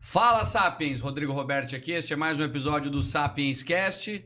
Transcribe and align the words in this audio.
Fala 0.00 0.44
Sapiens, 0.44 1.00
Rodrigo 1.00 1.32
Roberti 1.32 1.76
aqui. 1.76 1.92
Este 1.92 2.12
é 2.12 2.16
mais 2.16 2.38
um 2.40 2.44
episódio 2.44 2.90
do 2.90 3.02
Sapiens 3.02 3.62
Cast. 3.62 4.24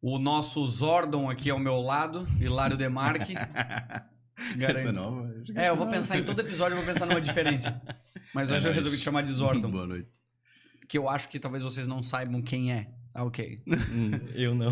O 0.00 0.18
nosso 0.18 0.64
Zordon 0.66 1.30
aqui 1.30 1.48
ao 1.50 1.58
meu 1.58 1.80
lado, 1.80 2.26
Hilário 2.40 2.76
Demarque. 2.76 3.34
Essa 3.34 4.88
é 4.88 4.92
nova? 4.92 5.32
É, 5.54 5.68
eu 5.68 5.76
vou 5.76 5.86
nova. 5.86 5.96
pensar 5.96 6.18
em 6.18 6.24
todo 6.24 6.40
episódio, 6.40 6.76
eu 6.76 6.82
vou 6.82 6.92
pensar 6.92 7.06
numa 7.06 7.20
diferente. 7.20 7.66
Mas 8.34 8.50
hoje 8.50 8.66
É 8.66 8.68
eu 8.68 8.72
nóis. 8.72 8.76
resolvi 8.76 8.98
te 8.98 9.02
chamar 9.04 9.22
de 9.22 9.32
Zordon, 9.32 9.70
Boa 9.70 9.86
noite. 9.86 10.08
que 10.88 10.98
eu 10.98 11.08
acho 11.08 11.28
que 11.28 11.38
talvez 11.38 11.62
vocês 11.62 11.86
não 11.86 12.02
saibam 12.02 12.42
quem 12.42 12.72
é. 12.72 12.88
Ah, 13.14 13.24
ok. 13.24 13.60
Eu 14.34 14.54
não. 14.54 14.68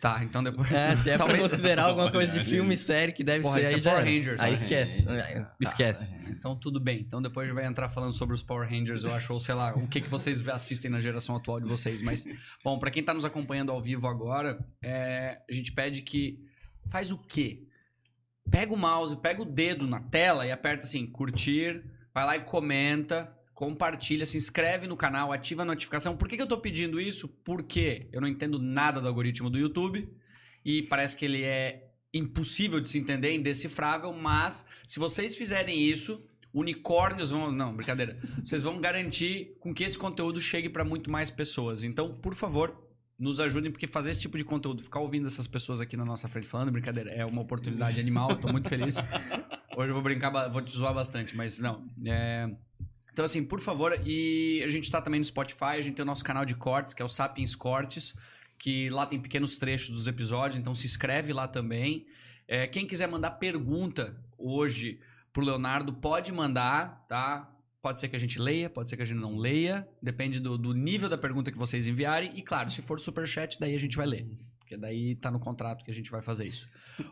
Tá, 0.00 0.22
então 0.22 0.42
depois. 0.42 0.70
É, 0.70 0.94
se 0.96 1.10
é 1.10 1.16
pra 1.16 1.26
Talvez- 1.26 1.50
considerar 1.50 1.84
alguma 1.84 2.10
coisa 2.12 2.38
de 2.38 2.44
filme, 2.44 2.76
série 2.76 3.12
que 3.12 3.24
deve 3.24 3.42
Porra, 3.42 3.56
ser 3.56 3.62
isso 3.62 3.70
aí 3.74 3.76
é 3.76 3.80
já. 3.80 3.90
Power. 3.92 4.04
Rangers. 4.04 4.40
Aí 4.40 4.46
Power 4.50 4.52
esquece. 4.62 5.02
Rangers. 5.06 5.24
É, 5.28 5.46
Esquece. 5.60 6.10
Então 6.28 6.54
tudo 6.56 6.78
bem. 6.78 7.00
Então 7.00 7.22
depois 7.22 7.48
vai 7.50 7.64
entrar 7.66 7.88
falando 7.88 8.12
sobre 8.12 8.34
os 8.34 8.42
Power 8.42 8.68
Rangers, 8.68 9.04
eu 9.04 9.14
acho, 9.14 9.32
ou 9.32 9.40
sei 9.40 9.54
lá, 9.54 9.74
o 9.74 9.86
que, 9.88 10.00
que 10.00 10.08
vocês 10.08 10.46
assistem 10.48 10.90
na 10.90 11.00
geração 11.00 11.34
atual 11.36 11.60
de 11.60 11.66
vocês. 11.68 12.02
Mas, 12.02 12.26
bom, 12.62 12.78
pra 12.78 12.90
quem 12.90 13.02
tá 13.02 13.14
nos 13.14 13.24
acompanhando 13.24 13.72
ao 13.72 13.80
vivo 13.80 14.06
agora, 14.06 14.58
é, 14.82 15.38
a 15.48 15.52
gente 15.52 15.72
pede 15.72 16.02
que 16.02 16.38
faz 16.90 17.10
o 17.10 17.18
quê? 17.18 17.62
Pega 18.50 18.74
o 18.74 18.76
mouse, 18.76 19.16
pega 19.16 19.40
o 19.40 19.44
dedo 19.46 19.86
na 19.86 20.00
tela 20.00 20.44
e 20.46 20.50
aperta 20.52 20.84
assim, 20.84 21.06
curtir, 21.06 21.82
vai 22.12 22.26
lá 22.26 22.36
e 22.36 22.40
comenta, 22.40 23.32
compartilha, 23.62 24.26
se 24.26 24.36
inscreve 24.36 24.88
no 24.88 24.96
canal, 24.96 25.32
ativa 25.32 25.62
a 25.62 25.64
notificação. 25.64 26.16
Por 26.16 26.26
que, 26.26 26.34
que 26.34 26.42
eu 26.42 26.48
tô 26.48 26.58
pedindo 26.58 27.00
isso? 27.00 27.28
Porque 27.44 28.08
eu 28.12 28.20
não 28.20 28.26
entendo 28.26 28.58
nada 28.58 29.00
do 29.00 29.06
algoritmo 29.06 29.48
do 29.48 29.56
YouTube 29.56 30.12
e 30.64 30.82
parece 30.82 31.16
que 31.16 31.24
ele 31.24 31.44
é 31.44 31.88
impossível 32.12 32.80
de 32.80 32.88
se 32.88 32.98
entender, 32.98 33.32
indecifrável, 33.32 34.12
mas 34.12 34.66
se 34.84 34.98
vocês 34.98 35.36
fizerem 35.36 35.80
isso, 35.80 36.20
unicórnios 36.52 37.30
vão. 37.30 37.52
Não, 37.52 37.72
brincadeira. 37.72 38.18
Vocês 38.42 38.64
vão 38.64 38.80
garantir 38.80 39.56
com 39.60 39.72
que 39.72 39.84
esse 39.84 39.96
conteúdo 39.96 40.40
chegue 40.40 40.68
para 40.68 40.84
muito 40.84 41.08
mais 41.08 41.30
pessoas. 41.30 41.84
Então, 41.84 42.12
por 42.16 42.34
favor, 42.34 42.76
nos 43.16 43.38
ajudem, 43.38 43.70
porque 43.70 43.86
fazer 43.86 44.10
esse 44.10 44.18
tipo 44.18 44.36
de 44.36 44.42
conteúdo, 44.42 44.82
ficar 44.82 44.98
ouvindo 44.98 45.28
essas 45.28 45.46
pessoas 45.46 45.80
aqui 45.80 45.96
na 45.96 46.04
nossa 46.04 46.28
frente 46.28 46.48
falando, 46.48 46.72
brincadeira, 46.72 47.12
é 47.12 47.24
uma 47.24 47.42
oportunidade 47.42 48.00
animal, 48.00 48.34
tô 48.34 48.50
muito 48.50 48.68
feliz. 48.68 48.96
Hoje 49.76 49.90
eu 49.90 49.94
vou 49.94 50.02
brincar, 50.02 50.48
vou 50.48 50.60
te 50.60 50.72
zoar 50.72 50.92
bastante, 50.92 51.36
mas 51.36 51.60
não. 51.60 51.86
é, 52.04 52.50
Então, 53.12 53.24
assim, 53.24 53.44
por 53.44 53.60
favor, 53.60 53.98
e 54.06 54.62
a 54.64 54.68
gente 54.68 54.90
tá 54.90 55.00
também 55.00 55.20
no 55.20 55.24
Spotify, 55.24 55.76
a 55.76 55.82
gente 55.82 55.96
tem 55.96 56.02
o 56.02 56.06
nosso 56.06 56.24
canal 56.24 56.44
de 56.44 56.54
cortes, 56.54 56.94
que 56.94 57.02
é 57.02 57.04
o 57.04 57.08
Sapiens 57.08 57.54
Cortes, 57.54 58.14
que 58.58 58.88
lá 58.88 59.04
tem 59.04 59.20
pequenos 59.20 59.58
trechos 59.58 59.90
dos 59.90 60.06
episódios, 60.06 60.58
então 60.58 60.74
se 60.74 60.86
inscreve 60.86 61.32
lá 61.32 61.46
também. 61.46 62.06
É, 62.48 62.66
quem 62.66 62.86
quiser 62.86 63.08
mandar 63.08 63.32
pergunta 63.32 64.16
hoje 64.38 64.98
pro 65.32 65.44
Leonardo, 65.44 65.92
pode 65.92 66.32
mandar, 66.32 67.04
tá? 67.06 67.50
Pode 67.82 68.00
ser 68.00 68.08
que 68.08 68.16
a 68.16 68.18
gente 68.18 68.38
leia, 68.38 68.70
pode 68.70 68.88
ser 68.88 68.96
que 68.96 69.02
a 69.02 69.06
gente 69.06 69.20
não 69.20 69.36
leia, 69.36 69.86
depende 70.00 70.40
do, 70.40 70.56
do 70.56 70.72
nível 70.72 71.08
da 71.08 71.18
pergunta 71.18 71.50
que 71.50 71.58
vocês 71.58 71.86
enviarem. 71.86 72.32
E 72.36 72.42
claro, 72.42 72.70
se 72.70 72.80
for 72.80 72.98
superchat, 72.98 73.58
daí 73.58 73.74
a 73.74 73.78
gente 73.78 73.96
vai 73.96 74.06
ler. 74.06 74.26
Porque 74.72 74.76
daí 74.80 75.14
tá 75.16 75.30
no 75.30 75.38
contrato 75.38 75.84
que 75.84 75.90
a 75.90 75.94
gente 75.94 76.10
vai 76.10 76.22
fazer 76.22 76.46
isso. 76.46 76.66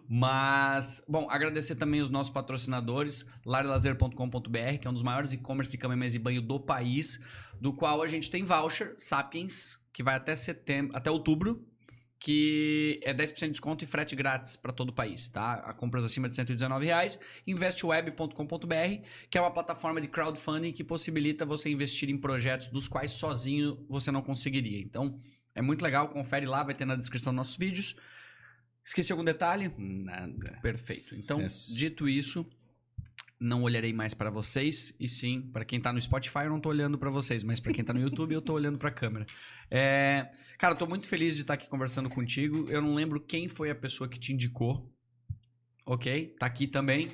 Mas, 0.09 1.05
bom, 1.07 1.29
agradecer 1.29 1.75
também 1.75 2.01
os 2.01 2.09
nossos 2.09 2.33
patrocinadores, 2.33 3.27
larelazer.com.br, 3.45 4.79
que 4.81 4.87
é 4.87 4.91
um 4.91 4.95
dos 4.95 5.03
maiores 5.03 5.33
e-commerce 5.33 5.71
de 5.71 5.77
cama, 5.77 5.95
mesa 5.95 6.17
e 6.17 6.19
banho 6.19 6.41
do 6.41 6.59
país, 6.59 7.21
do 7.61 7.75
qual 7.75 8.03
a 8.03 8.07
gente 8.07 8.31
tem 8.31 8.45
voucher 8.45 8.95
Sapiens, 8.97 9.79
que 9.93 10.03
vai 10.03 10.15
até 10.15 10.35
setembro, 10.35 10.97
até 10.97 11.11
outubro, 11.11 11.63
que 12.19 12.99
é 13.03 13.13
10% 13.13 13.41
de 13.41 13.51
desconto 13.51 13.85
e 13.85 13.87
frete 13.87 14.17
grátis 14.17 14.57
para 14.57 14.73
todo 14.73 14.89
o 14.89 14.93
país, 14.95 15.29
tá? 15.29 15.55
A 15.55 15.75
compras 15.75 16.05
acima 16.05 16.29
de 16.29 16.35
119 16.35 16.87
reais. 16.87 17.21
Investweb.com.br, 17.47 19.07
que 19.29 19.37
é 19.37 19.41
uma 19.41 19.51
plataforma 19.51 20.01
de 20.01 20.09
crowdfunding 20.09 20.73
que 20.73 20.85
possibilita 20.85 21.45
você 21.45 21.69
investir 21.69 22.09
em 22.09 22.17
projetos 22.17 22.69
dos 22.69 22.89
quais 22.89 23.13
sozinho 23.13 23.85
você 23.87 24.11
não 24.11 24.23
conseguiria. 24.23 24.81
Então, 24.81 25.21
é 25.55 25.63
muito 25.63 25.83
legal, 25.83 26.09
confere 26.09 26.47
lá, 26.47 26.63
vai 26.63 26.75
ter 26.75 26.85
na 26.85 26.97
descrição 26.97 27.33
dos 27.33 27.37
nossos 27.37 27.57
vídeos. 27.57 27.97
Esqueci 28.85 29.13
algum 29.13 29.25
detalhe? 29.25 29.73
Nada. 29.77 30.59
Perfeito. 30.63 31.15
Então, 31.15 31.37
Sucesso. 31.49 31.77
dito 31.77 32.09
isso, 32.09 32.47
não 33.39 33.63
olharei 33.63 33.93
mais 33.93 34.15
para 34.15 34.31
vocês, 34.31 34.95
e 34.99 35.09
sim, 35.09 35.43
para 35.53 35.65
quem 35.65 35.81
tá 35.81 35.93
no 35.93 36.01
Spotify, 36.01 36.41
eu 36.45 36.51
não 36.51 36.61
tô 36.61 36.69
olhando 36.69 36.99
para 36.99 37.11
vocês, 37.11 37.45
mas 37.45 37.61
para 37.61 37.73
quem 37.73 37.85
tá 37.85 37.93
no 37.93 38.01
YouTube, 38.01 38.35
eu 38.35 38.43
tô 38.43 38.55
olhando 38.55 38.79
para 38.79 38.89
a 38.89 38.93
câmera. 38.93 39.27
É, 39.71 40.31
Cara, 40.61 40.75
eu 40.75 40.79
tô 40.79 40.87
muito 40.87 41.09
feliz 41.09 41.37
de 41.37 41.41
estar 41.41 41.55
aqui 41.55 41.71
conversando 41.71 42.11
contigo. 42.11 42.67
Eu 42.69 42.83
não 42.83 42.95
lembro 42.95 43.19
quem 43.19 43.49
foi 43.49 43.71
a 43.71 43.75
pessoa 43.75 44.07
que 44.07 44.21
te 44.21 44.35
indicou. 44.35 44.95
Ok? 45.87 46.37
Tá 46.39 46.45
aqui 46.45 46.67
também. 46.67 47.11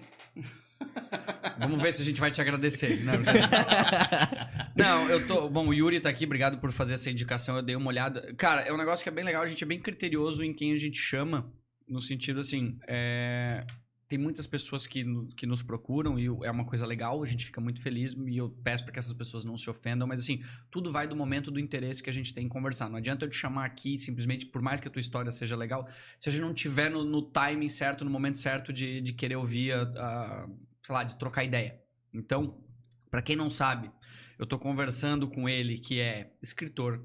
Vamos 1.59 1.81
ver 1.81 1.92
se 1.92 2.03
a 2.03 2.04
gente 2.04 2.20
vai 2.20 2.31
te 2.31 2.41
agradecer. 2.41 3.03
Não, 3.04 3.14
não, 4.76 5.09
eu 5.09 5.26
tô. 5.26 5.48
Bom, 5.48 5.69
o 5.69 5.75
Yuri 5.75 6.00
tá 6.00 6.09
aqui, 6.09 6.25
obrigado 6.25 6.59
por 6.59 6.70
fazer 6.72 6.94
essa 6.94 7.10
indicação. 7.10 7.56
Eu 7.56 7.62
dei 7.62 7.76
uma 7.76 7.88
olhada. 7.88 8.34
Cara, 8.34 8.62
é 8.62 8.72
um 8.72 8.76
negócio 8.76 9.03
que 9.03 9.09
é 9.09 9.12
bem 9.12 9.25
legal, 9.25 9.42
a 9.42 9.47
gente 9.47 9.62
é 9.65 9.66
bem 9.66 9.81
criterioso 9.81 10.44
em 10.44 10.53
quem 10.53 10.72
a 10.72 10.76
gente 10.76 10.98
chama. 10.98 11.50
No 11.88 12.00
sentido 12.00 12.41
assim, 12.41 12.76
é, 12.88 13.65
tem 14.09 14.19
muitas 14.19 14.44
pessoas 14.47 14.88
que, 14.88 15.04
que 15.36 15.47
nos 15.47 15.62
procuram 15.62 16.19
e 16.19 16.26
é 16.44 16.50
uma 16.50 16.65
coisa 16.65 16.84
legal, 16.84 17.22
a 17.22 17.26
gente 17.26 17.47
fica 17.47 17.60
muito 17.60 17.81
feliz 17.81 18.12
e 18.26 18.36
eu 18.36 18.50
peço 18.65 18.82
para 18.82 18.92
que 18.92 18.98
essas 18.98 19.12
pessoas 19.12 19.44
não 19.44 19.56
se 19.56 19.70
ofendam, 19.70 20.06
mas 20.06 20.20
assim, 20.20 20.42
tudo 20.69 20.91
vai 20.91 21.06
do 21.06 21.15
momento 21.15 21.48
do 21.48 21.60
interesse 21.60 22.03
que 22.03 22.10
a 22.10 22.12
gente 22.12 22.34
tem 22.34 22.47
em 22.47 22.48
conversar. 22.48 22.88
Não 22.91 22.97
adianta 22.97 23.25
eu 23.25 23.31
te 23.31 23.36
chamar 23.36 23.66
aqui 23.66 23.98
simplesmente, 24.00 24.47
por 24.47 24.60
mais 24.60 24.81
que 24.81 24.88
a 24.88 24.91
tua 24.91 24.98
história 24.98 25.31
seja 25.31 25.54
legal, 25.56 25.88
se 26.19 26.28
a 26.28 26.32
gente 26.32 26.42
não 26.42 26.53
tiver 26.53 26.91
no, 26.91 27.04
no 27.04 27.22
timing 27.22 27.69
certo, 27.69 28.04
no 28.04 28.10
momento 28.10 28.38
certo 28.38 28.72
de, 28.72 29.00
de 29.00 29.12
querer 29.12 29.36
ouvir, 29.36 29.72
a, 29.72 29.82
a- 29.82 30.48
sei 30.86 30.94
lá, 30.94 31.02
de 31.02 31.16
trocar 31.16 31.42
ideia. 31.42 31.80
Então, 32.14 32.62
para 33.10 33.20
quem 33.20 33.34
não 33.34 33.50
sabe, 33.50 33.91
eu 34.38 34.47
tô 34.47 34.56
conversando 34.56 35.26
com 35.26 35.48
ele 35.48 35.78
que 35.78 36.00
é 36.00 36.30
escritor, 36.41 37.04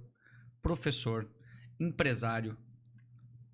professor, 0.61 1.27
empresário, 1.79 2.55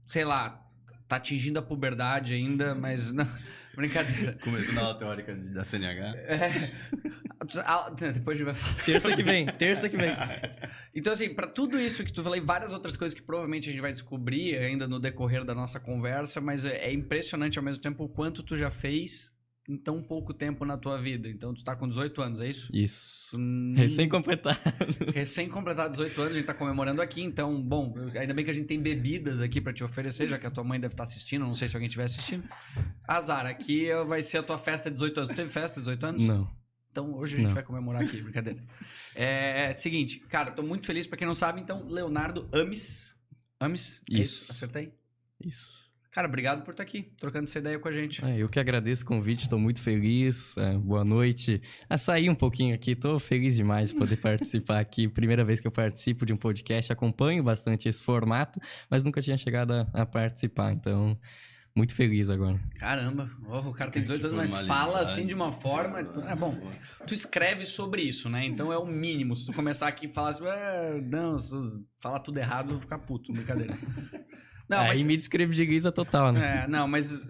sei 0.05 0.25
lá, 0.25 0.61
tá 1.07 1.15
atingindo 1.15 1.59
a 1.59 1.61
puberdade 1.61 2.33
ainda, 2.33 2.75
mas 2.75 3.13
não, 3.15 3.25
brincadeira. 3.73 4.33
Começando 4.43 4.79
a 4.79 4.81
aula 4.81 4.97
teórica 4.97 5.33
da 5.33 5.63
CNH. 5.63 6.17
É, 6.17 6.51
depois 8.13 8.35
a 8.35 8.44
gente 8.44 8.45
vai 8.45 8.53
falar. 8.53 8.83
Terça 8.83 9.15
que 9.15 9.23
vem, 9.23 9.45
terça 9.45 9.89
que 9.89 9.97
vem. 9.97 10.11
Então, 10.94 11.13
assim, 11.13 11.31
pra 11.31 11.45
tudo 11.45 11.79
isso 11.79 12.03
que 12.03 12.11
tu 12.11 12.23
falou 12.23 12.35
e 12.35 12.41
várias 12.41 12.73
outras 12.73 12.97
coisas 12.97 13.13
que 13.13 13.21
provavelmente 13.21 13.69
a 13.69 13.71
gente 13.71 13.81
vai 13.81 13.94
descobrir 13.94 14.57
ainda 14.57 14.88
no 14.88 14.99
decorrer 14.99 15.45
da 15.45 15.53
nossa 15.53 15.79
conversa, 15.79 16.41
mas 16.41 16.65
é 16.65 16.88
é 16.88 16.91
impressionante 16.91 17.59
ao 17.59 17.63
mesmo 17.63 17.83
tempo 17.83 18.03
o 18.03 18.09
quanto 18.09 18.41
tu 18.41 18.57
já 18.57 18.71
fez 18.71 19.36
em 19.67 19.75
tão 19.78 20.01
pouco 20.01 20.33
tempo 20.33 20.63
na 20.63 20.78
tua 20.78 20.97
vida. 20.97 21.28
Então, 21.28 21.53
tu 21.53 21.63
tá 21.63 21.75
com 21.75 21.88
18 21.89 22.22
anos, 22.22 22.39
é 22.41 22.47
isso? 22.50 22.69
Isso. 22.73 23.38
Nem- 23.38 23.75
Recém-completado. 23.83 24.57
Recém-completado 25.13 25.91
18 25.91 26.22
anos, 26.22 26.31
a 26.31 26.39
gente 26.39 26.45
tá 26.45 26.53
comemorando 26.53 27.01
aqui, 27.01 27.22
então, 27.22 27.61
bom, 27.61 27.94
ainda 28.16 28.33
bem 28.33 28.45
que 28.45 28.51
a 28.51 28.53
gente 28.53 28.67
tem 28.67 28.79
bebidas 28.81 29.41
aqui 29.41 29.59
pra 29.59 29.73
te 29.73 29.83
oferecer, 29.83 30.27
já 30.27 30.38
que 30.39 30.47
a 30.47 30.51
tua 30.51 30.63
mãe 30.63 30.79
deve 30.79 30.94
estar 30.94 31.03
assistindo, 31.03 31.41
não 31.45 31.53
sei 31.53 31.67
se 31.67 31.75
alguém 31.75 31.88
estiver 31.88 32.06
assistindo. 32.06 32.47
Azar, 33.07 33.45
aqui 33.45 33.89
vai 34.07 34.23
ser 34.23 34.38
a 34.38 34.44
tua 34.44 34.57
festa 34.57 34.89
de 34.89 34.95
18 34.95 35.19
anos. 35.19 35.33
Tu 35.33 35.35
teve 35.35 35.50
festa 35.50 35.75
de 35.81 35.81
18 35.81 36.06
anos? 36.06 36.23
Não. 36.23 36.50
Então 36.89 37.13
hoje 37.13 37.35
a 37.35 37.39
gente 37.39 37.47
Não. 37.50 37.53
vai 37.56 37.63
comemorar 37.63 38.01
aqui, 38.01 38.22
brincadeira. 38.22 38.63
É, 39.13 39.72
seguinte, 39.73 40.19
cara, 40.22 40.50
tô 40.51 40.63
muito 40.63 40.85
feliz, 40.85 41.06
pra 41.07 41.17
quem 41.17 41.27
não 41.27 41.35
sabe, 41.35 41.59
então, 41.61 41.85
Leonardo 41.88 42.47
Ames. 42.53 43.16
Ames? 43.59 44.01
É 44.11 44.17
Isso. 44.19 44.51
Acertei? 44.51 44.94
Isso. 45.44 45.86
Cara, 46.17 46.28
obrigado 46.28 46.63
por 46.63 46.72
estar 46.72 46.81
aqui, 46.81 47.11
trocando 47.19 47.44
essa 47.44 47.59
ideia 47.59 47.78
com 47.78 47.88
a 47.88 47.91
gente. 47.91 48.25
É, 48.25 48.39
eu 48.39 48.50
que 48.50 48.59
agradeço 48.59 49.03
o 49.03 49.05
convite, 49.05 49.44
estou 49.44 49.59
muito 49.59 49.79
feliz. 49.79 50.57
é, 50.57 50.75
boa 50.75 51.05
noite. 51.05 51.61
A 51.88 51.95
sair 51.95 52.28
um 52.28 52.33
pouquinho 52.33 52.73
aqui, 52.73 52.94
estou 52.94 53.19
feliz 53.19 53.55
demais 53.55 53.91
de 53.91 53.97
poder 53.97 54.17
participar 54.17 54.79
aqui. 54.79 55.07
Primeira 55.07 55.45
vez 55.45 55.59
que 55.59 55.67
eu 55.67 55.72
participo 55.72 56.25
de 56.25 56.33
um 56.33 56.35
podcast, 56.38 56.91
acompanho 56.91 57.44
bastante 57.44 57.88
esse 57.88 58.01
formato, 58.01 58.59
mas 58.89 59.03
nunca 59.03 59.22
tinha 59.22 59.38
chegado 59.38 59.73
a, 59.73 59.81
a 59.94 60.07
participar, 60.07 60.73
então 60.73 61.16
muito 61.75 61.94
feliz 61.94 62.31
agora. 62.31 62.59
Caramba, 62.79 63.29
oh, 63.47 63.69
o 63.69 63.72
cara 63.72 63.91
tem 63.91 64.01
18 64.01 64.19
Que 64.19 64.25
anos, 64.25 64.51
mas 64.51 64.66
fala 64.66 65.01
assim 65.01 65.23
de 65.23 65.35
uma 65.35 65.51
forma. 65.51 66.00
É 66.00 66.35
bom, 66.35 66.59
tu 67.06 67.13
escreve 67.13 67.63
sobre 67.63 68.01
isso, 68.01 68.27
né? 68.27 68.44
Então 68.44 68.73
é 68.73 68.77
o 68.79 68.88
mínimo. 68.88 69.35
Se 69.35 69.45
tu 69.45 69.53
começar 69.53 69.88
aqui 69.88 70.07
e 70.07 70.12
falar 70.12 70.30
assim, 70.30 70.47
"Ah, 70.47 71.00
não, 71.00 71.38
se 71.38 71.51
tu 71.51 71.86
falar 72.00 72.18
tudo 72.21 72.39
errado, 72.39 72.69
eu 72.69 72.71
vou 72.71 72.81
ficar 72.81 72.97
puto, 72.97 73.31
brincadeira. 73.31 73.77
Não, 74.69 74.79
Aí 74.79 74.87
mas 74.89 75.05
me 75.05 75.15
descredibiliza 75.17 75.91
total, 75.91 76.31
né? 76.31 76.63
É, 76.63 76.67
não, 76.67 76.87
mas. 76.87 77.27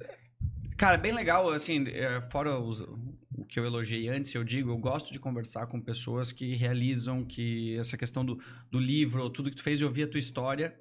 Cara, 0.78 0.98
bem 0.98 1.12
legal, 1.14 1.50
assim, 1.52 1.88
é, 1.88 2.22
fora 2.30 2.60
os- 2.60 2.82
o 2.82 3.46
que 3.48 3.60
eu 3.60 3.66
elogiei 3.66 4.08
antes, 4.10 4.34
eu 4.34 4.44
digo, 4.44 4.70
eu 4.72 4.78
gosto 4.78 5.12
de 5.12 5.20
conversar 5.20 5.68
com 5.68 5.80
pessoas 5.82 6.32
que 6.32 6.56
realizam 6.56 7.24
que 7.26 7.76
essa 7.78 7.98
questão 7.98 8.24
do, 8.26 8.40
do 8.70 8.80
livro, 8.80 9.30
tudo 9.30 9.50
que 9.50 9.56
tu 9.56 9.64
fez, 9.64 9.82
eu 9.82 9.88
ouvir 9.88 10.04
a 10.04 10.08
tua 10.08 10.20
história. 10.20 10.80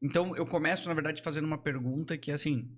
Então, 0.00 0.34
eu 0.36 0.46
começo, 0.46 0.88
na 0.88 0.94
verdade, 0.94 1.22
fazendo 1.22 1.44
uma 1.46 1.58
pergunta 1.58 2.16
que 2.16 2.30
é 2.30 2.34
assim. 2.34 2.70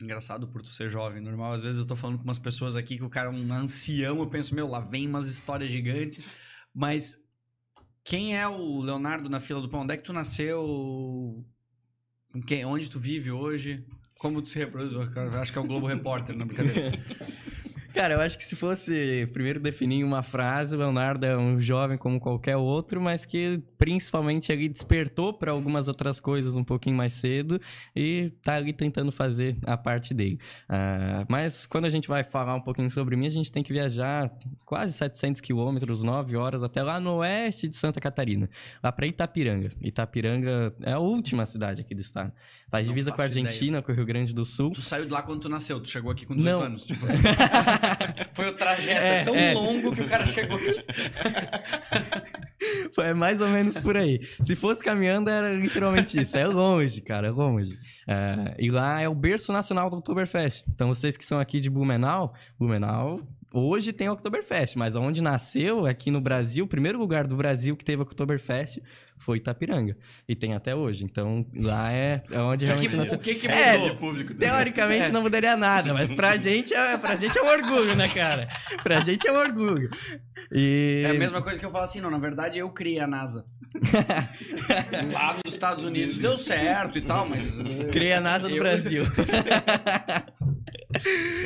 Engraçado 0.00 0.48
por 0.48 0.62
tu 0.62 0.68
ser 0.68 0.88
jovem, 0.90 1.20
normal. 1.20 1.52
Às 1.52 1.62
vezes 1.62 1.78
eu 1.80 1.86
tô 1.86 1.94
falando 1.94 2.18
com 2.18 2.24
umas 2.24 2.38
pessoas 2.38 2.74
aqui 2.76 2.96
que 2.96 3.04
o 3.04 3.10
cara 3.10 3.28
é 3.28 3.32
um 3.32 3.52
ancião, 3.52 4.18
eu 4.18 4.26
penso, 4.28 4.54
meu, 4.54 4.66
lá 4.68 4.80
vem 4.80 5.06
umas 5.06 5.28
histórias 5.28 5.70
gigantes. 5.70 6.28
Mas 6.74 7.18
quem 8.04 8.36
é 8.36 8.46
o 8.48 8.80
Leonardo 8.80 9.28
na 9.28 9.38
fila 9.38 9.60
do 9.60 9.68
pão? 9.68 9.80
Onde 9.82 9.94
é 9.94 9.96
que 9.96 10.02
tu 10.02 10.12
nasceu? 10.12 11.44
Quem? 12.46 12.64
Onde 12.64 12.90
tu 12.90 12.98
vive 12.98 13.30
hoje? 13.30 13.84
Como 14.18 14.40
tu 14.40 14.48
se 14.48 14.58
reproduz? 14.58 14.92
Eu 14.92 15.02
Acho 15.40 15.52
que 15.52 15.58
é 15.58 15.60
o 15.60 15.64
Globo 15.64 15.86
Repórter, 15.86 16.34
é 16.34 16.44
brincadeira. 16.44 16.92
Cara, 17.94 18.14
eu 18.14 18.20
acho 18.20 18.38
que 18.38 18.44
se 18.44 18.56
fosse 18.56 19.28
primeiro 19.32 19.60
definir 19.60 20.02
uma 20.02 20.22
frase, 20.22 20.74
o 20.74 20.78
Leonardo 20.78 21.26
é 21.26 21.36
um 21.36 21.60
jovem 21.60 21.98
como 21.98 22.18
qualquer 22.18 22.56
outro, 22.56 23.00
mas 23.00 23.24
que 23.24 23.62
principalmente 23.76 24.50
ali 24.50 24.68
despertou 24.68 25.34
para 25.34 25.50
algumas 25.50 25.88
outras 25.88 26.18
coisas 26.18 26.56
um 26.56 26.64
pouquinho 26.64 26.96
mais 26.96 27.12
cedo 27.12 27.60
e 27.94 28.30
tá 28.42 28.54
ali 28.54 28.72
tentando 28.72 29.12
fazer 29.12 29.56
a 29.66 29.76
parte 29.76 30.14
dele. 30.14 30.38
Uh, 30.70 31.26
mas 31.28 31.66
quando 31.66 31.84
a 31.84 31.90
gente 31.90 32.08
vai 32.08 32.24
falar 32.24 32.54
um 32.54 32.60
pouquinho 32.60 32.90
sobre 32.90 33.14
mim, 33.14 33.26
a 33.26 33.30
gente 33.30 33.52
tem 33.52 33.62
que 33.62 33.72
viajar 33.72 34.32
quase 34.64 34.94
700 34.94 35.40
quilômetros, 35.40 36.02
9 36.02 36.36
horas, 36.36 36.62
até 36.62 36.82
lá 36.82 36.98
no 36.98 37.16
oeste 37.16 37.68
de 37.68 37.76
Santa 37.76 38.00
Catarina, 38.00 38.48
lá 38.82 38.90
para 38.90 39.06
Itapiranga. 39.06 39.70
Itapiranga 39.80 40.74
é 40.82 40.92
a 40.92 40.98
última 40.98 41.44
cidade 41.44 41.82
aqui 41.82 41.94
do 41.94 42.00
estado. 42.00 42.32
Faz 42.70 42.86
divisa 42.86 43.12
com 43.12 43.20
a 43.20 43.24
Argentina, 43.24 43.78
ideia. 43.78 43.82
com 43.82 43.92
o 43.92 43.94
Rio 43.94 44.06
Grande 44.06 44.34
do 44.34 44.46
Sul. 44.46 44.70
Tu 44.70 44.80
saiu 44.80 45.04
de 45.04 45.12
lá 45.12 45.20
quando 45.20 45.40
tu 45.40 45.48
nasceu, 45.48 45.78
tu 45.78 45.90
chegou 45.90 46.10
aqui 46.10 46.24
com 46.24 46.34
18 46.34 46.58
Não. 46.58 46.64
anos. 46.64 46.84
Tipo... 46.84 47.04
Foi 48.34 48.48
o 48.48 48.52
trajeto 48.52 49.00
é, 49.00 49.24
tão 49.24 49.34
é. 49.34 49.52
longo 49.52 49.94
que 49.94 50.00
o 50.00 50.08
cara 50.08 50.26
chegou 50.26 50.56
aqui. 50.56 50.72
Foi 52.94 53.14
mais 53.14 53.40
ou 53.40 53.48
menos 53.48 53.76
por 53.78 53.96
aí. 53.96 54.20
Se 54.42 54.54
fosse 54.54 54.82
caminhando, 54.82 55.30
era 55.30 55.52
literalmente 55.52 56.20
isso. 56.20 56.36
É 56.36 56.46
longe, 56.46 57.00
cara, 57.00 57.28
é 57.28 57.30
longe. 57.30 57.78
É, 58.06 58.54
e 58.58 58.70
lá 58.70 59.00
é 59.00 59.08
o 59.08 59.14
berço 59.14 59.52
nacional 59.52 59.90
do 59.90 59.96
Oktoberfest. 59.96 60.64
Então, 60.68 60.88
vocês 60.88 61.16
que 61.16 61.24
são 61.24 61.40
aqui 61.40 61.60
de 61.60 61.70
Blumenau, 61.70 62.34
Blumenau 62.58 63.20
Hoje 63.54 63.92
tem 63.92 64.08
o 64.08 64.12
Oktoberfest, 64.12 64.78
mas 64.78 64.96
onde 64.96 65.20
nasceu, 65.20 65.84
aqui 65.84 66.10
no 66.10 66.22
Brasil, 66.22 66.64
o 66.64 66.68
primeiro 66.68 66.98
lugar 66.98 67.26
do 67.26 67.36
Brasil 67.36 67.76
que 67.76 67.84
teve 67.84 68.00
o 68.00 68.04
Oktoberfest 68.04 68.80
foi 69.22 69.38
Itapiranga. 69.38 69.96
E 70.28 70.34
tem 70.34 70.54
até 70.54 70.74
hoje. 70.74 71.04
Então, 71.04 71.46
lá 71.54 71.92
é, 71.92 72.20
é 72.30 72.38
onde 72.40 72.64
realmente 72.66 72.90
que, 72.90 72.96
nasceu. 72.96 73.18
O 73.18 73.20
que, 73.20 73.34
que 73.36 73.48
mudou? 73.48 73.62
É, 73.62 73.94
público 73.94 74.34
teoricamente 74.34 75.06
é. 75.06 75.10
não 75.10 75.22
mudaria 75.22 75.56
nada, 75.56 75.94
mas 75.94 76.12
pra 76.12 76.36
gente, 76.38 76.74
é, 76.74 76.96
pra 76.98 77.14
gente 77.14 77.38
é 77.38 77.42
um 77.42 77.46
orgulho, 77.46 77.94
né, 77.94 78.08
cara? 78.08 78.48
Pra 78.82 79.00
gente 79.00 79.26
é 79.26 79.32
um 79.32 79.36
orgulho. 79.36 79.88
E... 80.50 81.02
É 81.06 81.10
a 81.10 81.14
mesma 81.14 81.40
coisa 81.40 81.58
que 81.58 81.64
eu 81.64 81.70
falo 81.70 81.84
assim, 81.84 82.00
não, 82.00 82.10
na 82.10 82.18
verdade 82.18 82.58
eu 82.58 82.68
criei 82.70 83.00
a 83.00 83.06
NASA. 83.06 83.46
lá 85.12 85.34
nos 85.44 85.54
Estados 85.54 85.84
Unidos 85.84 86.18
deu 86.18 86.36
certo 86.36 86.98
e 86.98 87.00
tal, 87.00 87.28
mas... 87.28 87.62
Criei 87.90 88.12
a 88.12 88.20
NASA 88.20 88.48
no 88.48 88.56
eu... 88.56 88.62
Brasil. 88.62 89.04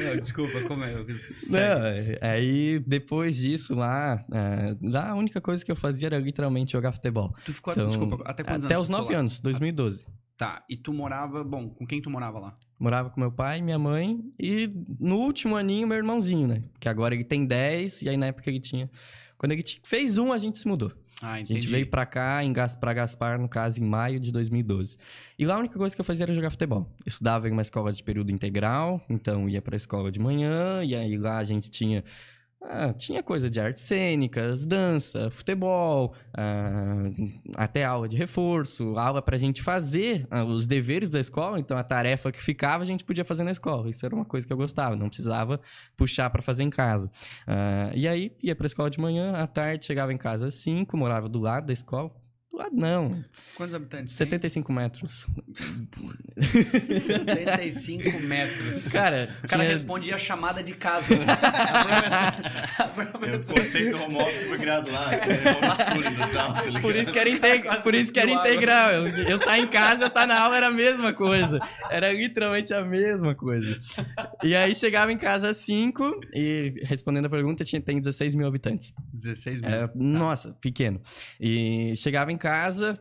Não, 0.05 0.17
desculpa, 0.21 0.61
como 0.63 0.85
é? 0.85 0.95
Não, 0.95 2.21
aí 2.21 2.79
depois 2.81 3.37
disso 3.37 3.75
lá, 3.75 4.25
é, 4.33 4.77
lá 4.83 5.11
a 5.11 5.15
única 5.15 5.41
coisa 5.41 5.65
que 5.65 5.71
eu 5.71 5.77
fazia 5.77 6.09
era 6.09 6.19
literalmente 6.19 6.73
jogar 6.73 6.93
futebol. 6.93 7.35
Então, 7.73 7.89
desculpa, 7.89 8.23
até 8.25 8.43
quantos 8.43 8.65
até 8.65 8.75
anos? 8.75 8.87
Até 8.87 8.97
os 8.97 9.03
9 9.03 9.15
anos, 9.15 9.41
2012. 9.41 10.07
Tá, 10.37 10.63
e 10.69 10.77
tu 10.77 10.93
morava, 10.93 11.43
bom, 11.43 11.71
com 11.71 11.87
quem 11.87 12.03
tu 12.03 12.11
morava 12.11 12.39
lá? 12.39 12.55
Morava 12.79 13.09
com 13.09 13.19
meu 13.19 13.33
pai, 13.33 13.63
minha 13.63 13.79
mãe 13.79 14.21
e 14.39 14.71
no 15.01 15.17
último 15.17 15.57
aninho 15.57 15.89
meu 15.89 15.97
irmãozinho, 15.97 16.47
né? 16.47 16.63
Que 16.79 16.91
agora 16.91 17.15
ele 17.15 17.25
tem 17.25 17.47
10 17.47 18.03
e 18.03 18.09
aí 18.11 18.17
na 18.19 18.27
época 18.27 18.51
ele 18.51 18.61
tinha... 18.61 18.91
Quando 19.39 19.53
ele 19.53 19.65
fez 19.83 20.19
um, 20.19 20.33
a 20.33 20.39
gente 20.39 20.59
se 20.59 20.69
mudou. 20.69 20.93
Ah, 21.23 21.41
entendi. 21.41 21.59
A 21.59 21.61
gente 21.61 21.71
veio 21.71 21.87
pra 21.87 22.05
cá, 22.05 22.45
em 22.45 22.53
Gas, 22.53 22.75
pra 22.75 22.93
Gaspar, 22.93 23.39
no 23.39 23.49
caso, 23.49 23.83
em 23.83 23.87
maio 23.87 24.21
de 24.21 24.31
2012. 24.31 24.99
E 25.39 25.47
lá 25.47 25.57
a 25.57 25.59
única 25.59 25.79
coisa 25.79 25.95
que 25.95 26.01
eu 26.01 26.05
fazia 26.05 26.25
era 26.25 26.35
jogar 26.35 26.51
futebol. 26.51 26.91
estudava 27.07 27.49
em 27.49 27.53
uma 27.53 27.63
escola 27.63 27.93
de 27.93 28.03
período 28.03 28.31
integral, 28.31 29.01
então 29.09 29.49
ia 29.49 29.63
pra 29.63 29.77
escola 29.77 30.13
de 30.13 30.19
manhã, 30.19 30.83
e 30.85 30.95
aí 30.95 31.17
lá 31.17 31.39
a 31.39 31.45
gente 31.45 31.71
tinha 31.71 32.05
ah, 32.69 32.93
tinha 32.93 33.23
coisa 33.23 33.49
de 33.49 33.61
artes 33.61 33.83
cênicas, 33.83 34.65
dança, 34.65 35.31
futebol, 35.31 36.15
ah, 36.35 37.05
até 37.55 37.85
aula 37.85 38.09
de 38.09 38.17
reforço, 38.17 38.99
aula 38.99 39.23
pra 39.23 39.37
gente 39.37 39.63
fazer 39.63 40.27
ah, 40.31 40.45
os 40.45 40.67
deveres 40.67 41.09
da 41.09 41.21
escola. 41.21 41.59
Então, 41.59 41.77
a 41.77 41.85
tarefa 41.85 42.33
que 42.33 42.43
ficava 42.43 42.83
a 42.83 42.87
gente 42.87 43.05
podia 43.05 43.25
fazer 43.25 43.45
na 43.45 43.51
escola. 43.51 43.89
Isso 43.89 44.05
era 44.05 44.15
uma 44.15 44.25
coisa 44.25 44.47
que 44.47 44.53
eu 44.53 44.57
gostava, 44.57 44.97
não 44.97 45.09
precisava 45.09 45.61
puxar 45.97 46.31
para 46.31 46.43
fazer 46.43 46.63
em 46.63 46.71
casa. 46.71 47.11
Ah, 47.47 47.91
e 47.95 48.09
aí, 48.09 48.33
ia 48.43 48.55
pra 48.55 48.67
escola 48.67 48.91
de 48.91 49.01
manhã, 49.01 49.33
à 49.33 49.47
tarde, 49.47 49.85
chegava 49.85 50.13
em 50.13 50.19
casa 50.19 50.49
às 50.49 50.55
5, 50.55 50.97
morava 50.97 51.29
do 51.29 51.41
lado 51.41 51.67
da 51.67 51.73
escola, 51.73 52.11
lado 52.57 52.75
não. 52.75 53.25
Quantos 53.57 53.75
habitantes? 53.75 54.15
75 54.15 54.67
tem? 54.67 54.77
metros. 54.77 55.27
75 57.01 58.21
metros. 58.21 58.89
Cara, 58.89 59.29
o 59.43 59.49
cara 59.49 59.63
tinha... 59.63 59.73
respondia 59.73 60.15
a 60.15 60.19
chamada 60.19 60.63
de 60.63 60.75
casa. 60.75 61.15
o 62.85 63.55
conceito 63.55 63.97
home 63.97 64.17
office 64.17 64.43
foi 64.45 64.59
criado 64.59 64.91
lá. 64.91 65.15
Escuro, 65.15 65.35
tal, 66.33 66.55
tá 66.55 66.81
Por 66.81 66.97
isso 66.97 67.13
que 67.13 67.19
era, 67.19 67.31
integ... 67.31 67.83
Por 67.83 67.95
isso 67.95 68.13
que 68.13 68.21
era 68.21 68.31
integral. 68.31 68.91
Eu, 68.91 69.07
eu 69.09 69.39
tá 69.39 69.59
em 69.59 69.67
casa, 69.67 70.05
eu 70.05 70.11
tá 70.11 70.27
na 70.27 70.41
aula, 70.41 70.57
era 70.57 70.69
a 70.69 70.73
mesma 70.73 71.13
coisa. 71.13 71.61
Era 71.91 72.13
literalmente 72.13 72.73
a 72.75 72.83
mesma 72.83 73.35
coisa. 73.35 73.79
E 74.43 74.55
aí 74.55 74.75
chegava 74.75 75.13
em 75.13 75.19
casa 75.19 75.51
às 75.51 75.59
5 75.59 76.21
e 76.35 76.75
respondendo 76.85 77.27
a 77.27 77.31
pergunta, 77.31 77.65
tinha, 77.65 77.81
tem 77.81 77.99
16 77.99 78.35
mil 78.35 78.47
habitantes. 78.47 78.93
16 79.13 79.61
mil? 79.61 79.71
É, 79.71 79.87
tá. 79.87 79.93
Nossa, 79.95 80.53
pequeno. 80.61 81.01
E 81.41 81.95
chegava 81.97 82.33
em 82.33 82.37
casa, 82.37 82.46
casa 82.47 82.97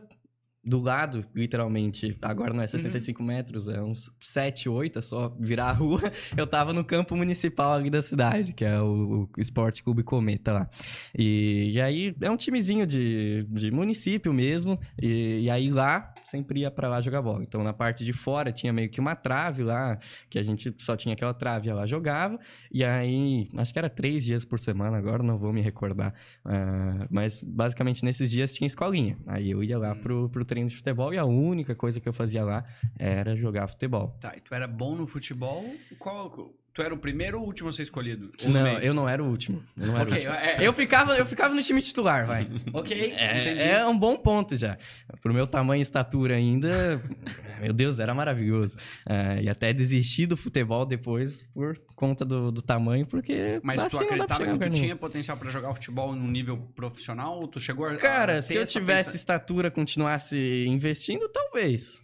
do 0.66 0.80
lado, 0.80 1.24
literalmente, 1.32 2.18
agora 2.20 2.52
não 2.52 2.60
é 2.60 2.66
75 2.66 3.22
uhum. 3.22 3.28
metros, 3.28 3.68
é 3.68 3.80
uns 3.80 4.10
7, 4.20 4.68
8, 4.68 4.98
é 4.98 5.02
só 5.02 5.28
virar 5.38 5.68
a 5.68 5.72
rua. 5.72 6.00
Eu 6.36 6.44
tava 6.44 6.72
no 6.72 6.84
campo 6.84 7.14
municipal 7.14 7.74
ali 7.74 7.88
da 7.88 8.02
cidade, 8.02 8.52
que 8.52 8.64
é 8.64 8.80
o, 8.80 9.28
o 9.36 9.40
Esporte 9.40 9.84
Clube 9.84 10.02
Cometa 10.02 10.52
lá. 10.52 10.68
E, 11.16 11.70
e, 11.74 11.80
aí 11.80 12.16
é 12.20 12.28
um 12.28 12.36
timezinho 12.36 12.84
de, 12.84 13.46
de 13.48 13.70
município 13.70 14.34
mesmo, 14.34 14.76
e, 15.00 15.42
e, 15.42 15.50
aí 15.50 15.70
lá 15.70 16.12
sempre 16.24 16.60
ia 16.60 16.70
para 16.70 16.88
lá 16.88 17.00
jogar 17.00 17.22
bola. 17.22 17.44
Então 17.44 17.62
na 17.62 17.72
parte 17.72 18.04
de 18.04 18.12
fora 18.12 18.50
tinha 18.50 18.72
meio 18.72 18.90
que 18.90 18.98
uma 18.98 19.14
trave 19.14 19.62
lá, 19.62 19.96
que 20.28 20.36
a 20.36 20.42
gente 20.42 20.74
só 20.78 20.96
tinha 20.96 21.12
aquela 21.12 21.32
trave, 21.32 21.72
lá 21.72 21.86
jogava, 21.86 22.40
e 22.72 22.84
aí 22.84 23.48
acho 23.56 23.72
que 23.72 23.78
era 23.78 23.88
três 23.88 24.24
dias 24.24 24.44
por 24.44 24.58
semana, 24.58 24.98
agora 24.98 25.22
não 25.22 25.38
vou 25.38 25.52
me 25.52 25.60
recordar, 25.60 26.12
uh, 26.44 27.06
mas 27.08 27.40
basicamente 27.44 28.04
nesses 28.04 28.28
dias 28.28 28.52
tinha 28.52 28.66
escolinha. 28.66 29.16
Aí 29.28 29.48
eu 29.48 29.62
ia 29.62 29.78
lá 29.78 29.92
hum. 29.92 30.00
pro, 30.00 30.28
pro 30.28 30.44
treino 30.56 30.70
de 30.70 30.76
futebol 30.76 31.12
e 31.12 31.18
a 31.18 31.24
única 31.24 31.74
coisa 31.74 32.00
que 32.00 32.08
eu 32.08 32.12
fazia 32.14 32.42
lá 32.42 32.64
era 32.98 33.36
jogar 33.36 33.68
futebol. 33.68 34.16
Tá, 34.20 34.34
e 34.34 34.40
tu 34.40 34.54
era 34.54 34.66
bom 34.66 34.96
no 34.96 35.06
futebol? 35.06 35.62
Qual, 35.98 36.54
Tu 36.76 36.82
era 36.82 36.92
o 36.92 36.98
primeiro 36.98 37.38
ou 37.38 37.44
o 37.44 37.46
último 37.46 37.70
a 37.70 37.72
ser 37.72 37.84
escolhido? 37.84 38.30
não, 38.50 38.78
eu 38.80 38.92
não 38.92 39.08
era 39.08 39.24
o 39.24 39.26
último. 39.26 39.64
Eu, 39.80 39.86
não 39.86 39.96
era 39.98 40.10
okay, 40.10 40.26
o 40.26 40.30
último. 40.30 40.46
É, 40.46 40.56
eu, 40.60 40.72
ficava, 40.74 41.16
eu 41.16 41.24
ficava 41.24 41.54
no 41.54 41.62
time 41.62 41.80
titular, 41.80 42.26
vai. 42.26 42.46
ok, 42.70 43.14
é, 43.16 43.40
entendi. 43.40 43.62
É 43.62 43.86
um 43.86 43.98
bom 43.98 44.14
ponto 44.14 44.54
já. 44.54 44.76
Pro 45.22 45.32
meu 45.32 45.46
tamanho 45.46 45.78
e 45.78 45.82
estatura 45.82 46.34
ainda, 46.34 47.02
meu 47.62 47.72
Deus, 47.72 47.98
era 47.98 48.12
maravilhoso. 48.12 48.76
É, 49.08 49.40
e 49.44 49.48
até 49.48 49.72
desisti 49.72 50.26
do 50.26 50.36
futebol 50.36 50.84
depois 50.84 51.48
por 51.54 51.80
conta 51.94 52.26
do, 52.26 52.52
do 52.52 52.60
tamanho, 52.60 53.06
porque... 53.06 53.58
Mas 53.62 53.82
tu 53.90 53.96
acreditava 53.96 54.44
que 54.44 54.58
tu 54.58 54.70
tinha 54.72 54.94
potencial 54.94 55.38
para 55.38 55.48
jogar 55.48 55.72
futebol 55.72 56.14
no 56.14 56.30
nível 56.30 56.58
profissional? 56.74 57.40
Ou 57.40 57.48
tu 57.48 57.58
chegou 57.58 57.86
a 57.86 57.96
Cara, 57.96 58.42
se 58.42 58.54
eu 58.54 58.66
tivesse 58.66 59.06
pensa... 59.06 59.16
estatura, 59.16 59.70
continuasse 59.70 60.66
investindo, 60.68 61.26
talvez. 61.30 62.02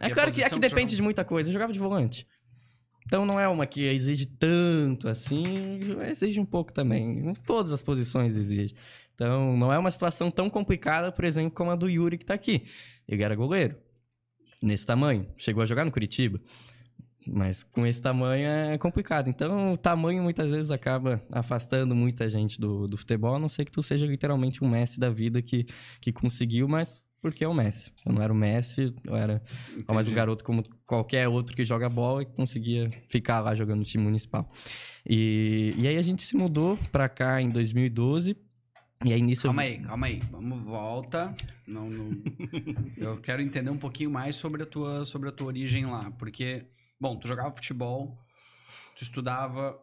é 0.00 0.10
claro 0.10 0.32
que, 0.32 0.42
é 0.42 0.50
que 0.50 0.58
depende 0.58 0.96
de 0.96 1.02
muita 1.02 1.24
coisa. 1.24 1.48
Eu 1.48 1.52
jogava 1.52 1.72
de 1.72 1.78
volante. 1.78 2.26
Então 3.08 3.24
não 3.24 3.40
é 3.40 3.48
uma 3.48 3.66
que 3.66 3.84
exige 3.84 4.26
tanto 4.26 5.08
assim, 5.08 5.80
exige 6.06 6.38
um 6.38 6.44
pouco 6.44 6.70
também. 6.70 7.32
Todas 7.46 7.72
as 7.72 7.82
posições 7.82 8.36
exigem. 8.36 8.76
Então 9.14 9.56
não 9.56 9.72
é 9.72 9.78
uma 9.78 9.90
situação 9.90 10.30
tão 10.30 10.50
complicada, 10.50 11.10
por 11.10 11.24
exemplo, 11.24 11.50
como 11.50 11.70
a 11.70 11.74
do 11.74 11.88
Yuri 11.88 12.18
que 12.18 12.26
tá 12.26 12.34
aqui. 12.34 12.64
Ele 13.08 13.22
era 13.22 13.34
goleiro. 13.34 13.76
Nesse 14.60 14.84
tamanho. 14.84 15.26
Chegou 15.38 15.62
a 15.62 15.66
jogar 15.66 15.86
no 15.86 15.90
Curitiba. 15.90 16.38
Mas 17.26 17.62
com 17.62 17.86
esse 17.86 18.02
tamanho 18.02 18.46
é 18.46 18.76
complicado. 18.76 19.28
Então, 19.30 19.72
o 19.72 19.76
tamanho 19.78 20.22
muitas 20.22 20.52
vezes 20.52 20.70
acaba 20.70 21.22
afastando 21.32 21.94
muita 21.94 22.28
gente 22.28 22.60
do, 22.60 22.86
do 22.86 22.98
futebol, 22.98 23.36
a 23.36 23.38
não 23.38 23.48
ser 23.48 23.64
que 23.64 23.72
tu 23.72 23.82
seja 23.82 24.04
literalmente 24.04 24.62
um 24.62 24.68
Messi 24.68 25.00
da 25.00 25.08
vida 25.08 25.40
que, 25.40 25.66
que 26.00 26.12
conseguiu, 26.12 26.68
mas 26.68 27.00
porque 27.20 27.44
é 27.44 27.48
o 27.48 27.54
Messi. 27.54 27.92
Eu 28.04 28.12
não 28.12 28.22
era 28.22 28.32
o 28.32 28.36
Messi, 28.36 28.94
eu 29.04 29.16
era 29.16 29.42
Entendi. 29.72 29.94
mais 29.94 30.08
um 30.08 30.14
garoto 30.14 30.44
como 30.44 30.62
qualquer 30.86 31.28
outro 31.28 31.54
que 31.54 31.64
joga 31.64 31.88
bola 31.88 32.22
e 32.22 32.26
conseguia 32.26 32.90
ficar 33.08 33.40
lá 33.40 33.54
jogando 33.54 33.78
no 33.78 33.84
time 33.84 34.04
municipal. 34.04 34.50
E, 35.08 35.74
e 35.76 35.88
aí 35.88 35.96
a 35.96 36.02
gente 36.02 36.22
se 36.22 36.36
mudou 36.36 36.78
pra 36.92 37.08
cá 37.08 37.40
em 37.40 37.48
2012. 37.48 38.36
E 39.04 39.12
aí 39.12 39.22
nisso. 39.22 39.44
Calma 39.44 39.64
eu... 39.64 39.72
aí, 39.72 39.78
calma 39.78 40.06
aí. 40.06 40.20
Vamos, 40.30 40.60
volta. 40.60 41.34
Não, 41.66 41.88
não... 41.88 42.10
eu 42.96 43.20
quero 43.20 43.42
entender 43.42 43.70
um 43.70 43.78
pouquinho 43.78 44.10
mais 44.10 44.36
sobre 44.36 44.62
a, 44.62 44.66
tua, 44.66 45.04
sobre 45.04 45.28
a 45.28 45.32
tua 45.32 45.46
origem 45.48 45.84
lá. 45.84 46.10
Porque, 46.12 46.66
bom, 47.00 47.16
tu 47.16 47.28
jogava 47.28 47.54
futebol, 47.54 48.18
tu 48.96 49.02
estudava 49.02 49.78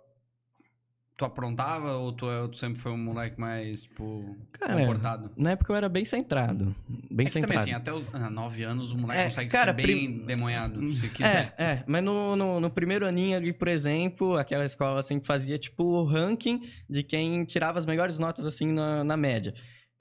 Tu 1.17 1.23
aprontava 1.23 1.93
ou 1.93 2.11
tu, 2.11 2.29
é, 2.29 2.45
tu, 2.47 2.57
sempre 2.57 2.77
foi 2.77 2.91
um 2.91 2.97
moleque 2.97 3.39
mais, 3.39 3.83
tipo, 3.83 4.35
cara, 4.59 4.75
comportado? 4.75 5.31
Na 5.37 5.51
época 5.51 5.71
eu 5.71 5.77
era 5.77 5.87
bem 5.87 6.03
centrado. 6.03 6.75
Bem 7.09 7.25
é 7.25 7.29
centrado. 7.29 7.53
também, 7.53 7.57
assim, 7.57 7.73
até 7.73 7.93
os 7.93 8.03
ah, 8.13 8.29
nove 8.29 8.63
anos 8.63 8.91
o 8.91 8.97
moleque 8.97 9.21
é, 9.21 9.25
consegue 9.25 9.49
cara, 9.49 9.71
ser 9.71 9.77
bem 9.77 9.85
prim... 9.85 10.25
demonhado, 10.25 10.93
se 10.93 11.07
quiser. 11.09 11.53
É, 11.57 11.63
é. 11.63 11.83
Mas 11.87 12.03
no, 12.03 12.35
no, 12.35 12.59
no, 12.59 12.69
primeiro 12.69 13.07
aninho 13.07 13.37
ali, 13.37 13.53
por 13.53 13.69
exemplo, 13.69 14.35
aquela 14.35 14.65
escola 14.65 15.01
sempre 15.01 15.25
fazia, 15.25 15.57
tipo, 15.57 15.85
o 15.85 16.03
ranking 16.03 16.61
de 16.89 17.01
quem 17.01 17.45
tirava 17.45 17.79
as 17.79 17.85
melhores 17.85 18.19
notas, 18.19 18.45
assim, 18.45 18.73
na, 18.73 19.01
na 19.05 19.15
média. 19.15 19.53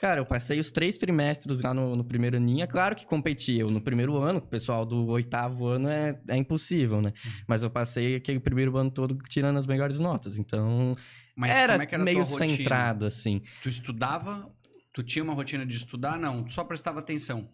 Cara, 0.04 0.20
eu 0.20 0.26
passei 0.26 0.60
os 0.60 0.70
três 0.70 0.98
trimestres 0.98 1.62
lá 1.62 1.72
no, 1.72 1.96
no 1.96 2.04
primeiro 2.04 2.36
aninho. 2.36 2.62
É 2.62 2.66
claro 2.66 2.94
que 2.94 3.06
competi. 3.06 3.56
Eu 3.56 3.70
no 3.70 3.80
primeiro 3.80 4.18
ano, 4.18 4.38
o 4.38 4.42
pessoal 4.42 4.84
do 4.84 5.06
oitavo 5.06 5.66
ano 5.66 5.88
é, 5.88 6.20
é 6.28 6.36
impossível, 6.36 7.00
né? 7.00 7.14
Uhum. 7.24 7.32
Mas 7.48 7.62
eu 7.62 7.70
passei 7.70 8.16
aquele 8.16 8.38
primeiro 8.38 8.76
ano 8.76 8.90
todo 8.90 9.16
tirando 9.30 9.56
as 9.56 9.66
melhores 9.66 9.98
notas. 9.98 10.36
Então, 10.36 10.92
Mas 11.34 11.52
era, 11.52 11.72
como 11.72 11.82
é 11.84 11.86
que 11.86 11.94
era 11.94 12.04
meio 12.04 12.22
centrado, 12.22 13.06
assim. 13.06 13.40
Tu 13.62 13.70
estudava? 13.70 14.54
Tu 14.92 15.02
tinha 15.02 15.24
uma 15.24 15.32
rotina 15.32 15.64
de 15.64 15.74
estudar? 15.74 16.18
Não, 16.18 16.44
tu 16.44 16.52
só 16.52 16.64
prestava 16.64 16.98
atenção. 16.98 17.48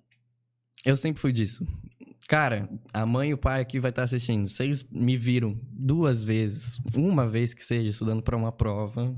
Eu 0.85 0.97
sempre 0.97 1.23
fui 1.23 1.33
disso. 1.33 1.64
Cara, 2.26 2.69
a 2.92 3.07
mãe 3.07 3.30
e 3.30 3.35
o 3.35 3.38
pai 3.38 3.61
aqui 3.61 3.78
vai 3.78 3.90
estar 3.90 4.02
assistindo. 4.02 4.49
Vocês 4.49 4.83
me 4.90 5.16
viram 5.16 5.57
duas 5.71 6.25
vezes, 6.25 6.80
uma 6.97 7.28
vez 7.28 7.54
que 7.54 7.64
seja, 7.64 7.90
estudando 7.90 8.25
para 8.25 8.37
uma 8.37 8.50
prova. 8.50 9.16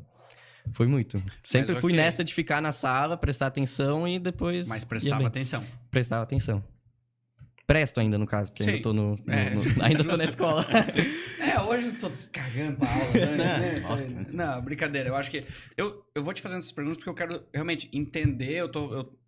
Foi 0.72 0.86
muito. 0.86 1.22
Sempre 1.42 1.74
fui 1.76 1.92
ok. 1.92 1.96
nessa 1.96 2.22
de 2.24 2.32
ficar 2.32 2.60
na 2.62 2.72
sala, 2.72 3.16
prestar 3.16 3.48
atenção 3.48 4.06
e 4.06 4.18
depois. 4.18 4.66
Mas 4.66 4.84
prestava 4.84 5.18
bem. 5.18 5.26
atenção. 5.26 5.64
Prestava 5.90 6.22
atenção. 6.22 6.62
Presto 7.66 8.00
ainda, 8.00 8.18
no 8.18 8.26
caso, 8.26 8.50
porque 8.50 8.64
Sim. 8.64 8.70
ainda 8.70 8.82
tô 8.82 8.92
no. 8.92 9.16
no- 9.16 9.32
É, 9.32 9.50
no- 9.50 9.82
ainda 9.84 10.04
tô 10.04 10.16
na 10.16 10.24
escola. 10.24 10.66
É, 11.38 11.60
hoje 11.60 11.86
eu 11.86 11.98
tô 11.98 12.10
cagando 12.32 12.76
pra 12.76 12.88
aula, 12.92 13.12
né? 13.36 13.80
Não, 13.80 13.96
Né? 13.96 14.26
Não, 14.32 14.62
brincadeira. 14.62 15.08
Eu 15.08 15.16
acho 15.16 15.30
que. 15.30 15.44
Eu, 15.76 16.04
eu 16.14 16.22
vou 16.24 16.34
te 16.34 16.42
fazendo 16.42 16.58
essas 16.58 16.72
perguntas 16.72 16.98
porque 16.98 17.10
eu 17.10 17.14
quero 17.14 17.42
realmente 17.52 17.88
entender. 17.92 18.52
Eu 18.54 18.68
tô. 18.68 18.92
eu- 18.92 19.18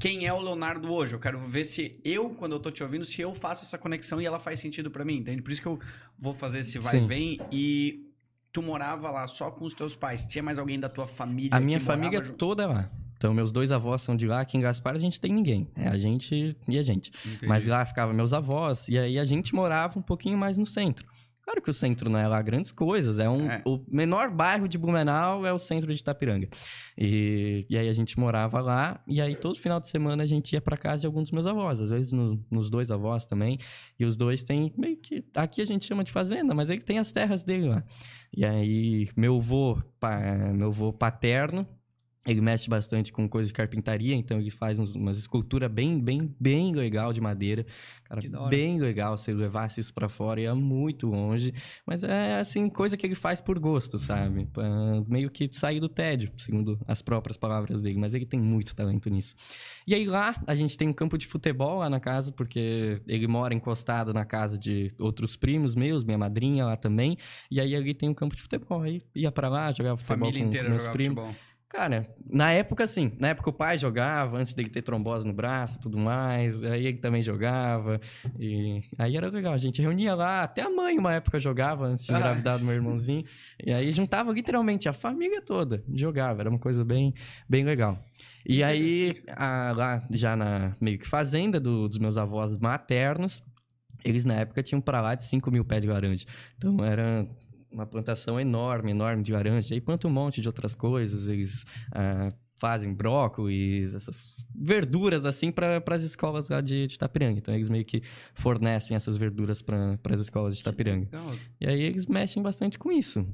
Quem 0.00 0.26
é 0.26 0.32
o 0.32 0.40
Leonardo 0.40 0.90
hoje? 0.90 1.12
Eu 1.14 1.20
quero 1.20 1.38
ver 1.40 1.64
se 1.64 2.00
eu, 2.04 2.30
quando 2.30 2.52
eu 2.52 2.60
tô 2.60 2.70
te 2.70 2.82
ouvindo, 2.82 3.04
se 3.04 3.20
eu 3.20 3.34
faço 3.34 3.62
essa 3.64 3.76
conexão 3.76 4.20
e 4.20 4.24
ela 4.26 4.38
faz 4.40 4.58
sentido 4.58 4.90
pra 4.90 5.04
mim, 5.04 5.18
entende? 5.18 5.42
Por 5.42 5.52
isso 5.52 5.60
que 5.60 5.68
eu 5.68 5.78
vou 6.18 6.32
fazer 6.32 6.60
esse 6.60 6.78
vai 6.78 6.96
e 6.96 7.00
Sim. 7.00 7.06
vem. 7.06 7.40
E 7.52 8.09
tu 8.52 8.62
morava 8.62 9.10
lá 9.10 9.26
só 9.26 9.50
com 9.50 9.64
os 9.64 9.74
teus 9.74 9.94
pais. 9.94 10.26
Tinha 10.26 10.42
mais 10.42 10.58
alguém 10.58 10.78
da 10.78 10.88
tua 10.88 11.06
família? 11.06 11.56
A 11.56 11.60
minha 11.60 11.80
família 11.80 12.22
junto? 12.22 12.36
toda 12.36 12.62
é 12.64 12.66
lá. 12.66 12.90
Então, 13.16 13.34
meus 13.34 13.52
dois 13.52 13.70
avós 13.70 14.00
são 14.00 14.16
de 14.16 14.26
lá. 14.26 14.40
Aqui 14.40 14.56
em 14.56 14.62
Gaspar 14.62 14.94
a 14.94 14.98
gente 14.98 15.20
tem 15.20 15.30
ninguém. 15.30 15.68
É 15.76 15.88
a 15.88 15.98
gente 15.98 16.56
e 16.66 16.78
a 16.78 16.82
gente. 16.82 17.12
Entendi. 17.26 17.46
Mas 17.46 17.66
lá 17.66 17.84
ficavam 17.84 18.14
meus 18.14 18.32
avós, 18.32 18.88
e 18.88 18.98
aí 18.98 19.18
a 19.18 19.24
gente 19.26 19.54
morava 19.54 19.98
um 19.98 20.02
pouquinho 20.02 20.38
mais 20.38 20.56
no 20.56 20.64
centro. 20.64 21.06
Claro 21.50 21.62
que 21.62 21.70
o 21.70 21.74
centro 21.74 22.08
não 22.08 22.16
é 22.20 22.28
lá 22.28 22.40
grandes 22.40 22.70
coisas, 22.70 23.18
é 23.18 23.28
um... 23.28 23.50
É. 23.50 23.60
O 23.66 23.84
menor 23.88 24.30
bairro 24.30 24.68
de 24.68 24.78
Blumenau 24.78 25.44
é 25.44 25.52
o 25.52 25.58
centro 25.58 25.92
de 25.92 26.00
Itapiranga. 26.00 26.48
E, 26.96 27.66
e 27.68 27.76
aí 27.76 27.88
a 27.88 27.92
gente 27.92 28.20
morava 28.20 28.60
lá, 28.60 29.02
e 29.04 29.20
aí 29.20 29.34
todo 29.34 29.58
final 29.58 29.80
de 29.80 29.88
semana 29.88 30.22
a 30.22 30.26
gente 30.26 30.52
ia 30.52 30.60
pra 30.60 30.76
casa 30.76 31.00
de 31.00 31.06
alguns 31.06 31.22
dos 31.24 31.32
meus 31.32 31.46
avós, 31.48 31.80
às 31.80 31.90
vezes 31.90 32.12
no- 32.12 32.40
nos 32.48 32.70
dois 32.70 32.92
avós 32.92 33.24
também, 33.24 33.58
e 33.98 34.04
os 34.04 34.16
dois 34.16 34.44
têm 34.44 34.72
meio 34.78 34.96
que... 34.96 35.24
Aqui 35.34 35.60
a 35.60 35.64
gente 35.64 35.84
chama 35.84 36.04
de 36.04 36.12
fazenda, 36.12 36.54
mas 36.54 36.70
ele 36.70 36.82
tem 36.82 36.98
as 36.98 37.10
terras 37.10 37.42
dele 37.42 37.68
lá. 37.68 37.82
E 38.32 38.44
aí 38.44 39.08
meu 39.16 39.36
avô, 39.38 39.76
pa- 39.98 40.20
meu 40.54 40.68
avô 40.68 40.92
paterno, 40.92 41.66
ele 42.26 42.40
mexe 42.42 42.68
bastante 42.68 43.10
com 43.12 43.26
coisa 43.28 43.46
de 43.48 43.54
carpintaria, 43.54 44.14
então 44.14 44.38
ele 44.38 44.50
faz 44.50 44.78
uns- 44.78 44.94
umas 44.94 45.16
esculturas 45.18 45.70
bem, 45.70 45.98
bem, 45.98 46.34
bem 46.38 46.74
legal 46.74 47.12
de 47.12 47.20
madeira. 47.20 47.64
Cara, 48.04 48.20
bem 48.48 48.78
legal 48.78 49.16
se 49.16 49.30
ele 49.30 49.40
levasse 49.40 49.80
isso 49.80 49.94
pra 49.94 50.08
fora, 50.08 50.40
ia 50.40 50.54
muito 50.54 51.06
longe. 51.06 51.54
Mas 51.86 52.02
é, 52.02 52.38
assim, 52.38 52.68
coisa 52.68 52.96
que 52.96 53.06
ele 53.06 53.14
faz 53.14 53.40
por 53.40 53.58
gosto, 53.58 53.98
sabe? 53.98 54.44
Pra 54.46 54.68
meio 55.08 55.30
que 55.30 55.48
sair 55.50 55.80
do 55.80 55.88
tédio, 55.88 56.30
segundo 56.36 56.78
as 56.86 57.00
próprias 57.00 57.36
palavras 57.38 57.80
dele. 57.80 57.98
Mas 57.98 58.12
ele 58.14 58.26
tem 58.26 58.38
muito 58.38 58.74
talento 58.76 59.08
nisso. 59.08 59.34
E 59.86 59.94
aí 59.94 60.04
lá, 60.04 60.34
a 60.46 60.54
gente 60.54 60.76
tem 60.76 60.88
um 60.88 60.92
campo 60.92 61.16
de 61.16 61.26
futebol 61.26 61.78
lá 61.78 61.88
na 61.88 62.00
casa, 62.00 62.30
porque 62.32 63.00
ele 63.06 63.26
mora 63.26 63.54
encostado 63.54 64.12
na 64.12 64.24
casa 64.26 64.58
de 64.58 64.92
outros 64.98 65.36
primos 65.36 65.74
meus, 65.74 66.04
minha 66.04 66.18
madrinha 66.18 66.66
lá 66.66 66.76
também. 66.76 67.16
E 67.50 67.60
aí 67.60 67.74
ali 67.74 67.94
tem 67.94 68.08
um 68.08 68.14
campo 68.14 68.36
de 68.36 68.42
futebol. 68.42 68.82
Aí 68.82 69.00
ia 69.14 69.32
pra 69.32 69.48
lá, 69.48 69.72
jogava 69.72 69.96
futebol 69.96 70.18
Família 70.18 70.42
com, 70.42 70.48
inteira 70.48 70.68
meus 70.68 70.82
jogava 70.82 70.96
primos. 70.98 71.24
futebol. 71.24 71.49
Cara, 71.72 72.12
na 72.28 72.50
época, 72.50 72.84
sim. 72.84 73.12
Na 73.20 73.28
época 73.28 73.48
o 73.48 73.52
pai 73.52 73.78
jogava, 73.78 74.36
antes 74.38 74.52
dele 74.52 74.68
ter 74.68 74.82
trombose 74.82 75.24
no 75.24 75.32
braço 75.32 75.78
e 75.78 75.80
tudo 75.80 75.96
mais. 75.98 76.64
Aí 76.64 76.84
ele 76.84 76.98
também 76.98 77.22
jogava. 77.22 78.00
E 78.36 78.82
aí 78.98 79.16
era 79.16 79.28
legal. 79.28 79.52
A 79.54 79.56
gente 79.58 79.80
reunia 79.80 80.16
lá. 80.16 80.42
Até 80.42 80.62
a 80.62 80.68
mãe, 80.68 80.98
uma 80.98 81.14
época, 81.14 81.38
jogava 81.38 81.86
antes 81.86 82.04
de 82.04 82.12
Ah. 82.12 82.18
engravidar 82.18 82.58
do 82.58 82.64
meu 82.64 82.74
irmãozinho. 82.74 83.24
E 83.64 83.72
aí 83.72 83.92
juntava 83.92 84.32
literalmente 84.32 84.88
a 84.88 84.92
família 84.92 85.40
toda. 85.40 85.84
Jogava. 85.94 86.40
Era 86.42 86.50
uma 86.50 86.58
coisa 86.58 86.84
bem, 86.84 87.14
bem 87.48 87.64
legal. 87.64 88.04
E 88.44 88.64
aí, 88.64 89.22
a- 89.36 89.72
lá 89.76 90.02
já 90.10 90.34
na 90.34 90.74
meio 90.80 90.98
que 90.98 91.06
fazenda 91.06 91.60
do- 91.60 91.88
dos 91.88 91.98
meus 91.98 92.18
avós 92.18 92.58
maternos, 92.58 93.44
eles 94.04 94.24
na 94.24 94.34
época 94.34 94.60
tinham 94.60 94.80
pra 94.80 95.00
lá 95.00 95.14
de 95.14 95.22
5 95.22 95.52
mil 95.52 95.64
pés 95.64 95.82
de 95.82 95.86
laranja. 95.88 96.26
Então 96.58 96.84
era 96.84 97.28
uma 97.70 97.86
plantação 97.86 98.40
enorme, 98.40 98.90
enorme 98.90 99.22
de 99.22 99.32
laranja. 99.32 99.74
E 99.74 99.80
planta 99.80 100.08
um 100.08 100.10
monte 100.10 100.40
de 100.40 100.48
outras 100.48 100.74
coisas. 100.74 101.26
Eles 101.26 101.64
ah, 101.92 102.32
fazem 102.60 102.92
brócolis, 102.92 103.94
essas 103.94 104.34
verduras 104.54 105.24
assim 105.24 105.50
para 105.50 105.82
as 105.86 106.02
escolas 106.02 106.50
lá 106.50 106.60
de, 106.60 106.86
de 106.86 106.94
Itapiranga. 106.94 107.38
Então 107.38 107.54
eles 107.54 107.70
meio 107.70 107.84
que 107.84 108.02
fornecem 108.34 108.94
essas 108.94 109.16
verduras 109.16 109.62
para 109.62 109.98
as 110.10 110.20
escolas 110.20 110.54
de 110.54 110.60
Itapiranga. 110.60 111.08
E 111.60 111.66
aí 111.66 111.80
eles 111.82 112.06
mexem 112.06 112.42
bastante 112.42 112.78
com 112.78 112.92
isso. 112.92 113.26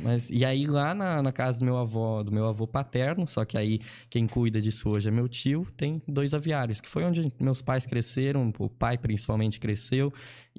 Mas, 0.00 0.30
e 0.30 0.44
aí 0.44 0.64
lá 0.66 0.94
na, 0.94 1.20
na 1.22 1.32
casa 1.32 1.58
do 1.58 1.64
meu 1.64 1.76
avô, 1.76 2.22
do 2.22 2.30
meu 2.30 2.46
avô 2.46 2.66
paterno, 2.66 3.26
só 3.26 3.44
que 3.44 3.58
aí 3.58 3.80
quem 4.08 4.26
cuida 4.28 4.60
disso 4.60 4.88
hoje 4.88 5.08
é 5.08 5.10
meu 5.10 5.28
tio, 5.28 5.66
tem 5.76 6.00
dois 6.06 6.34
aviários, 6.34 6.80
que 6.80 6.88
foi 6.88 7.02
onde 7.04 7.32
meus 7.40 7.60
pais 7.60 7.84
cresceram, 7.84 8.52
o 8.58 8.68
pai 8.68 8.96
principalmente 8.96 9.58
cresceu. 9.58 10.12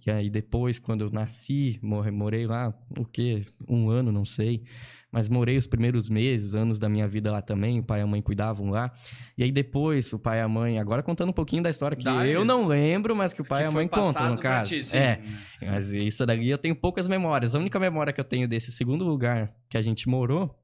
E 0.06 0.12
aí 0.12 0.30
depois, 0.30 0.78
quando 0.80 1.06
eu 1.06 1.10
nasci, 1.10 1.80
morre- 1.82 2.12
morei 2.12 2.46
lá, 2.46 2.74
o 2.98 3.06
quê? 3.06 3.46
Um 3.68 3.90
ano, 3.90 4.12
não 4.12 4.26
sei. 4.26 4.64
Mas 5.12 5.28
morei 5.28 5.58
os 5.58 5.66
primeiros 5.66 6.08
meses, 6.08 6.54
anos 6.54 6.78
da 6.78 6.88
minha 6.88 7.08
vida 7.08 7.32
lá 7.32 7.42
também, 7.42 7.80
o 7.80 7.84
pai 7.84 8.00
e 8.00 8.04
a 8.04 8.08
mãe 8.08 8.22
cuidavam 8.22 8.70
lá. 8.70 8.92
E 9.36 9.44
aí 9.44 9.52
depois, 9.52 10.14
o 10.14 10.20
pai 10.20 10.38
e 10.38 10.42
a 10.42 10.48
mãe, 10.48 10.78
agora 10.78 11.02
contando 11.02 11.30
um 11.30 11.34
pouquinho 11.34 11.64
da 11.64 11.70
história 11.72 11.98
que 11.98 12.04
Dá, 12.04 12.28
eu 12.28 12.42
ele- 12.42 12.44
não 12.44 12.68
lembro, 12.68 13.16
mas 13.16 13.34
que 13.34 13.42
o 13.42 13.46
pai 13.48 13.60
Que 13.62 13.66
e 13.66 13.68
a 13.68 13.72
mãe 13.72 13.88
contam, 13.88 14.36
no 14.36 14.38
caso. 14.40 14.70
ti. 14.70 14.96
É, 14.96 15.20
mas 15.66 15.92
isso 15.92 16.24
daí 16.28 16.48
eu 16.50 16.60
tenho 16.60 16.76
poucas 16.76 17.08
memórias. 17.08 17.56
A 17.56 17.60
única 17.60 17.80
memória 17.80 18.14
que 18.14 18.22
eu 18.22 18.26
tenho 18.26 18.48
desse 18.48 18.72
segundo 18.72 19.04
lugar 19.04 19.52
que 19.68 19.78
a 19.80 19.82
gente 19.82 20.08
morou 20.08 20.56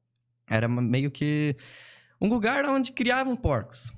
era 0.48 0.68
meio 0.68 1.10
que 1.10 1.56
um 2.20 2.28
lugar 2.28 2.64
onde 2.66 2.92
criavam 2.92 3.34
porcos. 3.34 3.92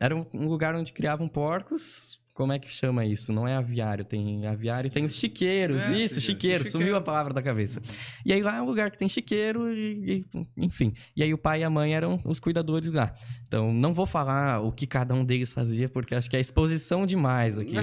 Era 0.00 0.16
um 0.16 0.46
lugar 0.48 0.74
onde 0.74 0.92
criavam 0.92 1.28
porcos. 1.28 2.20
Como 2.38 2.52
é 2.52 2.58
que 2.60 2.70
chama 2.70 3.04
isso? 3.04 3.32
Não 3.32 3.48
é 3.48 3.56
aviário, 3.56 4.04
tem 4.04 4.46
aviário 4.46 4.86
e 4.86 4.90
tem 4.92 5.04
os 5.04 5.16
chiqueiros. 5.16 5.82
É, 5.82 5.96
isso, 5.96 6.20
chiqueiro. 6.20 6.20
chiqueiro. 6.20 6.56
Chiqueiro. 6.58 6.70
Sumiu 6.70 6.94
a 6.94 7.00
palavra 7.00 7.34
da 7.34 7.42
cabeça. 7.42 7.82
E 8.24 8.32
aí 8.32 8.40
lá 8.40 8.58
é 8.58 8.62
um 8.62 8.64
lugar 8.64 8.92
que 8.92 8.96
tem 8.96 9.08
chiqueiro 9.08 9.68
e, 9.74 10.24
e- 10.36 10.46
enfim. 10.56 10.92
E 11.16 11.22
aí 11.24 11.34
o 11.34 11.38
pai 11.38 11.62
e 11.62 11.64
a 11.64 11.68
mãe 11.68 11.96
eram 11.96 12.20
os 12.24 12.38
cuidadores 12.38 12.92
lá. 12.92 13.12
Então 13.48 13.74
não 13.74 13.92
vou 13.92 14.06
falar 14.06 14.60
o 14.60 14.70
que 14.70 14.86
cada 14.86 15.14
um 15.14 15.24
deles 15.24 15.52
fazia, 15.52 15.88
porque 15.88 16.14
acho 16.14 16.30
que 16.30 16.36
é 16.36 16.40
exposição 16.40 17.04
demais 17.04 17.58
aqui. 17.58 17.74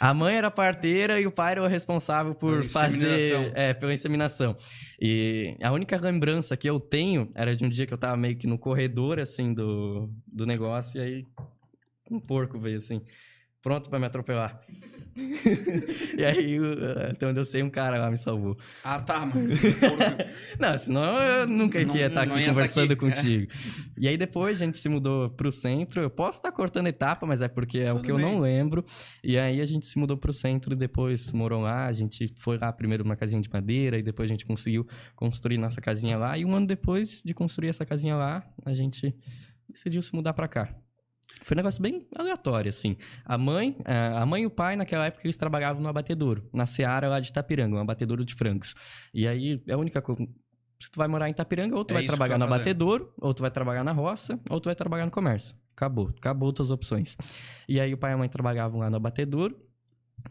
A 0.00 0.14
mãe 0.14 0.36
era 0.36 0.52
parteira 0.52 1.20
e 1.20 1.26
o 1.26 1.32
pai 1.32 1.52
era 1.52 1.62
o 1.64 1.66
responsável 1.66 2.32
por 2.32 2.64
fazer. 2.66 3.50
É, 3.56 3.74
pela 3.74 3.92
inseminação. 3.92 4.54
E 5.00 5.56
a 5.60 5.72
única 5.72 5.96
lembrança 6.00 6.56
que 6.56 6.70
eu 6.70 6.78
tenho 6.78 7.28
era 7.34 7.56
de 7.56 7.64
um 7.64 7.68
dia 7.68 7.86
que 7.88 7.92
eu 7.92 7.98
tava 7.98 8.16
meio 8.16 8.36
que 8.36 8.46
no 8.46 8.56
corredor, 8.56 9.18
assim, 9.18 9.52
do, 9.52 10.08
do 10.28 10.46
negócio, 10.46 11.00
e 11.00 11.04
aí 11.04 11.24
um 12.08 12.20
porco 12.20 12.56
veio 12.56 12.76
assim, 12.76 13.00
pronto 13.64 13.90
pra 13.90 13.98
me 13.98 14.06
atropelar. 14.06 14.60
e 16.18 16.24
aí, 16.24 16.58
o- 16.58 16.74
até 17.10 17.26
onde 17.26 17.38
eu 17.38 17.44
sei, 17.44 17.62
um 17.62 17.70
cara 17.70 17.98
lá 17.98 18.10
me 18.10 18.16
salvou. 18.16 18.56
Ah, 18.82 18.98
tá, 18.98 19.24
mano. 19.24 19.48
Não, 20.58 20.76
senão 20.76 21.14
eu 21.22 21.46
nunca 21.46 21.80
Não- 21.84 21.94
ia 21.96 22.06
estar 22.06 22.22
aqui 22.22 22.38
ia 22.40 22.48
conversando 22.48 22.92
aqui, 22.92 23.04
é. 23.04 23.08
contigo. 23.10 23.52
E 23.96 24.08
aí 24.08 24.16
depois 24.16 24.60
a 24.60 24.64
gente 24.64 24.76
se 24.78 24.88
mudou 24.88 25.30
pro 25.30 25.52
centro. 25.52 26.00
Eu 26.02 26.10
posso 26.10 26.38
estar 26.40 26.50
cortando 26.50 26.88
etapa, 26.88 27.24
mas 27.26 27.40
é 27.42 27.48
porque 27.48 27.78
é 27.78 27.90
o 27.90 27.92
Tudo 27.92 28.02
que 28.04 28.10
eu 28.10 28.16
bem. 28.16 28.24
não 28.26 28.40
lembro. 28.40 28.84
E 29.22 29.38
aí 29.38 29.60
a 29.60 29.64
gente 29.66 29.86
se 29.86 29.96
mudou 29.98 30.16
pro 30.16 30.32
centro 30.32 30.72
e 30.74 30.76
depois 30.76 31.32
morou 31.32 31.60
lá. 31.62 31.86
A 31.86 31.92
gente 31.92 32.26
foi 32.38 32.58
lá 32.58 32.72
primeiro 32.72 33.04
numa 33.04 33.16
casinha 33.16 33.40
de 33.40 33.48
madeira 33.48 33.96
e 33.98 34.02
depois 34.02 34.28
a 34.28 34.32
gente 34.32 34.44
conseguiu 34.44 34.84
construir 35.14 35.58
nossa 35.58 35.80
casinha 35.80 36.18
lá. 36.18 36.36
E 36.36 36.44
um 36.44 36.54
ano 36.56 36.66
depois 36.66 37.22
de 37.24 37.32
construir 37.32 37.68
essa 37.68 37.86
casinha 37.86 38.16
lá, 38.16 38.42
a 38.64 38.74
gente 38.74 39.14
decidiu 39.68 40.02
se 40.02 40.12
mudar 40.12 40.32
pra 40.32 40.48
cá. 40.48 40.74
Foi 41.42 41.54
um 41.54 41.58
negócio 41.58 41.82
bem 41.82 42.06
aleatório, 42.14 42.68
assim. 42.68 42.96
A 43.24 43.36
mãe, 43.36 43.76
a 43.84 44.24
mãe 44.24 44.44
e 44.44 44.46
o 44.46 44.50
pai, 44.50 44.76
naquela 44.76 45.06
época, 45.06 45.26
eles 45.26 45.36
trabalhavam 45.36 45.82
no 45.82 45.88
abatedouro, 45.88 46.48
na 46.52 46.66
Seara 46.66 47.08
lá 47.08 47.20
de 47.20 47.28
Itapiranga, 47.28 47.76
um 47.76 47.80
abatedouro 47.80 48.24
de 48.24 48.34
frangos. 48.34 48.74
E 49.12 49.28
aí, 49.28 49.62
é 49.66 49.72
a 49.72 49.78
única 49.78 50.00
coisa... 50.00 50.26
Se 50.80 50.90
tu 50.90 50.98
vai 50.98 51.08
morar 51.08 51.28
em 51.28 51.32
Itapiranga, 51.32 51.76
ou 51.76 51.84
tu 51.84 51.92
É 51.92 51.94
vai 51.94 52.04
trabalhar 52.04 52.36
no 52.36 52.44
abatedouro, 52.44 53.12
ou 53.18 53.32
tu 53.32 53.42
vai 53.42 53.50
trabalhar 53.50 53.84
na 53.84 53.92
roça, 53.92 54.38
ou 54.50 54.60
tu 54.60 54.66
vai 54.66 54.74
trabalhar 54.74 55.04
no 55.04 55.10
comércio. 55.10 55.56
Acabou. 55.74 56.12
Acabou 56.16 56.52
tuas 56.52 56.70
opções. 56.70 57.16
E 57.68 57.80
aí, 57.80 57.94
o 57.94 57.98
pai 57.98 58.12
e 58.12 58.14
a 58.14 58.18
mãe 58.18 58.28
trabalhavam 58.28 58.80
lá 58.80 58.90
no 58.90 58.96
abatedouro. 58.96 59.56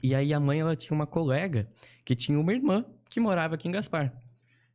E 0.02 0.14
aí, 0.14 0.34
a 0.34 0.40
mãe, 0.40 0.60
ela 0.60 0.76
tinha 0.76 0.96
uma 0.96 1.08
colega 1.08 1.68
que 2.04 2.16
tinha 2.16 2.40
uma 2.40 2.52
irmã 2.54 2.86
que 3.10 3.20
morava 3.20 3.56
aqui 3.56 3.68
em 3.68 3.72
Gaspar. 3.72 4.14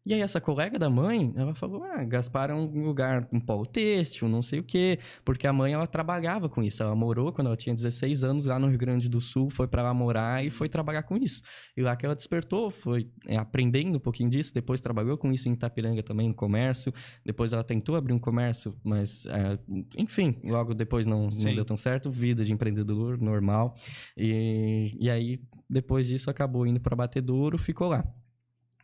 E 0.09 0.15
aí 0.15 0.23
essa 0.23 0.41
colega 0.41 0.79
da 0.79 0.89
mãe, 0.89 1.35
ela 1.37 1.55
falou, 1.55 1.85
ah, 1.85 2.03
Gaspar 2.03 2.49
é 2.49 2.55
um 2.55 2.65
lugar, 2.65 3.29
um 3.31 3.39
polo 3.39 3.67
têxtil, 3.67 4.27
não 4.27 4.41
sei 4.41 4.61
o 4.61 4.63
quê. 4.63 4.99
Porque 5.23 5.47
a 5.47 5.53
mãe, 5.53 5.75
ela 5.75 5.87
trabalhava 5.87 6.49
com 6.49 6.63
isso. 6.63 6.83
Ela 6.83 6.95
morou 6.95 7.31
quando 7.31 7.49
ela 7.49 7.57
tinha 7.59 7.75
16 7.75 8.25
anos 8.25 8.47
lá 8.47 8.59
no 8.59 8.69
Rio 8.69 8.79
Grande 8.79 9.07
do 9.07 9.21
Sul, 9.21 9.51
foi 9.51 9.69
para 9.69 9.83
lá 9.83 9.93
morar 9.93 10.43
e 10.43 10.49
foi 10.49 10.67
trabalhar 10.67 11.03
com 11.03 11.15
isso. 11.19 11.43
E 11.77 11.83
lá 11.83 11.95
que 11.95 12.07
ela 12.07 12.15
despertou, 12.15 12.71
foi 12.71 13.07
é, 13.27 13.37
aprendendo 13.37 13.99
um 13.99 14.01
pouquinho 14.01 14.31
disso, 14.31 14.55
depois 14.55 14.81
trabalhou 14.81 15.19
com 15.19 15.31
isso 15.31 15.47
em 15.47 15.53
Itapiranga 15.53 16.03
também, 16.03 16.27
no 16.27 16.35
comércio. 16.35 16.91
Depois 17.23 17.53
ela 17.53 17.63
tentou 17.63 17.95
abrir 17.95 18.15
um 18.15 18.19
comércio, 18.19 18.75
mas, 18.83 19.27
é, 19.27 19.59
enfim, 19.95 20.41
logo 20.47 20.73
depois 20.73 21.05
não, 21.05 21.29
não 21.29 21.55
deu 21.55 21.67
tão 21.67 21.77
certo. 21.77 22.11
Vida 22.11 22.43
de 22.47 22.53
empreendedor, 22.55 23.21
normal. 23.21 23.75
E, 24.17 24.97
e 24.99 25.11
aí, 25.11 25.39
depois 25.69 26.09
disso, 26.09 26.31
acabou 26.31 26.67
indo 26.67 26.81
para 26.81 26.97
Batedouro, 26.97 27.59
ficou 27.59 27.89
lá. 27.89 28.01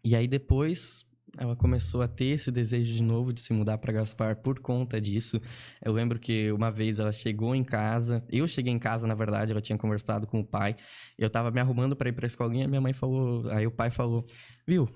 E 0.04 0.14
aí 0.14 0.28
depois 0.28 1.06
ela 1.38 1.56
começou 1.56 2.02
a 2.02 2.08
ter 2.08 2.26
esse 2.26 2.50
desejo 2.50 2.92
de 2.92 3.02
novo 3.02 3.32
de 3.32 3.40
se 3.40 3.52
mudar 3.52 3.78
para 3.78 3.92
Gaspar 3.92 4.36
por 4.36 4.60
conta 4.60 5.00
disso. 5.00 5.40
Eu 5.82 5.92
lembro 5.92 6.18
que 6.18 6.50
uma 6.52 6.70
vez 6.70 6.98
ela 6.98 7.12
chegou 7.12 7.54
em 7.54 7.64
casa, 7.64 8.24
eu 8.30 8.46
cheguei 8.46 8.72
em 8.72 8.78
casa, 8.78 9.06
na 9.06 9.14
verdade, 9.14 9.52
ela 9.52 9.60
tinha 9.60 9.78
conversado 9.78 10.26
com 10.26 10.40
o 10.40 10.44
pai. 10.44 10.76
Eu 11.18 11.28
tava 11.28 11.50
me 11.50 11.60
arrumando 11.60 11.96
para 11.96 12.08
ir 12.08 12.12
para 12.12 12.26
escolinha, 12.26 12.68
minha 12.68 12.80
mãe 12.80 12.92
falou, 12.92 13.48
aí 13.50 13.66
o 13.66 13.70
pai 13.70 13.90
falou: 13.90 14.24
"Viu? 14.66 14.88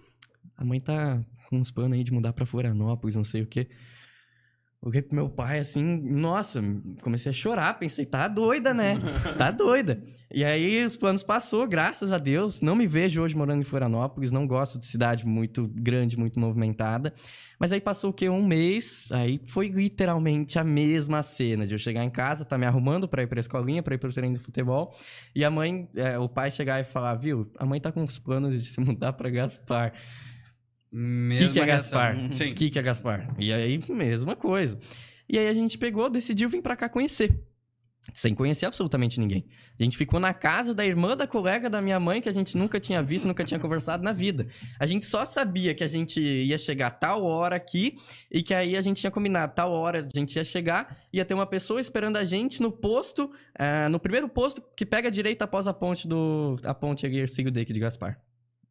A 0.57 0.65
mãe 0.65 0.81
tá 0.81 1.23
com 1.49 1.59
uns 1.59 1.71
planos 1.71 1.97
aí 1.97 2.05
de 2.05 2.13
mudar 2.13 2.33
para 2.33 2.47
Florianópolis, 2.47 3.17
não 3.17 3.25
sei 3.25 3.43
o 3.43 3.47
quê". 3.47 3.69
Olhei 4.81 5.03
pro 5.03 5.17
meu 5.17 5.29
pai 5.29 5.59
assim, 5.59 5.83
nossa, 5.83 6.63
comecei 7.03 7.31
a 7.31 7.33
chorar, 7.33 7.77
pensei, 7.81 8.07
tá 8.07 8.29
doida, 8.29 8.73
né? 8.73 8.95
Tá 9.37 9.51
doida. 9.51 10.01
E 10.33 10.45
aí 10.45 10.85
os 10.85 10.97
planos 10.97 11.25
passou, 11.25 11.67
graças 11.67 12.13
a 12.13 12.19
Deus. 12.19 12.61
Não 12.61 12.77
me 12.77 12.87
vejo 12.87 13.21
hoje 13.21 13.37
morando 13.37 13.61
em 13.61 13.65
Florianópolis, 13.65 14.31
não 14.31 14.47
gosto 14.47 14.79
de 14.79 14.87
cidade 14.87 15.27
muito 15.27 15.67
grande, 15.75 16.17
muito 16.17 16.39
movimentada. 16.39 17.13
Mas 17.59 17.73
aí 17.73 17.81
passou 17.81 18.11
o 18.11 18.13
quê? 18.13 18.29
Um 18.29 18.47
mês, 18.47 19.09
aí 19.11 19.41
foi 19.47 19.67
literalmente 19.69 20.61
a 20.61 20.65
mesma 20.65 21.25
cena 21.25 21.67
de 21.67 21.75
eu 21.75 21.79
chegar 21.79 22.05
em 22.05 22.11
casa, 22.11 22.45
tá 22.45 22.57
me 22.57 22.65
arrumando 22.65 23.09
pra 23.09 23.23
ir 23.23 23.27
pra 23.27 23.41
escolinha, 23.41 23.83
pra 23.83 23.97
ir 23.97 23.99
pro 23.99 24.13
treino 24.13 24.39
de 24.39 24.45
futebol. 24.45 24.95
E 25.35 25.45
a 25.45 25.51
mãe, 25.51 25.89
é, 25.97 26.17
o 26.21 26.29
pai 26.29 26.53
chegar 26.53 26.81
e 26.81 26.85
falar, 26.85 27.17
viu, 27.17 27.51
a 27.59 27.67
mãe 27.67 27.81
tá 27.81 27.91
com 27.91 28.05
os 28.05 28.19
planos 28.19 28.63
de 28.63 28.69
se 28.69 28.81
mudar 28.81 29.13
pra 29.15 29.29
Gaspar. 29.29 29.93
Mesma 30.91 31.53
que 31.53 31.61
é 31.61 31.65
reação. 31.65 31.99
Gaspar? 31.99 32.33
Sim. 32.33 32.55
Que 32.55 32.79
é 32.79 32.83
Gaspar? 32.83 33.35
E 33.39 33.53
aí, 33.53 33.79
mesma 33.89 34.35
coisa. 34.35 34.79
E 35.29 35.39
aí 35.39 35.49
a 35.49 35.55
gente 35.55 35.77
pegou, 35.77 36.09
decidiu 36.09 36.49
vir 36.49 36.63
pra 36.63 36.75
cá 36.77 36.89
conhecer. 36.89 37.39
Sem 38.15 38.35
conhecer 38.35 38.67
absolutamente 38.67 39.21
ninguém. 39.21 39.45
A 39.79 39.83
gente 39.83 39.97
ficou 39.97 40.19
na 40.19 40.33
casa 40.33 40.75
da 40.75 40.85
irmã 40.85 41.17
da 41.17 41.27
colega 41.27 41.69
da 41.69 41.83
minha 41.83 42.01
mãe, 42.01 42.21
que 42.21 42.29
a 42.29 42.33
gente 42.33 42.57
nunca 42.57 42.81
tinha 42.81 43.03
visto, 43.03 43.29
nunca 43.29 43.45
tinha 43.45 43.61
conversado 43.61 44.03
na 44.03 44.13
vida. 44.13 44.47
A 44.79 44.87
gente 44.87 45.05
só 45.05 45.25
sabia 45.25 45.75
que 45.75 45.85
a 45.85 45.87
gente 45.87 46.21
ia 46.21 46.57
chegar 46.57 46.91
tal 46.91 47.23
hora 47.25 47.57
aqui 47.57 47.95
e 48.31 48.43
que 48.43 48.55
aí 48.55 48.77
a 48.77 48.81
gente 48.81 49.01
tinha 49.01 49.11
combinado 49.11 49.53
tal 49.55 49.73
hora 49.73 50.07
a 50.07 50.19
gente 50.19 50.37
ia 50.37 50.45
chegar, 50.45 50.99
ia 51.13 51.25
ter 51.25 51.35
uma 51.35 51.47
pessoa 51.47 51.81
esperando 51.81 52.17
a 52.17 52.25
gente 52.25 52.63
no 52.63 52.73
posto, 52.73 53.31
ah, 53.59 53.89
no 53.89 54.01
primeiro 54.01 54.29
posto 54.29 54.63
que 54.75 54.87
pega 54.87 55.09
a 55.09 55.13
direita 55.13 55.45
após 55.45 55.67
a 55.67 55.75
ponte 55.75 56.09
do 56.09 56.57
a 56.65 56.73
ponte 56.73 57.07
Ercílio 57.07 57.51
Deque 57.51 57.73
de 57.73 57.81
Gaspar. 57.81 58.19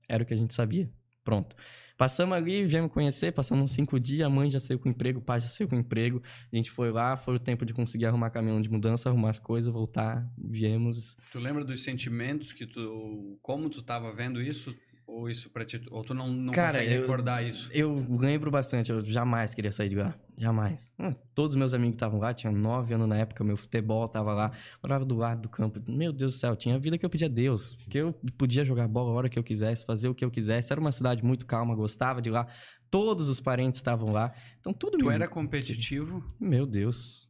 Era 0.09 0.23
o 0.23 0.25
que 0.25 0.33
a 0.33 0.37
gente 0.37 0.53
sabia. 0.53 0.89
Pronto. 1.23 1.55
Passamos 1.97 2.37
ali, 2.37 2.63
viemos 2.63 2.91
conhecer, 2.91 3.31
passamos 3.31 3.71
cinco 3.71 3.99
dias, 3.99 4.21
a 4.21 4.29
mãe 4.29 4.51
já 4.51 4.59
saiu 4.59 4.77
com 4.77 4.87
emprego, 4.87 5.19
o 5.19 5.21
pai 5.21 5.39
já 5.39 5.47
saiu 5.47 5.67
com 5.67 5.75
emprego. 5.75 6.21
A 6.53 6.55
gente 6.55 6.69
foi 6.69 6.91
lá, 6.91 7.17
foi 7.17 7.35
o 7.35 7.39
tempo 7.39 7.65
de 7.65 7.73
conseguir 7.73 8.05
arrumar 8.05 8.29
caminhão 8.29 8.61
de 8.61 8.69
mudança, 8.69 9.09
arrumar 9.09 9.31
as 9.31 9.39
coisas, 9.39 9.73
voltar, 9.73 10.29
viemos. 10.37 11.17
Tu 11.31 11.39
lembra 11.39 11.65
dos 11.65 11.83
sentimentos 11.83 12.53
que 12.53 12.67
tu. 12.67 13.39
Como 13.41 13.67
tu 13.69 13.81
tava 13.81 14.13
vendo 14.13 14.39
isso? 14.39 14.75
Ou 15.07 15.29
isso 15.29 15.49
pra 15.49 15.63
ti? 15.63 15.81
Ou 15.89 16.03
tu 16.03 16.13
não, 16.13 16.27
não 16.27 16.51
Cara, 16.53 16.73
consegue 16.73 16.93
eu- 16.93 17.01
recordar 17.01 17.41
isso? 17.43 17.69
Eu 17.73 18.05
lembro 18.19 18.51
bastante, 18.51 18.91
eu 18.91 19.03
jamais 19.05 19.55
queria 19.55 19.71
sair 19.71 19.87
de 19.87 19.95
lá. 19.95 20.13
Jamais. 20.37 20.91
Hum, 20.99 21.15
todos 21.33 21.55
os 21.55 21.57
meus 21.57 21.73
amigos 21.73 21.95
estavam 21.95 22.19
lá, 22.19 22.33
tinha 22.33 22.51
nove 22.51 22.93
anos 22.93 23.07
na 23.07 23.17
época, 23.17 23.41
meu 23.43 23.55
futebol 23.55 24.07
tava 24.09 24.33
lá, 24.33 24.51
morava 24.83 25.05
do 25.05 25.15
lado 25.15 25.43
do 25.43 25.49
campo. 25.49 25.81
Meu 25.89 26.11
Deus 26.11 26.35
do 26.35 26.37
céu, 26.39 26.55
tinha 26.57 26.75
a 26.75 26.77
vida 26.77 26.97
que 26.97 27.05
eu 27.05 27.09
pedia 27.09 27.27
a 27.27 27.31
Deus. 27.31 27.75
Que 27.89 27.97
eu 27.99 28.13
podia 28.37 28.65
jogar 28.65 28.87
bola 28.89 29.09
a 29.11 29.13
hora 29.13 29.29
que 29.29 29.39
eu 29.39 29.43
quisesse, 29.43 29.85
fazer 29.85 30.09
o 30.09 30.13
que 30.13 30.25
eu 30.25 30.29
quisesse. 30.29 30.73
Era 30.73 30.81
uma 30.81 30.91
cidade 30.91 31.23
muito 31.23 31.45
calma, 31.45 31.73
gostava 31.73 32.21
de 32.21 32.29
lá. 32.29 32.45
Todos 32.91 33.29
os 33.29 33.39
parentes 33.39 33.79
estavam 33.79 34.11
lá. 34.11 34.33
Então 34.59 34.73
tudo 34.73 34.97
Tu 34.97 35.05
me- 35.05 35.13
era 35.15 35.27
competitivo? 35.27 36.21
Meu 36.39 36.65
Deus. 36.67 37.27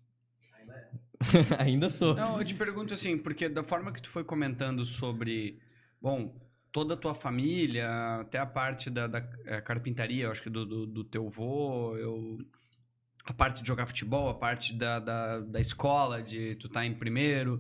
Ainda 1.60 1.90
sou. 1.90 2.16
Não, 2.16 2.40
eu 2.40 2.46
te 2.46 2.56
pergunto 2.56 2.94
assim, 2.94 3.18
porque 3.18 3.48
da 3.50 3.64
forma 3.64 3.92
que 3.92 4.02
tu 4.02 4.10
foi 4.10 4.24
comentando 4.24 4.84
sobre, 4.86 5.60
bom, 6.02 6.36
toda 6.78 6.94
a 6.94 6.98
tua 6.98 7.16
família, 7.16 7.90
até 8.22 8.38
a 8.38 8.46
parte 8.46 8.92
da, 8.92 9.08
da, 9.08 9.28
eh, 9.46 9.60
carpintaria, 9.62 10.30
acho 10.30 10.44
que 10.44 10.50
do, 10.50 10.64
do, 10.64 10.86
do 10.86 11.04
teu 11.04 11.28
vô, 11.28 11.96
eu, 11.98 12.38
a 13.26 13.34
parte 13.34 13.64
de 13.64 13.68
jogar 13.68 13.88
futebol, 13.88 14.30
a 14.30 14.36
parte 14.36 14.76
da, 14.76 15.00
da, 15.00 15.40
da 15.40 15.60
escola, 15.60 16.22
de 16.22 16.54
tu 16.58 16.68
estar 16.68 16.86
em 16.86 16.94
primeiro. 16.94 17.60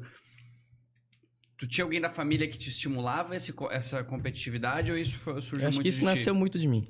Tu 1.58 1.68
tinha 1.68 1.84
alguém 1.84 2.00
da 2.00 2.12
família 2.12 2.48
que 2.48 2.60
te 2.60 2.70
estimulava 2.70 3.36
esse, 3.36 3.52
essa 3.72 4.04
competitividade 4.04 4.92
ou 4.92 4.98
isso 5.00 5.18
foi, 5.18 5.42
surgiu 5.42 5.62
Eu 5.66 5.70
acho 5.70 5.78
muito 5.78 5.82
que 5.82 5.90
isso 5.90 5.98
de 5.98 6.06
ti? 6.06 6.06
nasceu 6.06 6.36
muito 6.36 6.60
de 6.60 6.68
mim. 6.68 6.88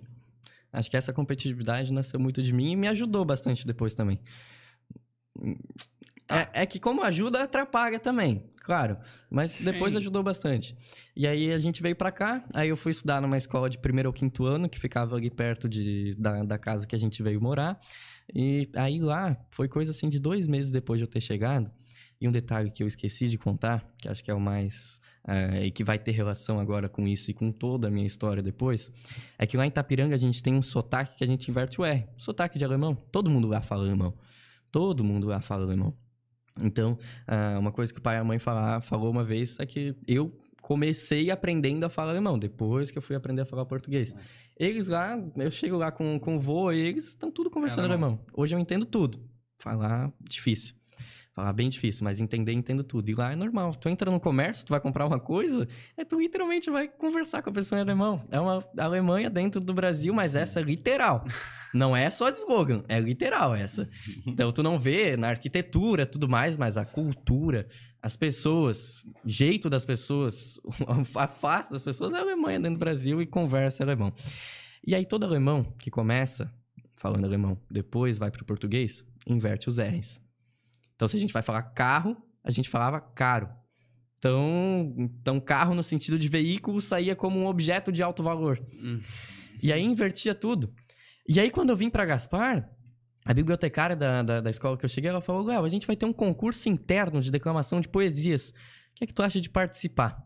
Acho 0.73 0.91
que 0.91 0.97
essa 0.97 1.13
competitividade 1.13 1.93
nasceu 1.93 2.19
muito 2.19 2.43
de 2.43 2.51
mim 2.51 2.73
e 2.73 2.75
me 2.75 2.89
ajudou 2.89 3.23
bastante 3.23 3.65
depois 3.65 3.93
também. 3.93 4.19
É, 6.29 6.63
é 6.63 6.65
que 6.65 6.79
como 6.79 7.01
ajuda, 7.03 7.43
atrapalha 7.43 7.99
também, 7.99 8.43
claro. 8.57 8.97
Mas 9.29 9.51
Sim. 9.51 9.71
depois 9.71 9.95
ajudou 9.95 10.21
bastante. 10.21 10.75
E 11.15 11.25
aí 11.25 11.51
a 11.51 11.59
gente 11.59 11.81
veio 11.81 11.95
pra 11.95 12.11
cá, 12.11 12.43
aí 12.53 12.69
eu 12.69 12.77
fui 12.77 12.91
estudar 12.91 13.21
numa 13.21 13.37
escola 13.37 13.69
de 13.69 13.77
primeiro 13.77 14.09
ou 14.09 14.13
quinto 14.13 14.45
ano, 14.45 14.67
que 14.67 14.79
ficava 14.79 15.15
ali 15.15 15.29
perto 15.29 15.69
de, 15.69 16.13
da, 16.17 16.43
da 16.43 16.57
casa 16.57 16.85
que 16.85 16.95
a 16.95 16.99
gente 16.99 17.23
veio 17.23 17.41
morar. 17.41 17.79
E 18.33 18.69
aí 18.75 18.99
lá, 18.99 19.37
foi 19.51 19.67
coisa 19.67 19.91
assim 19.91 20.09
de 20.09 20.19
dois 20.19 20.47
meses 20.47 20.71
depois 20.71 20.99
de 20.99 21.05
eu 21.05 21.07
ter 21.07 21.21
chegado. 21.21 21.71
E 22.19 22.27
um 22.27 22.31
detalhe 22.31 22.71
que 22.71 22.83
eu 22.83 22.87
esqueci 22.87 23.29
de 23.29 23.37
contar, 23.37 23.85
que 23.97 24.09
acho 24.09 24.23
que 24.23 24.31
é 24.31 24.33
o 24.33 24.39
mais 24.39 24.99
é, 25.27 25.65
e 25.65 25.71
que 25.71 25.83
vai 25.83 25.99
ter 25.99 26.11
relação 26.11 26.59
agora 26.59 26.89
com 26.89 27.07
isso 27.07 27.29
e 27.29 27.33
com 27.33 27.51
toda 27.51 27.89
a 27.89 27.91
minha 27.91 28.07
história 28.07 28.41
depois, 28.41 28.91
é 29.37 29.45
que 29.45 29.57
lá 29.57 29.65
em 29.65 29.67
Itapiranga 29.67 30.15
a 30.15 30.17
gente 30.17 30.41
tem 30.41 30.55
um 30.55 30.61
sotaque 30.61 31.17
que 31.17 31.23
a 31.23 31.27
gente 31.27 31.49
inverte 31.51 31.79
o 31.79 31.85
R. 31.85 32.07
Sotaque 32.17 32.57
de 32.57 32.65
alemão. 32.65 32.95
Todo 32.95 33.29
mundo 33.29 33.47
lá 33.47 33.61
fala 33.61 33.83
alemão. 33.83 34.13
Todo 34.71 35.03
mundo 35.03 35.27
lá 35.27 35.41
fala 35.41 35.63
alemão. 35.63 35.93
Então, 36.61 36.97
ah, 37.27 37.57
uma 37.59 37.71
coisa 37.71 37.91
que 37.93 37.99
o 37.99 38.01
pai 38.01 38.15
e 38.15 38.19
a 38.19 38.23
mãe 38.23 38.39
fala- 38.39 38.81
falou 38.81 39.09
uma 39.11 39.23
vez 39.23 39.59
é 39.59 39.65
que 39.65 39.95
eu 40.07 40.31
comecei 40.61 41.31
aprendendo 41.31 41.85
a 41.85 41.89
falar 41.89 42.11
alemão, 42.11 42.37
depois 42.37 42.91
que 42.91 42.97
eu 42.97 43.01
fui 43.01 43.15
aprender 43.15 43.41
a 43.41 43.45
falar 43.45 43.65
português. 43.65 44.13
Eles 44.57 44.87
lá, 44.89 45.17
eu 45.37 45.49
chego 45.51 45.77
lá 45.77 45.91
com, 45.91 46.19
com 46.19 46.35
o 46.35 46.39
vô, 46.39 46.71
e 46.71 46.79
eles 46.79 47.07
estão 47.07 47.31
tudo 47.31 47.49
conversando 47.49 47.85
alemão. 47.85 48.09
alemão. 48.09 48.25
Hoje 48.33 48.53
eu 48.53 48.59
entendo 48.59 48.85
tudo. 48.85 49.19
Falar, 49.59 50.11
difícil. 50.21 50.75
Falar 51.37 51.53
bem 51.53 51.69
difícil, 51.69 52.03
mas 52.03 52.19
entender, 52.19 52.51
entendo 52.51 52.83
tudo. 52.83 53.11
E 53.11 53.13
lá 53.13 53.31
é 53.31 53.35
normal. 53.35 53.75
Tu 53.75 53.87
entra 53.89 54.09
no 54.09 54.19
comércio, 54.19 54.65
tu 54.65 54.71
vai 54.71 54.79
comprar 54.79 55.05
uma 55.05 55.19
coisa, 55.19 55.67
é 55.95 56.03
tu 56.03 56.19
literalmente 56.19 56.67
vai 56.71 56.87
conversar 56.87 57.43
com 57.43 57.51
a 57.51 57.53
pessoa 57.53 57.77
em 57.77 57.83
alemão. 57.83 58.25
É 58.31 58.39
uma 58.39 58.67
Alemanha 58.75 59.29
dentro 59.29 59.61
do 59.61 59.71
Brasil, 59.71 60.11
mas 60.15 60.35
essa 60.35 60.59
é 60.59 60.63
literal. 60.63 61.23
Não 61.75 61.95
é 61.95 62.09
só 62.09 62.31
de 62.31 62.39
slogan, 62.39 62.83
é 62.87 62.99
literal 62.99 63.53
essa. 63.53 63.87
Então 64.25 64.51
tu 64.51 64.63
não 64.63 64.79
vê 64.79 65.15
na 65.15 65.27
arquitetura 65.27 66.07
tudo 66.07 66.27
mais, 66.27 66.57
mas 66.57 66.75
a 66.75 66.85
cultura, 66.85 67.67
as 68.01 68.15
pessoas, 68.15 69.03
jeito 69.23 69.69
das 69.69 69.85
pessoas, 69.85 70.59
a 71.13 71.27
face 71.27 71.69
das 71.69 71.83
pessoas 71.83 72.13
é 72.13 72.19
Alemanha 72.19 72.59
dentro 72.59 72.77
do 72.77 72.79
Brasil 72.79 73.21
e 73.21 73.27
conversa 73.27 73.83
alemão. 73.83 74.11
E 74.83 74.95
aí 74.95 75.05
todo 75.05 75.25
alemão 75.25 75.65
que 75.77 75.91
começa 75.91 76.51
falando 76.95 77.25
alemão, 77.25 77.59
depois 77.69 78.17
vai 78.17 78.31
para 78.31 78.41
o 78.41 78.45
português, 78.45 79.03
inverte 79.27 79.69
os 79.69 79.77
R's. 79.77 80.25
Então 80.97 81.07
se 81.07 81.15
a 81.15 81.19
gente 81.19 81.31
vai 81.31 81.41
falar 81.41 81.61
carro, 81.61 82.17
a 82.43 82.51
gente 82.51 82.67
falava 82.67 82.99
caro. 82.99 83.47
Então, 84.17 84.93
então 84.97 85.39
carro 85.39 85.73
no 85.73 85.83
sentido 85.83 86.19
de 86.19 86.27
veículo 86.27 86.81
saía 86.81 87.15
como 87.15 87.39
um 87.39 87.45
objeto 87.45 87.91
de 87.91 88.03
alto 88.03 88.21
valor. 88.21 88.59
Hum. 88.73 88.99
E 89.61 89.71
aí 89.71 89.81
invertia 89.81 90.35
tudo. 90.35 90.73
E 91.27 91.39
aí, 91.39 91.49
quando 91.49 91.69
eu 91.69 91.75
vim 91.75 91.89
pra 91.89 92.05
Gaspar, 92.05 92.69
a 93.25 93.33
bibliotecária 93.33 93.95
da, 93.95 94.23
da, 94.23 94.41
da 94.41 94.49
escola 94.49 94.77
que 94.77 94.85
eu 94.85 94.89
cheguei, 94.89 95.09
ela 95.09 95.21
falou: 95.21 95.45
Léo, 95.45 95.63
a 95.63 95.69
gente 95.69 95.85
vai 95.85 95.95
ter 95.95 96.05
um 96.05 96.13
concurso 96.13 96.69
interno 96.69 97.21
de 97.21 97.29
declamação 97.29 97.81
de 97.81 97.89
poesias. 97.89 98.49
O 98.49 98.53
que 98.95 99.03
é 99.03 99.07
que 99.07 99.13
tu 99.13 99.21
acha 99.21 99.41
de 99.41 99.49
participar? 99.49 100.23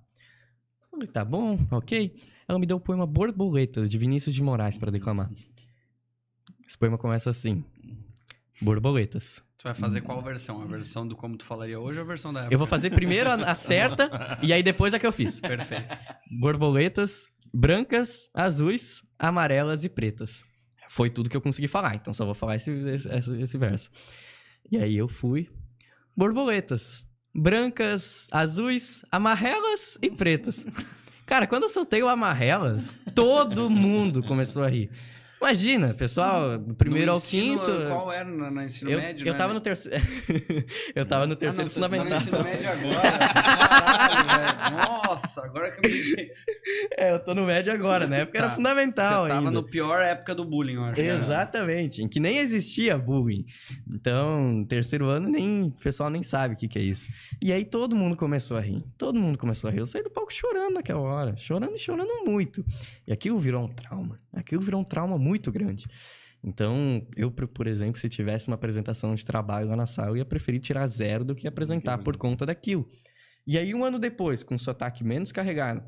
Eu 0.84 0.90
falei, 0.92 1.08
tá 1.08 1.26
bom, 1.26 1.58
ok. 1.72 2.16
Ela 2.48 2.60
me 2.60 2.66
deu 2.66 2.78
o 2.78 2.82
poema 2.82 3.08
Borboletas, 3.08 3.90
de 3.90 3.98
Vinícius 3.98 4.36
de 4.36 4.44
Moraes, 4.44 4.78
pra 4.78 4.92
declamar. 4.92 5.32
Esse 6.66 6.78
poema 6.78 6.98
começa 6.98 7.30
assim: 7.30 7.64
Borboletas. 8.62 9.44
Tu 9.62 9.66
vai 9.66 9.76
fazer 9.76 10.02
qual 10.02 10.20
versão? 10.24 10.60
A 10.60 10.66
versão 10.66 11.08
do 11.08 11.16
como 11.16 11.38
tu 11.38 11.46
falaria 11.46 11.80
hoje 11.80 12.00
ou 12.00 12.04
a 12.04 12.08
versão 12.08 12.34
da 12.34 12.40
época? 12.40 12.56
Eu 12.56 12.58
vou 12.58 12.66
fazer 12.66 12.90
primeiro 12.90 13.30
a, 13.30 13.36
a 13.36 13.54
certa 13.54 14.10
e 14.42 14.52
aí 14.52 14.64
depois 14.64 14.92
a 14.92 14.98
que 14.98 15.06
eu 15.06 15.12
fiz. 15.12 15.40
Perfeito. 15.40 15.96
Borboletas 16.40 17.30
brancas, 17.54 18.32
azuis, 18.34 19.04
amarelas 19.20 19.84
e 19.84 19.90
pretas. 19.90 20.44
Foi 20.90 21.12
tudo 21.12 21.30
que 21.30 21.38
eu 21.38 21.42
consegui 21.42 21.68
falar, 21.68 21.94
então 21.94 22.12
só 22.12 22.26
vou 22.26 22.34
falar 22.34 22.56
esse, 22.56 22.72
esse, 22.72 23.40
esse 23.40 23.58
verso. 23.60 23.92
E 24.72 24.80
aí 24.80 24.98
eu 24.98 25.08
fui. 25.08 25.48
Borboletas 26.18 27.06
brancas, 27.32 28.28
azuis, 28.32 29.06
amarelas 29.12 29.96
e 30.02 30.10
pretas. 30.10 30.66
Cara, 31.24 31.46
quando 31.46 31.64
eu 31.64 31.70
soltei 31.70 32.02
o 32.02 32.10
amarelas, 32.10 33.00
todo 33.14 33.70
mundo 33.70 34.24
começou 34.24 34.64
a 34.64 34.70
rir. 34.70 34.90
Imagina, 35.42 35.94
pessoal, 35.96 36.56
do 36.60 36.76
primeiro 36.76 37.08
No 37.08 37.12
ao 37.14 37.18
ensino, 37.18 37.58
quinto. 37.64 37.72
Qual 37.88 38.12
era 38.12 38.24
no, 38.30 38.52
no 38.52 38.62
ensino 38.62 38.92
eu, 38.92 39.00
médio? 39.00 39.28
eu 39.28 39.32
né? 39.34 39.38
tava 39.40 39.54
no 39.56 39.60
terceiro. 39.60 40.00
eu 40.96 41.04
tava 41.04 41.26
no 41.26 41.34
Ah, 41.34 41.36
terceiro 41.36 41.64
não, 41.68 41.74
tu 41.74 41.80
tá 41.80 41.88
no 41.88 41.96
fundamental. 41.96 42.22
ensino 42.22 42.44
médio 42.44 42.70
agora. 42.72 43.02
Caralho, 43.02 44.28
velho. 44.30 44.88
Nossa, 45.08 45.44
agora 45.44 45.72
que 45.72 45.88
eu 45.88 45.92
me. 45.92 46.32
É, 46.96 47.12
eu 47.12 47.20
tô 47.24 47.34
no 47.34 47.44
médio 47.46 47.74
agora, 47.74 48.06
né? 48.06 48.26
Porque 48.26 48.38
Tá. 48.42 48.46
era 48.46 48.54
fundamental 48.54 49.24
Você 49.24 49.30
tava 49.30 49.40
ainda. 49.48 49.52
no 49.52 49.64
pior 49.64 50.00
época 50.04 50.36
do 50.36 50.46
bullying, 50.46 50.76
eu 50.76 50.84
acho. 50.86 51.02
Exatamente, 51.02 52.04
em 52.04 52.08
que 52.08 52.20
nem 52.20 52.38
existia 52.38 52.96
bullying. 53.00 53.44
Então, 53.92 54.64
terceiro 54.70 55.08
ano, 55.10 55.28
nem, 55.28 55.64
o 55.64 55.72
pessoal 55.72 56.12
nem 56.12 56.22
sabe 56.22 56.54
o 56.54 56.58
que, 56.58 56.68
que 56.68 56.78
é 56.78 56.84
isso. 56.84 57.10
E 57.44 57.52
aí 57.52 57.66
todo 57.66 57.96
mundo 57.96 58.16
começou 58.16 58.58
a 58.58 58.62
rir. 58.62 58.84
Todo 58.96 59.20
mundo 59.20 59.40
começou 59.40 59.70
a 59.70 59.74
rir. 59.74 59.80
Eu 59.80 59.88
saí 59.88 60.04
do 60.04 60.10
palco 60.12 60.32
chorando 60.32 60.76
naquela 60.76 61.00
hora. 61.00 61.36
Chorando 61.36 61.76
e 61.76 61.80
chorando 61.80 62.24
muito. 62.26 62.64
E 63.08 63.12
aquilo 63.12 63.40
virou 63.40 63.64
um 63.64 63.68
trauma. 63.68 64.20
Aquilo 64.34 64.62
virou 64.62 64.80
um 64.82 64.84
trauma 64.84 65.18
muito 65.18 65.31
grande. 65.52 65.86
Então, 66.44 67.06
eu, 67.16 67.32
por 67.32 67.68
exemplo, 67.68 68.00
se 68.00 68.10
tivesse 68.10 68.48
uma 68.48 68.56
apresentação 68.56 69.14
de 69.14 69.24
trabalho 69.24 69.68
lá 69.68 69.76
na 69.76 69.86
sala, 69.86 70.10
eu 70.10 70.18
ia 70.18 70.26
preferir 70.26 70.60
tirar 70.60 70.88
zero 70.88 71.24
do 71.24 71.36
que 71.36 71.48
apresentar 71.48 72.00
por 72.00 72.18
conta 72.18 72.46
daquilo. 72.46 72.88
E 73.46 73.58
aí, 73.58 73.74
um 73.76 73.86
ano 73.86 74.00
depois, 74.00 74.44
com 74.44 74.56
o 74.56 74.60
sotaque 74.60 75.04
menos 75.04 75.32
carregado, 75.32 75.84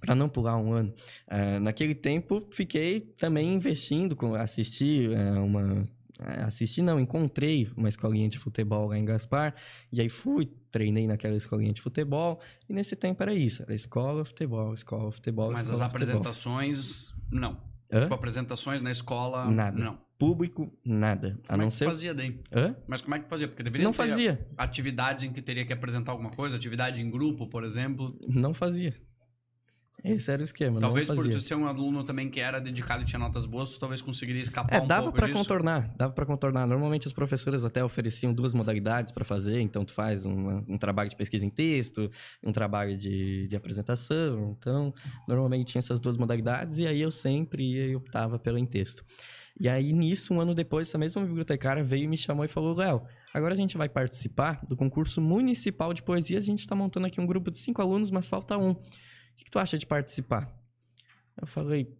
para 0.00 0.14
não 0.14 0.28
pular 0.28 0.56
um 0.56 0.72
ano, 0.72 0.94
eh, 1.28 1.58
naquele 1.58 1.94
tempo 1.94 2.46
fiquei 2.50 3.00
também 3.18 3.52
investindo, 3.52 4.16
com, 4.16 4.34
assisti 4.34 5.06
eh, 5.12 5.38
uma. 5.38 5.82
eh, 6.20 6.42
Assisti, 6.42 6.82
não, 6.82 6.98
encontrei 6.98 7.68
uma 7.76 7.88
escolinha 7.88 8.28
de 8.28 8.38
futebol 8.38 8.88
lá 8.88 8.98
em 8.98 9.04
Gaspar, 9.04 9.54
e 9.92 10.00
aí 10.00 10.08
fui, 10.08 10.50
treinei 10.70 11.06
naquela 11.06 11.36
escolinha 11.36 11.72
de 11.72 11.82
futebol, 11.82 12.40
e 12.68 12.72
nesse 12.72 12.96
tempo 12.96 13.22
era 13.22 13.34
isso: 13.34 13.62
era 13.62 13.74
escola, 13.74 14.24
futebol, 14.24 14.72
escola, 14.72 15.10
futebol. 15.12 15.50
Mas 15.52 15.68
as 15.68 15.76
escola, 15.76 15.90
futebol. 15.90 16.16
apresentações, 16.16 17.12
não. 17.30 17.69
Hã? 17.92 18.02
Tipo, 18.02 18.14
apresentações 18.14 18.80
na 18.80 18.90
escola, 18.90 19.50
Nada. 19.50 19.78
não. 19.78 19.98
Público, 20.18 20.70
nada. 20.84 21.38
A 21.44 21.52
Como 21.52 21.58
não 21.62 21.64
é 21.64 21.70
que 21.70 21.74
ser. 21.76 21.86
fazia 21.86 22.12
daí? 22.14 22.38
Hã? 22.52 22.76
Mas 22.86 23.00
como 23.00 23.14
é 23.14 23.18
que 23.20 23.28
fazia? 23.28 23.48
Porque 23.48 23.62
deveria 23.62 23.84
Não 23.86 23.92
ter 23.92 23.96
fazia. 24.08 24.46
atividades 24.56 25.24
em 25.24 25.32
que 25.32 25.40
teria 25.40 25.64
que 25.64 25.72
apresentar 25.72 26.12
alguma 26.12 26.30
coisa, 26.30 26.56
atividade 26.56 27.00
em 27.00 27.10
grupo, 27.10 27.46
por 27.48 27.64
exemplo. 27.64 28.18
Não 28.28 28.52
fazia. 28.52 28.94
Esse 30.02 30.30
era 30.32 30.40
o 30.40 30.44
esquema. 30.44 30.80
talvez 30.80 31.06
por 31.08 31.28
tu 31.28 31.40
ser 31.40 31.54
um 31.54 31.66
aluno 31.66 32.02
também 32.04 32.28
que 32.30 32.40
era 32.40 32.58
dedicado 32.60 33.02
e 33.02 33.04
tinha 33.04 33.18
notas 33.18 33.44
boas, 33.46 33.70
tu 33.70 33.78
talvez 33.78 34.00
conseguiria 34.00 34.40
escapar 34.42 34.74
É, 34.76 34.80
um 34.82 34.86
dava 34.86 35.02
pouco 35.04 35.16
pra 35.18 35.26
disso. 35.26 35.38
contornar, 35.38 35.92
dava 35.96 36.12
para 36.12 36.24
contornar. 36.26 36.66
Normalmente 36.66 37.06
os 37.06 37.12
professores 37.12 37.64
até 37.64 37.84
ofereciam 37.84 38.32
duas 38.32 38.54
modalidades 38.54 39.12
para 39.12 39.24
fazer, 39.24 39.60
então 39.60 39.84
tu 39.84 39.92
faz 39.92 40.24
uma- 40.24 40.64
um 40.68 40.78
trabalho 40.78 41.10
de 41.10 41.16
pesquisa 41.16 41.44
em 41.44 41.50
texto, 41.50 42.10
um 42.42 42.52
trabalho 42.52 42.96
de, 42.96 43.46
de 43.48 43.56
apresentação, 43.56 44.56
então 44.58 44.92
normalmente 45.28 45.68
tinha 45.72 45.80
essas 45.80 46.00
duas 46.00 46.16
modalidades 46.16 46.78
e 46.78 46.86
aí 46.86 47.00
eu 47.00 47.10
sempre 47.10 47.62
ia 47.72 47.86
e 47.88 47.96
optava 47.96 48.38
pelo 48.38 48.58
em 48.58 48.66
texto. 48.66 49.04
E 49.58 49.68
aí 49.68 49.92
nisso, 49.92 50.32
um 50.32 50.40
ano 50.40 50.54
depois, 50.54 50.88
essa 50.88 50.96
mesma 50.96 51.22
bibliotecária 51.22 51.84
veio 51.84 52.04
e 52.04 52.08
me 52.08 52.16
chamou 52.16 52.44
e 52.44 52.48
falou, 52.48 52.74
Léo, 52.74 53.02
agora 53.34 53.52
a 53.52 53.56
gente 53.56 53.76
vai 53.76 53.88
participar 53.90 54.64
do 54.66 54.74
concurso 54.76 55.20
municipal 55.20 55.92
de 55.92 56.02
poesia, 56.02 56.38
a 56.38 56.40
gente 56.40 56.60
está 56.60 56.74
montando 56.74 57.06
aqui 57.06 57.20
um 57.20 57.26
grupo 57.26 57.50
de 57.50 57.58
cinco 57.58 57.82
alunos, 57.82 58.10
mas 58.10 58.26
falta 58.28 58.56
um. 58.56 58.74
Que, 59.40 59.44
que 59.44 59.50
tu 59.50 59.58
acha 59.58 59.78
de 59.78 59.86
participar? 59.86 60.48
Eu 61.40 61.46
falei, 61.46 61.96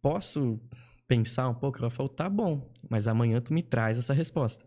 posso 0.00 0.58
pensar 1.06 1.48
um 1.48 1.54
pouco? 1.54 1.78
Ela 1.78 1.90
falou, 1.90 2.08
tá 2.08 2.30
bom, 2.30 2.72
mas 2.88 3.06
amanhã 3.06 3.40
tu 3.42 3.52
me 3.52 3.62
traz 3.62 3.98
essa 3.98 4.14
resposta. 4.14 4.64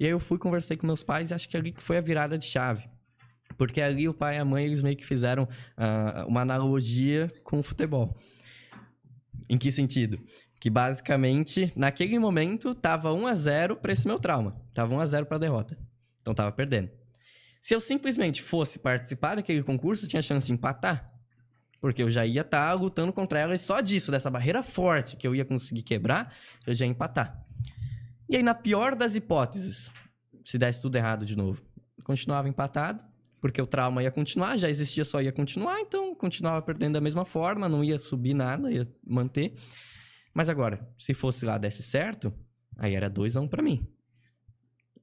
E 0.00 0.06
aí 0.06 0.10
eu 0.10 0.18
fui, 0.18 0.38
conversei 0.38 0.78
com 0.78 0.86
meus 0.86 1.02
pais 1.02 1.30
e 1.30 1.34
acho 1.34 1.48
que 1.48 1.56
ali 1.56 1.72
que 1.72 1.82
foi 1.82 1.98
a 1.98 2.00
virada 2.00 2.38
de 2.38 2.46
chave. 2.46 2.88
Porque 3.58 3.82
ali 3.82 4.08
o 4.08 4.14
pai 4.14 4.36
e 4.36 4.38
a 4.38 4.44
mãe, 4.44 4.64
eles 4.64 4.82
meio 4.82 4.96
que 4.96 5.04
fizeram 5.04 5.46
ah, 5.76 6.24
uma 6.26 6.40
analogia 6.40 7.30
com 7.44 7.58
o 7.58 7.62
futebol. 7.62 8.16
Em 9.48 9.58
que 9.58 9.70
sentido? 9.70 10.18
Que 10.58 10.70
basicamente, 10.70 11.70
naquele 11.76 12.18
momento, 12.18 12.74
tava 12.74 13.12
1 13.12 13.26
a 13.26 13.34
0 13.34 13.76
para 13.76 13.92
esse 13.92 14.06
meu 14.06 14.18
trauma. 14.18 14.58
Tava 14.72 14.94
1 14.94 15.00
a 15.00 15.06
0 15.06 15.26
para 15.26 15.38
derrota. 15.38 15.78
Então 16.20 16.34
tava 16.34 16.50
perdendo. 16.52 16.90
Se 17.60 17.74
eu 17.74 17.80
simplesmente 17.80 18.42
fosse 18.42 18.78
participar 18.78 19.36
daquele 19.36 19.62
concurso, 19.62 20.08
tinha 20.08 20.22
chance 20.22 20.46
de 20.46 20.52
empatar. 20.54 21.15
Porque 21.80 22.02
eu 22.02 22.10
já 22.10 22.24
ia 22.24 22.40
estar 22.40 22.72
lutando 22.74 23.12
contra 23.12 23.38
ela 23.38 23.54
e 23.54 23.58
só 23.58 23.80
disso, 23.80 24.10
dessa 24.10 24.30
barreira 24.30 24.62
forte 24.62 25.16
que 25.16 25.26
eu 25.26 25.34
ia 25.34 25.44
conseguir 25.44 25.82
quebrar, 25.82 26.34
eu 26.66 26.74
já 26.74 26.84
ia 26.84 26.90
empatar. 26.90 27.44
E 28.28 28.36
aí, 28.36 28.42
na 28.42 28.54
pior 28.54 28.96
das 28.96 29.14
hipóteses, 29.14 29.92
se 30.44 30.58
desse 30.58 30.82
tudo 30.82 30.96
errado 30.96 31.24
de 31.24 31.36
novo, 31.36 31.62
continuava 32.02 32.48
empatado, 32.48 33.04
porque 33.40 33.60
o 33.60 33.66
trauma 33.66 34.02
ia 34.02 34.10
continuar, 34.10 34.56
já 34.56 34.68
existia, 34.68 35.04
só 35.04 35.20
ia 35.20 35.32
continuar, 35.32 35.80
então 35.80 36.14
continuava 36.14 36.62
perdendo 36.62 36.94
da 36.94 37.00
mesma 37.00 37.24
forma, 37.24 37.68
não 37.68 37.84
ia 37.84 37.98
subir 37.98 38.34
nada, 38.34 38.70
ia 38.70 38.88
manter. 39.06 39.54
Mas 40.34 40.48
agora, 40.48 40.88
se 40.98 41.14
fosse 41.14 41.44
lá 41.44 41.56
desse 41.58 41.82
certo, 41.82 42.32
aí 42.76 42.94
era 42.94 43.08
2 43.08 43.36
a 43.36 43.40
1 43.40 43.44
um 43.44 43.48
pra 43.48 43.62
mim. 43.62 43.86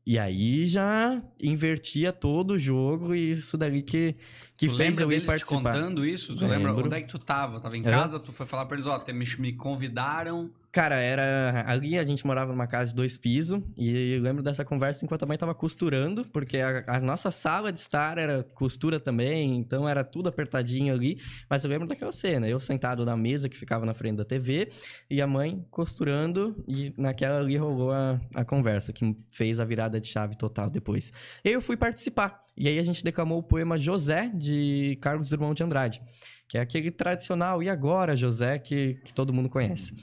E 0.05 0.19
aí 0.19 0.65
já 0.65 1.21
invertia 1.39 2.11
todo 2.11 2.51
o 2.51 2.59
jogo 2.59 3.15
e 3.15 3.31
isso 3.31 3.57
dali 3.57 3.81
que, 3.81 4.15
que 4.57 4.67
tu 4.67 4.75
fez 4.75 4.97
eu 4.97 5.09
ir 5.09 5.15
deles 5.15 5.23
te 5.23 5.27
participar. 5.27 5.71
contando 5.71 6.05
isso? 6.05 6.35
Tu 6.35 6.45
lembra 6.45 6.73
onde 6.73 6.95
é 6.95 7.01
que 7.01 7.07
tu 7.07 7.17
tava? 7.17 7.59
Tava 7.61 7.77
em 7.77 7.83
casa, 7.83 8.19
tu 8.19 8.33
foi 8.33 8.45
falar 8.45 8.65
pra 8.65 8.75
eles, 8.75 8.85
ó, 8.85 9.01
me, 9.13 9.25
me 9.39 9.53
convidaram. 9.53 10.51
Cara, 10.73 10.95
era. 10.95 11.63
Ali 11.67 11.99
a 11.99 12.03
gente 12.03 12.25
morava 12.25 12.51
numa 12.51 12.65
casa 12.65 12.89
de 12.89 12.95
dois 12.95 13.15
pisos. 13.15 13.61
E 13.77 14.13
eu 14.13 14.21
lembro 14.23 14.41
dessa 14.41 14.65
conversa 14.65 15.05
enquanto 15.05 15.21
a 15.21 15.27
mãe 15.27 15.37
tava 15.37 15.53
costurando, 15.53 16.25
porque 16.33 16.57
a, 16.57 16.83
a 16.87 16.99
nossa 16.99 17.29
sala 17.29 17.71
de 17.71 17.77
estar 17.77 18.17
era 18.17 18.43
costura 18.43 18.99
também, 18.99 19.55
então 19.55 19.87
era 19.87 20.03
tudo 20.03 20.29
apertadinho 20.29 20.91
ali. 20.91 21.21
Mas 21.47 21.63
eu 21.63 21.69
lembro 21.69 21.87
daquela 21.87 22.11
cena, 22.11 22.49
eu 22.49 22.59
sentado 22.59 23.05
na 23.05 23.15
mesa 23.15 23.47
que 23.47 23.55
ficava 23.55 23.85
na 23.85 23.93
frente 23.93 24.17
da 24.17 24.25
TV, 24.25 24.67
e 25.07 25.21
a 25.21 25.27
mãe 25.27 25.63
costurando, 25.69 26.55
e 26.67 26.91
naquela 26.97 27.37
ali 27.37 27.55
rolou 27.55 27.91
a, 27.91 28.19
a 28.33 28.43
conversa, 28.43 28.91
que 28.91 29.15
fez 29.29 29.59
a 29.59 29.65
virada 29.65 30.01
de 30.01 30.07
chave 30.07 30.35
total 30.35 30.71
depois. 30.71 31.13
E 31.45 31.51
eu 31.51 31.61
fui 31.61 31.77
participar. 31.77 32.41
E 32.57 32.67
aí 32.67 32.79
a 32.79 32.83
gente 32.83 33.03
declamou 33.03 33.37
o 33.37 33.43
poema 33.43 33.77
José, 33.77 34.31
de 34.33 34.97
Carlos 34.99 35.29
Drummond 35.29 35.55
de 35.55 35.63
Andrade. 35.63 36.01
Que 36.47 36.57
é 36.57 36.61
aquele 36.61 36.91
tradicional, 36.91 37.63
e 37.63 37.69
agora, 37.69 38.15
José, 38.15 38.59
que, 38.59 38.95
que 39.05 39.13
todo 39.13 39.31
mundo 39.33 39.49
conhece. 39.49 39.95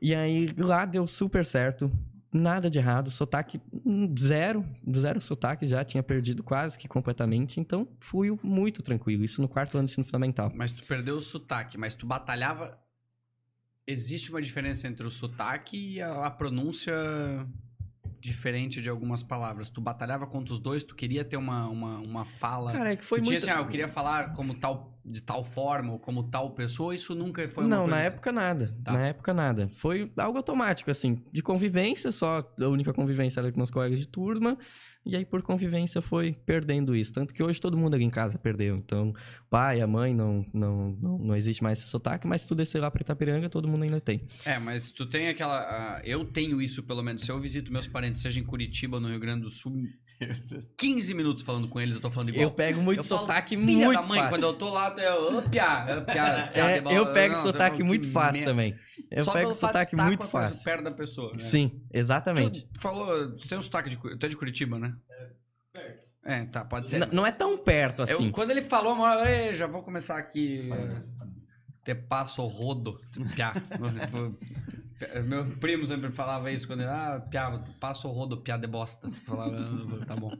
E 0.00 0.14
aí 0.14 0.46
lá 0.56 0.86
deu 0.86 1.06
super 1.06 1.44
certo, 1.44 1.90
nada 2.32 2.70
de 2.70 2.78
errado, 2.78 3.10
sotaque 3.10 3.60
hum, 3.84 4.12
zero, 4.18 4.64
zero 4.94 5.20
sotaque 5.20 5.66
já, 5.66 5.84
tinha 5.84 6.02
perdido 6.02 6.42
quase 6.42 6.78
que 6.78 6.88
completamente, 6.88 7.60
então 7.60 7.88
fui 7.98 8.36
muito 8.42 8.82
tranquilo, 8.82 9.24
isso 9.24 9.42
no 9.42 9.48
quarto 9.48 9.76
ano 9.76 9.86
de 9.86 9.92
ensino 9.92 10.04
fundamental. 10.04 10.52
Mas 10.54 10.72
tu 10.72 10.82
perdeu 10.84 11.16
o 11.16 11.22
sotaque, 11.22 11.76
mas 11.76 11.94
tu 11.94 12.06
batalhava. 12.06 12.78
Existe 13.86 14.30
uma 14.30 14.40
diferença 14.40 14.86
entre 14.86 15.06
o 15.06 15.10
sotaque 15.10 15.94
e 15.94 16.00
a, 16.00 16.26
a 16.26 16.30
pronúncia 16.30 16.94
diferente 18.20 18.82
de 18.82 18.88
algumas 18.88 19.22
palavras. 19.22 19.68
Tu 19.68 19.80
batalhava 19.80 20.26
contra 20.26 20.52
os 20.52 20.60
dois, 20.60 20.84
tu 20.84 20.94
queria 20.94 21.24
ter 21.24 21.36
uma, 21.36 21.66
uma, 21.68 21.98
uma 21.98 22.24
fala. 22.24 22.72
Cara, 22.72 22.92
é 22.92 22.96
que 22.96 23.04
foi 23.04 23.18
tu 23.18 23.24
tinha 23.24 23.38
muito... 23.38 23.50
assim, 23.50 23.58
ah, 23.58 23.62
eu 23.62 23.66
queria 23.66 23.88
falar 23.88 24.32
como 24.32 24.54
tal, 24.54 24.99
de 25.04 25.22
tal 25.22 25.42
forma, 25.42 25.92
ou 25.92 25.98
como 25.98 26.24
tal 26.24 26.50
pessoa, 26.50 26.94
isso 26.94 27.14
nunca 27.14 27.48
foi 27.48 27.64
uma 27.64 27.70
Não, 27.70 27.82
coisa... 27.84 27.96
na 27.96 28.02
época 28.02 28.32
nada. 28.32 28.76
Tá. 28.84 28.92
Na 28.92 29.06
época 29.06 29.32
nada. 29.32 29.70
Foi 29.74 30.12
algo 30.16 30.36
automático, 30.36 30.90
assim, 30.90 31.22
de 31.32 31.42
convivência, 31.42 32.12
só 32.12 32.46
a 32.58 32.68
única 32.68 32.92
convivência 32.92 33.40
era 33.40 33.50
com 33.50 33.58
meus 33.58 33.70
colegas 33.70 33.98
de 33.98 34.06
turma, 34.06 34.58
e 35.04 35.16
aí 35.16 35.24
por 35.24 35.42
convivência 35.42 36.02
foi 36.02 36.32
perdendo 36.44 36.94
isso. 36.94 37.12
Tanto 37.12 37.32
que 37.32 37.42
hoje 37.42 37.60
todo 37.60 37.76
mundo 37.76 37.94
ali 37.94 38.04
em 38.04 38.10
casa 38.10 38.38
perdeu. 38.38 38.76
Então, 38.76 39.10
o 39.10 39.14
pai, 39.48 39.80
a 39.80 39.86
mãe, 39.86 40.14
não, 40.14 40.44
não, 40.52 40.96
não, 41.00 41.18
não 41.18 41.36
existe 41.36 41.62
mais 41.62 41.78
esse 41.78 41.88
sotaque, 41.88 42.26
mas 42.26 42.42
se 42.42 42.48
tu 42.48 42.54
descer 42.54 42.80
lá 42.80 42.90
pra 42.90 43.00
Itapiranga, 43.00 43.48
todo 43.48 43.66
mundo 43.66 43.84
ainda 43.84 44.00
tem. 44.00 44.26
É, 44.44 44.58
mas 44.58 44.92
tu 44.92 45.06
tem 45.06 45.28
aquela... 45.28 45.60
ah, 45.60 46.02
eu 46.04 46.24
tenho 46.24 46.60
isso, 46.60 46.82
pelo 46.82 47.02
menos. 47.02 47.22
Se 47.22 47.32
eu 47.32 47.40
visito 47.40 47.72
meus 47.72 47.86
parentes, 47.86 48.20
seja 48.20 48.38
em 48.38 48.44
Curitiba 48.44 48.98
ou 48.98 49.00
no 49.00 49.08
Rio 49.08 49.18
Grande 49.18 49.42
do 49.42 49.50
Sul, 49.50 49.82
15 50.76 51.14
minutos 51.14 51.42
falando 51.44 51.66
com 51.68 51.80
eles, 51.80 51.94
eu 51.94 52.00
tô 52.00 52.10
falando 52.10 52.28
igual. 52.28 52.42
Eu 52.44 52.50
pego 52.50 52.82
muito 52.82 52.98
Eu 52.98 53.04
falo, 53.04 53.20
sotaque 53.22 53.56
filha 53.56 53.86
muito 53.86 54.00
da 54.00 54.06
mãe, 54.06 54.18
fácil. 54.18 54.30
quando 54.30 54.42
eu 54.42 54.52
tô 54.54 54.68
lá, 54.70 54.88
eu, 54.98 55.42
piá, 55.48 56.02
piá, 56.02 56.46
piá 56.52 56.70
É, 56.70 56.80
bola. 56.80 56.96
eu 56.96 57.12
pego 57.12 57.34
Não, 57.34 57.42
sotaque 57.42 57.76
fala, 57.78 57.88
muito 57.88 58.06
fácil 58.10 58.32
merda. 58.32 58.50
também. 58.50 58.78
Eu 59.10 59.24
Só 59.24 59.32
pego 59.32 59.48
pelo 59.48 59.58
fato 59.58 59.72
de 59.72 59.78
sotaque 59.78 59.96
muito 59.96 60.26
fácil. 60.26 60.62
perto 60.62 60.84
da 60.84 60.90
pessoa, 60.90 61.32
né? 61.32 61.38
Sim, 61.40 61.82
exatamente. 61.92 62.68
Tu 62.72 62.80
falou, 62.80 63.36
tu 63.36 63.48
tem 63.48 63.56
um 63.58 63.62
sotaque 63.62 63.90
de, 63.90 63.96
tu 63.96 64.26
é 64.26 64.28
de 64.28 64.36
Curitiba, 64.36 64.78
né? 64.78 64.94
É, 66.22 66.44
tá, 66.44 66.64
pode 66.64 66.90
ser. 66.90 66.96
N- 66.98 67.08
não 67.12 67.26
é 67.26 67.32
tão 67.32 67.56
perto 67.56 68.02
assim. 68.02 68.26
Eu- 68.26 68.30
quando 68.32 68.50
ele 68.50 68.60
falou, 68.60 68.96
"Ei, 69.24 69.54
já 69.54 69.66
vou 69.66 69.82
começar 69.82 70.18
aqui. 70.18 70.68
Te 71.82 71.94
passo 71.94 72.42
o 72.42 72.46
rodo, 72.46 73.00
piá. 73.34 73.54
Meu 75.26 75.46
primo 75.56 75.86
sempre 75.86 76.10
falava 76.10 76.50
isso 76.52 76.66
quando 76.66 76.80
ele, 76.80 76.90
ah, 76.90 77.22
piá, 77.30 77.62
passa 77.80 78.06
o 78.06 78.10
rodo, 78.10 78.36
piá 78.38 78.56
de 78.56 78.66
bosta. 78.66 79.06
Eu 79.06 79.12
Falava, 79.12 79.56
"Ah, 79.56 80.04
tá 80.06 80.14
bom. 80.16 80.30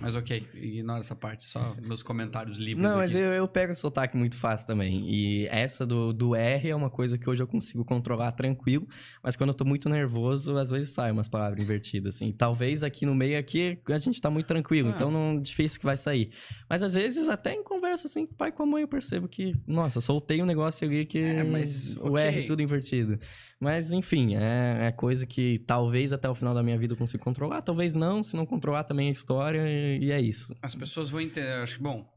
Mas 0.00 0.14
ok, 0.14 0.46
ignora 0.54 1.00
essa 1.00 1.14
parte, 1.16 1.48
só 1.48 1.74
meus 1.84 2.02
comentários 2.02 2.56
livres 2.56 2.82
Não, 2.86 2.98
mas 2.98 3.10
aqui. 3.10 3.18
eu, 3.18 3.32
eu 3.32 3.48
pego 3.48 3.74
sotaque 3.74 4.16
muito 4.16 4.36
fácil 4.36 4.66
também. 4.66 5.08
E 5.10 5.46
essa 5.48 5.84
do, 5.84 6.12
do 6.12 6.34
R 6.36 6.70
é 6.70 6.76
uma 6.76 6.90
coisa 6.90 7.18
que 7.18 7.28
hoje 7.28 7.42
eu 7.42 7.46
consigo 7.48 7.84
controlar 7.84 8.32
tranquilo. 8.32 8.86
Mas 9.22 9.34
quando 9.34 9.50
eu 9.50 9.54
tô 9.54 9.64
muito 9.64 9.88
nervoso, 9.88 10.56
às 10.56 10.70
vezes 10.70 10.90
sai 10.90 11.10
umas 11.10 11.26
palavras 11.28 11.60
invertidas, 11.62 12.14
assim. 12.16 12.30
Talvez 12.32 12.84
aqui 12.84 13.04
no 13.06 13.14
meio 13.14 13.38
aqui 13.38 13.78
a 13.88 13.98
gente 13.98 14.20
tá 14.20 14.30
muito 14.30 14.46
tranquilo, 14.46 14.90
Ah. 14.90 14.92
então 14.94 15.10
não 15.10 15.40
difícil 15.40 15.80
que 15.80 15.86
vai 15.86 15.96
sair. 15.96 16.30
Mas 16.68 16.82
às 16.82 16.94
vezes 16.94 17.28
até 17.28 17.52
em 17.52 17.64
conversa 17.64 18.06
assim, 18.06 18.24
com 18.26 18.34
o 18.34 18.36
pai 18.36 18.52
com 18.52 18.62
a 18.62 18.66
mãe, 18.66 18.82
eu 18.82 18.88
percebo 18.88 19.26
que, 19.28 19.52
nossa, 19.66 20.00
soltei 20.00 20.40
um 20.40 20.46
negócio 20.46 20.86
ali 20.86 21.04
que 21.06 21.18
É, 21.18 21.42
mas, 21.42 21.96
o 21.96 22.12
ok. 22.12 22.22
R 22.24 22.44
tudo 22.44 22.62
invertido. 22.62 23.18
Mas, 23.60 23.90
enfim, 23.90 24.36
é, 24.36 24.86
é 24.86 24.92
coisa 24.92 25.26
que 25.26 25.58
talvez 25.60 26.12
até 26.12 26.28
o 26.28 26.34
final 26.34 26.54
da 26.54 26.62
minha 26.62 26.78
vida 26.78 26.92
eu 26.94 26.96
consiga 26.96 27.22
controlar, 27.22 27.60
talvez 27.60 27.94
não, 27.94 28.22
se 28.22 28.36
não 28.36 28.46
controlar 28.46 28.84
também 28.84 29.08
é 29.08 29.10
história 29.10 29.66
e, 29.66 30.12
é 30.12 30.20
isso. 30.20 30.54
As 30.62 30.74
pessoas 30.74 31.10
vão 31.10 31.20
entender. 31.20 31.50
Acho 31.54 31.76
que, 31.76 31.82
bom, 31.82 32.08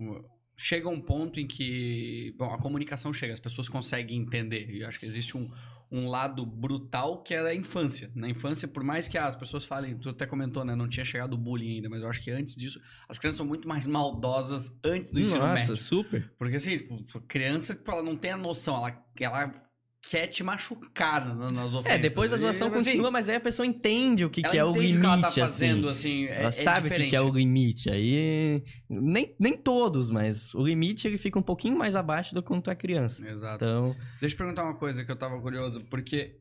chega 0.55 0.87
um 0.87 1.01
ponto 1.01 1.39
em 1.39 1.47
que. 1.47 2.35
Bom, 2.37 2.53
a 2.53 2.59
comunicação 2.59 3.11
chega, 3.11 3.33
as 3.33 3.39
pessoas 3.39 3.67
conseguem 3.67 4.19
entender. 4.19 4.69
E 4.69 4.81
eu 4.81 4.87
acho 4.87 4.99
que 4.99 5.05
existe 5.07 5.35
um, 5.35 5.49
um 5.91 6.07
lado 6.07 6.45
brutal 6.45 7.23
que 7.23 7.33
é 7.33 7.39
a 7.39 7.55
infância. 7.55 8.11
Na 8.13 8.29
infância, 8.29 8.67
por 8.67 8.83
mais 8.83 9.07
que 9.07 9.17
ah, 9.17 9.25
as 9.25 9.35
pessoas 9.35 9.65
falem, 9.65 9.97
tu 9.97 10.09
até 10.09 10.27
comentou, 10.27 10.63
né? 10.63 10.75
Não 10.75 10.87
tinha 10.87 11.03
chegado 11.03 11.33
o 11.33 11.37
bullying 11.37 11.77
ainda, 11.77 11.89
mas 11.89 12.03
eu 12.03 12.07
acho 12.07 12.21
que 12.21 12.29
antes 12.29 12.55
disso, 12.55 12.79
as 13.09 13.17
crianças 13.17 13.37
são 13.37 13.47
muito 13.47 13.67
mais 13.67 13.87
maldosas 13.87 14.77
antes 14.83 15.09
do 15.09 15.19
ensino 15.19 15.39
nossa, 15.39 15.61
médio. 15.61 15.75
super. 15.75 16.31
Porque 16.37 16.55
assim, 16.57 16.77
tipo, 16.77 17.03
criança, 17.21 17.73
tipo, 17.73 17.89
ela 17.91 18.03
não 18.03 18.15
tem 18.15 18.29
a 18.29 18.37
noção, 18.37 18.77
ela, 18.77 19.03
ela 19.19 19.70
quer 20.01 20.27
te 20.27 20.43
machucar 20.43 21.23
na- 21.35 21.51
nas 21.51 21.73
ofensas. 21.73 21.91
É, 21.91 21.97
depois 21.99 22.33
a 22.33 22.37
zoação 22.37 22.67
E, 22.69 22.75
assim, 22.75 22.85
continua, 22.89 23.11
mas 23.11 23.29
aí 23.29 23.35
a 23.35 23.39
pessoa 23.39 23.65
entende 23.65 24.25
o 24.25 24.29
que, 24.29 24.41
que 24.41 24.57
é 24.57 24.65
o 24.65 24.71
entende 24.71 24.87
limite, 24.87 24.97
o 24.97 25.01
que 25.01 25.05
ela 25.05 25.21
tá 25.21 25.31
fazendo, 25.31 25.87
assim. 25.89 26.25
assim. 26.25 26.33
é, 26.33 26.39
Ela 26.39 26.47
é 26.47 26.51
sabe 26.51 26.79
o 26.79 26.81
que, 26.81 26.87
diferente. 26.89 27.09
que 27.11 27.15
é 27.15 27.21
o 27.21 27.29
limite. 27.29 27.89
Aí. 27.89 28.63
Nem, 28.89 29.35
nem 29.39 29.55
todos, 29.55 30.09
mas 30.09 30.53
o 30.55 30.65
limite 30.65 31.07
ele 31.07 31.17
fica 31.19 31.37
um 31.37 31.43
pouquinho 31.43 31.77
mais 31.77 31.95
abaixo 31.95 32.33
do 32.33 32.41
quando 32.41 32.63
tu 32.63 32.71
é 32.71 32.75
criança. 32.75 33.27
Exato. 33.27 33.63
Então. 33.63 33.95
Deixa 34.19 34.33
eu 34.33 34.37
perguntar 34.37 34.63
uma 34.63 34.75
coisa 34.75 35.05
que 35.05 35.11
eu 35.11 35.15
tava 35.15 35.39
curioso, 35.39 35.81
porque 35.89 36.39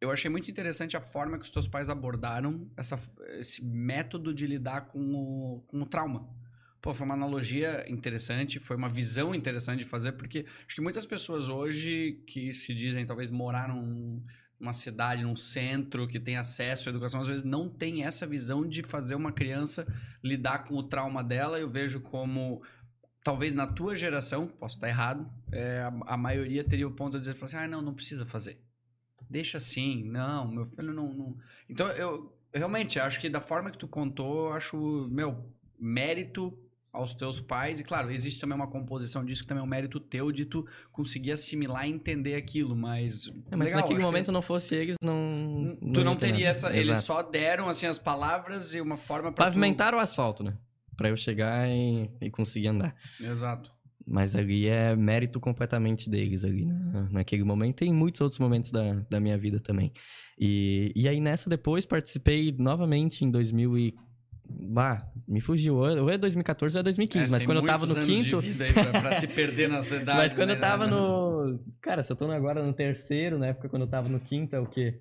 eu 0.00 0.10
achei 0.10 0.30
muito 0.30 0.50
interessante 0.50 0.96
a 0.96 1.00
forma 1.00 1.38
que 1.38 1.44
os 1.44 1.50
teus 1.50 1.68
pais 1.68 1.90
abordaram 1.90 2.66
essa, 2.76 2.98
esse 3.38 3.64
método 3.64 4.32
de 4.34 4.46
lidar 4.46 4.86
com 4.88 4.98
o, 5.14 5.64
com 5.68 5.82
o 5.82 5.86
trauma. 5.86 6.26
Pô, 6.82 6.92
foi 6.92 7.04
uma 7.06 7.14
analogia 7.14 7.84
interessante, 7.88 8.58
foi 8.58 8.76
uma 8.76 8.88
visão 8.88 9.32
interessante 9.32 9.78
de 9.78 9.84
fazer, 9.84 10.12
porque 10.12 10.44
acho 10.66 10.74
que 10.74 10.80
muitas 10.82 11.06
pessoas 11.06 11.48
hoje 11.48 12.20
que 12.26 12.52
se 12.52 12.74
dizem 12.74 13.06
talvez 13.06 13.30
morar 13.30 13.68
num- 13.68 14.20
numa 14.58 14.72
cidade, 14.72 15.22
num 15.24 15.36
centro, 15.36 16.08
que 16.08 16.18
tem 16.18 16.36
acesso 16.36 16.88
à 16.88 16.90
educação, 16.90 17.20
às 17.20 17.28
vezes 17.28 17.44
não 17.44 17.68
tem 17.68 18.04
essa 18.04 18.26
visão 18.26 18.66
de 18.66 18.82
fazer 18.82 19.14
uma 19.14 19.30
criança 19.32 19.86
lidar 20.24 20.64
com 20.64 20.74
o 20.74 20.82
trauma 20.82 21.22
dela. 21.22 21.58
Eu 21.58 21.70
vejo 21.70 22.00
como 22.00 22.62
talvez 23.22 23.54
na 23.54 23.66
tua 23.66 23.94
geração, 23.96 24.48
posso 24.48 24.76
estar 24.76 24.88
errado, 24.88 25.28
é, 25.52 25.80
a, 25.82 26.14
a 26.14 26.16
maioria 26.16 26.64
teria 26.64 26.86
o 26.88 26.92
ponto 26.92 27.12
de 27.12 27.20
dizer 27.26 27.44
assim, 27.44 27.56
ah, 27.56 27.68
não, 27.68 27.80
não 27.80 27.94
precisa 27.94 28.26
fazer. 28.26 28.60
Deixa 29.30 29.56
assim, 29.58 30.04
não, 30.04 30.48
meu 30.48 30.66
filho 30.66 30.92
não, 30.92 31.12
não... 31.12 31.36
Então, 31.68 31.88
eu 31.92 32.36
realmente 32.52 33.00
acho 33.00 33.20
que 33.20 33.28
da 33.30 33.40
forma 33.40 33.70
que 33.70 33.78
tu 33.78 33.88
contou, 33.88 34.52
acho, 34.52 35.08
meu, 35.10 35.52
mérito 35.78 36.56
aos 36.92 37.14
teus 37.14 37.40
pais, 37.40 37.80
e 37.80 37.84
claro, 37.84 38.10
existe 38.10 38.38
também 38.38 38.54
uma 38.54 38.66
composição 38.66 39.24
disso 39.24 39.42
que 39.42 39.48
também 39.48 39.62
é 39.62 39.64
um 39.64 39.68
mérito 39.68 39.98
teu 39.98 40.30
de 40.30 40.44
tu 40.44 40.66
conseguir 40.90 41.32
assimilar 41.32 41.88
e 41.88 41.90
entender 41.90 42.34
aquilo, 42.34 42.76
mas... 42.76 43.28
É, 43.50 43.56
mas 43.56 43.68
legal, 43.68 43.80
naquele 43.80 44.02
momento 44.02 44.26
que 44.26 44.32
não 44.32 44.42
fosse 44.42 44.74
eles, 44.74 44.96
não. 45.02 45.78
Tu 45.94 46.04
não 46.04 46.14
ter 46.14 46.26
teria 46.26 46.48
essa... 46.48 46.70
Eles 46.70 46.90
Exato. 46.90 47.06
só 47.06 47.22
deram, 47.22 47.68
assim, 47.68 47.86
as 47.86 47.98
palavras 47.98 48.74
e 48.74 48.80
uma 48.80 48.98
forma 48.98 49.32
pra 49.32 49.46
Pavimentar 49.46 49.94
o 49.94 49.98
asfalto, 49.98 50.44
né? 50.44 50.54
Pra 50.94 51.08
eu 51.08 51.16
chegar 51.16 51.66
e, 51.66 52.10
e 52.20 52.30
conseguir 52.30 52.68
andar. 52.68 52.94
Tu... 53.16 53.24
Exato. 53.24 53.72
Mas 54.06 54.36
ali 54.36 54.66
é 54.66 54.94
mérito 54.94 55.40
completamente 55.40 56.10
deles 56.10 56.44
ali 56.44 56.66
na, 56.66 57.08
naquele 57.10 57.44
momento 57.44 57.84
e 57.84 57.88
em 57.88 57.94
muitos 57.94 58.20
outros 58.20 58.38
momentos 58.38 58.70
da, 58.70 58.94
da 59.08 59.20
minha 59.20 59.38
vida 59.38 59.58
também. 59.60 59.92
E, 60.38 60.92
e 60.94 61.08
aí 61.08 61.20
nessa 61.20 61.48
depois 61.48 61.86
participei 61.86 62.54
novamente 62.58 63.24
em 63.24 63.30
2000 63.30 63.78
e... 63.78 63.94
Bah, 64.48 65.06
me 65.26 65.40
fugiu. 65.40 65.76
Ou 65.76 66.10
é 66.10 66.18
2014 66.18 66.76
ou 66.76 66.80
é 66.80 66.82
2015, 66.82 67.28
É, 67.28 67.30
mas 67.30 67.40
tem 67.40 67.46
quando 67.46 67.58
eu 67.58 67.66
tava 67.66 67.86
no 67.86 67.94
quinto... 68.00 68.40
pra, 68.74 69.00
pra 69.00 69.12
se 69.14 69.26
perder 69.26 69.68
nas 69.68 69.86
idades. 69.90 70.06
Mas 70.14 70.32
quando 70.32 70.50
né, 70.50 70.54
eu 70.56 70.60
tava 70.60 70.86
no... 70.86 71.58
Cara, 71.80 72.02
se 72.02 72.12
eu 72.12 72.16
tô 72.16 72.30
agora 72.30 72.62
no 72.62 72.72
terceiro, 72.72 73.38
na 73.38 73.48
época 73.48 73.68
quando 73.68 73.82
eu 73.82 73.88
tava 73.88 74.08
no 74.08 74.20
quinto 74.20 74.54
é 74.54 74.60
o 74.60 74.66
quê? 74.66 75.00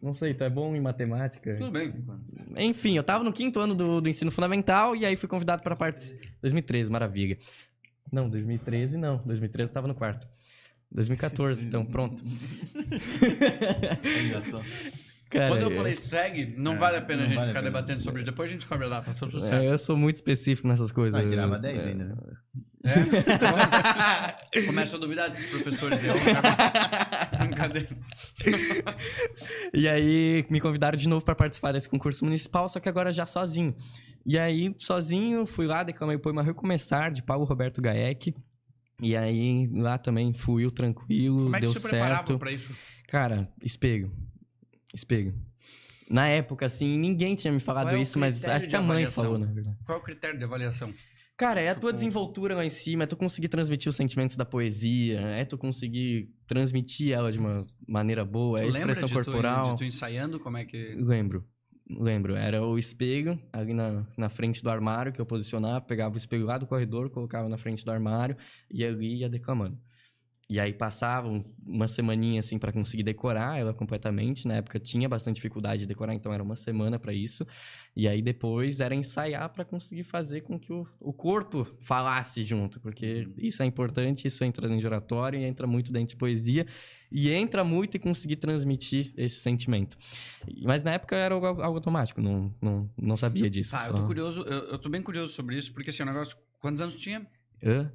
Não 0.00 0.14
sei, 0.14 0.32
tu 0.32 0.44
é 0.44 0.50
bom 0.50 0.76
em 0.76 0.80
matemática? 0.80 1.56
Tudo 1.56 1.72
bem. 1.72 1.92
Enfim, 2.56 2.96
eu 2.96 3.02
tava 3.02 3.24
no 3.24 3.32
quinto 3.32 3.58
ano 3.58 3.74
do, 3.74 4.00
do 4.00 4.08
ensino 4.08 4.30
fundamental 4.30 4.94
e 4.94 5.04
aí 5.04 5.16
fui 5.16 5.28
convidado 5.28 5.62
para 5.62 5.74
participar. 5.74 6.28
2013, 6.40 6.90
maravilha. 6.90 7.36
Não, 8.12 8.28
2013 8.28 8.96
não. 8.96 9.18
2013 9.18 9.70
eu 9.70 9.74
tava 9.74 9.88
no 9.88 9.94
quarto. 9.94 10.26
2014, 10.90 11.66
então 11.66 11.84
pronto. 11.84 12.22
Cara, 15.30 15.48
Quando 15.48 15.62
eu 15.62 15.70
é- 15.70 15.74
falei 15.74 15.94
segue, 15.94 16.54
não 16.56 16.74
É, 16.74 16.78
vale 16.78 16.96
a 16.96 17.02
pena 17.02 17.22
a 17.24 17.26
gente 17.26 17.34
vale 17.36 17.48
ficar 17.48 17.60
pena. 17.60 17.70
debatendo 17.70 18.02
sobre 18.02 18.20
isso. 18.20 18.26
Depois 18.26 18.48
a 18.48 18.52
gente 18.52 18.60
descobre 18.60 18.86
a 18.86 18.88
data, 18.88 19.12
tá 19.12 19.26
tudo 19.26 19.44
é, 19.44 19.46
certo. 19.46 19.62
eu 19.64 19.78
sou 19.78 19.96
muito 19.96 20.16
específico 20.16 20.66
nessas 20.66 20.90
coisas. 20.90 21.20
Vai 21.20 21.28
tirava 21.28 21.56
Eu- 21.56 21.60
10 21.60 21.86
é. 21.86 21.90
ainda, 21.90 22.04
né? 22.06 22.14
É? 22.84 22.92
Começo 24.66 24.96
a 24.96 24.98
duvidar 24.98 25.28
desses 25.28 25.46
professores 25.50 26.00
ó. 26.04 26.14
Brincadeira. 27.44 27.88
E 29.74 29.88
aí 29.88 30.46
me 30.48 30.60
convidaram 30.60 30.96
de 30.96 31.08
novo 31.08 31.24
para 31.24 31.34
participar 31.34 31.72
desse 31.72 31.88
concurso 31.88 32.24
municipal, 32.24 32.68
só 32.68 32.80
que 32.80 32.88
agora 32.88 33.10
já 33.12 33.26
sozinho. 33.26 33.74
E 34.24 34.38
aí, 34.38 34.74
sozinho, 34.78 35.44
fui 35.46 35.66
lá, 35.66 35.82
declamei 35.82 36.16
o 36.16 36.20
poema 36.20 36.42
Recomeçar, 36.42 37.10
de 37.10 37.22
Paulo 37.22 37.44
Roberto 37.44 37.80
Gaek. 37.80 38.34
E 39.00 39.16
aí, 39.16 39.68
lá 39.72 39.96
também 39.96 40.32
fluiu 40.32 40.70
tranquilo, 40.70 41.42
Como 41.44 41.56
é 41.56 41.60
que 41.60 41.66
deu 41.66 41.72
você 41.72 41.80
preparava 41.80 42.16
certo. 42.26 42.38
pra 42.38 42.50
isso? 42.50 42.72
Cara, 43.06 43.48
espelho. 43.62 44.12
Espelho. 44.94 45.34
Na 46.10 46.26
época, 46.28 46.64
assim, 46.66 46.96
ninguém 46.98 47.34
tinha 47.34 47.52
me 47.52 47.60
falado 47.60 47.90
é 47.90 48.00
isso, 48.00 48.18
mas 48.18 48.42
acho 48.44 48.68
que 48.68 48.74
a 48.74 48.80
mãe 48.80 49.04
avaliação? 49.04 49.24
falou, 49.24 49.38
na 49.38 49.46
verdade. 49.46 49.76
Qual 49.84 49.98
é 49.98 50.00
o 50.00 50.04
critério 50.04 50.38
de 50.38 50.44
avaliação? 50.44 50.92
Cara, 51.36 51.60
é 51.60 51.68
a 51.68 51.74
tua 51.74 51.90
Tipo- 51.90 51.92
desenvoltura 51.92 52.56
lá 52.56 52.64
em 52.64 52.70
cima, 52.70 53.04
é 53.04 53.06
tu 53.06 53.16
conseguir 53.16 53.48
transmitir 53.48 53.88
os 53.90 53.94
sentimentos 53.94 54.34
da 54.34 54.44
poesia, 54.44 55.20
é 55.20 55.44
tu 55.44 55.56
conseguir 55.58 56.30
transmitir 56.48 57.12
ela 57.12 57.30
de 57.30 57.38
uma 57.38 57.62
maneira 57.86 58.24
boa, 58.24 58.58
é 58.58 58.62
a 58.62 58.64
Tu 58.66 58.70
expressão 58.78 59.04
de 59.06 59.12
tu, 59.14 59.22
corporal. 59.22 59.70
de 59.72 59.76
tu 59.76 59.84
ensaiando 59.84 60.40
como 60.40 60.56
é 60.56 60.64
que... 60.64 60.94
Lembro. 60.98 61.46
Lembro. 61.90 62.34
Era 62.36 62.62
o 62.66 62.76
espelho 62.78 63.40
ali 63.52 63.72
na, 63.72 64.04
na 64.16 64.28
frente 64.28 64.62
do 64.62 64.68
armário 64.68 65.12
que 65.12 65.20
eu 65.20 65.24
posicionava, 65.26 65.80
pegava 65.80 66.14
o 66.14 66.18
espelho 66.18 66.44
lá 66.44 66.58
do 66.58 66.66
corredor, 66.66 67.08
colocava 67.08 67.48
na 67.48 67.56
frente 67.56 67.84
do 67.84 67.90
armário 67.90 68.36
e 68.70 68.84
ali 68.84 69.20
ia 69.20 69.28
declamando. 69.28 69.78
E 70.50 70.58
aí 70.58 70.72
passava 70.72 71.28
um- 71.28 71.44
uma 71.66 71.86
semaninha 71.86 72.40
assim 72.40 72.58
para 72.58 72.72
conseguir 72.72 73.02
decorar 73.02 73.58
ela 73.58 73.74
completamente. 73.74 74.48
Na 74.48 74.54
época 74.56 74.78
tinha 74.80 75.06
bastante 75.06 75.36
dificuldade 75.36 75.80
de 75.80 75.86
decorar, 75.86 76.14
então 76.14 76.32
era 76.32 76.42
uma 76.42 76.56
semana 76.56 76.98
para 76.98 77.12
isso. 77.12 77.46
E 77.94 78.08
aí 78.08 78.22
depois 78.22 78.80
era 78.80 78.94
ensaiar 78.94 79.50
para 79.50 79.62
conseguir 79.64 80.04
fazer 80.04 80.40
com 80.40 80.58
que 80.58 80.72
o, 80.72 80.86
o 80.98 81.12
corpo 81.12 81.66
falasse 81.82 82.42
junto, 82.44 82.80
porque 82.80 83.28
isso 83.36 83.62
é 83.62 83.66
importante, 83.66 84.26
isso 84.26 84.42
entra 84.42 84.66
dentro 84.66 84.80
de 84.80 84.86
oratório 84.86 85.38
e 85.38 85.44
entra 85.44 85.66
muito 85.66 85.92
dentro 85.92 86.08
de 86.10 86.16
poesia 86.16 86.66
e 87.12 87.30
entra 87.30 87.62
muito 87.62 87.98
em 87.98 88.00
conseguir 88.00 88.36
transmitir 88.36 89.12
esse 89.18 89.40
sentimento. 89.40 89.98
E- 90.46 90.64
Mas 90.64 90.82
na 90.82 90.92
época 90.92 91.14
era 91.14 91.34
algo, 91.34 91.46
automático, 91.60 92.22
não, 92.22 92.54
não, 92.62 92.90
não 92.96 93.16
sabia 93.18 93.50
disso. 93.50 93.76
Eu 93.76 93.80
só- 93.80 93.92
tô 93.92 94.04
curioso, 94.06 94.42
eu, 94.44 94.70
eu 94.70 94.78
tô 94.78 94.88
bem 94.88 95.02
curioso 95.02 95.34
sobre 95.34 95.58
isso, 95.58 95.74
porque 95.74 95.90
assim, 95.90 96.02
o 96.02 96.06
negócio... 96.06 96.36
Quantos 96.58 96.80
anos 96.80 96.96
tinha? 96.98 97.24
Hã? 97.62 97.92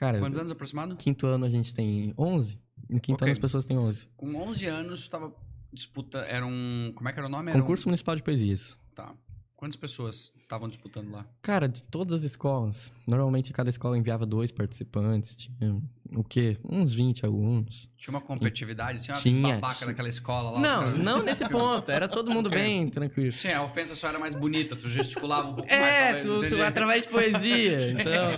Cara, 0.00 0.18
Quantos 0.18 0.38
anos 0.38 0.50
aproximado? 0.50 0.96
quinto 0.96 1.26
ano 1.26 1.44
a 1.44 1.48
gente 1.50 1.74
tem 1.74 2.14
11. 2.16 2.58
No 2.88 2.98
quinto 2.98 3.16
Ok. 3.16 3.26
ano 3.26 3.32
as 3.32 3.38
pessoas 3.38 3.66
têm 3.66 3.76
11. 3.76 4.08
Com 4.16 4.34
11 4.34 4.66
anos, 4.66 5.06
tu 5.06 5.10
tava 5.10 5.32
disputa... 5.70 6.20
Era 6.20 6.46
um... 6.46 6.90
Como 6.94 7.06
é 7.06 7.12
que 7.12 7.18
era 7.18 7.26
o 7.28 7.30
nome? 7.30 7.50
Era 7.50 7.58
um- 7.58 7.60
Concurso 7.60 7.86
Municipal 7.86 8.16
de 8.16 8.22
Poesias. 8.22 8.78
Tá. 8.94 9.14
Quantas 9.60 9.76
pessoas 9.76 10.32
estavam 10.40 10.70
disputando 10.70 11.12
lá? 11.12 11.26
Cara, 11.42 11.68
de 11.68 11.82
todas 11.82 12.14
as 12.14 12.22
escolas. 12.22 12.90
Normalmente 13.06 13.52
cada 13.52 13.68
escola 13.68 13.98
enviava 13.98 14.24
dois 14.24 14.50
participantes. 14.50 15.36
Tinha 15.36 15.78
o 16.16 16.24
quê? 16.24 16.56
Uns 16.64 16.94
20 16.94 17.26
alunos. 17.26 17.86
Tinha 17.94 18.14
uma 18.14 18.22
competitividade? 18.22 19.02
Tinha 19.02 19.14
uma 19.14 19.20
Tinha, 19.22 19.54
babaca 19.56 19.74
tinha. 19.74 19.88
naquela 19.88 20.08
escola 20.08 20.52
lá? 20.52 20.60
Não, 20.60 20.98
não 21.00 21.22
nesse 21.22 21.46
ponto. 21.46 21.90
Era 21.90 22.08
todo 22.08 22.32
mundo 22.32 22.48
bem 22.48 22.88
tranquilo. 22.88 23.32
Sim, 23.32 23.52
a 23.52 23.62
ofensa 23.62 23.94
só 23.94 24.08
era 24.08 24.18
mais 24.18 24.34
bonita, 24.34 24.74
tu 24.74 24.88
gesticulava 24.88 25.50
um 25.50 25.54
pouco 25.56 25.70
mais. 25.70 25.94
É, 25.94 26.20
tu, 26.22 26.48
tu 26.48 26.62
através 26.62 27.04
de 27.04 27.10
poesia. 27.10 27.90
Então, 28.00 28.30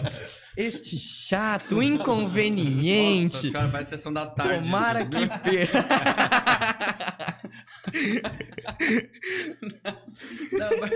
este 0.56 0.98
chato, 0.98 1.80
inconveniente. 1.80 3.36
Nossa, 3.36 3.50
cara, 3.52 3.68
parece 3.68 3.90
sessão 3.90 4.12
da 4.12 4.26
tarde. 4.26 4.64
Tomara 4.64 5.06
que 5.06 5.28
per... 5.38 5.70
Não, 10.52 10.70
mas- 10.80 10.92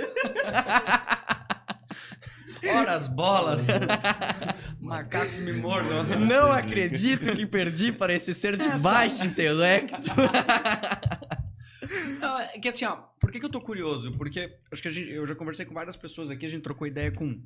Ora 2.75 2.92
as 2.95 3.07
bolas. 3.07 3.66
Macacos 4.81 5.38
me 5.38 5.53
mordam. 5.53 6.05
Não 6.21 6.51
acredito 6.53 7.33
que 7.35 7.47
perdi 7.47 7.92
para 7.92 8.12
esse 8.14 8.33
ser 8.35 8.57
de 8.57 8.66
Essa- 8.66 8.83
baixo 8.83 9.25
intelecto. 9.25 10.09
Não, 12.21 12.40
é 12.40 12.59
que 12.59 12.69
assim, 12.69 12.85
ó, 12.85 12.97
por 13.21 13.31
que, 13.31 13.38
que 13.38 13.45
eu 13.47 13.51
tô 13.51 13.61
curioso? 13.61 14.11
Porque 14.12 14.59
acho 14.73 14.83
que 14.83 14.88
a 14.88 14.90
gente, 14.90 15.11
eu 15.11 15.27
já 15.27 15.35
conversei 15.35 15.64
com 15.64 15.75
várias 15.75 15.97
pessoas 15.97 16.31
aqui, 16.31 16.45
a 16.47 16.49
gente 16.49 16.62
trocou 16.62 16.87
ideia 16.87 17.12
com 17.12 17.40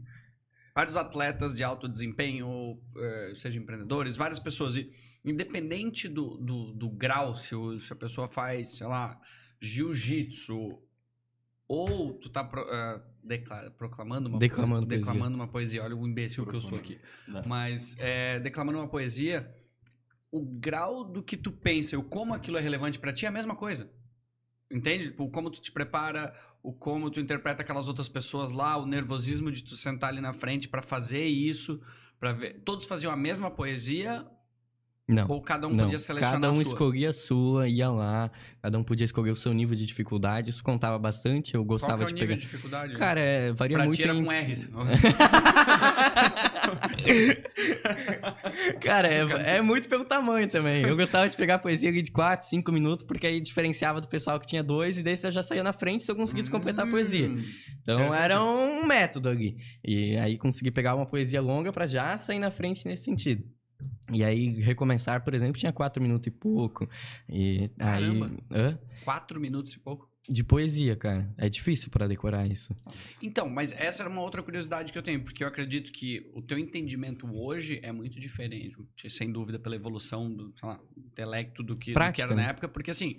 vários 0.74 0.96
atletas 0.96 1.54
de 1.56 1.62
alto 1.64 1.86
desempenho, 1.88 2.46
ou, 2.46 2.82
eh, 2.96 3.32
seja 3.34 3.58
empreendedores, 3.58 4.16
várias 4.16 4.38
pessoas. 4.38 4.76
E 4.76 4.90
independente 5.24 6.08
do, 6.08 6.36
do, 6.38 6.72
do 6.72 6.88
grau, 6.90 7.34
se, 7.34 7.54
o- 7.54 7.78
se 7.80 7.92
a 7.92 7.96
pessoa 7.96 8.28
faz, 8.28 8.76
sei 8.76 8.86
lá, 8.86 9.20
jiu-jitsu, 9.60 10.78
ou 11.68 12.14
tu 12.14 12.28
tá 12.28 12.42
pro- 12.42 12.66
ah, 12.70 13.02
declara- 13.22 13.70
proclamando 13.70 14.28
uma 14.28 14.38
Declamando 14.38 14.86
poesia, 14.86 14.98
declamando 15.06 15.36
uma 15.36 15.48
poesia. 15.48 15.82
Olha 15.84 15.96
o 15.96 16.06
imbecil 16.06 16.44
que 16.46 16.54
eu 16.56 16.60
sou 16.60 16.76
aqui. 16.78 16.98
Dá. 17.28 17.42
Mas 17.46 17.96
é, 17.98 18.40
declamando 18.40 18.78
uma 18.78 18.88
poesia, 18.88 19.54
o 20.32 20.44
grau 20.44 21.04
do 21.04 21.22
que 21.22 21.36
tu 21.36 21.52
pensa 21.52 21.94
e 21.94 21.98
o 21.98 22.02
como 22.02 22.34
aquilo 22.34 22.56
é 22.58 22.60
relevante 22.60 22.98
pra 22.98 23.12
ti 23.12 23.24
é 23.24 23.28
a 23.28 23.32
mesma 23.32 23.54
coisa. 23.54 23.90
Entende? 24.70 25.08
Tipo, 25.08 25.24
o 25.24 25.30
como 25.30 25.50
tu 25.50 25.60
te 25.60 25.70
prepara, 25.72 26.32
o 26.62 26.72
como 26.72 27.10
tu 27.10 27.18
interpreta 27.20 27.62
aquelas 27.62 27.88
outras 27.88 28.08
pessoas 28.08 28.52
lá, 28.52 28.76
o 28.76 28.86
nervosismo 28.86 29.50
de 29.50 29.62
tu 29.64 29.76
sentar 29.76 30.10
ali 30.10 30.20
na 30.20 30.32
frente 30.32 30.68
pra 30.68 30.80
fazer 30.82 31.24
isso, 31.24 31.80
para 32.18 32.32
ver. 32.32 32.60
Todos 32.64 32.86
faziam 32.86 33.12
a 33.12 33.16
mesma 33.16 33.50
poesia 33.50 34.24
Não. 35.10 35.26
ou 35.28 35.40
cada 35.42 35.66
um 35.66 35.70
não. 35.70 35.84
podia 35.84 35.98
selecionar 35.98 36.40
cada 36.40 36.48
um 36.50 36.52
a 36.52 36.62
sua? 36.62 36.72
escolhia 36.72 37.10
a 37.10 37.12
sua, 37.12 37.68
ia 37.68 37.90
lá, 37.90 38.30
cada 38.62 38.78
um 38.78 38.84
podia 38.84 39.04
escolher 39.04 39.30
o 39.30 39.36
seu 39.36 39.52
nível 39.52 39.76
de 39.76 39.84
dificuldade, 39.84 40.50
isso 40.50 40.62
contava 40.62 40.98
bastante, 40.98 41.54
eu 41.54 41.60
Qual 41.62 41.78
gostava 41.78 41.98
que 41.98 42.02
é 42.02 42.04
o 42.04 42.08
de 42.08 42.14
nível 42.14 42.28
pegar. 42.28 42.36
de 42.38 42.42
dificuldade? 42.42 42.94
Cara, 42.94 43.20
é, 43.20 43.52
varia 43.52 43.76
pra 43.76 43.86
muito 43.86 44.00
era 44.02 44.14
em... 44.14 44.24
com 44.24 44.30
R's. 44.30 44.70
Cara, 48.80 49.08
é, 49.08 49.56
é 49.56 49.62
muito 49.62 49.88
pelo 49.88 50.04
tamanho 50.04 50.48
também. 50.48 50.82
Eu 50.82 50.96
gostava 50.96 51.28
de 51.28 51.36
pegar 51.36 51.58
poesia 51.58 51.92
de 51.92 52.10
4, 52.10 52.48
5 52.48 52.72
minutos, 52.72 53.04
porque 53.06 53.26
aí 53.26 53.40
diferenciava 53.40 54.00
do 54.00 54.08
pessoal 54.08 54.38
que 54.38 54.46
tinha 54.46 54.62
dois, 54.62 54.98
e 54.98 55.02
daí 55.02 55.16
você 55.16 55.30
já 55.30 55.42
saía 55.42 55.62
na 55.62 55.72
frente 55.72 56.04
se 56.04 56.10
eu 56.10 56.16
conseguisse 56.16 56.50
completar 56.50 56.86
a 56.86 56.90
poesia. 56.90 57.28
Hum, 57.28 57.42
Então 57.82 58.14
era 58.14 58.42
um 58.42 58.86
método 58.86 59.28
ali. 59.28 59.56
E 59.84 60.16
aí 60.16 60.38
consegui 60.38 60.70
pegar 60.70 60.94
uma 60.94 61.06
poesia 61.06 61.40
longa 61.40 61.72
pra 61.72 61.86
já 61.86 62.16
sair 62.16 62.38
na 62.38 62.50
frente 62.50 62.86
nesse 62.86 63.04
sentido. 63.04 63.44
E 64.12 64.24
aí, 64.24 64.60
recomeçar, 64.60 65.22
por 65.22 65.34
exemplo, 65.34 65.58
tinha 65.58 65.72
quatro 65.72 66.02
minutos 66.02 66.26
e 66.26 66.30
pouco. 66.30 66.88
E 67.28 67.68
Caramba. 67.78 68.26
aí. 68.26 68.38
Hã? 68.50 68.78
Quatro 69.04 69.40
minutos 69.40 69.72
e 69.74 69.78
pouco. 69.78 70.08
De 70.28 70.44
poesia, 70.44 70.94
cara. 70.96 71.32
É 71.36 71.48
difícil 71.48 71.90
pra 71.90 72.06
decorar 72.06 72.46
isso. 72.46 72.74
Então, 73.22 73.48
mas 73.48 73.72
essa 73.72 74.02
era 74.02 74.10
uma 74.10 74.20
outra 74.20 74.42
curiosidade 74.42 74.92
que 74.92 74.98
eu 74.98 75.02
tenho, 75.02 75.22
porque 75.24 75.42
eu 75.42 75.48
acredito 75.48 75.90
que 75.90 76.30
o 76.34 76.42
teu 76.42 76.58
entendimento 76.58 77.26
hoje 77.34 77.80
é 77.82 77.90
muito 77.90 78.20
diferente, 78.20 78.76
sem 79.08 79.32
dúvida, 79.32 79.58
pela 79.58 79.74
evolução 79.74 80.30
do 80.32 80.52
lá, 80.62 80.78
intelecto 80.96 81.62
do 81.62 81.74
que, 81.76 81.94
do 81.94 82.12
que 82.12 82.22
era 82.22 82.34
na 82.34 82.42
né? 82.42 82.50
época, 82.50 82.68
porque 82.68 82.90
assim, 82.90 83.16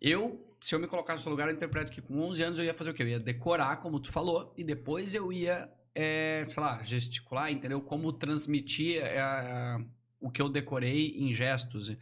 eu, 0.00 0.46
se 0.60 0.74
eu 0.74 0.78
me 0.78 0.86
colocasse 0.86 1.18
no 1.20 1.22
seu 1.22 1.30
lugar, 1.32 1.48
eu 1.48 1.54
interpreto 1.54 1.90
que 1.90 2.02
com 2.02 2.18
11 2.20 2.42
anos 2.42 2.58
eu 2.58 2.64
ia 2.64 2.74
fazer 2.74 2.90
o 2.90 2.94
quê? 2.94 3.02
Eu 3.02 3.08
ia 3.08 3.20
decorar, 3.20 3.76
como 3.78 3.98
tu 3.98 4.12
falou, 4.12 4.52
e 4.56 4.62
depois 4.62 5.14
eu 5.14 5.32
ia, 5.32 5.68
é, 5.94 6.46
sei 6.48 6.62
lá, 6.62 6.82
gesticular, 6.82 7.50
entendeu? 7.50 7.80
Como 7.80 8.12
transmitir 8.12 8.98
é, 9.02 9.18
a- 9.20 9.80
o 10.22 10.30
que 10.30 10.40
eu 10.40 10.48
decorei 10.48 11.16
em 11.18 11.32
gestos. 11.32 11.94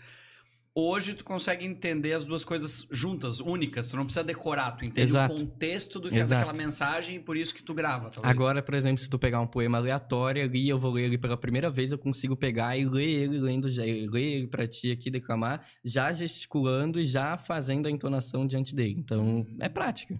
Hoje 0.72 1.14
tu 1.14 1.24
consegue 1.24 1.64
entender 1.66 2.12
as 2.12 2.24
duas 2.24 2.44
coisas 2.44 2.86
juntas, 2.92 3.40
únicas. 3.40 3.88
Tu 3.88 3.96
não 3.96 4.04
precisa 4.04 4.22
decorar, 4.22 4.70
tu 4.72 4.84
entende 4.84 5.10
Exato. 5.10 5.34
o 5.34 5.38
contexto 5.38 5.98
do 5.98 6.08
que 6.08 6.18
é 6.18 6.24
daquela 6.24 6.52
mensagem 6.52 7.16
e 7.16 7.18
por 7.18 7.36
isso 7.36 7.52
que 7.52 7.62
tu 7.62 7.74
grava, 7.74 8.08
talvez. 8.08 8.30
Agora, 8.30 8.62
por 8.62 8.74
exemplo, 8.74 9.02
se 9.02 9.10
tu 9.10 9.18
pegar 9.18 9.40
um 9.40 9.48
poema 9.48 9.78
aleatório 9.78 10.44
ali, 10.44 10.68
eu 10.68 10.78
vou 10.78 10.92
ler 10.92 11.06
ele 11.06 11.18
pela 11.18 11.36
primeira 11.36 11.68
vez, 11.68 11.90
eu 11.90 11.98
consigo 11.98 12.36
pegar 12.36 12.76
e 12.76 12.84
ler 12.84 13.08
ele, 13.08 13.40
lendo, 13.40 13.66
ler 13.66 14.22
ele 14.22 14.46
pra 14.46 14.68
ti 14.68 14.92
aqui, 14.92 15.10
declamar, 15.10 15.66
já 15.84 16.12
gesticulando 16.12 17.00
e 17.00 17.04
já 17.04 17.36
fazendo 17.36 17.88
a 17.88 17.90
entonação 17.90 18.46
diante 18.46 18.72
dele. 18.72 18.94
Então, 18.96 19.44
é 19.58 19.68
prática. 19.68 20.16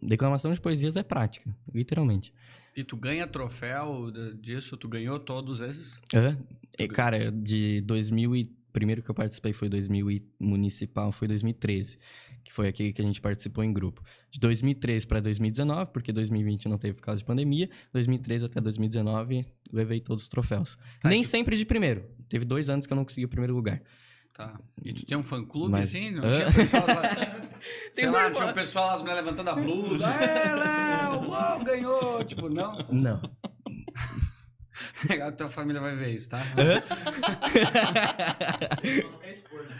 Declamação 0.00 0.54
de 0.54 0.60
poesias 0.60 0.96
é 0.96 1.02
prática, 1.02 1.54
literalmente. 1.72 2.32
E 2.76 2.82
tu 2.82 2.96
ganha 2.96 3.26
troféu 3.26 4.10
disso? 4.40 4.76
Tu 4.76 4.88
ganhou 4.88 5.18
todos 5.18 5.60
esses? 5.60 6.00
Hã? 6.12 6.36
E, 6.78 6.88
cara, 6.88 7.30
de 7.30 7.80
2000 7.82 8.36
e... 8.36 8.64
Primeiro 8.72 9.00
que 9.04 9.08
eu 9.08 9.14
participei 9.14 9.52
foi 9.52 9.68
2000 9.68 10.10
e 10.10 10.26
municipal, 10.36 11.12
foi 11.12 11.28
2013, 11.28 11.96
que 12.42 12.52
foi 12.52 12.66
aquele 12.66 12.92
que 12.92 13.00
a 13.00 13.04
gente 13.04 13.20
participou 13.20 13.62
em 13.62 13.72
grupo. 13.72 14.02
De 14.32 14.40
2013 14.40 15.06
para 15.06 15.20
2019, 15.20 15.92
porque 15.92 16.12
2020 16.12 16.68
não 16.68 16.76
teve 16.76 16.94
por 16.94 17.02
causa 17.02 17.20
de 17.20 17.24
pandemia, 17.24 17.70
2013 17.92 18.46
até 18.46 18.60
2019 18.60 19.46
levei 19.72 20.00
todos 20.00 20.24
os 20.24 20.28
troféus. 20.28 20.76
Tá, 21.00 21.08
Nem 21.08 21.22
sempre 21.22 21.56
de 21.56 21.64
primeiro. 21.64 22.04
Teve 22.28 22.44
dois 22.44 22.68
anos 22.68 22.84
que 22.84 22.92
eu 22.92 22.96
não 22.96 23.04
consegui 23.04 23.26
o 23.26 23.28
primeiro 23.28 23.54
lugar. 23.54 23.80
Tá. 24.34 24.52
E 24.84 24.92
tu 24.92 25.06
tem 25.06 25.16
um 25.16 25.22
fã-clube, 25.22 25.70
Mas- 25.70 25.90
assim? 25.90 26.10
Não 26.10 26.28
tinha 26.30 26.52
pessoal 26.52 26.82
lá... 26.86 27.44
Sei 27.94 28.10
lá, 28.10 28.30
tinha 28.30 28.46
um 28.48 28.52
pessoal, 28.52 28.90
as 28.90 29.00
mulheres 29.00 29.24
levantando 29.24 29.48
a 29.50 29.54
blusa. 29.54 30.06
É, 30.06 30.54
Léo, 30.54 31.28
uau, 31.30 31.64
ganhou. 31.64 32.24
Tipo, 32.24 32.48
não. 32.48 32.76
Não. 32.90 33.22
Legal 35.08 35.30
que 35.30 35.38
tua 35.38 35.48
família 35.48 35.80
vai 35.80 35.94
ver 35.94 36.10
isso, 36.14 36.28
tá? 36.30 36.40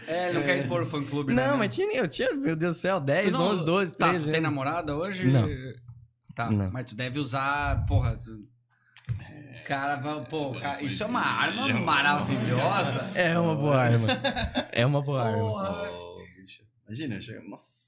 É, 0.07 0.29
ele 0.29 0.39
não 0.39 0.45
quer 0.45 0.57
expor 0.57 0.81
o 0.81 0.85
fã-clube, 0.85 1.33
né? 1.33 1.45
não, 1.45 1.53
né? 1.53 1.57
mas 1.59 1.75
tinha, 1.75 1.97
eu 1.97 2.07
tinha, 2.07 2.33
meu 2.33 2.55
Deus 2.55 2.77
do 2.77 2.79
céu, 2.79 2.99
Tu 2.99 3.05
10, 3.05 3.31
não- 3.33 3.41
11, 3.51 3.65
12, 3.65 3.95
Tá, 3.95 4.09
13 4.09 4.25
tu 4.25 4.31
tem 4.31 4.35
anos. 4.39 4.43
namorada 4.49 4.95
hoje? 4.95 5.27
Não. 5.27 5.47
Tá, 6.33 6.49
Não. 6.51 6.69
mas 6.71 6.85
tu 6.85 6.95
deve 6.95 7.19
usar, 7.19 7.85
porra... 7.85 8.17
Cara, 9.65 9.97
pô, 10.29 10.53
cara, 10.59 10.81
isso 10.83 11.03
é 11.03 11.05
uma 11.07 11.21
arma 11.21 11.67
maravilhosa. 11.69 13.09
É 13.15 13.37
uma 13.39 13.55
boa 13.55 13.77
arma. 13.77 14.07
É 14.71 14.85
uma 14.85 15.01
boa 15.01 15.23
arma. 15.23 15.43
Oh. 15.43 16.21
Imagina, 16.87 17.19
chega. 17.19 17.41
Nossa. 17.49 17.85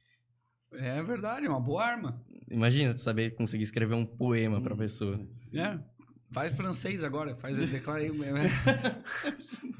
É 0.73 1.01
verdade, 1.03 1.45
é 1.45 1.49
uma 1.49 1.59
boa 1.59 1.83
arma. 1.85 2.21
Imagina 2.49 2.93
tu 2.93 3.01
saber 3.01 3.35
conseguir 3.35 3.63
escrever 3.63 3.93
um 3.93 4.05
poema 4.05 4.59
pra 4.61 4.75
pessoa. 4.75 5.19
É. 5.53 5.77
Faz 6.31 6.55
francês 6.57 7.03
agora, 7.03 7.35
faz 7.35 7.57
declara 7.71 8.01
aí. 8.01 8.11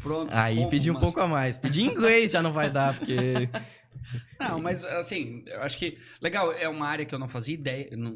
Pronto. 0.01 0.31
Aí 0.33 0.57
como, 0.57 0.69
pedi 0.69 0.91
um 0.91 0.93
mas- 0.93 1.03
pouco 1.03 1.19
a 1.19 1.27
mais. 1.27 1.57
Pedir 1.57 1.83
inglês 1.83 2.31
já 2.31 2.41
não 2.41 2.51
vai 2.53 2.69
dar, 2.69 2.97
porque. 2.97 3.49
Não, 4.39 4.59
mas 4.61 4.85
assim, 4.85 5.43
eu 5.47 5.61
acho 5.63 5.77
que. 5.77 5.97
Legal, 6.21 6.51
é 6.53 6.69
uma 6.69 6.87
área 6.87 7.05
que 7.05 7.13
eu 7.13 7.19
não 7.19 7.27
fazia 7.27 7.53
ideia. 7.53 7.89
Não, 7.97 8.15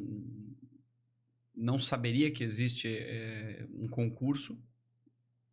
não 1.56 1.78
saberia 1.78 2.32
que 2.32 2.44
existe 2.44 2.88
é, 2.88 3.66
um 3.74 3.88
concurso 3.88 4.58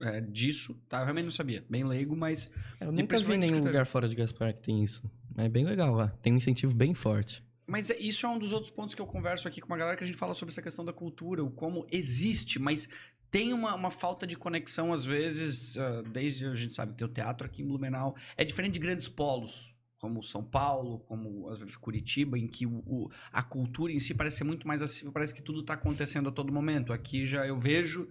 é, 0.01 0.21
disso, 0.21 0.75
tá? 0.89 1.01
Eu 1.01 1.05
realmente 1.05 1.25
não 1.25 1.33
sabia. 1.33 1.65
Bem 1.69 1.85
leigo, 1.85 2.17
mas. 2.17 2.51
Eu 2.81 2.93
nunca 2.93 3.17
vi 3.17 3.25
nenhum 3.25 3.43
escritório. 3.43 3.67
lugar 3.67 3.87
fora 3.87 4.09
de 4.09 4.15
Gaspar 4.15 4.55
que 4.55 4.63
tem 4.63 4.83
isso. 4.83 5.03
É 5.37 5.49
bem 5.49 5.65
legal 5.65 5.95
lá. 5.95 6.09
Tem 6.23 6.33
um 6.33 6.37
incentivo 6.37 6.75
bem 6.75 6.95
forte. 6.95 7.43
Mas 7.67 7.91
é- 7.91 7.99
isso 7.99 8.25
é 8.25 8.29
um 8.29 8.39
dos 8.39 8.53
outros 8.53 8.71
pontos 8.71 8.95
que 8.95 9.03
eu 9.03 9.07
converso 9.07 9.47
aqui 9.47 9.61
com 9.61 9.69
uma 9.69 9.77
galera 9.77 9.97
que 9.97 10.03
a 10.05 10.07
gente 10.07 10.17
fala 10.17 10.35
sobre 10.35 10.53
essa 10.53 10.63
questão 10.63 10.85
da 10.85 10.93
cultura, 10.93 11.45
o 11.45 11.51
como 11.51 11.87
existe, 11.91 12.59
mas 12.59 12.89
tem 13.31 13.53
uma, 13.53 13.75
uma 13.75 13.91
falta 13.91 14.27
de 14.27 14.37
conexão, 14.37 14.93
às 14.93 15.05
vezes, 15.05 15.77
ah, 15.77 16.03
desde 16.11 16.47
a 16.47 16.55
gente 16.55 16.73
sabe, 16.73 16.95
tem 16.95 17.07
o 17.07 17.11
teatro 17.11 17.47
aqui 17.47 17.63
em 17.63 17.67
Blumenau. 17.67 18.17
É 18.37 18.45
diferente 18.45 18.75
de 18.75 18.81
grandes 18.81 19.09
polos, 19.09 19.75
como 20.01 20.23
São 20.23 20.43
Paulo, 20.45 21.01
como 21.01 21.49
às 21.49 21.59
vezes 21.59 21.77
Curitiba, 21.77 22.39
em 22.39 22.47
que 22.47 22.65
o, 22.67 22.79
o- 22.87 23.11
a 23.33 23.43
cultura 23.43 23.93
em 23.93 23.99
si 23.99 24.15
parece 24.15 24.39
ser 24.39 24.45
muito 24.45 24.67
mais 24.67 24.81
acessível, 24.81 25.13
parece 25.13 25.35
que 25.35 25.43
tudo 25.43 25.61
está 25.61 25.75
acontecendo 25.75 26.29
a 26.29 26.33
todo 26.33 26.53
momento. 26.53 26.93
Aqui 26.93 27.27
já 27.27 27.47
eu 27.47 27.59
vejo. 27.59 28.09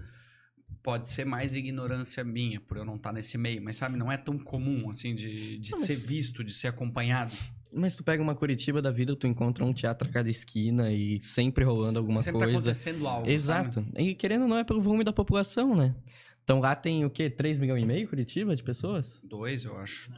Pode 0.83 1.09
ser 1.09 1.25
mais 1.25 1.53
ignorância 1.53 2.23
minha, 2.23 2.59
por 2.61 2.77
eu 2.77 2.85
não 2.85 2.95
estar 2.95 3.11
nesse 3.13 3.37
meio, 3.37 3.61
mas 3.61 3.77
sabe, 3.77 3.97
não 3.97 4.11
é 4.11 4.17
tão 4.17 4.37
comum 4.37 4.89
assim 4.89 5.15
de, 5.15 5.57
de 5.57 5.71
Não, 5.71 5.79
mas- 5.79 5.87
ser 5.87 5.95
visto, 5.95 6.43
de 6.43 6.53
ser 6.53 6.67
acompanhado. 6.67 7.33
Mas 7.73 7.95
tu 7.95 8.03
pega 8.03 8.21
uma 8.23 8.35
Curitiba 8.35 8.81
da 8.81 8.91
vida, 8.91 9.15
tu 9.15 9.27
encontra 9.27 9.65
um 9.65 9.73
teatro 9.73 10.07
a 10.07 10.11
cada 10.11 10.29
esquina 10.29 10.91
e 10.91 11.21
sempre 11.21 11.63
rolando 11.65 11.99
alguma 11.99 12.19
Sempre 12.19 12.39
tá 12.39 12.45
coisa. 12.45 12.59
acontecendo 12.59 13.07
algo. 13.07 13.29
Exato. 13.29 13.85
E 13.97 14.13
querendo 14.15 14.43
ou 14.43 14.47
não, 14.47 14.57
é 14.57 14.63
pelo 14.63 14.81
volume 14.81 15.03
da 15.03 15.11
população, 15.11 15.75
né? 15.75 15.93
Então 16.43 16.59
lá 16.59 16.75
tem 16.75 17.03
o 17.03 17.09
quê? 17.09 17.29
3 17.29 17.59
milhões 17.59 17.83
e 17.83 17.85
meio 17.87 18.07
Curitiba 18.07 18.55
de 18.55 18.63
pessoas? 18.63 19.19
Dois, 19.23 19.65
eu 19.65 19.77
acho. 19.77 20.09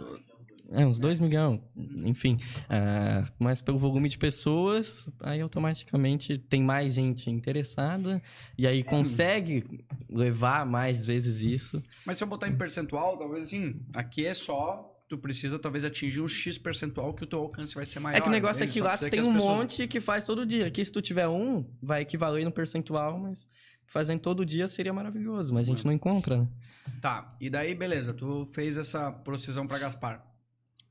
É, 0.71 0.85
uns 0.85 0.99
2 0.99 1.19
milhões. 1.19 1.59
Enfim. 2.03 2.37
ah, 2.69 3.25
mas 3.39 3.59
pelo 3.61 3.77
volume 3.79 4.07
de 4.09 4.17
pessoas, 4.17 5.09
aí 5.21 5.41
automaticamente 5.41 6.37
tem 6.37 6.61
mais 6.63 6.93
gente 6.93 7.29
interessada 7.29 8.21
e 8.57 8.67
aí 8.67 8.83
consegue 8.83 9.63
levar 10.09 10.65
mais 10.65 11.05
vezes 11.05 11.41
isso. 11.41 11.81
Mas 12.05 12.17
se 12.17 12.23
eu 12.23 12.27
botar 12.27 12.47
em 12.47 12.55
percentual, 12.55 13.17
talvez 13.17 13.47
assim, 13.47 13.81
aqui 13.93 14.25
é 14.25 14.33
só. 14.33 14.95
Tu 15.07 15.17
precisa 15.17 15.57
talvez 15.57 15.83
atingir 15.83 16.21
um 16.21 16.27
X 16.27 16.59
percentual 16.59 17.15
que 17.15 17.23
o 17.23 17.25
teu 17.27 17.39
alcance 17.39 17.73
vai 17.73 17.83
ser 17.83 17.99
maior. 17.99 18.15
é 18.17 18.21
que 18.21 18.27
o 18.27 18.31
negócio 18.31 18.63
é 18.63 18.67
que 18.67 18.79
lá 18.79 18.95
tu 18.95 19.09
tem 19.09 19.21
um 19.21 19.33
pessoas- 19.33 19.43
monte 19.43 19.87
que 19.87 19.99
faz 19.99 20.23
todo 20.23 20.45
dia. 20.45 20.67
Aqui 20.67 20.85
se 20.85 20.91
tu 20.91 21.01
tiver 21.01 21.27
um, 21.27 21.65
vai 21.81 22.03
equivaler 22.03 22.45
no 22.45 22.51
percentual, 22.51 23.17
mas 23.17 23.49
fazendo 23.87 24.19
todo 24.19 24.45
dia 24.45 24.67
seria 24.67 24.93
maravilhoso, 24.93 25.51
mas 25.51 25.65
a 25.67 25.71
gente 25.71 25.83
não 25.83 25.91
encontra, 25.91 26.37
né? 26.37 26.47
Tá, 27.01 27.33
e 27.41 27.49
daí 27.49 27.73
beleza, 27.73 28.13
tu 28.13 28.45
fez 28.53 28.77
essa 28.77 29.11
procissão 29.11 29.65
pra 29.65 29.79
Gaspar. 29.79 30.28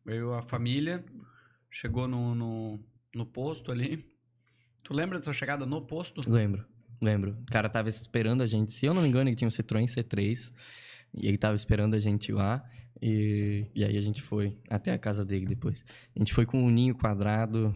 Veio 0.04 0.32
a 0.32 0.42
família, 0.42 1.04
chegou 1.70 2.08
no, 2.08 2.34
no, 2.34 2.80
no 3.14 3.26
posto 3.26 3.70
ali. 3.70 4.04
Tu 4.82 4.94
lembra 4.94 5.18
dessa 5.18 5.32
chegada 5.32 5.66
no 5.66 5.82
posto? 5.82 6.28
Lembro, 6.30 6.64
lembro. 7.00 7.36
O 7.42 7.52
cara 7.52 7.68
tava 7.68 7.88
esperando 7.88 8.42
a 8.42 8.46
gente, 8.46 8.72
se 8.72 8.86
eu 8.86 8.94
não 8.94 9.02
me 9.02 9.08
engano, 9.08 9.28
ele 9.28 9.36
tinha 9.36 9.48
um 9.48 9.50
Citroën 9.50 9.84
C3. 9.84 10.52
E 11.14 11.26
ele 11.26 11.38
tava 11.38 11.56
esperando 11.56 11.94
a 11.94 11.98
gente 11.98 12.32
lá. 12.32 12.64
E, 13.00 13.66
e 13.74 13.84
aí 13.84 13.96
a 13.96 14.00
gente 14.00 14.20
foi 14.22 14.58
até 14.68 14.92
a 14.92 14.98
casa 14.98 15.24
dele 15.24 15.46
depois. 15.46 15.84
A 16.14 16.18
gente 16.18 16.34
foi 16.34 16.44
com 16.44 16.62
um 16.62 16.70
ninho 16.70 16.94
quadrado. 16.94 17.74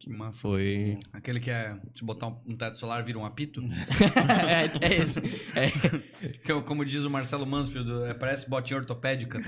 Que 0.00 0.08
massa. 0.08 0.40
Foi. 0.40 0.98
Aquele 1.12 1.38
que 1.38 1.50
é, 1.50 1.78
se 1.92 2.02
botar 2.02 2.28
um, 2.28 2.40
um 2.46 2.56
teto 2.56 2.78
solar 2.78 3.04
vira 3.04 3.18
um 3.18 3.24
apito? 3.26 3.60
é, 4.80 4.86
é 4.86 4.94
esse. 4.96 5.20
É. 5.54 5.70
Que, 6.42 6.52
é 6.52 6.62
como 6.62 6.84
diz 6.84 7.04
o 7.04 7.10
Marcelo 7.10 7.46
Mansfield, 7.46 8.04
é, 8.04 8.14
parece 8.14 8.48
botinha 8.48 8.78
ortopédica. 8.78 9.40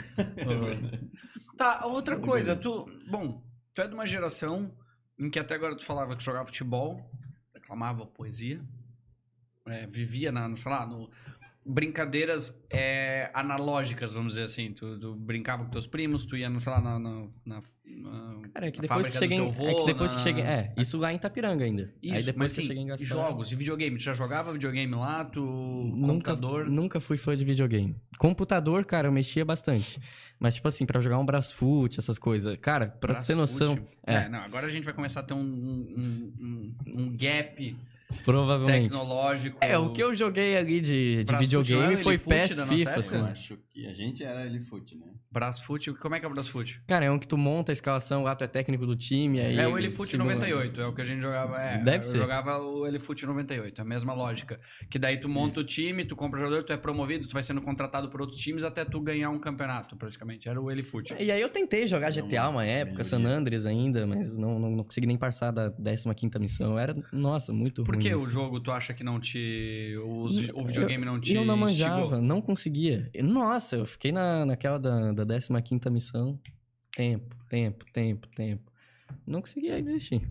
tá, 1.57 1.87
outra 1.87 2.19
coisa, 2.19 2.55
tu. 2.55 2.87
Bom, 3.11 3.43
tu 3.75 3.81
é 3.83 3.89
de 3.89 3.95
uma 3.95 4.07
geração 4.07 4.75
em 5.19 5.31
que 5.31 5.39
até 5.39 5.55
agora 5.55 5.77
tu 5.77 5.85
falava 5.85 6.17
que 6.17 6.25
jogava 6.25 6.47
futebol, 6.47 7.01
reclamava 7.55 8.07
poesia, 8.07 8.63
é, 9.67 9.87
vivia 9.87 10.33
na, 10.33 10.55
sei 10.55 10.71
lá, 10.71 10.87
no, 10.87 11.11
brincadeiras 11.65 12.61
é, 12.69 13.31
analógicas, 13.33 14.13
vamos 14.13 14.33
dizer 14.33 14.45
assim. 14.45 14.73
Tu, 14.73 14.99
tu, 14.99 15.15
brincava 15.15 15.65
com 15.65 15.71
teus 15.71 15.87
primos, 15.87 16.25
tu 16.25 16.37
ia, 16.37 16.51
sei 16.59 16.73
lá, 16.73 16.81
na, 16.81 16.99
na, 16.99 17.27
na, 17.45 17.63
Cara, 18.53 18.67
é 18.67 18.71
que 18.71 18.81
depois 18.81 19.07
que 19.07 19.13
cheguei, 19.13 19.39
avô, 19.39 19.69
é 19.69 19.75
que 19.75 19.85
depois 19.85 20.15
na... 20.15 20.33
que 20.33 20.41
é, 20.41 20.75
isso 20.79 20.99
lá 20.99 21.13
em 21.13 21.17
Itapiranga 21.17 21.65
ainda. 21.65 21.95
Isso, 22.03 22.15
Aí 22.15 22.23
depois 22.23 22.57
mas, 22.57 22.59
assim, 22.59 22.69
que 22.69 22.75
em 22.75 22.87
Gaspar, 22.87 23.07
jogos 23.07 23.53
e 23.53 23.57
videogame, 23.57 23.97
tu 23.97 24.03
já 24.03 24.15
jogava 24.15 24.53
videogame 24.53 24.95
lá, 24.95 25.25
tu 25.25 25.41
nunca, 25.41 26.13
computador? 26.13 26.71
Nunca 26.71 27.01
fui 27.01 27.17
fã 27.17 27.37
de 27.37 27.45
videogame. 27.45 27.97
Computador, 28.19 28.85
cara, 28.85 29.09
eu 29.09 29.13
mexia 29.13 29.45
bastante. 29.45 30.01
Mas 30.39 30.57
tipo 30.57 30.69
assim, 30.69 30.85
para 30.85 31.01
jogar 31.01 31.19
um 31.19 31.27
Brasfoot, 31.27 31.99
essas 31.99 32.19
coisas. 32.19 32.57
Cara, 32.61 32.89
para 32.89 33.15
ter 33.17 33.35
noção, 33.35 33.79
é. 34.07 34.15
é. 34.15 34.29
não, 34.29 34.41
agora 34.41 34.67
a 34.67 34.71
gente 34.71 34.85
vai 34.85 34.95
começar 34.95 35.21
a 35.21 35.23
ter 35.23 35.35
um, 35.35 35.41
um, 35.41 36.33
um, 36.41 36.75
um 36.97 37.17
gap 37.17 37.77
Provavelmente. 38.21 38.91
Tecnológico. 38.93 39.59
É, 39.61 39.79
o 39.79 39.93
que 39.93 40.03
eu 40.03 40.15
joguei 40.15 40.57
ali 40.57 40.81
de, 40.81 41.25
de 41.25 41.37
videogame 41.37 41.97
foi 41.97 42.19
PES, 42.19 42.63
FIFA. 42.63 43.01
Assim. 43.01 43.17
Eu 43.17 43.25
acho 43.27 43.59
que 43.71 43.87
a 43.87 43.95
gente 43.95 44.23
era 44.23 44.45
Elifoot, 44.47 44.97
né? 44.97 45.07
Brasfoot, 45.31 45.95
como 45.95 46.15
é 46.15 46.21
que 46.21 46.27
é 46.27 46.29
o 46.29 46.33
Brasfoot? 46.33 46.83
Cara, 46.87 47.07
é 47.07 47.11
um 47.11 47.19
que 47.19 47.27
tu 47.27 47.39
monta 47.39 47.73
a 47.73 47.75
escalação, 47.75 48.23
lá 48.23 48.37
tu 48.37 48.45
é 48.45 48.47
técnico 48.47 48.85
do 48.85 48.95
time. 48.95 49.41
Aí 49.41 49.59
é 49.59 49.67
o 49.67 49.79
Elifoot 49.79 50.15
98, 50.15 50.81
é 50.81 50.87
o 50.87 50.93
que 50.93 51.01
a 51.01 51.05
gente 51.05 51.23
jogava. 51.23 51.59
É, 51.59 51.79
Deve 51.79 52.05
eu 52.05 52.11
ser. 52.11 52.19
jogava 52.19 52.59
o 52.59 52.87
Elifoot 52.87 53.25
98, 53.25 53.81
a 53.81 53.85
mesma 53.85 54.13
lógica. 54.13 54.61
Que 54.91 54.99
daí 54.99 55.19
tu 55.19 55.31
monta 55.31 55.53
Isso. 55.53 55.61
o 55.61 55.65
time, 55.65 56.05
tu 56.05 56.15
compra 56.15 56.39
o 56.39 56.43
jogador, 56.43 56.65
tu 56.65 56.73
é 56.73 56.77
promovido, 56.77 57.27
tu 57.27 57.33
vai 57.33 57.43
sendo 57.43 57.63
contratado 57.63 58.11
por 58.11 58.21
outros 58.21 58.39
times 58.39 58.63
até 58.63 58.85
tu 58.85 59.01
ganhar 59.01 59.31
um 59.31 59.39
campeonato, 59.39 59.97
praticamente. 59.97 60.51
Era 60.51 60.61
o 60.61 60.71
Elifoot. 60.71 61.15
E 61.19 61.31
aí 61.33 61.41
eu 61.41 61.49
tentei 61.49 61.87
jogar 61.87 62.11
GTA 62.11 62.49
uma 62.49 62.67
época, 62.67 63.03
San 63.03 63.25
Andres 63.25 63.65
ainda, 63.65 64.07
mas 64.07 64.37
não, 64.37 64.59
não, 64.59 64.71
não 64.71 64.85
consegui 64.85 65.07
nem 65.07 65.17
passar 65.17 65.51
da 65.51 65.71
15 65.71 66.39
missão. 66.39 66.79
Era, 66.79 66.95
nossa, 67.11 67.55
muito 67.55 67.85
Por 67.85 67.95
ruim. 67.95 68.02
Que 68.03 68.15
o 68.15 68.27
jogo 68.27 68.61
tu 68.61 68.71
acha 68.73 68.93
que 68.93 69.05
não 69.05 69.21
te. 69.21 69.97
Os, 70.05 70.49
o 70.51 70.65
videogame 70.65 71.05
não 71.05 71.21
te. 71.21 71.35
Eu 71.35 71.45
não 71.45 71.57
manjava, 71.57 72.01
instigou? 72.01 72.23
não 72.23 72.41
conseguia. 72.41 73.11
Nossa, 73.23 73.77
eu 73.77 73.87
fiquei 73.87 74.13
na, 74.13 74.45
naquela 74.45 74.79
da, 74.79 75.13
da 75.13 75.63
15 75.63 75.91
missão. 75.91 76.39
Tempo, 76.95 77.37
tempo, 77.49 77.85
tempo, 77.93 78.29
tempo. 78.29 78.73
Não 79.27 79.41
conseguia 79.41 79.83
desistir. 79.83 80.23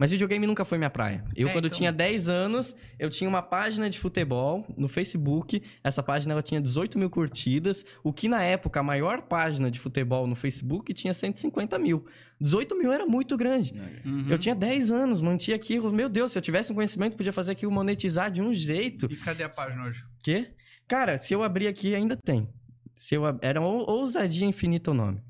Mas 0.00 0.10
videogame 0.10 0.46
nunca 0.46 0.64
foi 0.64 0.78
minha 0.78 0.88
praia. 0.88 1.22
Eu, 1.36 1.48
É, 1.48 1.52
quando 1.52 1.66
então- 1.66 1.76
tinha 1.76 1.92
10 1.92 2.30
anos, 2.30 2.74
eu 2.98 3.10
tinha 3.10 3.28
uma 3.28 3.42
página 3.42 3.90
de 3.90 3.98
futebol 3.98 4.64
no 4.78 4.88
Facebook. 4.88 5.62
Essa 5.84 6.02
página 6.02 6.32
ela 6.32 6.40
tinha 6.40 6.58
18 6.58 6.98
mil 6.98 7.10
curtidas. 7.10 7.84
O 8.02 8.10
que 8.10 8.26
na 8.26 8.42
época, 8.42 8.80
a 8.80 8.82
maior 8.82 9.20
página 9.20 9.70
de 9.70 9.78
futebol 9.78 10.26
no 10.26 10.34
Facebook 10.34 10.94
tinha 10.94 11.12
150 11.12 11.78
mil. 11.78 12.06
18 12.40 12.78
mil 12.78 12.90
era 12.90 13.04
muito 13.04 13.36
grande. 13.36 13.74
Uhum. 14.02 14.24
Eu 14.30 14.38
tinha 14.38 14.54
10 14.54 14.90
anos, 14.90 15.20
mantinha 15.20 15.54
aquilo. 15.54 15.92
Meu 15.92 16.08
Deus, 16.08 16.32
se 16.32 16.38
eu 16.38 16.42
tivesse 16.42 16.72
um 16.72 16.74
conhecimento, 16.74 17.14
podia 17.14 17.32
fazer 17.32 17.52
aquilo 17.52 17.70
monetizar 17.70 18.30
de 18.30 18.40
um 18.40 18.54
jeito. 18.54 19.06
E 19.12 19.16
cadê 19.16 19.44
a 19.44 19.50
página 19.50 19.84
hoje? 19.84 20.02
Quê? 20.22 20.48
Cara, 20.88 21.18
se 21.18 21.34
eu 21.34 21.42
abrir 21.42 21.66
aqui, 21.68 21.94
ainda 21.94 22.16
tem. 22.16 22.48
Se 22.96 23.14
eu 23.16 23.26
ab... 23.26 23.38
Era 23.42 23.60
ou- 23.60 23.86
ousadia 23.86 24.46
infinita 24.46 24.92
o 24.92 24.94
nome. 24.94 25.20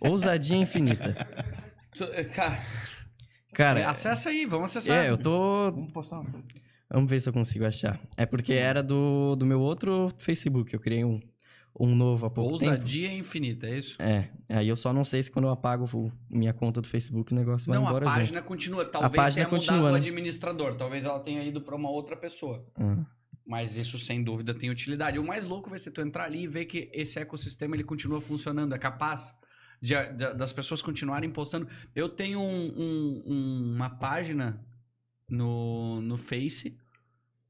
Ousadia 0.00 0.56
infinita. 0.56 1.14
Tu- 1.94 2.04
Cara, 3.60 3.80
Cara, 3.80 3.90
acessa 3.90 4.30
aí, 4.30 4.46
vamos 4.46 4.70
acessar. 4.74 5.04
é, 5.04 5.10
eu 5.10 5.18
tô. 5.18 5.70
Vamos 5.72 5.92
postar 5.92 6.16
umas 6.16 6.28
coisas. 6.30 6.48
Vamos 6.90 7.10
ver 7.10 7.20
se 7.20 7.28
eu 7.28 7.32
consigo 7.32 7.64
achar. 7.66 8.00
É 8.16 8.24
porque 8.24 8.52
era 8.54 8.82
do, 8.82 9.36
do 9.36 9.44
meu 9.44 9.60
outro 9.60 10.10
Facebook. 10.18 10.72
Eu 10.72 10.80
criei 10.80 11.04
um, 11.04 11.20
um 11.78 11.94
novo 11.94 12.24
há 12.26 12.30
pouco 12.30 12.58
tempo. 12.58 12.70
Ousadia 12.70 13.12
infinita, 13.12 13.66
é 13.68 13.76
isso? 13.76 14.00
É, 14.00 14.30
aí 14.48 14.66
eu 14.66 14.76
só 14.76 14.92
não 14.92 15.04
sei 15.04 15.22
se 15.22 15.30
quando 15.30 15.44
eu 15.44 15.50
apago 15.52 15.84
o- 15.92 16.10
minha 16.30 16.52
conta 16.54 16.80
do 16.80 16.88
Facebook 16.88 17.32
o 17.32 17.36
negócio 17.36 17.68
vai 17.68 17.78
não, 17.78 17.84
embora 17.86 18.06
a 18.06 18.08
junto. 18.08 18.18
página 18.18 18.42
continua. 18.42 18.84
Talvez 18.86 19.12
página 19.14 19.34
tenha 19.34 19.46
continua, 19.48 19.76
mudado 19.76 19.90
o 19.90 19.94
né? 19.94 19.98
administrador. 20.00 20.74
Talvez 20.74 21.04
ela 21.04 21.20
tenha 21.20 21.44
ido 21.44 21.60
para 21.60 21.76
uma 21.76 21.90
outra 21.90 22.16
pessoa. 22.16 22.64
Ah. 22.76 22.96
Mas 23.46 23.76
isso, 23.76 23.98
sem 23.98 24.22
dúvida, 24.24 24.54
tem 24.54 24.70
utilidade. 24.70 25.18
O 25.18 25.24
mais 25.26 25.44
louco 25.44 25.68
vai 25.68 25.78
ser 25.78 25.90
tu 25.90 26.00
entrar 26.00 26.24
ali 26.24 26.42
e 26.44 26.46
ver 26.46 26.64
que 26.64 26.88
esse 26.94 27.18
ecossistema 27.18 27.76
ele 27.76 27.84
continua 27.84 28.20
funcionando. 28.20 28.74
É 28.74 28.78
capaz 28.78 29.34
de, 29.80 29.94
de- 30.12 30.34
das 30.34 30.52
pessoas 30.52 30.82
continuarem 30.82 31.30
postando. 31.30 31.68
Eu 31.94 32.08
tenho 32.08 32.40
um- 32.40 32.68
um- 32.76 33.22
um- 33.26 33.72
uma 33.74 33.90
página 33.90 34.64
no, 35.28 36.00
no 36.00 36.16
Face 36.16 36.76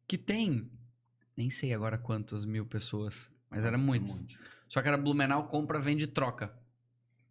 que 0.06 0.16
tem, 0.18 0.70
nem 1.36 1.50
sei 1.50 1.72
agora 1.72 1.96
quantas 1.98 2.44
mil 2.44 2.66
pessoas, 2.66 3.30
mas 3.50 3.64
era 3.64 3.78
muitos. 3.78 4.20
um. 4.20 4.26
Só 4.68 4.80
que 4.82 4.88
era 4.88 4.96
Blumenau 4.96 5.46
compra, 5.48 5.80
vende 5.80 6.04
e 6.04 6.06
troca. 6.06 6.52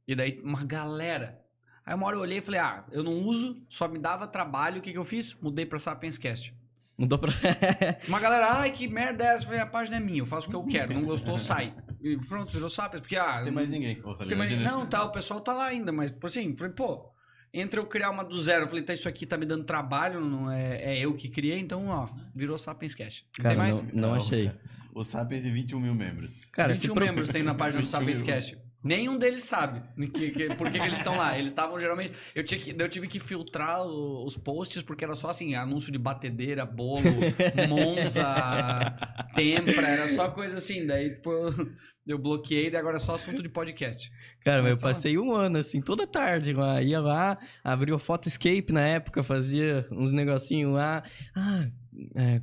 E 0.07 0.15
daí 0.15 0.39
uma 0.43 0.63
galera. 0.63 1.39
Aí 1.85 1.95
uma 1.95 2.05
hora 2.07 2.15
eu 2.17 2.21
olhei 2.21 2.39
e 2.39 2.41
falei, 2.41 2.59
ah, 2.59 2.85
eu 2.91 3.03
não 3.03 3.13
uso, 3.13 3.61
só 3.69 3.87
me 3.87 3.97
dava 3.97 4.27
trabalho. 4.27 4.79
O 4.79 4.81
que, 4.81 4.91
que 4.91 4.97
eu 4.97 5.05
fiz? 5.05 5.35
Mudei 5.35 5.65
pra 5.65 5.79
Sapiens 5.79 6.17
Cast. 6.17 6.53
Mudou 6.97 7.17
pra. 7.17 7.31
Uma 8.07 8.19
galera, 8.19 8.51
ai, 8.59 8.71
que 8.71 8.87
merda 8.87 9.23
é 9.23 9.27
essa? 9.27 9.43
Eu 9.43 9.47
falei, 9.47 9.61
a 9.61 9.65
página 9.65 9.97
é 9.97 9.99
minha, 9.99 10.19
eu 10.19 10.25
faço 10.25 10.47
o 10.47 10.49
que 10.49 10.55
eu 10.55 10.65
quero. 10.67 10.93
Não 10.93 11.03
gostou, 11.05 11.37
sai. 11.37 11.73
E 12.01 12.17
pronto, 12.17 12.51
virou 12.53 12.69
Sapiens. 12.69 13.01
Porque, 13.01 13.15
ah... 13.15 13.37
Não 13.37 13.43
tem 13.45 13.53
mais 13.53 13.69
ninguém. 13.69 13.99
Ô, 14.03 14.13
tá 14.15 14.25
tem 14.25 14.37
mais- 14.37 14.49
Gente, 14.49 14.63
Não, 14.63 14.85
tá, 14.85 15.03
o 15.03 15.11
pessoal 15.11 15.41
tá 15.41 15.53
lá 15.53 15.65
ainda, 15.67 15.91
mas, 15.91 16.11
tipo 16.11 16.25
assim, 16.27 16.55
falei, 16.55 16.73
pô... 16.73 17.09
Entre 17.51 17.79
eu 17.79 17.85
criar 17.87 18.11
uma 18.11 18.23
do 18.23 18.39
zero, 18.39 18.65
eu 18.65 18.67
falei, 18.69 18.83
tá, 18.83 18.93
isso 18.93 19.09
aqui 19.09 19.25
tá 19.25 19.35
me 19.35 19.43
dando 19.43 19.63
trabalho, 19.63 20.21
não 20.21 20.51
é, 20.51 20.93
é 20.93 20.99
eu 20.99 21.15
que 21.15 21.27
criei, 21.27 21.57
então, 21.57 21.87
ó, 21.87 22.07
virou 22.35 22.59
Sapiens. 22.59 22.95
Não 22.95 23.07
Cara, 23.43 23.49
tem 23.49 23.57
mais? 23.57 23.81
não, 23.91 24.09
não 24.09 24.13
achei. 24.13 24.51
O 24.93 25.03
Sapiens 25.03 25.43
e 25.45 25.49
21 25.49 25.79
mil 25.79 25.95
membros. 25.95 26.45
Cara, 26.51 26.75
se 26.75 26.81
21 26.81 26.93
pro- 26.93 27.05
membros 27.05 27.29
tem 27.29 27.41
na 27.41 27.55
página 27.55 27.81
do 27.81 27.85
21 27.89 27.99
Sapiens 27.99 28.21
mil. 28.21 28.25
Cast. 28.33 28.57
Nenhum 28.81 29.17
deles 29.17 29.43
sabe 29.43 29.81
que, 30.13 30.31
que- 30.31 30.55
por 30.55 30.71
que, 30.71 30.79
que 30.79 30.85
eles 30.85 30.97
estão 30.99 31.17
lá. 31.17 31.37
Eles 31.37 31.51
estavam 31.51 31.77
geralmente. 31.79 32.13
Eu, 32.33 32.43
tinha 32.45 32.59
que, 32.59 32.75
eu 32.81 32.87
tive 32.89 33.07
que 33.07 33.19
filtrar 33.19 33.83
os 33.85 34.37
posts 34.37 34.81
porque 34.83 35.03
era 35.03 35.15
só 35.15 35.29
assim: 35.29 35.53
anúncio 35.55 35.91
de 35.91 35.99
batedeira, 35.99 36.65
bolo, 36.65 37.01
Monza, 37.67 38.95
Tempra, 39.35 39.87
era 39.87 40.07
só 40.15 40.29
coisa 40.29 40.57
assim. 40.57 40.85
Daí, 40.85 41.11
tipo, 41.15 41.31
eu, 42.07 42.17
bloqueei, 42.17 42.69
daí 42.69 42.79
agora 42.79 42.95
é 42.97 42.99
só 42.99 43.15
assunto 43.15 43.43
de 43.43 43.49
podcast. 43.49 44.11
Cara, 44.43 44.63
mas 44.63 44.75
eu 44.75 44.81
passei 44.81 45.17
um 45.17 45.33
ano, 45.33 45.57
assim, 45.57 45.81
toda 45.81 46.07
tarde 46.07 46.53
lá. 46.53 46.81
Ia 46.81 46.99
lá, 46.99 47.37
abria 47.63 47.95
o 47.95 47.99
Photoscape 47.99 48.71
na 48.71 48.81
época, 48.87 49.21
fazia 49.23 49.85
uns 49.91 50.11
negocinhos 50.11 50.73
lá. 50.73 51.03
Ah, 51.35 51.67
é, 52.15 52.41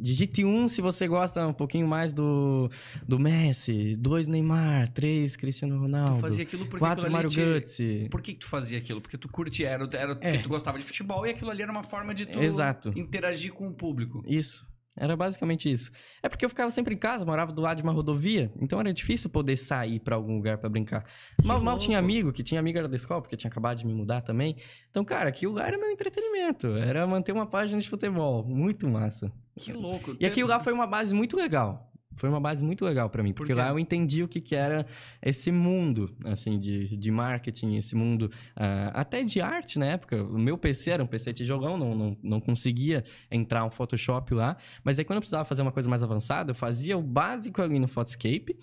digite 0.00 0.44
um 0.44 0.68
se 0.68 0.80
você 0.80 1.06
gosta 1.08 1.46
um 1.46 1.52
pouquinho 1.52 1.86
mais 1.86 2.12
do, 2.12 2.70
do 3.06 3.18
Messi. 3.18 3.96
Dois 3.96 4.26
Neymar, 4.28 4.88
três 4.88 5.36
Cristiano 5.36 5.78
Ronaldo. 5.78 6.14
Tu 6.16 6.20
fazia 6.20 6.42
aquilo 6.42 6.64
porque 6.66 6.78
quatro 6.78 7.10
Mario 7.10 7.30
te- 7.30 7.36
Götze. 7.40 8.08
Por 8.10 8.20
que, 8.22 8.34
que 8.34 8.40
tu 8.40 8.46
fazia 8.48 8.78
aquilo? 8.78 9.00
Porque 9.00 9.16
tu 9.18 9.28
curtia, 9.28 9.68
era, 9.68 9.88
era 9.92 10.14
porque 10.14 10.26
É. 10.28 10.38
tu 10.38 10.48
gostava 10.48 10.78
de 10.78 10.84
futebol 10.84 11.26
e 11.26 11.30
aquilo 11.30 11.50
ali 11.50 11.62
era 11.62 11.70
uma 11.72 11.82
forma 11.82 12.14
de 12.14 12.26
tu 12.26 12.40
Exato. 12.40 12.92
interagir 12.96 13.52
com 13.52 13.68
o 13.68 13.72
público. 13.72 14.22
Isso. 14.26 14.68
Era 15.00 15.16
basicamente 15.16 15.72
isso. 15.72 15.90
É 16.22 16.28
porque 16.28 16.44
eu 16.44 16.48
ficava 16.50 16.70
sempre 16.70 16.94
em 16.94 16.98
casa, 16.98 17.24
morava 17.24 17.52
do 17.52 17.62
lado 17.62 17.78
de 17.78 17.82
uma 17.82 17.90
rodovia, 17.92 18.52
então 18.60 18.78
era 18.78 18.92
difícil 18.92 19.30
poder 19.30 19.56
sair 19.56 19.98
pra 19.98 20.14
algum 20.14 20.36
lugar 20.36 20.58
pra 20.58 20.68
brincar. 20.68 21.06
Mal, 21.42 21.58
mal 21.58 21.78
tinha 21.78 21.98
amigo, 21.98 22.30
que 22.34 22.42
tinha 22.42 22.60
amigo 22.60 22.76
era 22.76 22.86
da 22.86 22.96
escola, 22.96 23.22
porque 23.22 23.34
tinha 23.34 23.50
acabado 23.50 23.78
de 23.78 23.86
me 23.86 23.94
mudar 23.94 24.20
também. 24.20 24.56
Então, 24.90 25.02
cara, 25.02 25.30
aquilo 25.30 25.54
lá 25.54 25.66
era 25.66 25.78
meu 25.78 25.90
entretenimento. 25.90 26.76
Era 26.76 27.06
manter 27.06 27.32
uma 27.32 27.46
página 27.46 27.80
de 27.80 27.88
futebol. 27.88 28.44
Muito 28.44 28.86
massa. 28.86 29.32
Que 29.56 29.72
louco. 29.72 30.14
E 30.20 30.26
aquilo 30.26 30.48
lá 30.48 30.60
foi 30.60 30.74
uma 30.74 30.86
base 30.86 31.14
muito 31.14 31.34
legal. 31.34 31.89
Foi 32.20 32.28
uma 32.28 32.38
base 32.38 32.62
muito 32.62 32.84
legal 32.84 33.08
pra 33.08 33.22
mim, 33.22 33.30
Por 33.30 33.38
porque 33.38 33.54
quê? 33.54 33.58
lá 33.58 33.70
eu 33.70 33.78
entendi 33.78 34.22
o 34.22 34.28
que, 34.28 34.42
que 34.42 34.54
era 34.54 34.84
esse 35.22 35.50
mundo, 35.50 36.14
assim, 36.26 36.58
de, 36.58 36.94
de 36.98 37.10
marketing, 37.10 37.76
esse 37.76 37.96
mundo 37.96 38.30
ah, 38.54 38.90
até 38.94 39.22
de 39.22 39.40
arte 39.40 39.78
na 39.78 39.86
época. 39.86 40.22
O 40.22 40.38
meu 40.38 40.58
PC 40.58 40.90
era 40.90 41.02
um 41.02 41.06
PC 41.06 41.32
tijolão, 41.32 41.78
não, 41.78 41.94
não, 41.94 42.16
não 42.22 42.40
conseguia 42.40 43.02
entrar 43.30 43.64
um 43.64 43.70
Photoshop 43.70 44.34
lá. 44.34 44.58
Mas 44.84 44.98
aí 44.98 45.04
quando 45.04 45.16
eu 45.16 45.20
precisava 45.22 45.46
fazer 45.46 45.62
uma 45.62 45.72
coisa 45.72 45.88
mais 45.88 46.02
avançada, 46.02 46.50
eu 46.50 46.54
fazia 46.54 46.98
o 46.98 47.02
básico 47.02 47.62
ali 47.62 47.78
no 47.78 47.88
Photoscape, 47.88 48.54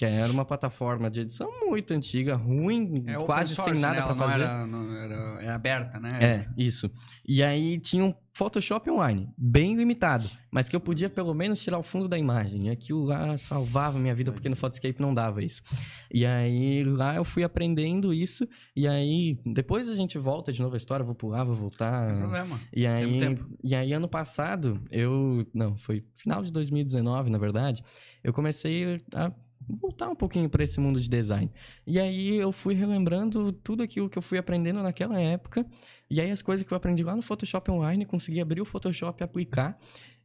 que 0.00 0.04
era 0.06 0.32
uma 0.32 0.46
plataforma 0.46 1.10
de 1.10 1.20
edição 1.20 1.50
muito 1.68 1.92
antiga, 1.92 2.34
ruim, 2.34 3.04
É 3.06 3.16
quase 3.16 3.54
source, 3.54 3.74
sem 3.74 3.82
nada 3.82 4.00
né? 4.00 4.08
não 4.08 4.16
fazer. 4.16 4.42
Era, 4.44 4.66
não 4.66 4.96
era, 4.96 5.14
era 5.42 5.54
aberta, 5.54 6.00
né? 6.00 6.08
É, 6.18 6.46
isso. 6.56 6.90
E 7.28 7.42
aí 7.42 7.78
tinha 7.78 8.02
um 8.02 8.14
Photoshop 8.32 8.88
online, 8.90 9.28
bem 9.36 9.76
limitado, 9.76 10.26
mas 10.50 10.70
que 10.70 10.74
eu 10.74 10.80
podia 10.80 11.10
pelo 11.10 11.34
menos 11.34 11.62
tirar 11.62 11.78
o 11.78 11.82
fundo 11.82 12.08
da 12.08 12.16
imagem. 12.18 12.68
E 12.68 12.70
aquilo 12.70 13.04
lá 13.04 13.36
salvava 13.36 13.98
minha 13.98 14.14
vida, 14.14 14.32
porque 14.32 14.48
no 14.48 14.56
Photoscape 14.56 14.98
não 15.02 15.12
dava 15.12 15.44
isso. 15.44 15.60
E 16.10 16.24
aí 16.24 16.82
lá 16.82 17.16
eu 17.16 17.24
fui 17.24 17.44
aprendendo 17.44 18.14
isso, 18.14 18.48
e 18.74 18.88
aí 18.88 19.32
depois 19.44 19.86
a 19.86 19.94
gente 19.94 20.16
volta 20.16 20.50
de 20.50 20.62
novo 20.62 20.72
a 20.72 20.78
história, 20.78 21.04
vou 21.04 21.14
pular, 21.14 21.44
vou 21.44 21.48
Não 21.48 21.56
tem 21.56 21.60
voltar. 21.68 22.16
problema. 22.16 22.58
E 22.74 22.86
aí, 22.86 23.18
tempo. 23.18 23.46
e 23.62 23.74
aí 23.74 23.92
ano 23.92 24.08
passado, 24.08 24.80
eu. 24.90 25.46
Não, 25.52 25.76
foi 25.76 26.02
final 26.14 26.42
de 26.42 26.50
2019, 26.50 27.28
na 27.28 27.36
verdade, 27.36 27.82
eu 28.24 28.32
comecei 28.32 29.02
a 29.14 29.30
voltar 29.76 30.08
um 30.08 30.14
pouquinho 30.14 30.48
para 30.48 30.64
esse 30.64 30.80
mundo 30.80 31.00
de 31.00 31.08
design. 31.08 31.50
E 31.86 31.98
aí 31.98 32.36
eu 32.36 32.52
fui 32.52 32.74
relembrando 32.74 33.52
tudo 33.52 33.82
aquilo 33.82 34.08
que 34.08 34.18
eu 34.18 34.22
fui 34.22 34.38
aprendendo 34.38 34.82
naquela 34.82 35.20
época. 35.20 35.66
E 36.08 36.20
aí 36.20 36.30
as 36.30 36.42
coisas 36.42 36.66
que 36.66 36.72
eu 36.72 36.76
aprendi 36.76 37.02
lá 37.02 37.14
no 37.14 37.22
Photoshop 37.22 37.70
Online, 37.70 38.04
consegui 38.04 38.40
abrir 38.40 38.60
o 38.60 38.64
Photoshop 38.64 39.22
e 39.22 39.24
aplicar. 39.24 39.78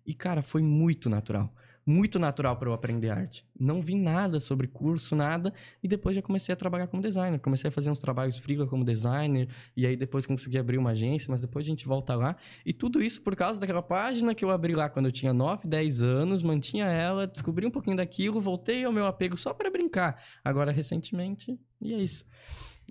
E, 0.06 0.14
cara, 0.14 0.42
foi 0.42 0.62
muito 0.62 1.10
natural. 1.10 1.54
Muito 1.86 2.18
natural 2.18 2.58
para 2.58 2.70
eu 2.70 2.74
aprender 2.74 3.10
arte. 3.10 3.46
Não 3.58 3.82
vi 3.82 3.96
nada 3.96 4.40
sobre 4.40 4.68
curso, 4.68 5.16
nada, 5.16 5.54
e 5.84 5.88
depois 5.88 6.16
já 6.16 6.22
comecei 6.22 6.52
a 6.52 6.56
trabalhar 6.56 6.88
como 6.88 7.02
designer. 7.02 7.40
Comecei 7.40 7.68
a 7.68 7.72
fazer 7.72 7.92
uns 7.92 8.00
trabalhos 8.00 8.38
freela 8.38 8.66
como 8.66 8.84
designer, 8.84 9.48
e 9.78 9.86
aí 9.86 9.96
depois 9.96 10.26
consegui 10.26 10.58
abrir 10.58 10.78
uma 10.78 10.92
agência, 10.92 11.30
mas 11.30 11.40
depois 11.40 11.66
a 11.66 11.70
gente 11.70 11.86
volta 11.86 12.16
lá. 12.16 12.36
E 12.66 12.74
tudo 12.74 13.04
isso 13.04 13.22
por 13.22 13.36
causa 13.36 13.60
daquela 13.60 13.84
página 13.84 14.34
que 14.34 14.44
eu 14.44 14.50
abri 14.50 14.74
lá 14.74 14.90
quando 14.90 15.06
eu 15.06 15.12
tinha 15.12 15.34
9, 15.34 15.68
10 15.68 16.04
anos, 16.04 16.42
mantinha 16.42 16.86
ela, 16.86 17.28
descobri 17.28 17.66
um 17.68 17.72
pouquinho 17.72 17.98
daquilo, 17.98 18.42
voltei 18.42 18.84
ao 18.84 18.92
meu 18.92 19.06
apego 19.06 19.38
só 19.38 19.54
para 19.54 19.70
brincar. 19.70 20.22
Agora, 20.44 20.72
recentemente, 20.72 21.60
e 21.80 21.94
é 21.94 21.98
isso. 21.98 22.26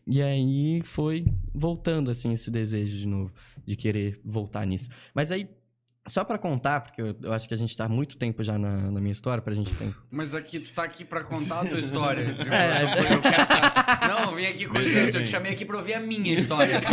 E 0.07 0.21
aí 0.21 0.83
foi 0.85 1.25
voltando, 1.53 2.11
assim, 2.11 2.33
esse 2.33 2.51
desejo 2.51 2.97
de 2.97 3.07
novo, 3.07 3.33
de 3.65 3.75
querer 3.75 4.21
voltar 4.25 4.67
nisso. 4.67 4.91
Mas 5.15 5.33
aí, 5.33 5.49
só 6.07 6.23
pra 6.23 6.37
contar, 6.39 6.81
porque 6.83 7.01
eu, 7.01 7.17
eu 7.23 7.33
acho 7.33 7.49
que 7.49 7.55
a 7.55 7.57
gente 7.57 7.75
tá 7.77 7.87
há 7.87 7.89
muito 7.89 8.17
tempo 8.19 8.43
já 8.43 8.59
na, 8.59 8.91
na 8.91 9.01
minha 9.01 9.13
história, 9.13 9.43
pra 9.43 9.55
gente 9.55 9.75
ter... 9.75 9.95
Mas 10.11 10.35
aqui, 10.35 10.61
tu 10.61 10.75
tá 10.75 10.85
aqui 10.85 11.05
pra 11.05 11.25
contar 11.25 11.63
a 11.63 11.67
tua 11.67 11.81
história. 11.81 12.25
Tipo, 12.35 12.53
É, 12.53 13.15
eu, 13.15 13.23
quero 13.23 13.47
saber. 13.47 14.09
Não, 14.09 14.31
eu 14.31 14.35
vim 14.37 14.47
aqui 14.47 14.67
com 14.67 14.79
licença, 14.79 15.17
eu 15.19 15.23
te 15.23 15.29
chamei 15.29 15.53
aqui 15.53 15.65
pra 15.65 15.77
ouvir 15.79 15.95
a 15.95 16.01
minha 16.01 16.35
história. 16.35 16.81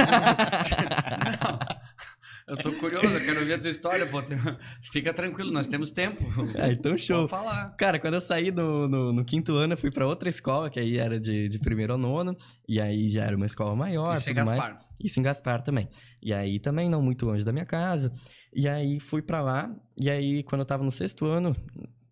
Não. 1.41 1.81
Eu 2.47 2.57
tô 2.57 2.71
curioso, 2.73 3.07
eu 3.07 3.23
quero 3.23 3.39
ouvir 3.39 3.53
a 3.53 3.59
tua 3.59 3.69
história, 3.69 4.05
pô. 4.05 4.21
Fica 4.91 5.13
tranquilo, 5.13 5.51
nós 5.51 5.67
temos 5.67 5.89
tempo. 5.91 6.17
Ah, 6.59 6.69
então 6.69 6.97
show. 6.97 7.27
Pode 7.27 7.29
falar. 7.29 7.75
Cara, 7.77 7.97
quando 7.99 8.15
eu 8.15 8.21
saí 8.21 8.51
no, 8.51 8.89
no, 8.89 9.13
no 9.13 9.23
quinto 9.23 9.55
ano, 9.55 9.73
eu 9.73 9.77
fui 9.77 9.89
pra 9.89 10.05
outra 10.05 10.27
escola, 10.27 10.69
que 10.69 10.79
aí 10.79 10.97
era 10.97 11.17
de, 11.19 11.47
de 11.47 11.59
primeiro 11.59 11.93
ao 11.93 11.99
nono, 11.99 12.35
e 12.67 12.81
aí 12.81 13.07
já 13.07 13.23
era 13.23 13.37
uma 13.37 13.45
escola 13.45 13.73
maior, 13.75 14.15
Isso 14.15 14.29
é 14.29 14.33
tudo 14.33 14.45
mais. 14.45 14.59
Gaspar. 14.59 14.77
Isso 15.01 15.19
em 15.19 15.23
Gaspar 15.23 15.61
também. 15.61 15.87
E 16.21 16.33
aí 16.33 16.59
também 16.59 16.89
não 16.89 17.01
muito 17.01 17.25
longe 17.25 17.45
da 17.45 17.53
minha 17.53 17.65
casa. 17.65 18.11
E 18.53 18.67
aí 18.67 18.99
fui 18.99 19.21
pra 19.21 19.41
lá, 19.41 19.73
e 19.97 20.09
aí 20.09 20.43
quando 20.43 20.61
eu 20.61 20.65
tava 20.65 20.83
no 20.83 20.91
sexto 20.91 21.25
ano, 21.25 21.55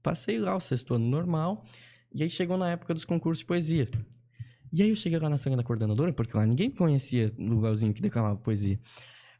passei 0.01 0.39
lá 0.39 0.55
o 0.55 0.59
sexto 0.59 0.93
ano 0.93 1.05
normal, 1.05 1.65
e 2.13 2.23
aí 2.23 2.29
chegou 2.29 2.57
na 2.57 2.71
época 2.71 2.93
dos 2.93 3.03
concursos 3.03 3.39
de 3.39 3.45
poesia. 3.45 3.89
E 4.71 4.81
aí 4.81 4.89
eu 4.89 4.95
cheguei 4.95 5.19
lá 5.19 5.29
na 5.29 5.37
sala 5.37 5.57
da 5.57 5.63
coordenadora, 5.63 6.13
porque 6.13 6.37
lá 6.37 6.45
ninguém 6.45 6.69
conhecia 6.69 7.33
no 7.37 7.55
lugarzinho 7.55 7.93
que 7.93 8.01
declamava 8.01 8.37
poesia. 8.37 8.79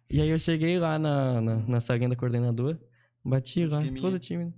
E 0.10 0.20
aí 0.20 0.30
eu 0.30 0.40
cheguei 0.40 0.80
lá 0.80 0.98
na, 0.98 1.40
na, 1.40 1.56
na 1.58 1.78
da 1.78 2.16
coordenadora, 2.16 2.80
bati 3.24 3.66
lá, 3.66 3.80
todo 4.02 4.20
tímido. 4.20 4.54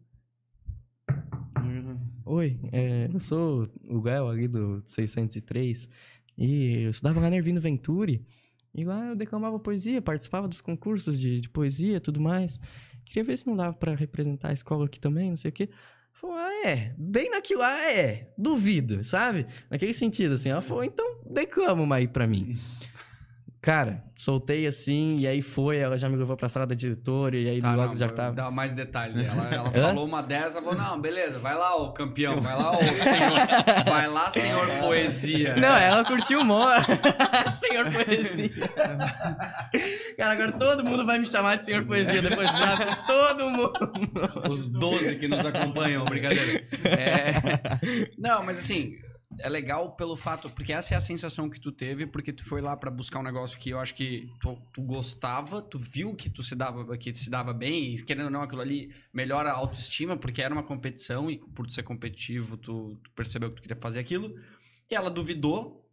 Oi, 2.26 2.58
é, 2.72 3.10
eu 3.14 3.20
sou 3.20 3.70
o 3.84 4.02
Léo 4.02 4.30
ali 4.30 4.48
do 4.48 4.82
603 4.86 5.90
e 6.38 6.84
eu 6.84 6.92
estudava 6.92 7.20
lá 7.20 7.30
na 7.30 7.36
Ervino 7.36 7.60
Venturi 7.60 8.26
e 8.74 8.84
lá 8.84 9.08
eu 9.08 9.16
declamava 9.16 9.60
poesia, 9.60 10.02
participava 10.02 10.48
dos 10.48 10.62
concursos 10.62 11.20
de, 11.20 11.42
de 11.42 11.50
poesia 11.50 12.00
tudo 12.00 12.22
mais. 12.22 12.60
Queria 13.06 13.24
ver 13.24 13.38
se 13.38 13.48
não 13.48 13.56
dava 13.56 13.74
pra 13.74 13.94
representar 13.94 14.50
a 14.50 14.54
escola 14.54 14.86
aqui 14.86 15.00
também, 15.00 15.30
não 15.30 15.36
sei 15.36 15.50
o 15.50 15.54
quê. 15.54 15.70
Falou, 16.14 16.38
ah, 16.38 16.68
é, 16.68 16.94
bem 16.98 17.30
naquilo 17.30 17.62
lá 17.62 17.92
é, 17.92 18.32
duvido, 18.38 19.04
sabe? 19.04 19.48
Naquele 19.70 19.94
sentido, 19.94 20.36
assim. 20.36 20.50
Ela 20.50 20.62
falou, 20.62 20.84
então 20.84 21.20
declama 21.30 21.82
uma 21.82 21.96
aí 21.98 22.08
pra 22.08 22.28
mim. 22.28 22.56
Cara, 23.62 24.04
soltei 24.18 24.66
assim, 24.66 25.20
e 25.20 25.28
aí 25.28 25.40
foi, 25.44 25.78
ela 25.78 25.96
já 25.96 26.10
me 26.10 26.16
levou 26.16 26.36
pra 26.36 26.48
sala 26.50 26.66
da 26.66 26.74
diretora, 26.74 27.38
e 27.38 27.48
aí 27.48 27.62
Tá, 27.62 27.76
logo 27.76 27.90
não, 27.90 27.98
já 27.98 28.10
tava. 28.10 28.34
Dá 28.34 28.50
mais 28.50 28.74
detalhes. 28.74 29.16
Ela, 29.16 29.50
ela 29.52 29.70
falou 29.94 30.04
uma 30.04 30.24
dessa, 30.24 30.60
falou, 30.64 30.76
não, 30.76 31.00
beleza, 31.00 31.38
vai 31.38 31.54
lá, 31.54 31.76
ô 31.76 31.92
campeão, 31.92 32.42
vai 32.42 32.56
lá, 32.56 32.72
ô 32.72 32.80
senhor. 32.82 33.86
Vai 33.86 34.08
lá, 34.08 34.32
senhor 34.32 34.68
poesia. 34.80 35.56
Não, 35.58 35.78
ela 35.78 36.04
curtiu 36.04 36.40
o 36.40 36.44
mó. 36.44 36.72
senhor 37.60 37.86
Poesia. 37.92 38.68
Cara, 40.18 40.32
agora 40.32 40.52
todo 40.54 40.84
mundo 40.84 41.06
vai 41.06 41.20
me 41.20 41.26
chamar 41.28 41.58
de 41.58 41.66
Senhor 41.66 41.86
Poesia 41.86 42.22
depois 42.22 42.50
Santos. 42.50 43.02
Todo 43.06 43.50
mundo. 43.50 43.74
Os 44.50 44.68
12 44.68 45.20
que 45.20 45.28
nos 45.28 45.46
acompanham, 45.46 46.04
brincadeira. 46.06 46.64
É... 46.84 48.10
Não, 48.18 48.44
mas 48.44 48.60
assim, 48.60 48.96
é 49.40 49.50
legal 49.50 49.96
pelo 49.96 50.16
fato, 50.16 50.50
porque 50.50 50.74
essa 50.74 50.94
é 50.94 50.98
a 50.98 51.02
sensação 51.02 51.50
que 51.50 51.60
tu 51.60 51.72
teve, 51.72 52.06
porque 52.06 52.34
tu 52.34 52.44
foi 52.44 52.62
lá 52.62 52.76
pra 52.76 52.92
buscar 52.92 53.20
um 53.20 53.24
negócio 53.24 53.58
que 53.58 53.70
eu 53.70 53.80
acho 53.80 53.96
que 53.96 54.30
tu, 54.40 54.58
tu 54.74 54.82
gostava, 54.84 55.62
tu 55.62 55.78
viu 55.78 56.16
que 56.16 56.30
tu 56.30 56.44
se 56.44 56.56
dava, 56.56 56.98
que 56.98 57.14
se 57.14 57.30
dava 57.30 57.54
bem, 57.54 57.96
e 57.96 58.04
querendo 58.04 58.26
ou 58.26 58.32
não, 58.32 58.42
aquilo 58.42 58.62
ali 58.62 58.94
melhora 59.14 59.52
a 59.52 59.54
autoestima, 59.54 60.18
porque 60.18 60.42
era 60.42 60.54
uma 60.54 60.64
competição, 60.64 61.30
e 61.30 61.38
por 61.38 61.66
tu 61.66 61.74
ser 61.74 61.84
competitivo, 61.84 62.58
tu, 62.58 63.00
tu 63.04 63.12
percebeu 63.12 63.50
que 63.50 63.56
tu 63.58 63.62
queria 63.62 63.78
fazer 63.78 64.00
aquilo, 64.00 64.36
e 64.90 64.96
ela 64.96 65.10
duvidou, 65.10 65.88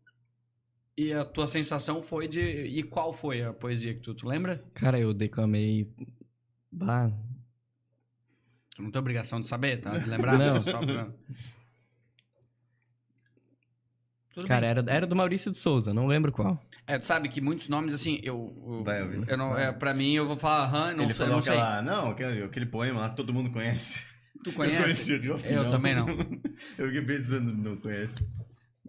e 0.97 1.13
a 1.13 1.25
tua 1.25 1.47
sensação 1.47 2.03
foi 2.03 2.27
de. 2.27 2.41
E 2.41 2.83
qual 2.83 3.13
foi 3.13 3.43
a 3.43 3.53
poesia 3.53 3.95
que 3.95 4.01
tu, 4.01 4.15
tu 4.15 4.27
lembra? 4.27 4.65
Cara, 4.75 4.99
eu 4.99 5.15
declamei. 5.15 5.89
Bah, 6.73 7.09
Tu 8.79 8.83
não 8.83 8.93
tem 8.93 9.01
obrigação 9.01 9.41
de 9.41 9.49
saber, 9.49 9.81
tá? 9.81 9.99
De 9.99 10.09
lembrar? 10.09 10.39
Não. 10.39 10.61
Só 10.61 10.79
pra... 10.79 11.13
Tudo 14.39 14.49
cara, 14.49 14.61
bem. 14.63 14.71
era, 14.71 14.85
era 14.91 15.07
do 15.07 15.15
Maurício 15.17 15.51
de 15.51 15.57
Souza, 15.57 15.93
não 15.95 16.07
lembro 16.07 16.31
qual. 16.33 16.63
É, 16.87 16.99
tu 16.99 17.07
sabe 17.07 17.29
que 17.29 17.41
muitos 17.41 17.69
nomes, 17.69 17.93
assim, 17.95 18.19
eu. 18.23 18.55
eu, 18.67 18.85
Vai, 18.85 19.01
Elvis. 19.01 19.29
eu 19.29 19.37
não, 19.37 19.57
é, 19.59 19.73
pra 19.73 19.93
mim, 19.93 20.15
eu 20.15 20.27
vou 20.27 20.37
falar, 20.37 20.65
aham, 20.65 20.95
não 20.95 21.05
Ele 21.05 21.13
sei, 21.13 21.25
falou 21.27 21.35
não 21.37 21.43
sei. 21.43 21.53
aquela. 21.53 21.83
Não, 21.83 22.11
aquele, 22.11 22.43
aquele 22.45 22.67
poema 22.67 23.01
lá 23.01 23.11
que 23.11 23.17
todo 23.17 23.33
mundo 23.35 23.51
conhece. 23.51 24.03
Tu 24.45 24.51
Eu 24.51 24.55
conhece? 24.55 24.83
conheci, 25.17 25.27
eu, 25.27 25.37
Eu 25.45 25.71
também 25.71 25.95
não. 25.95 26.07
eu 26.79 26.87
fiquei 26.87 27.03
pensando, 27.03 27.53
não 27.53 27.77
conhece. 27.77 28.15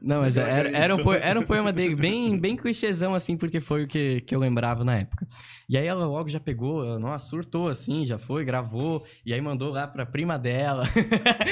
Não, 0.02 0.22
mas 0.22 0.34
que 0.34 0.40
era, 0.40 0.70
era 0.70 0.78
era, 0.78 0.96
um, 0.96 1.14
era 1.14 1.40
um 1.40 1.44
poema 1.44 1.74
dele 1.74 1.96
bem, 1.96 2.38
bem 2.38 2.56
clichêzão, 2.56 3.14
assim, 3.14 3.36
porque 3.36 3.60
foi 3.60 3.84
o 3.84 3.88
que, 3.88 4.22
que 4.22 4.34
eu 4.34 4.40
lembrava 4.40 4.84
na 4.84 4.98
época. 4.98 5.28
E 5.68 5.78
aí 5.78 5.86
ela 5.86 6.06
logo 6.08 6.30
já 6.30 6.40
pegou, 6.40 6.84
ela, 6.84 6.98
nossa, 6.98 7.28
surtou, 7.28 7.68
assim, 7.68 8.06
já 8.06 8.18
foi, 8.18 8.44
gravou, 8.44 9.06
e 9.26 9.34
aí 9.34 9.42
mandou 9.42 9.72
lá 9.72 9.86
pra 9.86 10.06
prima 10.06 10.40
dela. 10.40 10.84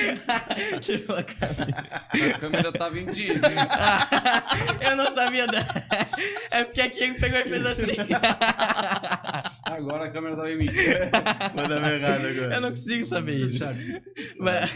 Tirou 0.82 1.18
a 1.18 1.24
camisa. 1.24 2.36
A 2.36 2.39
câmera 2.39 2.72
tava 2.72 3.00
em 3.00 3.06
dia. 3.06 3.36
eu 4.89 4.95
não 4.95 5.06
sabia 5.14 5.45
da... 5.45 5.60
É 6.50 6.64
porque 6.64 6.82
aqui 6.82 7.04
ele 7.04 7.20
pegou 7.20 7.39
e 7.39 7.43
fez 7.43 7.66
assim. 7.66 7.95
Agora 9.72 10.05
a 10.05 10.09
câmera 10.11 10.36
tava 10.36 10.51
em 10.51 10.57
mim. 10.57 10.65
Manda 11.55 11.76
errado 11.95 12.26
agora. 12.26 12.55
eu 12.55 12.61
não 12.61 12.70
consigo 12.70 13.05
saber 13.05 13.39
Tudo 13.39 13.49
isso. 13.49 13.59
certo. 13.59 14.11
Mas... 14.39 14.72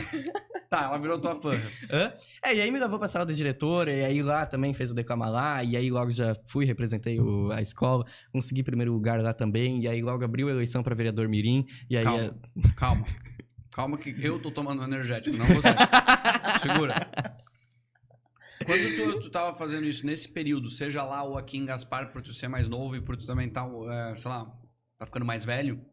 Tá, 0.69 0.83
ela 0.83 0.97
virou 0.97 1.19
tua 1.19 1.39
fã. 1.41 1.51
Hã? 1.91 2.13
É, 2.43 2.55
e 2.55 2.61
aí 2.61 2.71
me 2.71 2.79
levou 2.79 2.97
pra 2.97 3.07
sala 3.07 3.25
da 3.25 3.33
diretora, 3.33 3.91
e 3.91 4.05
aí 4.05 4.21
lá 4.23 4.45
também 4.45 4.73
fez 4.73 4.89
o 4.91 4.93
declamar 4.95 5.29
lá, 5.29 5.63
e 5.63 5.75
aí 5.75 5.89
logo 5.91 6.11
já 6.11 6.33
fui, 6.47 6.65
representei 6.65 7.19
o- 7.19 7.51
a 7.51 7.61
escola, 7.61 8.05
consegui 8.31 8.63
primeiro 8.63 8.93
lugar 8.93 9.21
lá 9.21 9.33
também, 9.33 9.81
e 9.83 9.87
aí 9.87 10.01
logo 10.01 10.23
abriu 10.23 10.47
a 10.47 10.51
eleição 10.51 10.81
pra 10.81 10.95
vereador 10.95 11.27
Mirim, 11.27 11.65
e 11.89 11.97
aí... 11.97 12.03
Calma, 12.05 12.35
calma. 12.77 13.05
Calma 13.73 13.97
que 13.97 14.15
eu 14.25 14.39
tô 14.39 14.49
tomando 14.51 14.81
energético, 14.83 15.35
não 15.37 15.45
você. 15.45 15.67
Segura. 16.61 16.95
Quando 18.65 18.95
tu, 18.95 19.19
tu 19.21 19.29
tava 19.29 19.55
fazendo 19.55 19.85
isso 19.87 20.05
nesse 20.05 20.29
período, 20.29 20.69
seja 20.69 21.03
lá 21.03 21.23
ou 21.23 21.37
aqui 21.37 21.57
em 21.57 21.65
Gaspar, 21.65 22.11
por 22.11 22.21
tu 22.21 22.31
ser 22.31 22.47
mais 22.47 22.67
novo 22.69 22.95
e 22.95 23.01
por 23.01 23.17
tu 23.17 23.25
também 23.25 23.49
tá, 23.49 23.67
é, 24.11 24.15
sei 24.15 24.29
lá, 24.29 24.45
tá 25.02 25.06
ficando 25.08 25.26
mais 25.26 25.43
velho, 25.43 25.84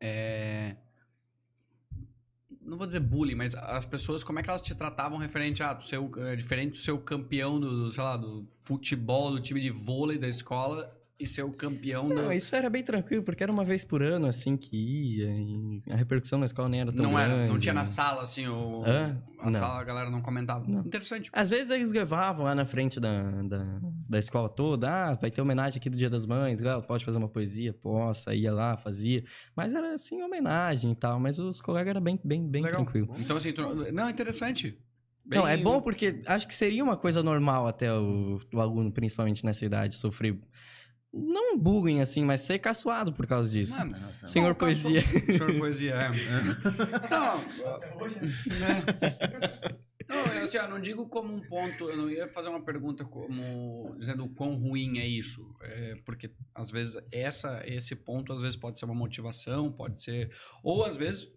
é... 0.00 0.74
Não 2.60 2.76
vou 2.76 2.84
dizer 2.84 2.98
bullying, 2.98 3.36
mas 3.36 3.54
as 3.54 3.84
pessoas, 3.84 4.24
como 4.24 4.40
é 4.40 4.42
que 4.42 4.50
elas 4.50 4.60
te 4.60 4.74
tratavam 4.74 5.16
referente 5.16 5.62
a 5.62 5.78
o- 6.00 6.20
é, 6.26 6.34
diferente 6.34 6.72
do 6.72 6.78
seu 6.78 6.98
campeão 6.98 7.60
do, 7.60 7.84
do, 7.84 7.92
sei 7.92 8.02
lá, 8.02 8.16
do 8.16 8.44
futebol, 8.64 9.30
do 9.30 9.40
time 9.40 9.60
de 9.60 9.70
vôlei 9.70 10.18
da 10.18 10.26
escola 10.26 10.95
e 11.18 11.24
ser 11.26 11.42
o 11.44 11.50
campeão 11.52 12.08
Não, 12.08 12.28
da... 12.28 12.34
isso 12.34 12.54
era 12.54 12.68
bem 12.68 12.82
tranquilo, 12.82 13.22
porque 13.22 13.42
era 13.42 13.50
uma 13.50 13.64
vez 13.64 13.84
por 13.84 14.02
ano, 14.02 14.26
assim, 14.26 14.54
que 14.56 14.76
ia, 14.76 15.30
e 15.30 15.82
a 15.90 15.96
repercussão 15.96 16.38
na 16.38 16.44
escola 16.44 16.68
nem 16.68 16.80
era 16.82 16.92
tão 16.92 17.10
Não 17.10 17.18
era, 17.18 17.34
não 17.36 17.44
grande, 17.46 17.60
tinha 17.60 17.74
na 17.74 17.84
sala, 17.86 18.22
assim, 18.22 18.46
o... 18.46 18.82
Hã? 18.84 19.16
a 19.38 19.44
Não. 19.46 19.52
sala 19.52 19.80
a 19.80 19.84
galera 19.84 20.10
não 20.10 20.20
comentava. 20.20 20.66
Não. 20.68 20.80
Interessante. 20.80 21.30
Às 21.32 21.48
vezes 21.48 21.70
eles 21.70 21.90
levavam 21.90 22.44
lá 22.44 22.54
na 22.54 22.66
frente 22.66 23.00
da, 23.00 23.30
da, 23.42 23.80
da 24.08 24.18
escola 24.18 24.48
toda, 24.48 24.88
ah, 24.90 25.14
vai 25.14 25.30
ter 25.30 25.40
homenagem 25.40 25.78
aqui 25.78 25.88
do 25.88 25.96
Dia 25.96 26.10
das 26.10 26.26
Mães, 26.26 26.60
Léo, 26.60 26.82
pode 26.82 27.04
fazer 27.04 27.16
uma 27.16 27.28
poesia? 27.28 27.72
Posso, 27.72 28.28
aí 28.28 28.40
ia 28.40 28.52
lá, 28.52 28.76
fazia. 28.76 29.24
Mas 29.56 29.74
era 29.74 29.94
assim, 29.94 30.22
homenagem 30.22 30.92
e 30.92 30.96
tal, 30.96 31.18
mas 31.18 31.38
os 31.38 31.60
colegas 31.62 31.90
eram 31.90 32.02
bem, 32.02 32.20
bem, 32.22 32.46
bem 32.46 32.62
Legal. 32.62 32.82
tranquilo. 32.82 33.14
Então, 33.18 33.38
assim, 33.38 33.52
tu... 33.52 33.90
não, 33.90 34.10
interessante. 34.10 34.78
Não, 35.24 35.48
é 35.48 35.56
Bem- 35.56 35.64
bom 35.64 35.80
porque 35.80 36.22
acho 36.26 36.46
que 36.46 36.54
seria 36.54 36.84
uma 36.84 36.96
coisa 36.96 37.20
normal 37.22 37.66
até 37.66 37.92
o, 37.92 38.38
o 38.54 38.60
aluno, 38.60 38.92
principalmente 38.92 39.44
nessa 39.44 39.64
idade, 39.64 39.96
sofrer. 39.96 40.38
Não 41.16 41.56
bullying, 41.58 42.00
assim, 42.00 42.24
mas 42.24 42.40
ser 42.42 42.58
caçoado 42.58 43.12
por 43.12 43.26
causa 43.26 43.50
disso. 43.50 43.74
Não, 43.84 44.12
Senhor 44.12 44.48
não, 44.48 44.54
Poesia. 44.54 45.02
caçou- 45.02 45.20
Senhor 45.48 45.58
Poesia, 45.58 45.94
é. 45.94 46.08
não, 47.10 47.38
é. 48.66 49.76
Não, 50.08 50.32
eu, 50.34 50.44
assim, 50.44 50.56
eu 50.56 50.68
não 50.68 50.80
digo 50.80 51.08
como 51.08 51.34
um 51.34 51.40
ponto, 51.40 51.90
eu 51.90 51.96
não 51.96 52.08
ia 52.08 52.28
fazer 52.28 52.48
uma 52.48 52.62
pergunta 52.64 53.04
como 53.04 53.94
dizendo 53.98 54.24
o 54.24 54.28
quão 54.28 54.54
ruim 54.54 54.98
é 54.98 55.06
isso, 55.06 55.42
é, 55.62 55.96
porque 56.04 56.30
às 56.54 56.70
vezes 56.70 56.96
essa, 57.10 57.60
esse 57.66 57.96
ponto 57.96 58.32
às 58.32 58.40
vezes 58.40 58.56
pode 58.56 58.78
ser 58.78 58.84
uma 58.84 58.94
motivação, 58.94 59.72
pode 59.72 60.00
ser, 60.00 60.30
ou 60.62 60.84
às 60.84 60.96
vezes 60.96 61.28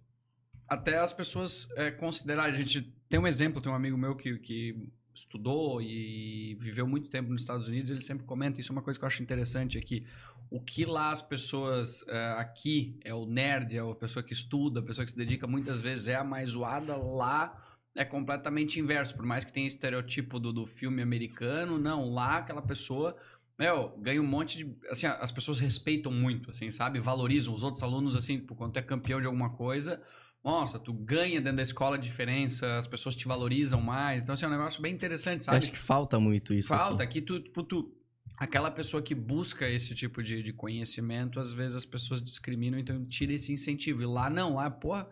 até 0.67 0.99
as 0.99 1.11
pessoas 1.11 1.67
é, 1.77 1.89
considerarem, 1.89 2.53
a 2.53 2.57
gente 2.57 2.81
tem 3.09 3.19
um 3.19 3.25
exemplo, 3.25 3.59
tem 3.59 3.71
um 3.71 3.75
amigo 3.75 3.97
meu 3.97 4.15
que, 4.15 4.37
que 4.37 4.75
estudou 5.19 5.81
e 5.81 6.55
viveu 6.59 6.87
muito 6.87 7.09
tempo 7.09 7.29
nos 7.29 7.41
Estados 7.41 7.67
Unidos, 7.67 7.89
ele 7.89 8.01
sempre 8.01 8.25
comenta, 8.25 8.59
isso 8.59 8.71
é 8.71 8.73
uma 8.73 8.81
coisa 8.81 8.97
que 8.97 9.05
eu 9.05 9.07
acho 9.07 9.21
interessante 9.21 9.77
aqui, 9.77 10.05
o 10.49 10.59
que 10.59 10.85
lá 10.85 11.11
as 11.11 11.21
pessoas 11.21 12.03
eh, 12.07 12.35
aqui 12.37 12.99
é 13.03 13.13
o 13.13 13.25
nerd, 13.25 13.77
é 13.77 13.81
a 13.81 13.95
pessoa 13.95 14.23
que 14.23 14.33
estuda, 14.33 14.79
a 14.79 14.83
pessoa 14.83 15.05
que 15.05 15.11
se 15.11 15.17
dedica 15.17 15.45
muitas 15.45 15.79
vezes 15.79 16.07
é 16.07 16.15
a 16.15 16.23
mais 16.23 16.51
zoada, 16.51 16.95
lá 16.97 17.65
é 17.95 18.03
completamente 18.03 18.79
inverso. 18.79 19.15
Por 19.15 19.25
mais 19.25 19.43
que 19.43 19.53
tenha 19.53 19.67
estereotipo 19.67 20.39
do, 20.39 20.51
do 20.51 20.65
filme 20.65 21.01
americano, 21.01 21.77
não, 21.77 22.11
lá 22.11 22.37
aquela 22.37 22.61
pessoa, 22.61 23.15
meu, 23.57 23.89
ganha 23.99 24.21
um 24.21 24.25
monte 24.25 24.57
de. 24.57 24.77
Assim, 24.89 25.05
as 25.05 25.31
pessoas 25.31 25.59
respeitam 25.59 26.11
muito, 26.11 26.49
assim, 26.49 26.71
sabe? 26.71 26.99
Valorizam 26.99 27.53
os 27.53 27.61
outros 27.61 27.83
alunos, 27.83 28.15
assim, 28.15 28.39
por 28.39 28.55
quando 28.55 28.73
tu 28.73 28.79
é 28.79 28.81
campeão 28.81 29.19
de 29.19 29.27
alguma 29.27 29.51
coisa. 29.51 30.01
Nossa, 30.43 30.79
tu 30.79 30.93
ganha 30.93 31.41
dentro 31.41 31.57
da 31.57 31.63
escola 31.63 31.95
a 31.95 31.99
diferença, 31.99 32.77
as 32.77 32.87
pessoas 32.87 33.15
te 33.15 33.27
valorizam 33.27 33.81
mais. 33.81 34.21
Então, 34.23 34.33
assim, 34.33 34.45
é 34.45 34.47
um 34.47 34.51
negócio 34.51 34.81
bem 34.81 34.93
interessante, 34.93 35.41
Eu 35.41 35.45
sabe? 35.45 35.57
acho 35.57 35.71
que 35.71 35.77
falta 35.77 36.19
muito 36.19 36.53
isso. 36.53 36.67
Falta 36.69 37.03
aqui. 37.03 37.19
que 37.19 37.21
tu, 37.27 37.39
tipo, 37.41 37.61
tu, 37.63 37.93
aquela 38.37 38.71
pessoa 38.71 39.03
que 39.03 39.13
busca 39.13 39.67
esse 39.67 39.93
tipo 39.93 40.23
de, 40.23 40.41
de 40.41 40.53
conhecimento, 40.53 41.39
às 41.39 41.51
vezes 41.51 41.75
as 41.75 41.85
pessoas 41.85 42.23
discriminam, 42.23 42.79
então 42.79 43.03
tira 43.05 43.33
esse 43.33 43.51
incentivo. 43.51 44.01
E 44.01 44.05
lá 44.05 44.29
não, 44.29 44.55
lá, 44.55 44.69
porra, 44.69 45.07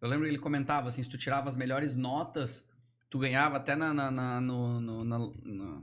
eu 0.00 0.08
lembro 0.08 0.24
que 0.24 0.30
ele 0.30 0.38
comentava 0.38 0.88
assim, 0.88 1.02
se 1.02 1.08
tu 1.08 1.18
tirava 1.18 1.48
as 1.50 1.56
melhores 1.56 1.94
notas, 1.94 2.64
tu 3.10 3.18
ganhava 3.18 3.58
até 3.58 3.76
na, 3.76 3.92
na, 3.92 4.10
na- 4.10 4.40
no, 4.40 4.80
no, 4.80 5.04
na- 5.04 5.18
na- 5.44 5.82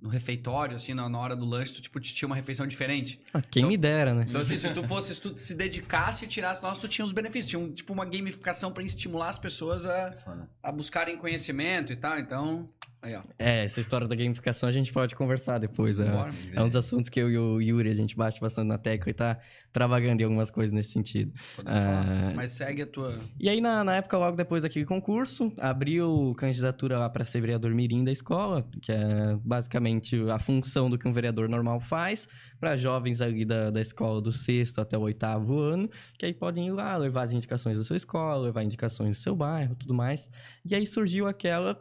no 0.00 0.08
refeitório, 0.08 0.76
assim, 0.76 0.94
na, 0.94 1.08
na 1.08 1.18
hora 1.18 1.36
do 1.36 1.44
lanche, 1.44 1.74
tu 1.74 1.82
tipo, 1.82 2.00
tinha 2.00 2.26
uma 2.26 2.36
refeição 2.36 2.66
diferente. 2.66 3.20
Ah, 3.34 3.42
quem 3.42 3.60
Então- 3.60 3.68
me 3.70 3.76
dera, 3.76 4.14
né? 4.14 4.24
Então, 4.28 4.40
assim, 4.40 4.56
se 4.56 4.72
tu 4.72 4.82
fosse, 4.82 5.14
se 5.14 5.20
tu 5.20 5.38
se 5.38 5.54
dedicasse 5.54 6.24
e 6.24 6.28
tirasse 6.28 6.62
notas, 6.62 6.78
tu 6.78 6.88
tinha 6.88 7.04
os 7.04 7.12
benefícios. 7.12 7.50
Tinha 7.50 7.60
um, 7.60 7.70
tipo 7.72 7.92
uma 7.92 8.04
gamificação 8.04 8.72
pra 8.72 8.82
estimular 8.82 9.28
as 9.28 9.38
pessoas 9.38 9.84
a, 9.86 10.12
Foda. 10.12 10.48
a 10.62 10.72
buscarem 10.72 11.16
conhecimento 11.18 11.92
e 11.92 11.96
tal. 11.96 12.18
Então, 12.18 12.68
aí. 13.02 13.18
É, 13.38 13.64
essa 13.64 13.80
história 13.80 14.06
da 14.06 14.14
gamificação 14.14 14.68
a 14.68 14.72
gente 14.72 14.92
pode 14.92 15.14
conversar 15.14 15.58
depois. 15.58 15.98
É, 16.00 16.10
Bora. 16.10 16.30
é 16.52 16.62
um 16.62 16.66
dos 16.66 16.76
assuntos 16.76 17.08
que 17.08 17.20
eu 17.20 17.30
e 17.30 17.38
o 17.38 17.60
Yuri 17.60 17.90
a 17.90 17.94
gente 17.94 18.16
bate 18.16 18.40
bastante 18.40 18.68
na 18.68 18.78
tecla 18.78 19.10
e 19.10 19.14
tá 19.14 19.38
travagando 19.72 20.22
em 20.22 20.24
algumas 20.24 20.50
coisas 20.50 20.72
nesse 20.72 20.90
sentido. 20.90 21.32
Ah. 21.64 22.32
Mas 22.34 22.52
segue 22.52 22.82
a 22.82 22.86
tua. 22.86 23.18
E 23.38 23.48
aí, 23.48 23.60
na, 23.60 23.84
na 23.84 23.96
época, 23.96 24.18
logo 24.18 24.36
depois 24.36 24.62
daquele 24.62 24.84
concurso, 24.84 25.52
abriu 25.58 26.34
candidatura 26.36 26.98
lá 26.98 27.08
para 27.08 27.24
ser 27.24 27.40
vereador 27.40 27.74
mirim 27.74 28.04
da 28.04 28.12
escola, 28.12 28.66
que 28.82 28.92
é 28.92 29.36
basicamente 29.44 30.16
a 30.30 30.38
função 30.38 30.90
do 30.90 30.98
que 30.98 31.06
um 31.06 31.12
vereador 31.12 31.48
normal 31.48 31.80
faz, 31.80 32.28
para 32.58 32.76
jovens 32.76 33.20
ali 33.20 33.44
da, 33.44 33.70
da 33.70 33.80
escola 33.80 34.20
do 34.20 34.32
sexto 34.32 34.80
até 34.80 34.98
o 34.98 35.02
oitavo 35.02 35.58
ano, 35.58 35.88
que 36.18 36.26
aí 36.26 36.34
podem 36.34 36.66
ir 36.66 36.72
lá 36.72 36.96
levar 36.96 37.22
as 37.22 37.32
indicações 37.32 37.78
da 37.78 37.84
sua 37.84 37.96
escola, 37.96 38.46
levar 38.46 38.62
indicações 38.62 39.18
do 39.18 39.22
seu 39.22 39.34
bairro, 39.34 39.74
tudo 39.74 39.94
mais. 39.94 40.30
E 40.64 40.74
aí 40.74 40.86
surgiu 40.86 41.26
aquela 41.26 41.80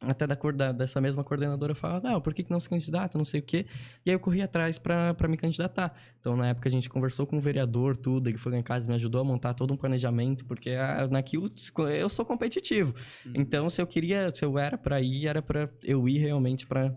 até 0.00 0.26
da, 0.26 0.34
cor- 0.34 0.54
da- 0.54 0.72
dessa 0.72 1.00
mesma 1.00 1.22
coordenadora 1.22 1.74
falar, 1.74 2.00
não, 2.02 2.20
por 2.20 2.32
que, 2.32 2.42
que 2.42 2.50
não 2.50 2.58
se 2.58 2.68
candidata, 2.68 3.18
não 3.18 3.24
sei 3.24 3.40
o 3.40 3.42
quê. 3.42 3.66
E 4.04 4.10
aí 4.10 4.16
eu 4.16 4.20
corri 4.20 4.40
atrás 4.40 4.78
para 4.78 5.14
me 5.28 5.36
candidatar. 5.36 5.94
Então, 6.18 6.36
na 6.36 6.48
época, 6.48 6.68
a 6.68 6.72
gente 6.72 6.88
conversou 6.88 7.26
com 7.26 7.36
o 7.36 7.40
vereador, 7.40 7.96
tudo, 7.96 8.28
ele 8.28 8.38
foi 8.38 8.52
lá 8.52 8.58
em 8.58 8.62
casa 8.62 8.86
e 8.86 8.88
me 8.88 8.94
ajudou 8.94 9.20
a 9.20 9.24
montar 9.24 9.52
todo 9.54 9.72
um 9.72 9.76
planejamento, 9.76 10.44
porque 10.46 10.70
ah, 10.70 11.06
naquilo 11.10 11.50
eu 11.98 12.08
sou 12.08 12.24
competitivo. 12.24 12.94
Então, 13.34 13.68
se 13.68 13.80
eu 13.82 13.86
queria, 13.86 14.30
se 14.34 14.44
eu 14.44 14.58
era 14.58 14.78
para 14.78 15.00
ir, 15.00 15.26
era 15.26 15.42
para 15.42 15.68
eu 15.82 16.08
ir 16.08 16.18
realmente 16.18 16.66
para 16.66 16.94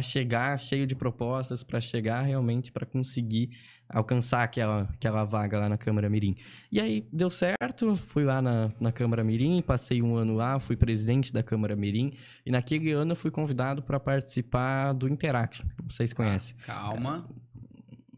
chegar 0.00 0.58
cheio 0.58 0.86
de 0.86 0.94
propostas, 0.94 1.62
para 1.62 1.80
chegar 1.80 2.22
realmente 2.22 2.72
para 2.72 2.86
conseguir 2.86 3.50
alcançar 3.88 4.42
aquela, 4.42 4.82
aquela 4.82 5.24
vaga 5.24 5.58
lá 5.60 5.68
na 5.68 5.76
Câmara 5.76 6.08
Mirim. 6.08 6.36
E 6.72 6.80
aí 6.80 7.06
deu 7.12 7.30
certo, 7.30 7.96
fui 7.96 8.24
lá 8.24 8.40
na, 8.40 8.70
na 8.80 8.90
Câmara 8.90 9.22
Mirim, 9.22 9.62
passei 9.62 10.00
um 10.02 10.16
ano 10.16 10.34
lá, 10.34 10.58
fui 10.58 10.76
presidente 10.76 11.32
da 11.32 11.42
Câmara 11.42 11.76
Mirim, 11.76 12.16
e 12.44 12.50
naquele 12.50 12.92
ano 12.92 13.12
eu 13.12 13.16
fui 13.16 13.30
convidado 13.30 13.82
para 13.82 14.00
participar 14.00 14.92
do 14.92 15.08
Interact. 15.08 15.64
Vocês 15.88 16.12
conhecem. 16.12 16.56
Calma. 16.64 17.28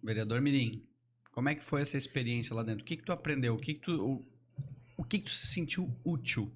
Vereador 0.03 0.41
Mirim, 0.41 0.85
como 1.33 1.49
é 1.49 1.55
que 1.55 1.63
foi 1.63 1.83
essa 1.83 1.97
experiência 1.97 2.55
lá 2.55 2.63
dentro? 2.63 2.83
O 2.83 2.87
que 2.87 2.97
que 2.97 3.03
tu 3.03 3.13
aprendeu? 3.13 3.55
O 3.55 3.59
que 3.59 3.75
que 3.75 3.81
tu, 3.81 3.93
o, 3.93 4.27
o 4.97 5.05
que 5.05 5.19
que 5.19 5.25
tu 5.25 5.33
se 5.33 5.49
sentiu 5.49 5.95
útil? 6.05 6.51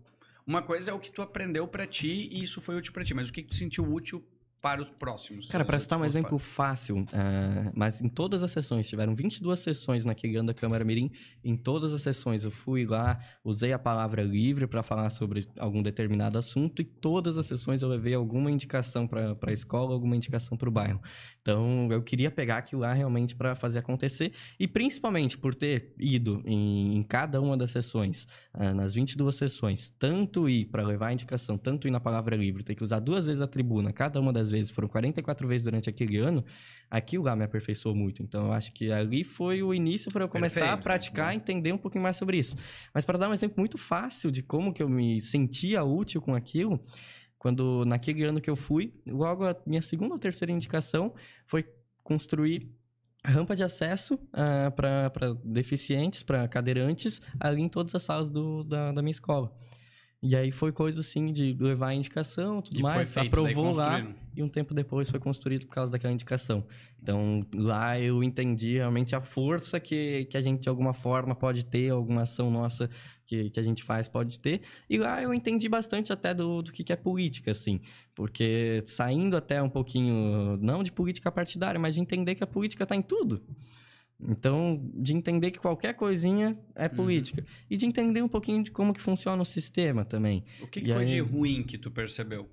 Uma 0.47 0.63
coisa 0.63 0.91
é 0.91 0.95
o 0.95 0.99
que 0.99 1.13
tu 1.13 1.21
aprendeu 1.21 1.69
pra 1.69 1.87
ti 1.87 2.29
e 2.33 2.43
isso 2.43 2.61
foi 2.61 2.77
útil 2.77 2.93
pra 2.93 3.05
ti, 3.05 3.13
mas 3.13 3.29
o 3.29 3.33
que 3.33 3.43
que 3.43 3.51
tu 3.51 3.57
sentiu 3.57 3.85
útil 3.85 4.25
para 4.61 4.83
os 4.83 4.91
próximos? 4.91 5.47
Cara, 5.47 5.65
para 5.65 5.79
citar 5.79 5.99
um 5.99 6.05
exemplo 6.05 6.39
fácil, 6.39 7.07
ah, 7.13 7.73
mas 7.75 8.01
em 8.01 8.09
todas 8.09 8.43
as 8.43 8.51
sessões, 8.51 8.89
tiveram 8.89 9.15
22 9.15 9.59
sessões 9.59 10.05
naquele 10.05 10.37
ano 10.37 10.49
da 10.49 10.55
Câmara 10.55 10.85
Mirim, 10.85 11.11
em 11.43 11.57
todas 11.57 11.95
as 11.95 12.03
sessões 12.03 12.45
eu 12.45 12.51
fui 12.51 12.85
lá, 12.85 13.19
usei 13.43 13.73
a 13.73 13.79
palavra 13.79 14.23
livre 14.23 14.67
para 14.67 14.83
falar 14.83 15.09
sobre 15.11 15.49
algum 15.59 15.83
determinado 15.83 16.39
assunto 16.39 16.83
e 16.83 16.85
todas 16.85 17.39
as 17.39 17.47
sessões 17.47 17.83
eu 17.83 17.89
levei 17.89 18.15
alguma 18.15 18.51
indicação 18.51 19.07
para 19.07 19.37
a 19.47 19.53
escola, 19.53 19.95
alguma 19.95 20.15
indicação 20.15 20.57
para 20.57 20.69
o 20.69 20.73
bairro. 20.73 21.01
Então 21.41 21.89
eu 21.91 22.03
queria 22.03 22.31
pegar 22.31 22.59
aquilo 22.59 22.83
lá 22.83 22.93
realmente 22.93 23.35
para 23.35 23.55
fazer 23.55 23.79
acontecer 23.79 24.33
e 24.59 24.69
principalmente 24.69 25.39
por 25.39 25.55
ter 25.55 25.95
ido 25.99 26.43
em, 26.45 26.97
em 26.97 27.03
cada 27.03 27.41
uma 27.41 27.57
das 27.57 27.71
sessões, 27.71 28.27
ah, 28.53 28.75
nas 28.75 28.95
22 28.95 29.35
sessões, 29.35 29.89
tanto 29.99 30.49
ir 30.49 30.67
para 30.67 30.83
levar 30.83 31.09
a 31.09 31.13
indicação, 31.13 31.57
tanto 31.57 31.89
ir 31.89 31.91
na 31.91 32.01
palavra 32.01 32.37
livre, 32.37 32.63
ter 32.63 32.75
que 32.75 32.85
usar 32.85 33.01
duas 33.01 33.27
vezes 33.27 33.41
a 33.41 33.47
tribuna, 33.47 33.93
cada 33.93 34.21
uma 34.21 34.33
das 34.33 34.50
vezes, 34.51 34.71
foram 34.71 34.89
44 34.89 35.47
vezes 35.49 35.65
durante 35.65 35.89
aquele 35.89 36.17
ano, 36.19 36.45
aquilo 36.91 37.25
lá 37.25 37.35
me 37.37 37.45
aperfeiçoou 37.45 37.95
muito. 37.95 38.23
Então 38.23 38.47
eu 38.47 38.53
acho 38.53 38.73
que 38.73 38.91
ali 38.91 39.25
foi 39.25 39.63
o 39.63 39.73
início 39.73 40.11
para 40.11 40.25
eu 40.25 40.29
começar 40.29 40.61
a 40.65 40.69
Perfeito, 40.69 40.83
praticar, 40.85 41.27
bom. 41.33 41.37
entender 41.37 41.73
um 41.73 41.79
pouquinho 41.79 42.03
mais 42.03 42.17
sobre 42.17 42.37
isso. 42.39 42.57
Mas 42.95 43.05
para 43.05 43.19
dar 43.19 43.29
um 43.29 43.33
exemplo 43.33 43.57
muito 43.59 43.79
fácil 43.79 44.31
de 44.31 44.43
como 44.43 44.73
que 44.73 44.83
eu 44.83 44.89
me 44.89 45.21
sentia 45.21 45.83
útil 45.85 46.21
com 46.21 46.35
aquilo, 46.35 46.81
quando 47.39 47.85
naquele 47.87 48.25
ano 48.25 48.41
que 48.41 48.51
eu 48.51 48.57
fui, 48.57 48.93
logo 49.09 49.45
a 49.47 49.57
minha 49.67 49.81
segunda 49.83 50.13
ou 50.15 50.19
terceira 50.19 50.53
indicação 50.53 51.15
foi 51.47 51.65
construir 52.03 52.69
rampa 53.25 53.55
de 53.55 53.63
acesso 53.63 54.19
para 54.77 55.35
deficientes, 55.45 56.23
para 56.23 56.47
cadeirantes, 56.49 57.21
ali 57.39 57.63
em 57.63 57.69
todas 57.69 57.95
as 57.95 58.03
salas 58.03 58.29
do- 58.29 58.65
da, 58.65 58.93
da 58.93 59.03
minha 59.03 59.11
escola. 59.11 59.53
E 60.23 60.37
aí 60.37 60.53
foi 60.53 60.71
coisa 60.71 61.01
assim 61.01 61.33
de 61.33 61.57
levar 61.59 61.89
a 61.89 61.95
indicação, 61.95 62.61
tudo 62.61 62.79
E 62.79 62.83
mais, 62.83 63.15
feito, 63.15 63.29
aprovou 63.29 63.75
lá 63.75 64.07
e 64.37 64.43
um 64.43 64.49
tempo 64.51 64.75
depois 64.75 65.09
foi 65.09 65.19
construído 65.19 65.65
por 65.65 65.75
causa 65.75 65.91
daquela 65.91 66.13
indicação. 66.13 66.63
Então 67.03 67.41
lá 67.55 67.99
eu 67.99 68.23
entendi 68.23 68.75
realmente 68.75 69.17
a 69.17 69.23
força 69.23 69.81
que, 69.81 70.27
que 70.27 70.37
a 70.37 70.41
gente 70.43 70.61
de 70.61 70.69
alguma 70.69 70.93
forma 70.93 71.35
pode 71.35 71.65
ter, 71.65 71.89
alguma 71.89 72.23
ação 72.23 72.51
nossa 72.51 72.91
que, 73.27 73.49
que 73.49 73.59
a 73.59 73.63
gente 73.63 73.83
faz 73.83 74.09
pode 74.09 74.39
ter. 74.39 74.61
E 74.91 74.99
lá 74.99 75.23
eu 75.23 75.33
entendi 75.33 75.71
bastante 75.71 76.13
até 76.13 76.35
do, 76.35 76.61
do 76.61 76.71
que, 76.71 76.85
que 76.85 76.93
é 76.93 76.97
política, 76.97 77.53
assim. 77.53 77.81
Porque 78.15 78.83
saindo 78.85 79.39
até 79.39 79.63
um 79.63 79.71
pouquinho, 79.71 80.59
não 80.59 80.83
de 80.83 80.93
política 80.93 81.33
partidária, 81.33 81.81
mas 81.81 81.95
de 81.95 82.01
entender 82.03 82.35
que 82.35 82.45
a 82.45 82.47
política 82.47 82.83
está 82.83 82.95
em 82.95 83.03
tudo. 83.03 83.43
Então, 84.29 84.81
de 84.95 85.15
entender 85.15 85.51
que 85.51 85.59
qualquer 85.59 85.95
coisinha 85.95 86.59
é 86.75 86.85
Uhum. 86.89 86.95
política. 86.95 87.45
E 87.71 87.77
de 87.77 87.87
entender 87.87 88.23
um 88.23 88.29
pouquinho 88.29 88.63
de 88.63 88.71
como 88.71 88.93
que 88.93 89.01
funciona 89.01 89.41
o 89.43 89.45
sistema 89.47 90.05
também. 90.05 90.45
O 90.61 90.67
que, 90.67 90.81
que 90.83 90.93
foi 90.93 91.03
aí- 91.03 91.09
de 91.09 91.21
ruim 91.21 91.63
que 91.63 91.79
tu 91.79 91.91
percebeu? 91.91 92.49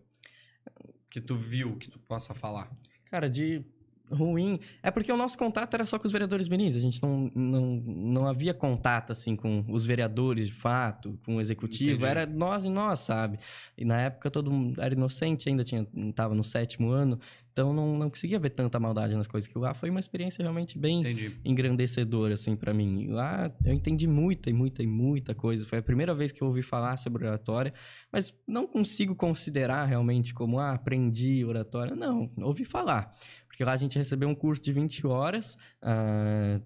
Que 1.10 1.22
tu 1.22 1.36
viu, 1.36 1.76
que 1.78 1.90
tu 1.90 2.00
possa 2.00 2.34
falar? 2.34 2.70
Cara, 3.06 3.30
de 3.30 3.64
ruim. 4.10 4.60
É 4.82 4.90
porque 4.90 5.12
o 5.12 5.18
nosso 5.18 5.38
contato 5.38 5.74
era 5.74 5.86
só 5.86 5.98
com 6.00 6.06
os 6.06 6.12
vereadores 6.12 6.48
minis. 6.48 6.76
A 6.76 6.80
gente 6.80 7.02
não, 7.02 7.30
não, 7.36 7.76
não 7.86 8.28
havia 8.28 8.54
contato, 8.54 9.12
assim, 9.12 9.36
com 9.36 9.66
os 9.68 9.86
vereadores 9.86 10.48
de 10.48 10.54
fato, 10.54 11.20
com 11.26 11.36
o 11.38 11.42
executivo. 11.42 11.92
Entendi. 11.92 12.06
Era 12.06 12.26
nós 12.26 12.64
e 12.64 12.70
nós, 12.70 13.00
sabe? 13.02 13.38
E 13.78 13.84
na 13.84 14.00
época 14.02 14.30
todo 14.32 14.50
mundo 14.52 14.82
era 14.82 14.94
inocente, 14.94 15.50
ainda 15.50 15.64
tinha, 15.64 15.86
tava 16.16 16.34
no 16.36 16.44
sétimo 16.44 16.90
ano. 16.90 17.20
Então 17.58 17.74
não, 17.74 17.98
não 17.98 18.08
conseguia 18.08 18.38
ver 18.38 18.52
tanta 18.52 18.80
maldade 18.80 19.16
nas 19.16 19.26
coisas. 19.26 19.50
Que 19.52 19.58
lá 19.58 19.74
foi 19.74 19.90
uma 19.90 20.00
experiência 20.00 20.44
realmente 20.44 20.78
bem 20.78 21.00
Entendi. 21.00 21.36
engrandecedora, 21.44 22.36
assim, 22.36 22.56
pra 22.56 22.72
mim. 22.72 23.08
Lá 23.08 23.52
eu 23.66 23.74
entendi 23.74 24.06
muita 24.06 24.52
e 24.52 24.54
muita 24.54 24.84
e 24.84 24.88
muita 24.88 25.34
coisa. 25.34 25.66
Foi 25.66 25.80
a 25.80 25.82
primeira 25.82 26.14
vez 26.14 26.32
que 26.32 26.44
eu 26.44 26.48
ouvi 26.48 26.62
falar 26.62 26.98
sobre 26.98 27.26
oratória, 27.26 27.74
mas 28.12 28.32
não 28.48 28.68
consigo 28.68 29.16
considerar 29.16 29.86
realmente 29.86 30.36
como, 30.36 30.60
ah, 30.60 30.74
aprendi 30.74 31.44
oratória. 31.44 31.96
Não, 31.96 32.32
ouvi 32.38 32.64
falar. 32.64 33.10
Porque 33.48 33.64
lá 33.64 33.72
a 33.72 33.78
gente 33.78 33.98
recebeu 33.98 34.30
um 34.30 34.36
curso 34.36 34.62
de 34.62 34.72
20 34.72 35.08
horas, 35.08 35.58
ah, 35.82 36.62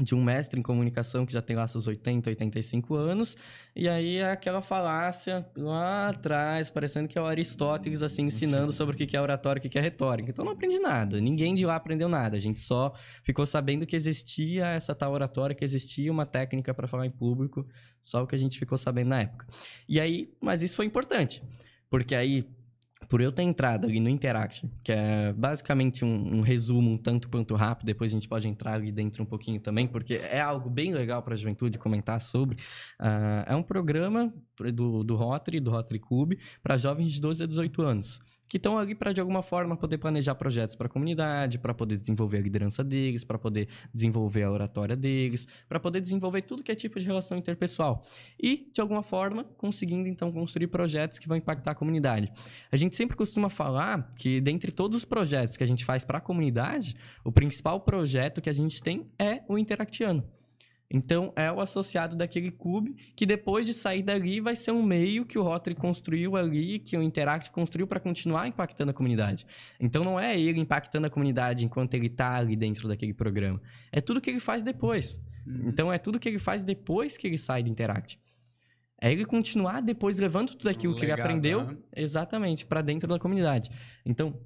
de 0.00 0.14
um 0.14 0.22
mestre 0.22 0.58
em 0.58 0.62
comunicação 0.62 1.24
que 1.24 1.32
já 1.32 1.40
tem 1.40 1.54
lá 1.54 1.66
seus 1.66 1.86
80, 1.86 2.30
85 2.30 2.94
anos, 2.96 3.36
e 3.76 3.88
aí 3.88 4.16
é 4.16 4.32
aquela 4.32 4.60
falácia 4.60 5.46
lá 5.56 6.08
atrás, 6.08 6.68
parecendo 6.68 7.08
que 7.08 7.16
é 7.16 7.22
o 7.22 7.26
Aristóteles, 7.26 8.02
assim, 8.02 8.24
ensinando 8.24 8.72
sobre 8.72 8.94
o 8.94 9.06
que 9.06 9.16
é 9.16 9.20
oratória 9.20 9.58
e 9.58 9.60
o 9.60 9.62
que 9.62 9.68
que 9.68 9.78
é 9.78 9.80
retórica. 9.80 10.30
Então 10.30 10.44
não 10.44 10.52
aprendi 10.52 10.80
nada, 10.80 11.20
ninguém 11.20 11.54
de 11.54 11.64
lá 11.64 11.76
aprendeu 11.76 12.08
nada, 12.08 12.36
a 12.36 12.40
gente 12.40 12.58
só 12.58 12.92
ficou 13.22 13.46
sabendo 13.46 13.86
que 13.86 13.94
existia 13.94 14.66
essa 14.66 14.94
tal 14.94 15.12
oratória, 15.12 15.54
que 15.54 15.64
existia 15.64 16.10
uma 16.10 16.26
técnica 16.26 16.74
para 16.74 16.88
falar 16.88 17.06
em 17.06 17.10
público, 17.10 17.64
só 18.02 18.24
o 18.24 18.26
que 18.26 18.34
a 18.34 18.38
gente 18.38 18.58
ficou 18.58 18.76
sabendo 18.76 19.10
na 19.10 19.22
época. 19.22 19.46
E 19.88 20.00
aí, 20.00 20.34
mas 20.40 20.60
isso 20.60 20.74
foi 20.74 20.86
importante, 20.86 21.40
porque 21.88 22.16
aí, 22.16 22.44
por 23.08 23.20
eu 23.20 23.32
ter 23.32 23.42
entrado 23.42 23.86
ali 23.86 24.00
no 24.00 24.08
Interact, 24.08 24.68
que 24.82 24.92
é 24.92 25.32
basicamente 25.32 26.04
um, 26.04 26.38
um 26.38 26.40
resumo 26.40 26.90
um 26.90 26.96
tanto 26.98 27.28
quanto 27.28 27.54
rápido, 27.54 27.86
depois 27.86 28.12
a 28.12 28.14
gente 28.14 28.28
pode 28.28 28.48
entrar 28.48 28.74
ali 28.74 28.92
dentro 28.92 29.22
um 29.22 29.26
pouquinho 29.26 29.60
também, 29.60 29.86
porque 29.86 30.14
é 30.14 30.40
algo 30.40 30.70
bem 30.70 30.92
legal 30.92 31.22
para 31.22 31.34
a 31.34 31.36
juventude 31.36 31.78
comentar 31.78 32.20
sobre. 32.20 32.56
Ah, 32.98 33.44
é 33.48 33.54
um 33.54 33.62
programa 33.62 34.32
do, 34.72 35.02
do 35.02 35.16
Rotary, 35.16 35.60
do 35.60 35.70
Rotary 35.70 35.98
Club, 35.98 36.34
para 36.62 36.76
jovens 36.76 37.12
de 37.12 37.20
12 37.20 37.42
a 37.42 37.46
18 37.46 37.82
anos. 37.82 38.20
Que 38.48 38.56
estão 38.56 38.78
ali 38.78 38.94
para 38.94 39.12
de 39.12 39.20
alguma 39.20 39.42
forma 39.42 39.76
poder 39.76 39.98
planejar 39.98 40.34
projetos 40.34 40.74
para 40.74 40.86
a 40.86 40.90
comunidade, 40.90 41.58
para 41.58 41.74
poder 41.74 41.98
desenvolver 41.98 42.38
a 42.38 42.40
liderança 42.40 42.84
deles, 42.84 43.24
para 43.24 43.38
poder 43.38 43.68
desenvolver 43.92 44.42
a 44.42 44.50
oratória 44.50 44.96
deles, 44.96 45.46
para 45.68 45.80
poder 45.80 46.00
desenvolver 46.00 46.42
tudo 46.42 46.62
que 46.62 46.72
é 46.72 46.74
tipo 46.74 46.98
de 46.98 47.06
relação 47.06 47.36
interpessoal 47.36 48.02
e 48.40 48.70
de 48.72 48.80
alguma 48.80 49.02
forma 49.02 49.44
conseguindo 49.56 50.08
então 50.08 50.30
construir 50.32 50.68
projetos 50.68 51.18
que 51.18 51.28
vão 51.28 51.36
impactar 51.36 51.72
a 51.72 51.74
comunidade. 51.74 52.32
A 52.70 52.76
gente 52.76 52.96
sempre 52.96 53.16
costuma 53.16 53.48
falar 53.48 54.10
que 54.16 54.40
dentre 54.40 54.72
todos 54.72 54.96
os 54.96 55.04
projetos 55.04 55.56
que 55.56 55.64
a 55.64 55.66
gente 55.66 55.84
faz 55.84 56.04
para 56.04 56.18
a 56.18 56.20
comunidade, 56.20 56.96
o 57.24 57.32
principal 57.32 57.80
projeto 57.80 58.40
que 58.40 58.50
a 58.50 58.54
gente 58.54 58.82
tem 58.82 59.10
é 59.18 59.42
o 59.48 59.58
Interactiano. 59.58 60.24
Então, 60.94 61.32
é 61.34 61.50
o 61.50 61.60
associado 61.60 62.14
daquele 62.14 62.52
clube 62.52 62.94
que 63.16 63.26
depois 63.26 63.66
de 63.66 63.74
sair 63.74 64.00
dali 64.00 64.40
vai 64.40 64.54
ser 64.54 64.70
um 64.70 64.80
meio 64.80 65.26
que 65.26 65.36
o 65.36 65.42
Rotary 65.42 65.74
construiu 65.74 66.36
ali, 66.36 66.78
que 66.78 66.96
o 66.96 67.02
Interact 67.02 67.50
construiu 67.50 67.84
para 67.84 67.98
continuar 67.98 68.46
impactando 68.46 68.92
a 68.92 68.94
comunidade. 68.94 69.44
Então, 69.80 70.04
não 70.04 70.20
é 70.20 70.38
ele 70.38 70.60
impactando 70.60 71.08
a 71.08 71.10
comunidade 71.10 71.64
enquanto 71.64 71.94
ele 71.94 72.06
está 72.06 72.36
ali 72.36 72.54
dentro 72.54 72.86
daquele 72.86 73.12
programa. 73.12 73.60
É 73.90 74.00
tudo 74.00 74.20
que 74.20 74.30
ele 74.30 74.38
faz 74.38 74.62
depois. 74.62 75.20
Uhum. 75.44 75.64
Então, 75.66 75.92
é 75.92 75.98
tudo 75.98 76.20
que 76.20 76.28
ele 76.28 76.38
faz 76.38 76.62
depois 76.62 77.16
que 77.16 77.26
ele 77.26 77.38
sai 77.38 77.64
do 77.64 77.68
Interact. 77.68 78.16
É 79.02 79.10
ele 79.10 79.24
continuar 79.24 79.82
depois 79.82 80.16
levando 80.16 80.54
tudo 80.54 80.68
aquilo 80.68 80.92
um 80.92 80.96
que 80.96 81.04
ele 81.04 81.10
aprendeu 81.10 81.64
né? 81.64 81.76
exatamente 81.96 82.64
para 82.64 82.80
dentro 82.82 83.08
da 83.08 83.18
comunidade. 83.18 83.68
Então, 84.06 84.40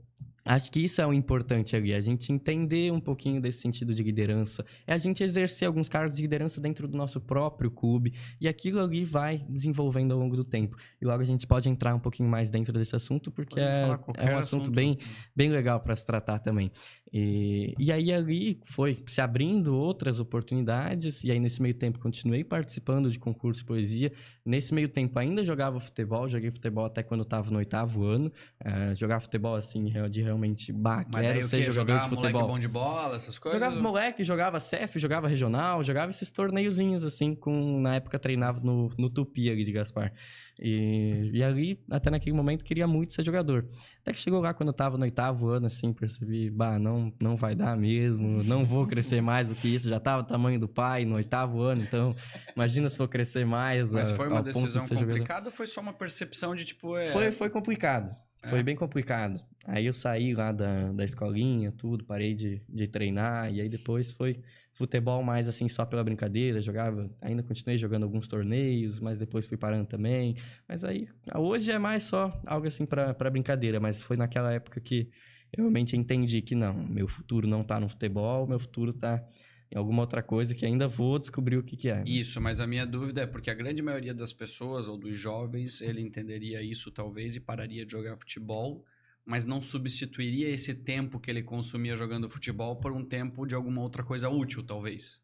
Acho 0.49 0.73
que 0.73 0.81
isso 0.81 1.01
é 1.03 1.07
o 1.07 1.13
importante 1.13 1.77
ali, 1.77 1.93
a 1.93 2.01
gente 2.01 2.33
entender 2.33 2.91
um 2.91 3.01
pouquinho 3.01 3.39
desse 3.41 3.61
sentido 3.61 3.95
de 3.95 4.03
liderança, 4.03 4.65
é 4.87 4.95
a 4.95 4.99
gente 4.99 5.23
exercer 5.23 5.69
alguns 5.69 5.89
cargos 5.89 6.17
de 6.17 6.23
liderança 6.23 6.59
dentro 6.59 6.89
do 6.89 6.97
nosso 6.97 7.21
próprio 7.21 7.71
clube, 7.71 8.15
e 8.41 8.49
aquilo 8.49 8.81
ali 8.81 9.05
vai 9.05 9.45
desenvolvendo 9.49 10.13
ao 10.13 10.19
longo 10.19 10.35
do 10.35 10.45
tempo. 10.45 10.77
E 11.01 11.05
logo 11.05 11.21
a 11.21 11.27
gente 11.27 11.47
pode 11.47 11.69
entrar 11.69 11.95
um 11.95 12.01
pouquinho 12.01 12.31
mais 12.31 12.49
dentro 12.49 12.73
desse 12.73 12.97
assunto, 12.97 13.31
porque 13.31 13.61
é, 13.61 13.83
é, 13.83 13.87
um 13.87 13.93
assunto, 13.93 14.39
assunto, 14.39 14.71
bem, 14.71 14.97
bem 15.37 15.51
legal 15.51 15.81
para 15.81 15.95
se 15.95 16.07
tratar 16.07 16.39
também. 16.39 16.71
E, 17.13 17.75
e 17.79 17.91
aí 17.91 18.13
ali 18.13 18.61
foi 18.65 18.99
se 19.07 19.21
abrindo 19.21 19.75
outras 19.75 20.21
oportunidades, 20.21 21.25
e 21.25 21.31
aí 21.31 21.41
nesse 21.41 21.63
meio 21.63 21.75
tempo 21.75 21.99
continuei 21.99 22.45
participando 22.45 23.11
de 23.11 23.19
concurso 23.19 23.61
de 23.61 23.67
poesia. 23.67 24.13
Nesse 24.45 24.75
meio 24.75 24.89
tempo 24.89 25.19
ainda 25.19 25.45
jogava 25.45 25.81
futebol, 25.81 26.29
joguei 26.29 26.51
futebol 26.51 26.85
até 26.85 27.03
quando 27.03 27.23
estava 27.23 27.51
no 27.51 27.59
oitavo 27.59 28.05
ano. 28.05 28.31
Uh, 28.65 28.95
jogar 28.95 29.21
futebol 29.21 29.55
assim, 29.55 29.93
de 30.11 30.23
realmente, 30.23 30.73
bah, 30.73 31.05
Mas 31.11 31.23
quero 31.23 31.45
ser 31.45 31.73
jogador 31.73 32.03
de 32.03 32.09
futebol. 32.09 32.47
bom 32.47 32.59
de 32.59 32.69
bola, 32.69 33.17
essas 33.17 33.39
coisas? 33.39 33.61
Jogava 33.61 33.81
moleque, 33.81 34.25
jogava 34.25 34.61
CEF, 34.61 34.99
jogava 34.99 35.29
regional, 35.29 35.83
jogava 35.83 36.11
esses 36.11 36.31
torneiozinhos 36.31 37.05
assim, 37.05 37.35
com 37.35 37.81
na 37.81 37.97
época 37.97 38.19
treinava 38.19 38.61
no, 38.61 38.91
no 38.99 39.09
Tupi 39.09 39.51
ali 39.51 39.65
de 39.65 39.73
Gaspar. 39.73 40.13
E, 40.61 41.31
e 41.33 41.43
ali, 41.43 41.81
até 41.91 42.11
naquele 42.11 42.35
momento, 42.35 42.65
queria 42.65 42.87
muito 42.87 43.15
ser 43.15 43.25
jogador. 43.25 43.67
Até 44.01 44.13
que 44.13 44.19
chegou 44.19 44.41
lá 44.41 44.53
quando 44.53 44.71
eu 44.71 44.73
tava 44.73 44.97
no 44.97 45.05
oitavo 45.05 45.49
ano, 45.49 45.67
assim, 45.67 45.93
percebi, 45.93 46.51
bah, 46.51 46.79
não, 46.79 47.13
não 47.23 47.37
vai 47.37 47.55
dar 47.55 47.77
mesmo, 47.77 48.43
não 48.43 48.65
vou 48.65 48.87
crescer 48.87 49.21
mais 49.21 49.49
do 49.49 49.55
que 49.55 49.69
isso. 49.69 49.89
Já 49.89 50.01
tava 50.01 50.23
o 50.23 50.25
tamanho 50.25 50.59
do 50.59 50.69
pai 50.69 51.05
no 51.05 51.15
oitavo 51.15 51.61
ano, 51.61 51.83
então 51.83 52.15
imagina 52.57 52.89
se 52.91 52.97
for 52.97 53.09
crescer 53.09 53.47
mais. 53.47 53.93
Mas 53.93 54.13
a, 54.13 54.17
foi 54.17 54.29
uma 54.29 54.43
decisão 54.43 54.85
de 54.85 54.97
complicada 54.97 55.47
ou 55.47 55.53
foi 55.53 55.67
só 55.67 55.81
uma 55.81 55.93
percepção 55.93 56.55
de 56.55 56.65
tipo. 56.65 56.97
É... 56.97 57.07
Foi, 57.07 57.31
foi 57.31 57.51
complicado. 57.51 58.15
É. 58.43 58.49
Foi 58.49 58.63
bem 58.63 58.75
complicado. 58.77 59.41
Aí 59.65 59.87
eu 59.87 59.93
saí 59.93 60.35
lá 60.35 60.51
da, 60.51 60.93
da 60.93 61.05
escolinha, 61.05 61.71
tudo, 61.71 62.05
parei 62.05 62.35
de, 62.35 62.63
de 62.69 62.89
treinar, 62.89 63.53
e 63.53 63.61
aí 63.61 63.69
depois 63.69 64.11
foi 64.11 64.41
futebol 64.79 65.25
mais 65.25 65.49
assim 65.49 65.69
só 65.69 65.85
pela 65.85 66.05
brincadeira, 66.05 66.61
jogava, 66.63 67.11
ainda 67.21 67.43
continuei 67.43 67.77
jogando 67.77 68.05
alguns 68.05 68.29
torneios, 68.29 69.01
mas 69.01 69.19
depois 69.19 69.45
fui 69.45 69.57
parando 69.57 69.87
também. 69.87 70.37
Mas 70.69 70.85
aí, 70.85 71.09
hoje 71.35 71.73
é 71.73 71.79
mais 71.79 72.05
só 72.05 72.41
algo 72.47 72.67
assim 72.67 72.87
para 72.87 73.31
brincadeira, 73.31 73.81
mas 73.81 74.01
foi 74.01 74.17
naquela 74.17 74.53
época 74.53 74.81
que 74.81 75.11
eu 75.53 75.65
realmente 75.65 75.97
entendi 75.97 76.41
que 76.41 76.55
não, 76.55 76.75
meu 76.75 77.09
futuro 77.09 77.49
não 77.49 77.65
tá 77.65 77.81
no 77.81 77.89
futebol, 77.89 78.47
meu 78.47 78.61
futuro 78.61 78.93
tá 78.93 79.25
em 79.71 79.77
alguma 79.77 80.03
outra 80.03 80.23
coisa 80.23 80.55
que 80.55 80.65
ainda 80.65 80.87
vou 80.87 81.19
descobrir 81.19 81.57
o 81.57 81.63
que, 81.63 81.77
que 81.77 81.91
é. 81.91 82.05
Isso, 82.07 82.41
mas 82.41 82.61
a 82.61 82.67
minha 82.67 82.87
dúvida 82.87 83.23
é 83.23 83.27
porque 83.27 83.51
a 83.51 83.55
grande 83.55 83.83
maioria 83.83 84.15
das 84.15 84.33
pessoas 84.33 84.87
ou 84.87 84.97
dos 84.97 85.19
jovens, 85.19 85.81
ele 85.81 86.01
entenderia 86.01 86.63
isso 86.63 86.91
talvez 86.93 87.35
e 87.35 87.41
pararia 87.41 87.85
de 87.85 87.91
jogar 87.91 88.17
futebol 88.17 88.85
mas 89.29 89.45
não 89.45 89.61
substituiria 89.61 90.49
esse 90.49 90.73
tempo 90.73 91.21
que 91.21 91.31
ele 91.31 91.43
consumia 91.43 91.95
jogando 91.99 92.27
futebol 92.31 92.77
por 92.77 92.93
um 92.93 93.05
tempo 93.05 93.45
de 93.45 93.55
alguma 93.55 93.83
outra 93.83 94.03
coisa 94.03 94.31
útil, 94.31 94.65
talvez. 94.65 95.23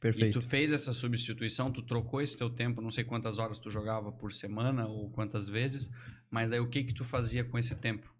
Perfeito. 0.00 0.26
E 0.26 0.32
tu 0.32 0.40
fez 0.40 0.72
essa 0.72 0.92
substituição, 0.92 1.70
tu 1.70 1.80
trocou 1.80 2.20
esse 2.20 2.36
teu 2.36 2.50
tempo, 2.50 2.82
não 2.82 2.90
sei 2.90 3.04
quantas 3.04 3.38
horas 3.38 3.56
tu 3.60 3.70
jogava 3.70 4.10
por 4.10 4.32
semana 4.32 4.88
ou 4.88 5.08
quantas 5.08 5.48
vezes, 5.48 5.88
mas 6.28 6.50
aí 6.50 6.58
o 6.58 6.68
que 6.68 6.82
que 6.82 6.92
tu 6.92 7.04
fazia 7.04 7.44
com 7.44 7.56
esse 7.56 7.76
tempo? 7.76 8.12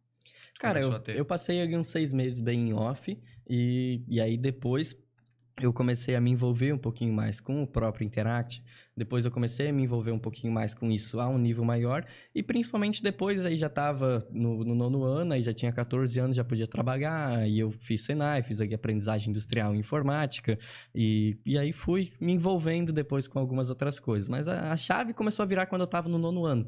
Cara, 0.57 0.81
eu, 0.81 1.03
eu 1.09 1.25
passei 1.25 1.61
ali 1.61 1.77
uns 1.77 1.89
seis 1.89 2.13
meses 2.13 2.41
bem 2.41 2.73
off 2.73 3.21
e, 3.51 4.05
e 4.07 4.21
aí 4.21 4.39
depois 4.39 4.97
eu 5.61 5.73
comecei 5.73 6.17
a 6.17 6.21
me 6.21 6.33
envolver 6.33 6.73
um 6.73 6.79
pouquinho 6.79 7.13
mais 7.13 7.39
com 7.39 7.63
o 7.63 7.67
próprio 7.67 8.05
Interact. 8.05 8.63
Depois 8.97 9.25
eu 9.25 9.31
comecei 9.31 9.69
a 9.69 9.73
me 9.73 9.85
envolver 9.85 10.11
um 10.11 10.19
pouquinho 10.19 10.53
mais 10.53 10.75
com 10.75 10.91
isso 10.91 11.21
a 11.21 11.29
um 11.29 11.39
nível 11.39 11.65
maior. 11.65 12.05
E 12.35 12.43
principalmente 12.43 13.03
depois 13.03 13.45
aí 13.45 13.57
já 13.57 13.69
estava 13.69 14.27
no, 14.33 14.65
no, 14.65 14.75
nono 14.75 15.05
ano, 15.05 15.33
aí 15.33 15.43
já 15.43 15.53
tinha 15.53 15.73
14 15.73 16.19
anos, 16.19 16.37
já 16.37 16.43
podia 16.43 16.67
trabalhar. 16.67 17.49
E 17.49 17.61
eu 17.61 17.71
fiz 17.71 18.01
Senai, 18.01 18.43
fiz 18.43 18.61
aqui 18.61 18.75
aprendizagem 18.75 19.31
industrial 19.31 19.75
em 19.75 19.79
informática. 19.79 20.59
E, 20.93 21.39
e 21.47 21.57
aí 21.57 21.73
fui 21.73 22.13
me 22.21 22.33
envolvendo 22.33 22.93
depois 22.93 23.29
com 23.29 23.39
algumas 23.39 23.71
outras 23.71 24.01
coisas. 24.01 24.29
Mas 24.29 24.49
a, 24.49 24.73
a 24.73 24.77
chave 24.77 25.15
começou 25.15 25.45
a 25.45 25.47
virar 25.47 25.67
quando 25.67 25.83
eu 25.83 25.87
estava 25.87 26.09
no 26.09 26.19
nono 26.19 26.45
ano. 26.45 26.67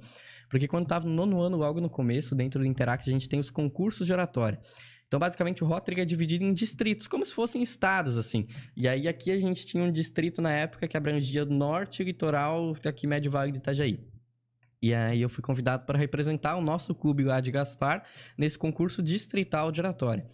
Porque 0.48 0.68
quando 0.68 0.84
estava 0.84 1.08
no 1.08 1.12
nono 1.12 1.40
ano, 1.40 1.56
logo 1.56 1.80
no 1.80 1.90
começo, 1.90 2.36
dentro 2.36 2.60
do 2.60 2.66
Interact, 2.66 3.10
a 3.10 3.12
gente 3.12 3.28
tem 3.28 3.40
os 3.40 3.50
concursos 3.50 4.06
de 4.06 4.12
oratória. 4.12 4.60
Então, 5.06 5.20
basicamente, 5.20 5.62
o 5.62 5.66
Rotary 5.66 6.00
é 6.00 6.04
dividido 6.04 6.44
em 6.44 6.52
distritos, 6.52 7.06
como 7.06 7.24
se 7.24 7.32
fossem 7.32 7.62
estados, 7.62 8.16
assim. 8.18 8.46
E 8.76 8.88
aí, 8.88 9.06
aqui 9.06 9.30
a 9.30 9.40
gente 9.40 9.64
tinha 9.64 9.82
um 9.82 9.92
distrito 9.92 10.42
na 10.42 10.50
época 10.50 10.88
que 10.88 10.96
abrangia 10.96 11.44
norte, 11.44 12.02
litoral, 12.02 12.74
aqui 12.84 13.06
Médio 13.06 13.30
Vale 13.30 13.52
de 13.52 13.58
Itajaí. 13.58 14.00
E 14.82 14.94
aí 14.94 15.22
eu 15.22 15.28
fui 15.28 15.42
convidado 15.42 15.84
para 15.84 15.98
representar 15.98 16.56
o 16.56 16.60
nosso 16.60 16.94
clube 16.94 17.24
lá 17.24 17.40
de 17.40 17.50
Gaspar 17.50 18.04
nesse 18.36 18.58
concurso 18.58 19.02
distrital 19.02 19.72
de 19.72 19.80
oratória. 19.80 20.26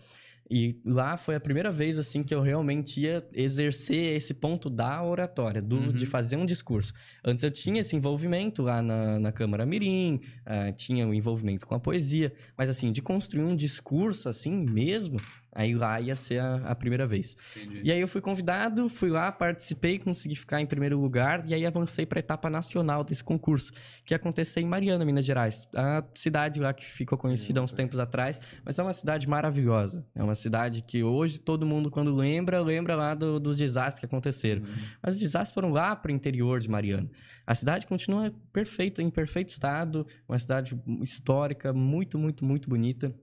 E 0.51 0.81
lá 0.85 1.17
foi 1.17 1.35
a 1.35 1.41
primeira 1.41 1.71
vez, 1.71 1.99
assim, 1.99 2.23
que 2.23 2.35
eu 2.35 2.43
realmente 2.43 3.01
ia 3.01 3.27
exercer 3.33 4.17
esse 4.17 4.35
ponto 4.35 4.69
da 4.69 5.03
oratória, 5.03 5.63
do, 5.63 5.77
uhum. 5.77 5.93
de 5.93 6.05
fazer 6.05 6.37
um 6.37 6.45
discurso. 6.45 6.93
Antes 7.25 7.43
eu 7.43 7.51
tinha 7.51 7.81
esse 7.81 7.97
envolvimento 7.97 8.63
lá 8.63 8.83
na, 8.83 9.19
na 9.19 9.33
Câmara 9.33 9.65
Mirim, 9.65 10.21
uh, 10.47 10.73
tinha 10.75 11.07
o 11.07 11.15
envolvimento 11.15 11.67
com 11.67 11.75
a 11.75 11.81
poesia, 11.81 12.33
mas, 12.57 12.69
assim, 12.69 12.93
de 12.93 13.01
construir 13.01 13.45
um 13.45 13.57
discurso, 13.57 14.29
assim 14.29 14.55
mesmo, 14.55 15.19
Aí 15.55 15.75
lá 15.75 16.01
ia 16.01 16.17
ser 16.17 16.41
a, 16.41 16.57
a 16.65 16.75
primeira 16.75 17.07
vez. 17.07 17.37
Entendi. 17.57 17.83
E 17.85 17.93
aí 17.93 18.01
eu 18.01 18.09
fui 18.09 18.21
convidado, 18.21 18.89
fui 18.89 19.11
lá, 19.11 19.31
participei, 19.31 19.99
consegui 19.99 20.35
ficar 20.35 20.61
em 20.61 20.67
primeiro 20.67 20.99
lugar 20.99 21.45
e 21.47 21.53
aí 21.53 21.67
avancei 21.67 22.07
para 22.07 22.19
a 22.19 22.21
etapa 22.21 22.49
nacional 22.49 23.05
desse 23.05 23.23
concurso, 23.23 23.73
que 24.05 24.15
ia 24.15 24.17
acontecer 24.17 24.61
em 24.61 24.67
Mariana, 24.67 25.05
Minas 25.05 25.25
Gerais. 25.25 25.69
A 25.75 26.03
cidade 26.15 26.59
lá 26.59 26.73
que 26.73 26.85
ficou 26.85 27.19
conhecida 27.19 27.61
há 27.61 27.63
uns 27.63 27.73
tempos 27.73 28.01
atrás, 28.01 28.41
mas 28.65 28.79
é 28.79 28.83
uma 28.83 28.95
cidade 28.95 29.29
maravilhosa. 29.29 30.07
É 30.15 30.23
uma 30.23 30.35
cidade 30.35 30.83
que 30.83 31.05
hoje 31.05 31.39
todo 31.39 31.67
mundo, 31.67 31.91
quando 31.91 32.15
lembra, 32.15 32.61
lembra 32.61 32.97
lá 32.97 33.15
do, 33.15 33.39
dos 33.39 33.59
desastres 33.59 34.01
que 34.01 34.07
aconteceram. 34.07 34.63
Uhum. 34.63 34.73
Mas 35.03 35.15
os 35.15 35.21
desastres 35.21 35.53
foram 35.53 35.71
lá 35.71 35.95
para 35.95 36.11
o 36.11 36.15
interior 36.15 36.61
de 36.61 36.71
Mariana. 36.71 37.11
A 37.47 37.55
cidade 37.55 37.87
continua 37.87 38.33
perfeita, 38.53 39.03
em 39.03 39.11
perfeito 39.11 39.49
estado, 39.49 40.07
uma 40.27 40.39
cidade 40.39 40.81
histórica, 41.03 41.73
muito, 41.73 42.19
muito, 42.19 42.45
muito 42.45 42.71
bonita. 42.71 43.15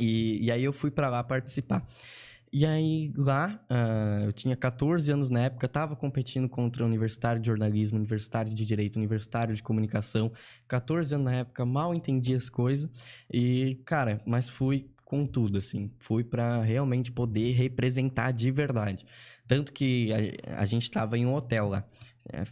E, 0.00 0.44
e 0.44 0.50
aí 0.50 0.64
eu 0.64 0.72
fui 0.72 0.90
para 0.90 1.08
lá 1.08 1.22
participar. 1.22 1.86
E 2.52 2.66
aí 2.66 3.12
lá, 3.16 3.60
uh, 3.70 4.24
eu 4.24 4.32
tinha 4.32 4.56
14 4.56 5.12
anos 5.12 5.30
na 5.30 5.42
época, 5.42 5.66
estava 5.66 5.94
competindo 5.94 6.48
contra 6.48 6.84
universitário 6.84 7.40
de 7.40 7.46
jornalismo, 7.46 7.96
universitário 7.96 8.52
de 8.52 8.64
direito, 8.64 8.96
universitário 8.96 9.54
de 9.54 9.62
comunicação. 9.62 10.32
14 10.66 11.14
anos 11.14 11.26
na 11.26 11.34
época, 11.36 11.64
mal 11.64 11.94
entendi 11.94 12.34
as 12.34 12.50
coisas. 12.50 12.90
E, 13.32 13.80
cara, 13.84 14.20
mas 14.26 14.48
fui 14.48 14.90
com 15.04 15.24
tudo, 15.26 15.58
assim. 15.58 15.92
Fui 15.98 16.24
para 16.24 16.60
realmente 16.62 17.12
poder 17.12 17.52
representar 17.52 18.32
de 18.32 18.50
verdade. 18.50 19.06
Tanto 19.46 19.72
que 19.72 20.10
a, 20.12 20.62
a 20.62 20.64
gente 20.64 20.82
estava 20.82 21.16
em 21.16 21.26
um 21.26 21.34
hotel 21.34 21.68
lá. 21.68 21.84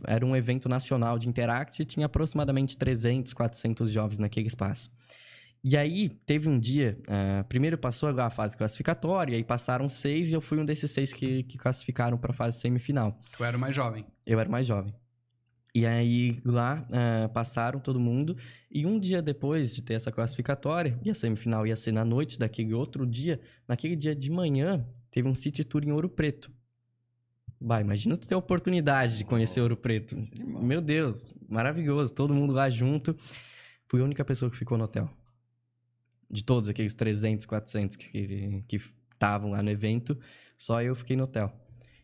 Era 0.07 0.25
um 0.25 0.35
evento 0.35 0.69
nacional 0.69 1.19
de 1.19 1.29
Interact 1.29 1.83
e 1.83 1.85
tinha 1.85 2.07
aproximadamente 2.07 2.77
300, 2.77 3.33
400 3.33 3.91
jovens 3.91 4.19
naquele 4.19 4.47
espaço. 4.47 4.91
E 5.63 5.77
aí, 5.77 6.09
teve 6.09 6.49
um 6.49 6.59
dia, 6.59 6.99
uh, 7.03 7.45
primeiro 7.49 7.77
passou 7.77 8.09
a 8.09 8.31
fase 8.31 8.57
classificatória, 8.57 9.37
e 9.37 9.43
passaram 9.43 9.89
seis, 9.89 10.31
e 10.31 10.35
eu 10.35 10.41
fui 10.41 10.59
um 10.59 10.65
desses 10.65 10.91
seis 10.91 11.13
que, 11.13 11.43
que 11.43 11.59
classificaram 11.59 12.17
para 12.17 12.31
a 12.31 12.35
fase 12.35 12.61
semifinal. 12.61 13.19
Tu 13.37 13.43
era 13.43 13.57
o 13.57 13.61
mais 13.61 13.75
jovem? 13.75 14.07
Eu 14.25 14.39
era 14.39 14.49
o 14.49 14.53
mais 14.53 14.67
jovem. 14.67 14.95
E 15.75 15.85
aí, 15.85 16.41
lá, 16.45 16.87
uh, 16.89 17.29
passaram 17.31 17.81
todo 17.81 18.01
mundo, 18.01 18.37
e 18.71 18.87
um 18.87 18.99
dia 18.99 19.21
depois 19.21 19.75
de 19.75 19.83
ter 19.83 19.95
essa 19.95 20.11
classificatória, 20.11 20.99
e 21.05 21.11
a 21.11 21.15
semifinal 21.15 21.67
ia 21.67 21.77
ser 21.77 21.93
na 21.93 22.05
noite 22.05 22.39
daquele 22.39 22.73
outro 22.73 23.07
dia, 23.07 23.41
naquele 23.67 23.97
dia 23.97 24.15
de 24.15 24.31
manhã, 24.31 24.87
teve 25.11 25.29
um 25.29 25.35
City 25.35 25.65
Tour 25.65 25.85
em 25.85 25.93
Ouro 25.93 26.09
Preto. 26.09 26.51
Bah, 27.61 27.81
imagina 27.81 28.17
tu 28.17 28.27
ter 28.27 28.35
a 28.35 28.39
oportunidade 28.39 29.19
de 29.19 29.25
conhecer 29.25 29.61
Ouro 29.61 29.77
Preto. 29.77 30.17
Meu 30.63 30.81
Deus, 30.81 31.35
maravilhoso, 31.49 32.15
todo 32.15 32.33
mundo 32.33 32.53
lá 32.53 32.71
junto. 32.71 33.17
Fui 33.89 34.01
a 34.01 34.05
única 34.05 34.25
pessoa 34.25 34.51
que 34.51 34.57
ficou 34.57 34.79
no 34.79 34.85
hotel. 34.85 35.09
De 36.31 36.45
todos 36.45 36.69
aqueles 36.69 36.95
300, 36.95 37.47
400 37.47 37.97
que 37.97 38.63
estavam 39.13 39.51
lá 39.51 39.63
no 39.63 39.71
evento, 39.71 40.19
só 40.57 40.83
eu 40.83 40.95
fiquei 40.95 41.17
no 41.17 41.25
hotel. 41.25 41.53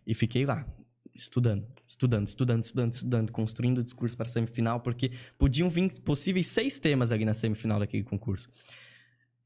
E 0.07 0.15
fiquei 0.15 0.45
lá, 0.45 0.67
estudando, 1.15 1.67
estudando, 1.87 2.27
estudando, 2.27 2.63
estudando, 2.63 2.93
estudando, 2.93 3.33
construindo 3.33 3.79
o 3.79 3.85
discurso 3.85 4.17
para 4.17 4.27
a 4.27 4.29
semifinal, 4.29 4.81
porque 4.81 5.13
podiam 5.39 5.71
vir 5.71 6.01
possíveis 6.01 6.47
seis 6.49 6.79
temas 6.79 7.13
ali 7.13 7.25
na 7.25 7.35
semifinal 7.35 7.79
daquele 7.79 8.03
concurso. 8.03 8.49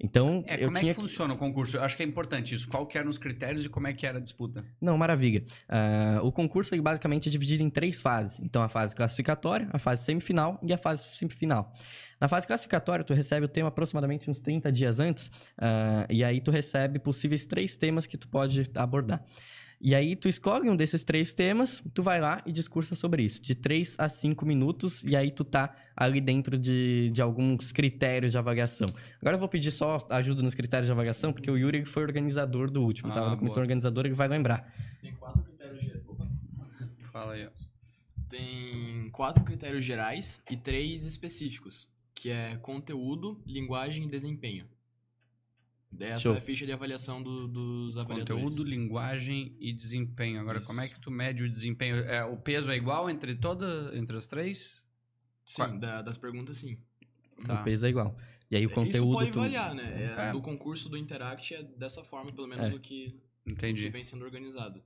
Então, 0.01 0.45
É, 0.47 0.59
como 0.59 0.77
é 0.77 0.81
tinha 0.81 0.95
que 0.95 1.01
funciona 1.01 1.35
o 1.35 1.37
concurso? 1.37 1.77
Eu 1.77 1.83
acho 1.83 1.97
que 1.97 2.03
é 2.03 2.07
importante 2.07 2.55
isso. 2.55 2.69
Qual 2.69 2.87
que 2.87 2.97
eram 2.97 3.11
os 3.11 3.19
critérios 3.19 3.65
e 3.65 3.69
como 3.69 3.89
é 3.89 3.93
que 3.93 4.07
era 4.07 4.19
a 4.19 4.21
disputa? 4.21 4.65
Não, 4.81 4.97
maravilha. 4.97 5.45
Ah, 5.69 6.21
o 6.23 6.31
concurso 6.31 6.73
ele 6.75 6.83
basicamente 6.83 7.29
é 7.29 7.33
dividido 7.33 7.63
em 7.65 7.71
três 7.71 8.01
fases. 8.01 8.39
Então, 8.41 8.63
a 8.63 8.69
fase 8.69 8.95
classificatória, 8.95 9.69
a 9.73 9.79
fase 9.79 10.05
semifinal 10.05 10.59
e 10.63 10.73
a 10.73 10.79
fase 10.79 11.05
semifinal. 11.13 11.73
Na 12.21 12.29
fase 12.29 12.47
classificatória, 12.47 13.05
tu 13.05 13.13
recebe 13.13 13.47
o 13.47 13.49
tema 13.49 13.69
aproximadamente 13.69 14.31
uns 14.31 14.39
30 14.41 14.71
dias 14.71 15.01
antes, 15.01 15.31
ah, 15.59 16.07
e 16.09 16.23
aí 16.23 16.41
tu 16.41 16.51
recebe 16.51 17.01
possíveis 17.01 17.45
três 17.45 17.77
temas 17.77 18.07
que 18.07 18.17
tu 18.17 18.29
pode 18.29 18.71
abordar. 18.77 19.25
E 19.81 19.95
aí 19.95 20.17
tu 20.17 20.29
escolhe 20.29 20.69
um 20.69 20.75
desses 20.75 21.05
três 21.05 21.33
temas, 21.33 21.83
tu 21.95 22.03
vai 22.03 22.21
lá 22.21 22.43
e 22.45 22.51
discursa 22.51 22.97
sobre 22.97 23.23
isso, 23.23 23.41
de 23.41 23.55
3 23.55 23.95
a 23.99 24.09
5 24.09 24.45
minutos, 24.45 25.05
e 25.05 25.15
aí 25.15 25.31
tu 25.31 25.45
tá 25.45 25.75
ali 25.97 26.21
dentro 26.21 26.59
de, 26.59 27.11
de 27.11 27.23
alguns 27.23 27.71
critérios 27.71 28.33
de 28.33 28.39
avaliação. 28.39 28.89
Agora 29.21 29.37
eu 29.37 29.41
vou 29.41 29.49
pedir 29.49 29.71
só 29.71 30.05
ajuda 30.11 30.43
nos 30.43 30.55
critérios 30.55 30.87
de 30.87 30.93
avaliação, 30.93 31.33
porque 31.33 31.49
o 31.49 31.57
Yuri 31.57 31.85
foi 31.85 32.03
organizador 32.03 32.71
do 32.71 32.83
último, 32.83 33.11
Ah, 33.13 33.15
tava 33.15 33.31
na 33.31 33.37
comissão 33.37 33.63
organizadora, 33.63 34.09
ele 34.09 34.17
vai 34.17 34.27
lembrar. 34.27 34.73
Tem 35.01 35.15
quatro 35.15 35.43
critérios 35.43 35.81
gerais. 35.81 36.03
Fala 37.13 37.33
aí, 37.35 37.47
ó. 37.47 37.51
Tem 38.29 39.09
quatro 39.11 39.43
critérios 39.45 39.85
gerais 39.85 40.43
e 40.51 40.57
três 40.57 41.05
específicos, 41.05 41.89
que 42.15 42.31
é 42.31 42.57
conteúdo, 42.57 43.41
linguagem 43.47 44.05
e 44.05 44.09
desempenho. 44.09 44.67
Essa 46.01 46.21
Show. 46.21 46.35
é 46.35 46.39
a 46.39 46.41
ficha 46.41 46.67
de 46.67 46.73
avaliação 46.73 47.23
do- 47.23 47.49
dos 47.49 47.97
avaliadores. 47.97 48.43
Conteúdo, 48.43 48.63
linguagem 48.69 49.57
e 49.59 49.73
desempenho. 49.73 50.41
Agora, 50.41 50.59
Isso. 50.59 50.67
como 50.67 50.81
é 50.81 50.89
que 50.89 51.01
tu 51.01 51.11
mede 51.11 51.43
o 51.45 51.49
desempenho? 51.49 51.97
É, 51.97 52.25
o 52.25 52.37
peso 52.37 52.71
é 52.71 52.77
igual 52.77 53.09
entre 53.09 53.35
toda, 53.35 53.91
entre 53.97 54.17
as 54.17 54.27
três? 54.27 54.85
Sim, 55.47 55.79
da- 55.79 56.03
das 56.03 56.17
perguntas 56.19 56.59
sim. 56.59 56.79
Tá. 57.45 57.61
O 57.61 57.65
peso 57.65 57.87
é 57.87 57.89
igual. 57.89 58.17
E 58.51 58.57
aí 58.57 58.65
o 58.65 58.67
Isso 58.67 58.75
conteúdo. 58.75 59.13
pode 59.15 59.31
tu- 59.31 59.41
variar, 59.41 59.75
né? 59.75 60.15
É, 60.19 60.29
É. 60.29 60.33
Do 60.33 60.41
concurso 60.43 60.89
do 60.89 60.97
Interact 60.97 61.55
é 61.55 61.63
dessa 61.63 62.05
forma, 62.05 62.31
pelo 62.33 62.47
menos 62.47 62.71
É. 62.71 62.75
o 62.75 62.79
que, 62.81 63.19
o 63.43 63.47
que 63.47 63.53
Entendi. 63.53 63.89
vem 63.89 64.05
sendo 64.05 64.25
organizado. 64.25 64.83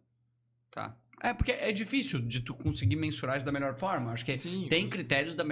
Tá. 0.71 0.97
É 1.25 1.33
porque 1.33 1.53
é 1.53 1.71
difícil 1.71 2.19
de 2.21 2.41
tu 2.41 2.53
conseguir 2.53 2.97
mensurar 2.97 3.37
isso 3.37 3.47
da 3.47 3.53
melhor 3.53 3.77
forma. 3.77 4.11
Acho 4.11 4.25
que 4.25 4.35
Sim, 4.37 4.67
tem 4.69 4.89
critérios 4.89 5.35
da 5.35 5.45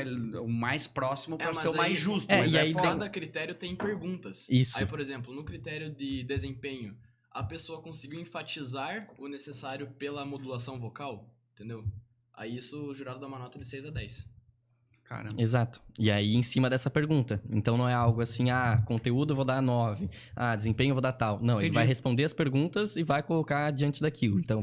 o 0.42 0.48
mais 0.48 0.88
próximo 0.88 1.38
pra 1.38 1.50
É, 1.50 1.54
ser 1.54 1.68
o 1.68 1.76
mais 1.76 1.92
aí- 1.92 1.96
justo. 1.96 2.28
É, 2.30 2.38
mas 2.38 2.52
e 2.52 2.56
é 2.56 2.60
aí. 2.62 2.74
Cada 2.74 3.08
critério 3.08 3.54
tem 3.54 3.76
perguntas. 3.76 4.48
Isso. 4.48 4.76
Aí, 4.78 4.84
por 4.84 4.98
exemplo, 4.98 5.32
no 5.32 5.44
critério 5.44 5.88
de 5.94 6.24
desempenho, 6.24 6.96
a 7.30 7.44
pessoa 7.44 7.80
conseguiu 7.80 8.18
enfatizar 8.20 9.08
o 9.16 9.28
necessário 9.28 9.86
pela 9.92 10.24
modulação 10.26 10.80
vocal, 10.80 11.32
entendeu? 11.54 11.84
Aí 12.34 12.56
isso 12.56 12.86
o 12.88 12.94
jurado 12.94 13.20
dá 13.20 13.26
uma 13.28 13.38
nota 13.38 13.58
de 13.58 13.64
6 13.68 13.84
a 13.86 13.90
10. 13.90 14.26
Caramba. 15.11 15.42
Exato. 15.42 15.82
E 15.98 16.08
aí, 16.08 16.36
em 16.36 16.40
cima 16.42 16.70
dessa 16.70 16.88
pergunta. 16.88 17.42
Então, 17.50 17.76
não 17.76 17.88
é 17.88 17.92
algo 17.92 18.20
assim, 18.20 18.48
ah, 18.50 18.80
conteúdo 18.86 19.32
eu 19.32 19.36
vou 19.36 19.44
dar 19.44 19.61
9, 19.61 20.08
ah, 20.36 20.54
desempenho 20.54 20.90
eu 20.90 20.94
vou 20.94 21.02
dar 21.02 21.12
tal. 21.12 21.40
Não, 21.42 21.54
ele 21.54 21.64
Entendi. 21.66 21.74
vai 21.74 21.84
responder 21.84 22.22
as 22.22 22.32
perguntas 22.32 22.94
e 22.94 23.02
vai 23.02 23.20
colocar 23.20 23.72
diante 23.72 24.00
daquilo. 24.00 24.38
Então, 24.38 24.61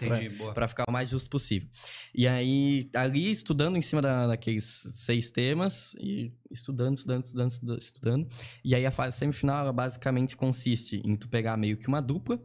para 0.54 0.66
ficar 0.70 0.86
o 0.88 0.92
mais 0.92 1.10
justo 1.10 1.30
possível. 1.30 1.68
E 2.16 2.26
aí, 2.26 2.90
ali, 2.96 3.30
estudando 3.30 3.76
em 3.76 3.82
cima 3.82 4.02
da- 4.02 4.28
daqueles 4.28 4.64
seis 4.90 5.30
temas, 5.30 5.94
e 6.00 6.32
estudando, 6.50 6.96
estudando, 6.96 7.26
estudando, 7.26 7.52
estudando, 7.52 7.80
estudando. 7.82 8.28
E 8.64 8.74
aí, 8.74 8.86
a 8.86 8.92
fase 8.92 9.18
semifinal, 9.18 9.60
ela 9.64 9.74
basicamente 9.74 10.38
consiste 10.38 11.02
em 11.04 11.14
tu 11.18 11.28
pegar 11.28 11.58
meio 11.58 11.76
que 11.76 11.90
uma 11.90 12.02
dupla. 12.02 12.40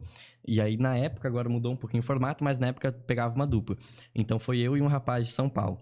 E 0.45 0.59
aí, 0.59 0.75
na 0.75 0.97
época, 0.97 1.25
agora 1.25 1.47
mudou 1.47 1.71
um 1.71 1.77
pouquinho 1.77 2.03
o 2.03 2.05
formato, 2.05 2.43
mas 2.43 2.59
na 2.59 2.67
época 2.67 2.91
pegava 2.91 3.33
uma 3.33 3.47
dupla. 3.47 3.77
Então, 4.13 4.37
foi 4.39 4.59
eu 4.59 4.75
e 4.75 4.81
um 4.81 4.87
rapaz 4.87 5.25
de 5.25 5.31
São 5.31 5.47
Paulo. 5.49 5.79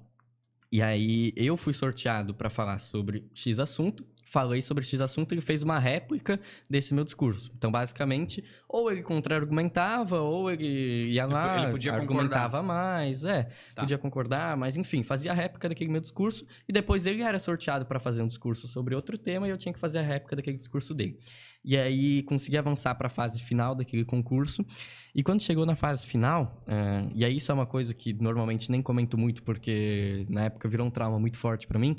E 0.74 0.82
aí, 0.82 1.34
eu 1.36 1.58
fui 1.58 1.74
sorteado 1.74 2.34
para 2.34 2.50
falar 2.50 2.80
sobre 2.80 3.30
X 3.34 3.60
assunto. 3.60 4.06
Falei 4.32 4.62
sobre 4.62 4.82
X 4.86 5.02
assunto 5.02 5.34
e 5.34 5.36
ele 5.36 5.42
fez 5.42 5.62
uma 5.62 5.78
réplica 5.78 6.40
desse 6.70 6.94
meu 6.94 7.04
discurso. 7.04 7.52
Então, 7.54 7.70
basicamente, 7.70 8.42
ou 8.66 8.90
ele 8.90 9.04
contra-argumentava, 9.04 10.22
ou 10.22 10.50
ele 10.50 11.10
ia 11.12 11.26
lá, 11.26 11.64
ele 11.64 11.72
podia 11.72 11.94
argumentava 11.94 12.64
mais, 12.64 13.26
é, 13.26 13.50
Tá. 13.76 13.82
podia 13.82 13.98
concordar, 13.98 14.56
mas 14.56 14.78
enfim, 14.78 15.04
fazia 15.04 15.32
a 15.32 15.34
réplica 15.36 15.68
daquele 15.68 15.92
meu 15.92 16.00
discurso 16.00 16.46
e 16.66 16.72
depois 16.72 17.06
ele 17.06 17.22
era 17.24 17.40
sorteado 17.40 17.86
para 17.86 18.00
fazer 18.00 18.22
um 18.22 18.28
discurso 18.28 18.70
sobre 18.70 18.96
outro 18.96 19.18
tema 19.18 19.48
e 19.48 19.52
eu 19.52 19.58
tinha 19.58 19.74
que 19.74 19.80
fazer 19.80 20.00
a 20.00 20.02
réplica 20.02 20.38
daquele 20.38 20.56
discurso 20.56 20.94
dele. 20.94 21.18
E 21.64 21.78
aí 21.78 22.24
consegui 22.24 22.58
avançar 22.58 22.96
para 22.96 23.08
a 23.08 23.10
fase 23.10 23.44
final 23.44 23.76
daquele 23.76 24.06
concurso. 24.06 24.66
E 25.14 25.22
quando 25.22 25.42
chegou 25.42 25.66
na 25.66 25.76
fase 25.76 26.08
final, 26.08 26.64
eh, 26.66 27.10
e 27.14 27.26
aí 27.26 27.36
isso 27.36 27.52
é 27.52 27.54
uma 27.54 27.66
coisa 27.68 27.94
que 27.94 28.14
normalmente 28.14 28.72
nem 28.72 28.82
comento 28.82 29.18
muito 29.18 29.44
porque 29.44 30.24
na 30.30 30.46
época 30.46 30.70
virou 30.70 30.88
um 30.88 30.90
trauma 30.90 31.20
muito 31.20 31.38
forte 31.38 31.68
para 31.68 31.78
mim, 31.78 31.98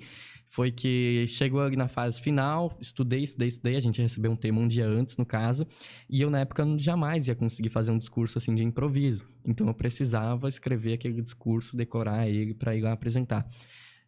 foi 0.53 0.71
que 0.71 1.25
chegou 1.29 1.71
na 1.71 1.89
fase 1.89 2.21
final, 2.21 2.77
estudei, 2.79 3.23
estudei, 3.23 3.49
estudei, 3.49 3.75
a 3.75 3.81
gente 3.81 4.03
recebeu 4.03 4.31
um 4.31 4.37
tema 4.37 4.61
um 4.61 4.69
dia 4.69 4.87
antes, 4.87 5.17
no 5.17 5.25
caso, 5.25 5.67
e 6.11 6.21
eu 6.21 6.29
na 6.29 6.41
época 6.41 6.63
jamais 6.77 7.27
ia 7.27 7.35
conseguir 7.35 7.71
fazer 7.71 7.91
um 7.91 7.97
discurso 7.97 8.37
assim 8.37 8.55
de 8.55 8.63
improviso. 8.63 9.27
Então 9.47 9.67
eu 9.67 9.73
precisava 9.73 10.47
escrever 10.49 10.93
aquele 10.93 11.23
discurso, 11.23 11.75
decorar 11.75 12.29
ele 12.29 12.53
para 12.53 12.77
ir 12.77 12.83
lá 12.83 12.93
apresentar. 12.93 13.49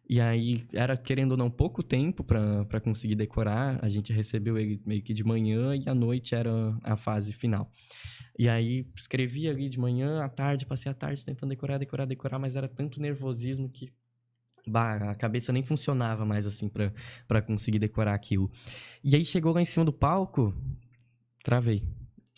E 0.07 0.21
aí 0.21 0.63
era 0.71 0.95
querendo 0.95 1.31
ou 1.31 1.37
não 1.37 1.49
pouco 1.49 1.81
tempo 1.81 2.23
para 2.23 2.79
conseguir 2.79 3.15
decorar. 3.15 3.83
A 3.83 3.89
gente 3.89 4.13
recebeu 4.13 4.55
ele 4.55 4.79
meio 4.85 5.01
que 5.01 5.15
de 5.15 5.23
manhã 5.23 5.75
e 5.75 5.89
à 5.89 5.95
noite 5.95 6.35
era 6.35 6.77
a 6.83 6.95
fase 6.95 7.33
final. 7.33 7.71
E 8.37 8.47
aí 8.47 8.85
escrevi 8.95 9.49
ali 9.49 9.67
de 9.67 9.79
manhã, 9.79 10.23
à 10.23 10.29
tarde, 10.29 10.67
passei 10.67 10.91
a 10.91 10.95
tarde 10.95 11.25
tentando 11.25 11.49
decorar, 11.49 11.79
decorar, 11.79 12.05
decorar, 12.05 12.37
mas 12.37 12.55
era 12.55 12.67
tanto 12.67 13.01
nervosismo 13.01 13.67
que 13.67 13.91
bah, 14.67 15.11
a 15.11 15.15
cabeça 15.15 15.51
nem 15.51 15.63
funcionava 15.63 16.25
mais 16.25 16.45
assim 16.45 16.67
pra 16.67 16.91
pra 17.27 17.41
conseguir 17.41 17.79
decorar 17.79 18.13
aquilo. 18.13 18.51
E 19.03 19.15
aí 19.15 19.25
chegou 19.25 19.53
lá 19.53 19.61
em 19.61 19.65
cima 19.65 19.85
do 19.85 19.93
palco, 19.93 20.53
travei. 21.43 21.83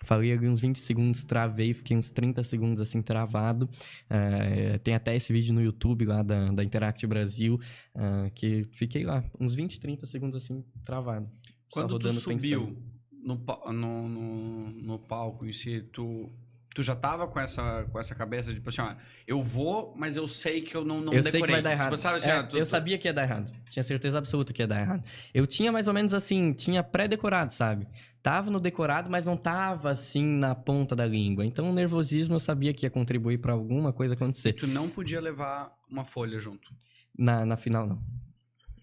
Falei 0.03 0.31
ali 0.31 0.47
uns 0.47 0.59
20 0.59 0.77
segundos, 0.79 1.23
travei, 1.23 1.73
fiquei 1.73 1.97
uns 1.97 2.11
30 2.11 2.43
segundos 2.43 2.79
assim 2.79 3.01
travado. 3.01 3.67
É, 4.09 4.77
tem 4.77 4.93
até 4.93 5.15
esse 5.15 5.33
vídeo 5.33 5.53
no 5.53 5.61
YouTube 5.61 6.05
lá 6.05 6.21
da, 6.21 6.51
da 6.51 6.63
Interact 6.63 7.05
Brasil, 7.07 7.59
ah, 7.95 8.29
que 8.33 8.63
fiquei 8.71 9.03
lá, 9.03 9.23
uns 9.39 9.55
20, 9.55 9.79
30 9.79 10.05
segundos 10.05 10.35
assim, 10.41 10.63
travado. 10.85 11.29
Quando 11.71 11.97
tu 11.97 12.13
subiu 12.13 12.77
no, 13.11 13.43
no, 13.73 14.07
no, 14.07 14.71
no 14.71 14.99
palco 14.99 15.45
em 15.45 15.51
si, 15.51 15.81
tu, 15.81 16.31
tu 16.77 16.83
já 16.83 16.95
tava 16.95 17.25
com 17.27 17.39
essa, 17.39 17.87
com 17.91 17.99
essa 17.99 18.13
cabeça 18.13 18.49
de, 18.51 18.57
tipo 18.59 18.69
assim, 18.69 18.81
ó, 18.81 18.93
eu 19.25 19.41
vou, 19.41 19.95
mas 19.97 20.15
eu 20.15 20.27
sei 20.27 20.61
que 20.61 20.75
eu 20.77 20.85
não, 20.85 20.97
não 21.01 21.11
eu 21.11 21.23
decorei. 21.23 21.31
sei 21.31 21.41
que 21.41 21.51
vai 21.53 21.61
dar 21.63 21.71
errado. 21.71 21.85
Tipo, 21.85 21.97
sabe, 21.97 22.17
assim, 22.17 22.29
É, 22.29 22.39
ó, 22.39 22.43
tu- 22.43 22.55
eu 22.55 22.61
tu- 22.63 22.67
sabia 22.67 22.99
que 22.99 23.07
ia 23.07 23.13
dar 23.13 23.23
errado. 23.23 23.51
Tinha 23.71 23.81
certeza 23.81 24.19
absoluta 24.19 24.53
que 24.53 24.61
ia 24.61 24.67
dar 24.67 24.79
errado. 24.79 25.03
Eu 25.33 25.47
tinha 25.47 25.71
mais 25.71 25.87
ou 25.87 25.93
menos 25.95 26.13
assim, 26.13 26.53
tinha 26.53 26.83
pré-decorado, 26.83 27.51
sabe? 27.51 27.87
Tava 28.21 28.51
no 28.51 28.59
decorado, 28.59 29.09
mas 29.09 29.25
não 29.25 29.35
tava 29.35 29.89
assim 29.89 30.23
na 30.23 30.53
ponta 30.53 30.95
da 30.95 31.07
língua. 31.07 31.43
Então 31.43 31.67
o 31.67 31.73
nervosismo 31.73 32.35
eu 32.35 32.39
sabia 32.39 32.71
que 32.75 32.85
ia 32.85 32.91
contribuir 32.91 33.39
pra 33.39 33.53
alguma 33.53 33.91
coisa 33.91 34.13
acontecer. 34.13 34.53
Tu 34.53 34.67
não 34.67 34.87
podia 34.87 35.19
levar 35.19 35.71
uma 35.89 36.05
folha 36.05 36.37
junto. 36.39 36.71
Na, 37.17 37.43
na 37.43 37.57
final, 37.57 37.87
não. 37.87 37.99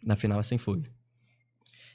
Na 0.03 0.17
final 0.17 0.41
é 0.41 0.43
sem 0.43 0.59
folha. 0.59 0.91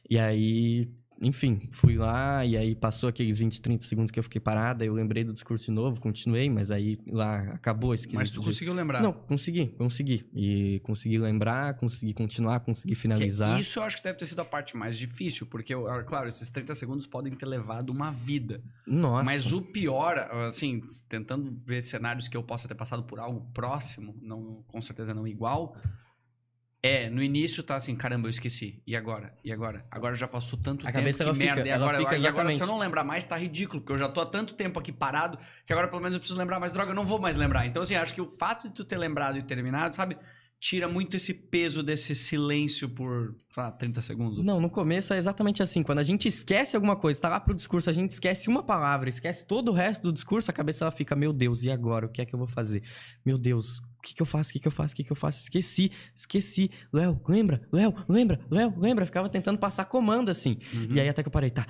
E 0.10 0.18
aí, 0.18 0.89
enfim, 1.22 1.59
fui 1.72 1.97
lá 1.97 2.45
e 2.45 2.55
aí 2.55 2.74
passou 2.76 3.09
aqueles 3.09 3.38
20, 3.39 3.61
30 3.61 3.86
segundos 3.86 4.11
que 4.11 4.20
eu 4.20 4.24
fiquei 4.24 4.39
parado. 4.39 4.84
Aí 4.84 4.88
eu 4.89 4.93
lembrei 4.93 5.24
do 5.24 5.34
discurso 5.34 5.65
de 5.65 5.72
novo, 5.72 5.99
continuei, 5.99 6.49
mas 6.49 6.72
aí 6.72 6.97
lá 7.07 7.39
acabou 7.53 7.93
esse 7.93 8.07
Mas 8.13 8.30
tu 8.30 8.39
de- 8.39 8.45
conseguiu 8.45 8.74
lembrar. 8.74 9.01
Não, 9.01 9.11
consegui, 9.13 9.67
consegui. 9.78 10.26
E 10.34 10.80
consegui 10.84 11.17
lembrar, 11.17 11.74
consegui 11.76 12.13
continuar, 12.13 12.59
consegui 12.61 12.93
Que 12.95 12.99
finalizar. 12.99 13.59
Isso 13.59 13.80
eu 13.80 13.84
acho 13.84 13.97
que 13.97 14.03
deve 14.03 14.17
ter 14.17 14.26
sido 14.26 14.39
a 14.41 14.45
parte 14.45 14.78
mais 14.78 14.97
difícil, 14.97 15.45
porque, 15.45 15.74
ah, 15.74 16.03
claro, 16.03 16.28
esses 16.30 16.49
30 16.49 16.74
segundos 16.76 17.05
podem 17.05 17.34
ter 17.34 17.45
levado 17.45 17.89
uma 17.89 18.11
vida. 18.11 18.61
Nossa. 18.88 19.26
Mas 19.26 19.51
o 19.51 19.61
pior, 19.61 20.17
assim, 20.47 20.82
tentando 21.07 21.51
ver 21.65 21.82
cenários 21.82 22.28
que 22.28 22.38
eu 22.38 22.43
possa 22.43 22.67
ter 22.67 22.76
passado 22.76 23.03
por 23.03 23.20
algo 23.20 23.41
próximo, 23.53 24.15
não, 24.22 24.63
com 24.67 24.82
certeza 24.82 25.13
não 25.13 25.28
igual, 25.28 25.76
é, 26.82 27.10
no 27.10 27.22
início 27.22 27.62
tá 27.62 27.76
assim, 27.76 27.96
caramba, 27.96 28.28
eu 28.28 28.30
esqueci. 28.30 28.82
E 28.88 28.96
agora? 28.96 29.34
E 29.44 29.52
agora? 29.52 29.86
Agora 29.92 30.16
já 30.16 30.28
passou 30.28 30.58
tanto 30.58 30.86
A 30.88 30.92
tempo, 30.92 31.00
cabeça, 31.00 31.24
que 31.24 31.30
ela 31.30 31.36
fica- 31.36 31.56
merda. 31.56 31.68
e 31.70 31.72
agora, 31.72 31.98
fica 31.98 32.18
e 32.18 32.26
agora, 32.28 32.52
se 32.52 32.62
eu 32.62 32.68
não 32.68 32.78
lembrar 32.80 33.04
mais, 33.04 33.26
tá 33.26 33.36
ridículo, 33.38 33.82
porque 33.82 33.94
eu 33.94 33.98
já 33.98 34.08
tô 34.08 34.22
há 34.22 34.26
tanto 34.26 34.54
tempo 34.54 34.80
aqui 34.80 34.92
parado, 34.92 35.38
que 35.66 35.74
agora 35.74 35.88
pelo 35.90 36.02
menos 36.02 36.14
eu 36.16 36.20
preciso 36.20 36.40
lembrar 36.40 36.60
mais 36.60 36.72
droga, 36.72 36.92
eu 36.92 36.96
não 36.96 37.06
vou 37.06 37.20
mais 37.20 37.36
lembrar. 37.36 37.66
Então, 37.66 37.82
assim, 37.84 37.96
acho 37.96 38.14
que 38.14 38.22
o 38.22 38.26
fato 38.28 38.70
de 38.70 38.76
tu 38.76 38.86
ter 38.86 38.98
lembrado 38.98 39.38
e 39.38 39.44
terminado, 39.44 39.94
sabe, 39.96 40.18
tira 40.62 40.88
muito 40.90 41.16
esse 41.18 41.34
peso 41.34 41.82
desse 41.84 42.14
silêncio 42.16 42.88
por, 42.90 43.34
sei 43.50 43.64
lá, 43.64 43.72
30 43.72 44.02
segundos. 44.02 44.44
Não, 44.44 44.60
no 44.62 44.70
começo 44.70 45.14
é 45.14 45.18
exatamente 45.18 45.62
assim. 45.64 45.82
Quando 45.84 46.00
a 46.00 46.04
gente 46.04 46.28
esquece 46.28 46.76
alguma 46.76 46.96
coisa, 46.98 47.20
tá 47.20 47.30
lá 47.30 47.40
pro 47.40 47.54
discurso, 47.54 47.90
a 47.90 47.94
gente 47.94 48.12
esquece 48.12 48.50
uma 48.50 48.62
palavra, 48.64 49.08
esquece 49.10 49.46
todo 49.46 49.70
o 49.70 49.74
resto 49.74 50.04
do 50.04 50.14
discurso, 50.14 50.50
a 50.52 50.54
cabeça 50.54 50.84
ela 50.84 50.92
fica, 50.92 51.16
meu 51.16 51.32
Deus, 51.34 51.64
e 51.64 51.72
agora? 51.72 52.06
O 52.06 52.10
que 52.10 52.22
é 52.22 52.26
que 52.26 52.34
eu 52.36 52.40
vou 52.40 52.48
fazer? 52.48 52.84
Meu 53.26 53.38
Deus, 53.38 53.82
o 54.00 54.02
que, 54.02 54.16
que 54.16 54.22
eu 54.22 54.26
faço? 54.26 54.50
O 54.50 54.54
que, 54.54 54.60
que 54.60 54.68
eu 54.68 54.72
faço? 54.72 54.93
O 54.93 54.95
que, 54.95 55.04
que 55.04 55.12
eu 55.12 55.16
faço? 55.16 55.41
Esqueci, 55.41 55.91
esqueci. 56.16 56.72
Léo, 56.91 57.22
lembra? 57.28 57.62
Léo, 57.72 57.93
lembra? 58.08 58.39
Léo, 58.50 58.74
lembra? 58.80 59.06
Ficava 59.06 59.30
tentando 59.30 59.60
passar 59.60 59.86
comando 59.86 60.30
assim. 60.30 60.58
Uhum. 60.74 60.93
E 60.93 61.00
aí 61.00 61.10
até 61.10 61.22
que 61.22 61.28
eu 61.28 61.32
parei, 61.32 61.52
tá. 61.52 61.68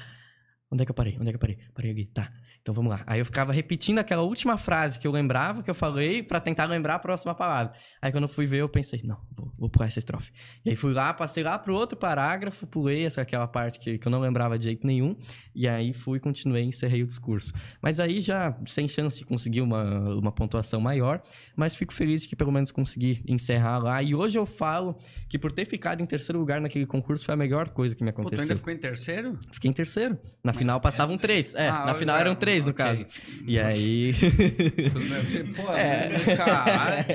Onde 0.71 0.83
é 0.83 0.85
que 0.85 0.91
eu 0.91 0.95
parei? 0.95 1.17
Onde 1.19 1.29
é 1.29 1.31
que 1.31 1.35
eu 1.35 1.39
parei? 1.39 1.57
Parei 1.73 1.91
aqui. 1.91 2.05
Tá. 2.05 2.31
Então 2.69 2.75
vamos 2.75 2.91
lá. 2.91 3.01
Aí 3.07 3.17
eu 3.17 3.25
ficava 3.25 3.51
repetindo 3.51 3.97
aquela 3.97 4.21
última 4.21 4.55
frase 4.55 4.99
que 4.99 5.07
eu 5.07 5.11
lembrava, 5.11 5.63
que 5.63 5.71
eu 5.71 5.73
falei, 5.73 6.21
pra 6.21 6.39
tentar 6.39 6.65
lembrar 6.65 6.95
a 6.95 6.99
próxima 6.99 7.33
palavra. 7.33 7.73
Aí 7.99 8.11
quando 8.11 8.25
eu 8.25 8.27
fui 8.29 8.45
ver, 8.45 8.57
eu 8.57 8.69
pensei, 8.69 9.01
não, 9.03 9.17
vou, 9.35 9.51
vou 9.57 9.69
pular 9.71 9.87
essa 9.87 9.97
estrofe. 9.97 10.31
E 10.63 10.69
aí 10.69 10.75
fui 10.75 10.93
lá, 10.93 11.11
passei 11.11 11.43
lá 11.43 11.57
pro 11.57 11.73
outro 11.73 11.97
parágrafo, 11.97 12.67
pulei 12.67 13.07
essa 13.07 13.21
aquela 13.21 13.47
parte 13.47 13.79
que, 13.79 13.97
que 13.97 14.07
eu 14.07 14.11
não 14.11 14.19
lembrava 14.19 14.55
de 14.55 14.65
jeito 14.65 14.85
nenhum. 14.85 15.17
E 15.55 15.67
aí 15.67 15.95
fui, 15.95 16.19
continuei, 16.19 16.63
encerrei 16.63 17.01
o 17.01 17.07
discurso. 17.07 17.51
Mas 17.81 17.99
aí 17.99 18.19
já, 18.19 18.55
sem 18.67 18.87
chance 18.87 19.17
de 19.17 19.25
conseguir 19.25 19.61
uma, 19.61 20.13
uma 20.13 20.31
pontuação 20.31 20.79
maior, 20.79 21.23
mas 21.55 21.73
fico 21.73 21.91
feliz 21.91 22.21
de 22.21 22.27
que 22.27 22.35
pelo 22.35 22.51
menos 22.51 22.71
consegui 22.71 23.23
encerrar 23.27 23.79
lá. 23.79 24.03
E 24.03 24.13
hoje 24.13 24.37
eu 24.37 24.45
falo 24.45 24.95
que 25.27 25.39
por 25.39 25.51
ter 25.51 25.65
ficado 25.65 26.03
em 26.03 26.05
terceiro 26.05 26.37
lugar 26.37 26.61
naquele 26.61 26.85
concurso 26.85 27.25
foi 27.25 27.33
a 27.33 27.37
melhor 27.37 27.69
coisa 27.69 27.95
que 27.95 28.03
me 28.03 28.11
Pô, 28.11 28.17
tu 28.17 28.21
aconteceu. 28.27 28.43
ainda 28.43 28.55
ficou 28.55 28.71
em 28.71 28.77
terceiro? 28.77 29.39
Fiquei 29.51 29.71
em 29.71 29.73
terceiro. 29.73 30.15
Na 30.43 30.51
Mas 30.51 30.57
final 30.57 30.79
passavam 30.79 31.17
três. 31.17 31.55
É, 31.55 31.67
Ah, 31.67 31.87
na 31.87 31.95
final 31.95 32.15
é, 32.15 32.21
eram 32.21 32.35
três, 32.35 32.58
no 32.65 32.71
ok. 32.71 32.85
caso. 32.85 33.05
E 33.45 33.59
aí. 33.59 34.13
Bem. 34.13 35.23
Você, 35.23 35.43
Pô, 35.43 35.71
É. 35.73 36.09
cara, 36.35 37.05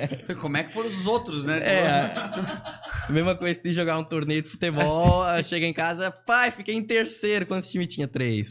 como 0.40 0.56
é 0.56 0.64
que 0.64 0.72
foram 0.72 0.88
os 0.88 1.06
outros, 1.06 1.44
né? 1.44 1.58
É. 1.58 2.14
Mesma 3.12 3.34
coisa 3.36 3.60
de 3.60 3.72
jogar 3.72 3.98
um 3.98 4.04
torneio 4.04 4.42
de 4.42 4.48
futebol, 4.48 5.22
Assim. 5.22 5.36
eu 5.38 5.42
chego 5.42 5.64
em 5.66 5.72
casa, 5.72 6.10
pai, 6.10 6.50
fiquei 6.50 6.74
em 6.74 6.82
terceiro, 6.82 7.46
quantos 7.46 7.70
times 7.70 7.88
tinha? 7.88 8.08
Três. 8.08 8.50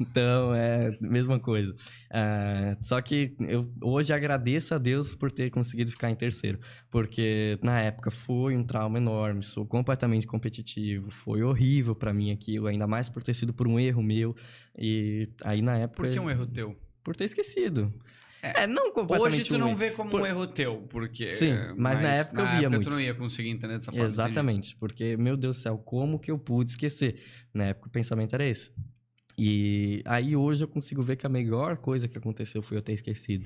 Então, 0.00 0.54
é 0.54 0.90
mesma 1.00 1.38
coisa. 1.38 1.74
Ah, 2.14 2.76
só 2.82 3.00
que 3.00 3.34
eu 3.40 3.72
hoje 3.80 4.12
agradeço 4.12 4.74
a 4.74 4.78
Deus 4.78 5.14
por 5.14 5.32
ter 5.32 5.48
conseguido 5.50 5.90
ficar 5.90 6.10
em 6.10 6.14
terceiro. 6.14 6.60
Porque 6.90 7.58
na 7.62 7.80
época 7.80 8.10
foi 8.10 8.54
um 8.54 8.62
trauma 8.62 8.98
enorme, 8.98 9.42
sou 9.42 9.64
completamente 9.64 10.26
competitivo, 10.26 11.10
foi 11.10 11.42
horrível 11.42 11.94
pra 11.94 12.12
mim 12.12 12.30
aquilo, 12.30 12.66
ainda 12.66 12.86
mais 12.86 13.08
por 13.08 13.22
ter 13.22 13.32
sido 13.32 13.54
por 13.54 13.66
um 13.66 13.80
erro 13.80 14.02
meu. 14.02 14.36
E 14.78 15.26
aí 15.42 15.62
na 15.62 15.78
época. 15.78 16.02
Por 16.02 16.10
que 16.10 16.20
um 16.20 16.28
erro 16.28 16.46
teu? 16.46 16.76
Por 17.02 17.16
ter 17.16 17.24
esquecido. 17.24 17.90
É. 18.42 18.64
É, 18.64 18.66
não 18.66 18.92
completamente 18.92 19.34
Hoje 19.34 19.44
tu 19.44 19.56
não 19.56 19.74
vê 19.74 19.92
como 19.92 20.10
Por- 20.10 20.20
um 20.20 20.26
erro 20.26 20.48
teu, 20.48 20.82
porque... 20.90 21.30
Sim, 21.30 21.54
mas 21.76 22.00
na 22.00 22.10
época 22.10 22.42
eu 22.42 22.46
via 22.46 22.54
época 22.56 22.70
muito. 22.70 22.90
tu 22.90 22.90
não 22.90 23.00
ia 23.00 23.14
conseguir 23.14 23.50
entender 23.50 23.74
dessa 23.74 23.92
forma. 23.92 24.04
Exatamente, 24.04 24.76
porque, 24.76 25.16
meu 25.16 25.36
Deus 25.36 25.56
do 25.56 25.62
céu, 25.62 25.78
como 25.78 26.18
que 26.18 26.30
eu 26.30 26.38
pude 26.38 26.72
esquecer? 26.72 27.22
Na 27.54 27.66
época 27.66 27.86
o 27.86 27.90
pensamento 27.90 28.34
era 28.34 28.44
esse. 28.44 28.72
E 29.44 30.02
aí 30.04 30.36
hoje 30.36 30.62
eu 30.62 30.68
consigo 30.68 31.02
ver 31.02 31.16
que 31.16 31.26
a 31.26 31.28
melhor 31.28 31.76
coisa 31.76 32.06
que 32.06 32.16
aconteceu 32.16 32.62
foi 32.62 32.76
eu 32.76 32.82
ter 32.82 32.92
esquecido. 32.92 33.44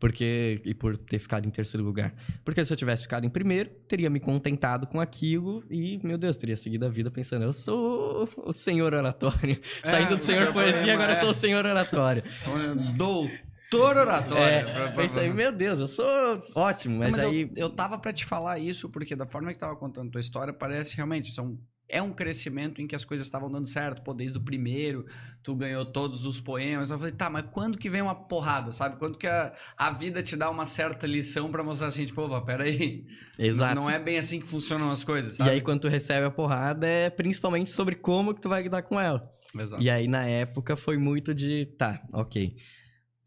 Porque. 0.00 0.60
E 0.64 0.74
por 0.74 0.96
ter 0.96 1.20
ficado 1.20 1.46
em 1.46 1.50
terceiro 1.50 1.84
lugar. 1.86 2.12
Porque 2.44 2.64
se 2.64 2.72
eu 2.72 2.76
tivesse 2.76 3.02
ficado 3.02 3.24
em 3.24 3.30
primeiro, 3.30 3.70
teria 3.86 4.10
me 4.10 4.18
contentado 4.18 4.88
com 4.88 5.00
aquilo 5.00 5.62
e, 5.70 6.00
meu 6.02 6.18
Deus, 6.18 6.36
teria 6.36 6.56
seguido 6.56 6.84
a 6.84 6.88
vida 6.88 7.10
pensando, 7.12 7.44
eu 7.44 7.52
sou 7.52 8.28
o 8.38 8.52
senhor 8.52 8.92
oratório. 8.92 9.60
É, 9.84 9.90
Saindo 9.90 10.14
o 10.14 10.16
do 10.16 10.24
senhor 10.24 10.52
poesia, 10.52 10.94
agora 10.94 11.12
eu 11.12 11.16
é. 11.16 11.20
sou 11.20 11.30
o 11.30 11.34
senhor 11.34 11.64
oratório. 11.64 12.24
entende? 12.26 12.96
Doutor 12.96 13.96
oratório. 13.96 14.42
É, 14.44 14.62
Pra- 14.64 14.72
pra- 14.88 15.02
pensei, 15.02 15.30
meu 15.32 15.52
Deus, 15.52 15.78
eu 15.78 15.86
sou 15.86 16.06
ótimo, 16.54 16.98
mas, 16.98 17.12
Mas, 17.12 17.22
eu- 17.22 17.30
aí. 17.30 17.50
eu, 17.54 17.70
tava 17.70 17.98
pra 17.98 18.12
te 18.12 18.24
falar 18.24 18.58
isso, 18.58 18.88
porque 18.90 19.14
da 19.14 19.26
forma 19.26 19.52
que 19.52 19.58
tava 19.58 19.76
contando 19.76 20.10
tua 20.10 20.20
história, 20.20 20.52
parece 20.52 20.96
realmente, 20.96 21.30
são, 21.32 21.56
é 21.88 22.02
um 22.02 22.12
crescimento 22.12 22.80
em 22.82 22.86
que 22.86 22.96
as 22.96 23.04
coisas 23.04 23.26
estavam 23.26 23.50
dando 23.50 23.66
certo, 23.68 24.02
pô, 24.02 24.12
desde 24.12 24.38
o 24.38 24.40
primeiro, 24.40 25.06
tu 25.42 25.54
ganhou 25.54 25.84
todos 25.84 26.26
os 26.26 26.40
poemas, 26.40 26.90
eu 26.90 26.98
falei, 26.98 27.12
tá, 27.12 27.30
mas 27.30 27.44
quando 27.52 27.78
que 27.78 27.88
vem 27.88 28.02
uma 28.02 28.14
porrada, 28.14 28.72
sabe? 28.72 28.98
Quando 28.98 29.16
que 29.16 29.26
a, 29.26 29.52
a 29.76 29.90
vida 29.92 30.22
te 30.22 30.34
dá 30.36 30.50
uma 30.50 30.66
certa 30.66 31.06
lição 31.06 31.48
pra 31.48 31.62
mostrar 31.62 31.88
assim, 31.88 32.04
tipo, 32.04 32.20
opa, 32.22 32.40
peraí, 32.40 33.06
Exato. 33.38 33.74
não 33.74 33.88
é 33.88 33.98
bem 33.98 34.18
assim 34.18 34.40
que 34.40 34.46
funcionam 34.46 34.90
as 34.90 35.04
coisas, 35.04 35.34
E 35.34 35.36
sabe? 35.36 35.50
aí, 35.50 35.60
quando 35.60 35.82
tu 35.82 35.88
recebe 35.88 36.26
a 36.26 36.30
porrada, 36.30 36.86
é 36.86 37.08
principalmente 37.10 37.70
sobre 37.70 37.94
como 37.94 38.34
que 38.34 38.40
tu 38.40 38.48
vai 38.48 38.62
lidar 38.62 38.82
com 38.82 39.00
ela. 39.00 39.22
Exato. 39.58 39.82
E 39.82 39.88
aí, 39.88 40.08
na 40.08 40.24
época, 40.26 40.74
foi 40.76 40.96
muito 40.98 41.32
de, 41.34 41.66
tá, 41.78 42.02
ok. 42.12 42.56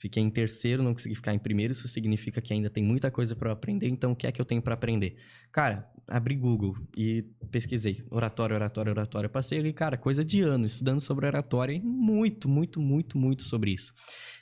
Fiquei 0.01 0.24
em 0.24 0.30
terceiro, 0.30 0.82
não 0.82 0.93
consegui 0.93 1.14
ficar 1.16 1.34
em 1.34 1.39
primeiro, 1.39 1.74
isso 1.74 1.86
significa 1.89 2.39
que 2.41 2.53
ainda 2.53 2.70
tem 2.70 2.82
muita 2.84 3.12
coisa 3.12 3.36
pra 3.36 3.49
eu 3.49 3.53
aprender, 3.53 3.88
então 3.89 4.14
o 4.14 4.16
que 4.16 4.26
é 4.28 4.32
que 4.32 4.39
eu 4.39 4.45
tenho 4.45 4.62
pra 4.62 4.74
aprender? 4.74 5.18
Cara, 5.51 5.86
abri 6.10 6.36
Google 6.36 6.76
e 6.95 7.24
pesquisei 7.51 8.03
oratório, 8.10 8.55
oratório, 8.55 8.91
oratório. 8.91 9.30
Passei 9.30 9.60
ali, 9.60 9.72
cara, 9.72 9.97
coisa 9.97 10.24
de 10.26 10.41
ano, 10.41 10.66
estudando 10.66 10.99
sobre 10.99 11.26
oratório 11.26 11.76
e 11.76 11.80
muito, 11.80 12.49
muito, 12.49 12.82
muito, 12.82 13.18
muito 13.18 13.43
sobre 13.43 13.72
isso. 13.72 13.93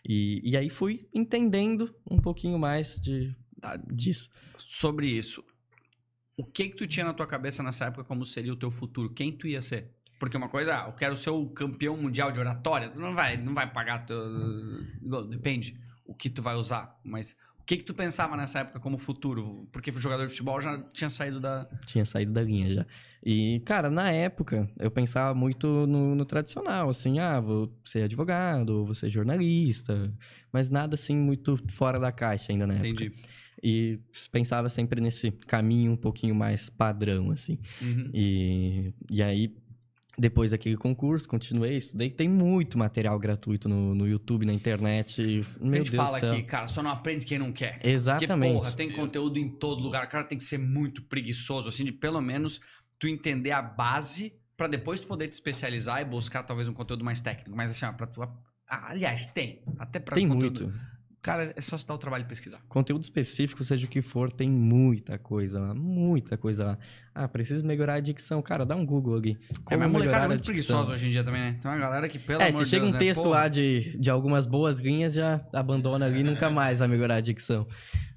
E, 0.08 0.42
e 0.44 0.56
aí 0.56 0.70
fui 0.70 1.08
entendendo 1.14 1.94
um 2.10 2.18
pouquinho 2.18 2.58
mais 2.58 3.00
de, 3.00 3.36
disso. 3.94 4.30
sobre 4.58 5.08
isso. 5.08 5.44
O 6.36 6.46
que 6.46 6.70
que 6.70 6.76
tu 6.76 6.88
tinha 6.88 7.06
na 7.06 7.14
tua 7.14 7.28
cabeça 7.28 7.62
nessa 7.62 7.86
época 7.86 8.04
como 8.04 8.26
seria 8.26 8.54
o 8.54 8.58
teu 8.58 8.72
futuro? 8.72 9.14
Quem 9.14 9.32
tu 9.32 9.48
ia 9.48 9.62
ser? 9.62 9.92
Porque 10.20 10.38
uma 10.38 10.50
coisa, 10.50 10.84
ah, 10.84 10.88
eu 10.88 10.94
quero 10.94 11.16
ser 11.16 11.30
o 11.30 11.48
campeão 11.50 11.96
mundial 11.96 12.32
de 12.32 12.40
oratória, 12.40 12.90
tu 12.90 13.00
não 13.00 13.14
vai, 13.14 13.38
não 13.38 13.54
vai 13.54 13.72
pagar 13.72 14.06
teu... 14.06 14.18
depende 15.30 15.80
o 16.06 16.16
que 16.16 16.30
tu 16.30 16.42
vai 16.42 16.56
usar, 16.56 17.00
mas 17.04 17.36
que 17.68 17.78
que 17.78 17.84
tu 17.84 17.94
pensava 17.94 18.38
nessa 18.38 18.60
época 18.60 18.80
como 18.80 18.98
futuro? 18.98 19.68
Porque 19.74 19.92
o 19.92 20.00
jogador 20.00 20.26
de 20.26 20.32
futebol 20.32 20.62
já 20.62 20.82
tinha 20.94 21.10
saído 21.10 21.38
da 21.38 21.68
Tinha 21.86 22.06
saído 22.06 22.32
da 22.32 22.42
linha 22.42 22.72
já. 22.72 22.86
E, 23.22 23.62
cara, 23.66 23.90
na 23.90 24.10
época, 24.10 24.70
eu 24.80 24.90
pensava 24.90 25.36
muito 25.36 25.86
no, 25.86 26.16
no 26.16 26.24
tradicional, 26.24 26.90
assim, 26.90 27.20
ah, 27.20 27.42
vou 27.42 27.78
ser 27.84 28.04
advogado, 28.04 28.86
vou 28.86 28.96
ser 28.96 29.10
jornalista, 29.10 30.14
mas 30.50 30.70
nada 30.70 30.96
assim 30.96 31.18
muito 31.18 31.62
fora 31.68 32.00
da 32.00 32.10
caixa 32.10 32.54
ainda 32.54 32.66
na 32.66 32.76
época. 32.76 32.88
Entendi. 32.88 33.14
E 33.62 34.00
pensava 34.32 34.70
sempre 34.70 35.02
nesse 35.02 35.32
caminho 35.32 35.92
um 35.92 35.98
pouquinho 35.98 36.34
mais 36.34 36.70
padrão, 36.70 37.32
assim. 37.32 37.60
Uhum. 37.82 38.12
E, 38.14 38.94
e 39.10 39.22
aí, 39.22 39.54
depois 40.20 40.50
daquele 40.52 40.76
concurso, 40.76 41.30
continuei, 41.30 41.78
estudei. 41.78 42.10
Tem 42.10 42.28
muito 42.28 42.78
material 42.78 43.20
gratuito 43.20 43.70
no, 43.70 43.94
no 43.94 44.08
YouTube, 44.08 44.46
na 44.46 44.54
internet. 44.54 45.22
e, 45.22 45.46
a 45.62 45.64
Meu 45.64 45.78
gente 45.78 45.92
Deus 45.92 46.04
fala 46.04 46.18
aqui, 46.18 46.42
cara, 46.44 46.68
só 46.68 46.82
não 46.82 46.90
aprende 46.90 47.26
quem 47.26 47.38
não 47.38 47.52
quer. 47.52 47.80
Exatamente. 47.84 48.54
Porque, 48.54 48.66
porra, 48.66 48.72
tem 48.76 48.92
conteúdo 48.92 49.38
em 49.38 49.48
todo 49.48 49.84
lugar. 49.84 50.06
O 50.06 50.10
cara 50.10 50.24
tem 50.24 50.38
que 50.38 50.44
ser 50.44 50.58
muito 50.58 51.04
preguiçoso, 51.04 51.70
assim, 51.70 51.86
de 51.86 51.92
pelo 51.92 52.20
menos 52.20 52.60
tu 52.98 53.08
entender 53.08 53.52
a 53.52 53.62
base 53.62 54.34
pra 54.56 54.68
depois 54.68 55.00
tu 55.00 55.06
poder 55.08 55.28
te 55.28 55.34
especializar 55.34 56.02
e 56.02 56.06
buscar 56.06 56.42
talvez 56.42 56.68
um 56.68 56.74
conteúdo 56.74 57.06
mais 57.06 57.22
técnico. 57.22 57.56
Mas 57.56 57.70
assim, 57.72 57.86
ó, 57.86 57.92
pra 57.94 58.08
tu. 58.08 58.24
Ah, 58.24 58.90
aliás, 58.90 59.28
tem. 59.28 59.62
Até 59.78 60.00
pra 60.00 60.16
Tem 60.16 60.28
conteúdo. 60.28 60.64
muito. 60.64 60.97
Cara, 61.22 61.52
é 61.56 61.62
só 61.62 61.78
se 61.78 61.86
dar 61.86 61.96
o 61.96 61.98
trabalho 61.98 62.24
de 62.24 62.30
pesquisar. 62.30 62.60
Conteúdo 62.70 63.02
específico, 63.02 63.64
seja 63.64 63.86
o 63.86 63.90
que 63.90 64.02
for, 64.02 64.32
tem 64.32 64.50
muita 64.50 65.18
coisa 65.18 65.60
lá. 65.60 65.74
Muita 65.74 66.38
coisa 66.38 66.64
lá. 66.64 66.78
Ah, 67.14 67.28
preciso 67.28 67.66
melhorar 67.66 67.96
a 67.96 68.00
dicção. 68.00 68.42
Cara, 68.42 68.66
dá 68.66 68.76
um 68.76 68.86
Google. 68.86 69.18
É, 69.26 69.34
Como 69.64 69.80
mas 69.80 69.82
a 69.82 69.88
molecada 69.88 70.26
é 70.26 70.28
muito 70.30 70.46
preguiçosa 70.46 70.94
hoje 70.94 71.08
em 71.08 71.10
dia 71.10 71.24
também, 71.24 71.42
né? 71.42 71.60
Tem 71.62 71.70
uma 71.70 71.78
galera 71.78 72.08
que, 72.08 72.18
pelo 72.20 72.42
É, 72.42 72.50
amor 72.50 72.60
se 72.60 72.64
de 72.66 72.70
chega 72.70 72.82
Deus, 72.84 72.90
um 72.92 72.94
né? 72.94 73.00
texto 73.00 73.24
Pô, 73.24 73.30
lá 73.30 73.48
de, 73.48 73.98
de 74.00 74.10
algumas 74.10 74.46
boas 74.46 74.80
linhas, 74.80 75.16
já 75.16 75.46
abandona 75.52 76.06
ali 76.06 76.20
e 76.20 76.24
nunca 76.24 76.50
mais 76.50 76.80
vai 76.80 76.88
melhorar 76.88 77.16
a 77.16 77.22
dicção. 77.22 77.68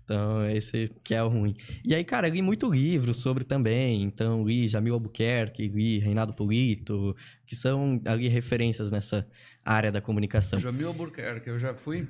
Então, 0.05 0.45
esse 0.51 0.87
que 1.03 1.15
é 1.15 1.23
o 1.23 1.29
ruim. 1.29 1.57
E 1.85 1.95
aí, 1.95 2.05
cara, 2.05 2.29
li 2.29 2.43
muito 2.43 2.69
livro 2.71 3.15
sobre 3.15 3.45
também. 3.45 4.03
Então, 4.03 4.45
li 4.45 4.67
Jamil 4.69 4.95
Albuquerque, 4.95 5.69
li 5.69 5.99
Reinaldo 6.01 6.35
Polito, 6.35 7.17
que 7.47 7.57
são 7.57 8.01
ali 8.05 8.29
referências 8.29 8.91
nessa 8.91 9.27
área 9.65 9.91
da 9.91 10.01
comunicação. 10.01 10.59
Jamil 10.59 10.89
Albuquerque, 10.89 11.49
eu 11.49 11.59
já 11.59 11.75
fui. 11.75 12.07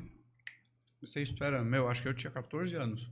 Não 1.00 1.08
sei 1.08 1.24
se 1.24 1.34
tu 1.34 1.42
era. 1.42 1.64
Meu, 1.64 1.88
acho 1.88 2.02
que 2.02 2.08
eu 2.08 2.14
tinha 2.14 2.30
14 2.30 2.76
anos. 2.76 3.10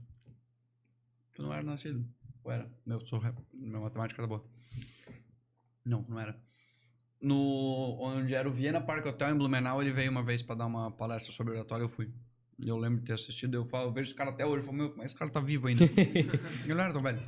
Tu 1.33 1.41
não 1.41 1.53
era 1.53 1.63
nascido. 1.63 2.05
Ou 2.43 2.51
era? 2.51 2.69
Meu, 2.85 2.99
sou. 3.01 3.21
Minha 3.53 3.79
matemática 3.79 4.21
tá 4.21 4.27
boa. 4.27 4.43
Não, 5.83 6.05
não 6.07 6.19
era. 6.19 6.39
No, 7.21 7.97
onde 7.99 8.33
era 8.33 8.47
o 8.47 8.51
Viena 8.51 8.79
Park 8.79 9.05
Hotel 9.05 9.31
em 9.31 9.37
Blumenau, 9.37 9.81
ele 9.81 9.91
veio 9.91 10.11
uma 10.11 10.23
vez 10.23 10.41
pra 10.41 10.55
dar 10.55 10.67
uma 10.67 10.89
palestra 10.89 11.31
sobre 11.33 11.53
oratório, 11.53 11.83
eu 11.83 11.89
fui. 11.89 12.09
Eu 12.63 12.77
lembro 12.77 12.99
de 12.99 13.05
ter 13.05 13.13
assistido, 13.13 13.55
eu, 13.55 13.65
falo, 13.65 13.89
eu 13.89 13.91
vejo 13.91 14.09
esse 14.09 14.15
cara 14.15 14.29
até 14.29 14.45
hoje, 14.45 14.59
eu 14.59 14.65
falo, 14.65 14.77
meu, 14.77 14.93
mas 14.95 15.07
esse 15.07 15.15
cara 15.15 15.29
tá 15.29 15.39
vivo 15.39 15.67
ainda. 15.67 15.83
ele 16.63 16.73
não 16.73 16.81
era 16.81 16.93
tão 16.93 17.01
velho. 17.01 17.19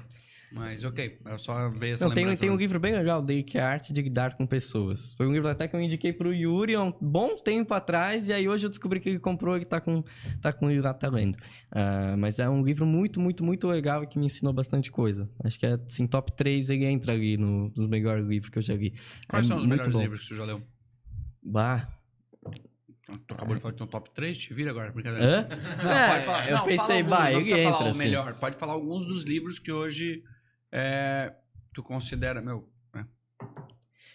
Mas 0.53 0.83
ok, 0.83 1.17
era 1.25 1.37
só 1.37 1.69
ver 1.69 1.91
essa 1.93 2.05
Não, 2.05 2.13
tem, 2.13 2.35
tem 2.35 2.49
um 2.49 2.57
livro 2.57 2.77
bem 2.77 2.93
legal 2.93 3.21
dele 3.21 3.41
que 3.41 3.57
é 3.57 3.61
a 3.61 3.69
Arte 3.69 3.93
de 3.93 4.01
Lidar 4.01 4.35
com 4.35 4.45
Pessoas. 4.45 5.13
Foi 5.13 5.25
um 5.25 5.31
livro 5.31 5.47
até 5.47 5.65
que 5.65 5.73
eu 5.73 5.79
indiquei 5.79 6.11
pro 6.11 6.33
Yuri 6.33 6.75
há 6.75 6.83
um 6.83 6.91
bom 6.99 7.37
tempo 7.37 7.73
atrás, 7.73 8.27
e 8.27 8.33
aí 8.33 8.49
hoje 8.49 8.65
eu 8.65 8.69
descobri 8.69 8.99
que 8.99 9.07
ele 9.07 9.19
comprou 9.19 9.57
e 9.57 9.63
tá 9.63 9.79
com, 9.79 10.03
tá 10.41 10.51
com 10.51 10.69
ele 10.69 10.81
lá, 10.81 10.93
tá 10.93 11.07
lendo. 11.09 11.37
Ah, 11.71 12.15
mas 12.17 12.37
é 12.37 12.49
um 12.49 12.61
livro 12.65 12.85
muito, 12.85 13.17
muito, 13.21 13.45
muito 13.45 13.65
legal 13.65 14.03
e 14.03 14.07
que 14.07 14.19
me 14.19 14.25
ensinou 14.25 14.51
bastante 14.51 14.91
coisa. 14.91 15.29
Acho 15.41 15.57
que 15.57 15.65
é, 15.65 15.73
assim, 15.87 16.05
top 16.05 16.35
3 16.35 16.69
ele 16.69 16.83
entra 16.85 17.13
ali 17.13 17.37
no- 17.37 17.71
nos 17.73 17.87
melhores 17.87 18.27
livros 18.27 18.49
que 18.49 18.57
eu 18.57 18.61
já 18.61 18.75
li. 18.75 18.93
Quais 19.29 19.45
É 19.45 19.47
são 19.47 19.57
os 19.57 19.65
melhores 19.65 19.93
bom. 19.93 20.01
livros 20.01 20.19
que 20.21 20.27
tu 20.27 20.35
já 20.35 20.43
leu? 20.43 20.61
Bah. 21.41 21.87
Tu 23.27 23.33
acabou 23.33 23.55
de 23.55 23.61
falar 23.61 23.71
que 23.73 23.77
tem 23.77 23.87
um 23.87 23.89
top 23.89 24.09
3, 24.13 24.37
te 24.37 24.53
vira 24.53 24.71
agora, 24.71 24.91
brincadeira. 24.91 25.25
Hã? 25.49 25.83
Não, 25.83 25.97
É, 25.97 26.07
pode 26.07 26.25
falar. 26.25 26.49
eu 26.49 26.57
Não, 26.57 26.63
pensei, 26.65 27.03
bah, 27.03 27.19
não 27.19 27.27
ele 27.27 27.35
precisa 27.39 27.57
entra, 27.59 27.71
falar 27.71 27.85
o 27.85 27.89
assim. 27.89 27.99
melhor. 27.99 28.33
Pode 28.39 28.57
falar 28.57 28.73
alguns 28.73 29.05
dos 29.05 29.23
livros 29.23 29.59
que 29.59 29.71
hoje 29.71 30.23
é, 30.71 31.33
tu 31.73 31.83
considera, 31.83 32.41
meu, 32.41 32.69
é, 32.95 33.05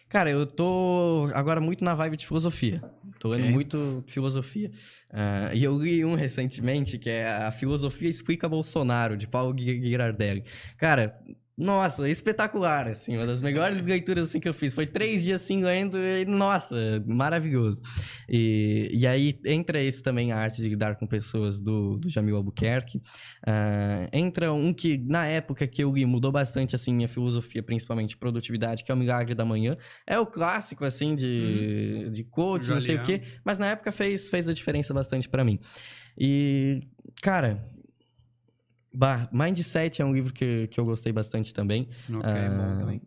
Cara, 0.08 0.30
eu 0.30 0.46
tô 0.46 1.28
agora 1.34 1.60
muito 1.60 1.84
na 1.84 1.94
vibe 1.94 2.16
de 2.16 2.26
filosofia. 2.26 2.80
Tô 3.18 3.28
lendo 3.28 3.50
muito 3.50 4.04
filosofia. 4.06 4.70
Ah, 5.10 5.50
e 5.52 5.64
eu 5.64 5.76
li 5.78 6.04
um 6.04 6.14
recentemente 6.14 6.96
que 6.98 7.10
é 7.10 7.28
A 7.28 7.50
Filosofia 7.50 8.08
Explica 8.08 8.48
Bolsonaro, 8.48 9.16
de 9.16 9.26
Paulo 9.26 9.56
Girardelli. 9.58 10.44
Cara, 10.76 11.18
Nossa, 11.56 12.06
espetacular, 12.06 12.86
assim, 12.86 13.16
uma 13.16 13.24
das 13.24 13.40
melhores 13.40 13.84
leituras 13.86 14.28
assim, 14.28 14.38
que 14.38 14.48
eu 14.48 14.52
fiz. 14.52 14.74
Foi 14.74 14.86
três 14.86 15.24
dias 15.24 15.42
assim 15.42 15.64
lendo 15.64 15.96
e, 15.96 16.26
nossa, 16.26 17.02
maravilhoso. 17.06 17.80
E, 18.28 18.90
e 18.92 19.06
aí 19.06 19.32
entra 19.46 19.82
esse 19.82 20.02
também 20.02 20.32
a 20.32 20.36
arte 20.36 20.60
de 20.60 20.68
lidar 20.68 20.96
com 20.96 21.06
pessoas 21.06 21.58
do, 21.58 21.96
do 21.96 22.10
Jamil 22.10 22.36
Albuquerque. 22.36 23.00
Ah, 23.46 24.06
entra 24.12 24.52
um 24.52 24.74
que, 24.74 24.98
na 24.98 25.26
época 25.26 25.66
que 25.66 25.82
eu 25.82 25.90
li, 25.94 26.04
mudou 26.04 26.30
bastante 26.30 26.74
assim 26.74 26.92
minha 26.92 27.08
filosofia, 27.08 27.62
principalmente 27.62 28.18
produtividade, 28.18 28.84
que 28.84 28.92
é 28.92 28.94
o 28.94 28.98
Milagre 28.98 29.34
da 29.34 29.44
Manhã. 29.44 29.78
É 30.06 30.18
o 30.18 30.26
clássico, 30.26 30.84
assim, 30.84 31.14
de, 31.14 32.10
de 32.10 32.22
coach, 32.22 32.66
Já 32.66 32.74
não 32.74 32.80
sei 32.82 32.96
o 32.96 33.02
quê, 33.02 33.22
mas 33.42 33.58
na 33.58 33.68
época 33.68 33.90
fez, 33.90 34.28
fez 34.28 34.46
a 34.46 34.52
diferença 34.52 34.92
bastante 34.92 35.26
pra 35.26 35.42
mim. 35.42 35.58
E, 36.18 36.82
cara, 37.22 37.64
Bah, 38.98 39.28
Mindset 39.30 40.00
é 40.00 40.04
um 40.06 40.14
livro 40.14 40.32
que, 40.32 40.68
que 40.68 40.80
eu 40.80 40.84
gostei 40.86 41.12
bastante 41.12 41.52
também. 41.52 41.86
Ok, 42.08 42.22
Ah, 42.24 42.48
bom 42.48 42.78
também. 42.78 43.02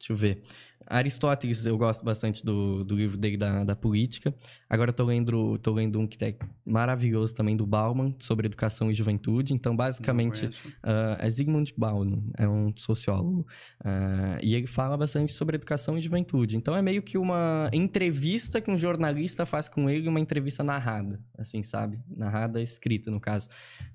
Deixa 0.00 0.12
eu 0.12 0.16
ver. 0.16 0.42
Aristóteles, 0.88 1.66
eu 1.66 1.76
gosto 1.76 2.04
bastante 2.04 2.44
do, 2.44 2.82
do 2.82 2.96
livro 2.96 3.16
dele 3.16 3.36
da, 3.36 3.62
da 3.64 3.76
política. 3.76 4.34
Agora 4.68 4.92
tô 4.92 5.04
lendo, 5.04 5.58
tô 5.58 5.72
lendo 5.72 5.98
um 6.00 6.06
que 6.06 6.22
é 6.24 6.34
maravilhoso 6.64 7.34
também, 7.34 7.56
do 7.56 7.66
Bauman, 7.66 8.14
sobre 8.18 8.46
educação 8.46 8.90
e 8.90 8.94
juventude. 8.94 9.52
Então, 9.52 9.76
basicamente, 9.76 10.48
ah, 10.82 11.18
é 11.20 11.28
Zygmunt 11.28 11.72
Bauman, 11.76 12.22
é 12.36 12.48
um 12.48 12.72
sociólogo. 12.76 13.46
Ah, 13.84 14.38
e 14.42 14.54
ele 14.54 14.66
fala 14.66 14.96
bastante 14.96 15.32
sobre 15.32 15.56
educação 15.56 15.98
e 15.98 16.00
juventude. 16.00 16.56
Então, 16.56 16.74
é 16.74 16.80
meio 16.80 17.02
que 17.02 17.18
uma 17.18 17.68
entrevista 17.72 18.60
que 18.60 18.70
um 18.70 18.78
jornalista 18.78 19.44
faz 19.44 19.68
com 19.68 19.90
ele, 19.90 20.08
uma 20.08 20.20
entrevista 20.20 20.64
narrada, 20.64 21.20
assim, 21.36 21.62
sabe? 21.62 21.98
Narrada, 22.08 22.62
escrita, 22.62 23.10
no 23.10 23.20
caso. 23.20 23.48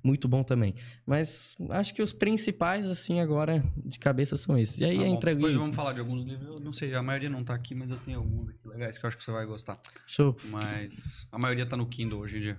Muito 0.04 0.28
bom 0.28 0.44
também. 0.44 0.76
Mas 1.06 1.56
acho 1.70 1.94
que 1.94 2.02
os 2.02 2.14
principais, 2.14 2.86
assim, 2.86 3.20
agora, 3.20 3.64
de 3.84 3.98
cabeça, 3.98 4.38
são 4.38 4.58
esses. 4.58 4.80
E 4.80 4.86
aí 4.86 4.98
bom, 4.98 5.20
ali... 5.24 5.36
Depois 5.36 5.56
vamos 5.56 5.76
falar 5.76 5.94
de 5.94 6.02
alguns 6.02 6.24
livros. 6.24 6.48
Eu 6.48 6.60
não 6.60 6.74
sei, 6.74 6.83
a 6.94 7.02
maioria 7.04 7.30
não 7.30 7.44
tá 7.44 7.54
aqui, 7.54 7.74
mas 7.76 7.90
eu 7.92 7.98
tenho 7.98 8.20
alguns 8.20 8.50
aqui 8.50 8.68
legais 8.68 8.98
que 8.98 9.06
eu 9.06 9.08
acho 9.08 9.18
que 9.18 9.24
você 9.24 9.32
vai 9.32 9.46
gostar. 9.46 9.80
Show. 10.08 10.36
Mas 10.46 11.28
a 11.32 11.38
maioria 11.38 11.66
tá 11.66 11.78
no 11.78 11.86
Kindle 11.86 12.20
hoje 12.20 12.38
em 12.38 12.42
dia. 12.42 12.58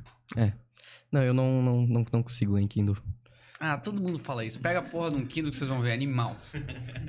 Não, 1.11 1.23
eu 1.23 1.35
não, 1.35 1.63
não, 1.63 1.87
não, 1.87 2.07
não 2.13 2.23
consigo 2.23 2.55
ler 2.55 2.63
em 2.63 2.69
Kindle. 2.69 2.97
Ah, 3.61 3.79
todo 3.79 4.01
mundo 4.01 4.19
fala 4.19 4.45
isso. 4.45 4.59
Pega 4.61 4.81
a 4.81 4.83
porra 4.83 5.11
de 5.11 5.17
um 5.17 5.27
Kindle 5.27 5.51
que 5.51 5.57
vocês 5.57 5.71
vão 5.71 5.81
ver, 5.81 5.93
animal. 5.93 6.37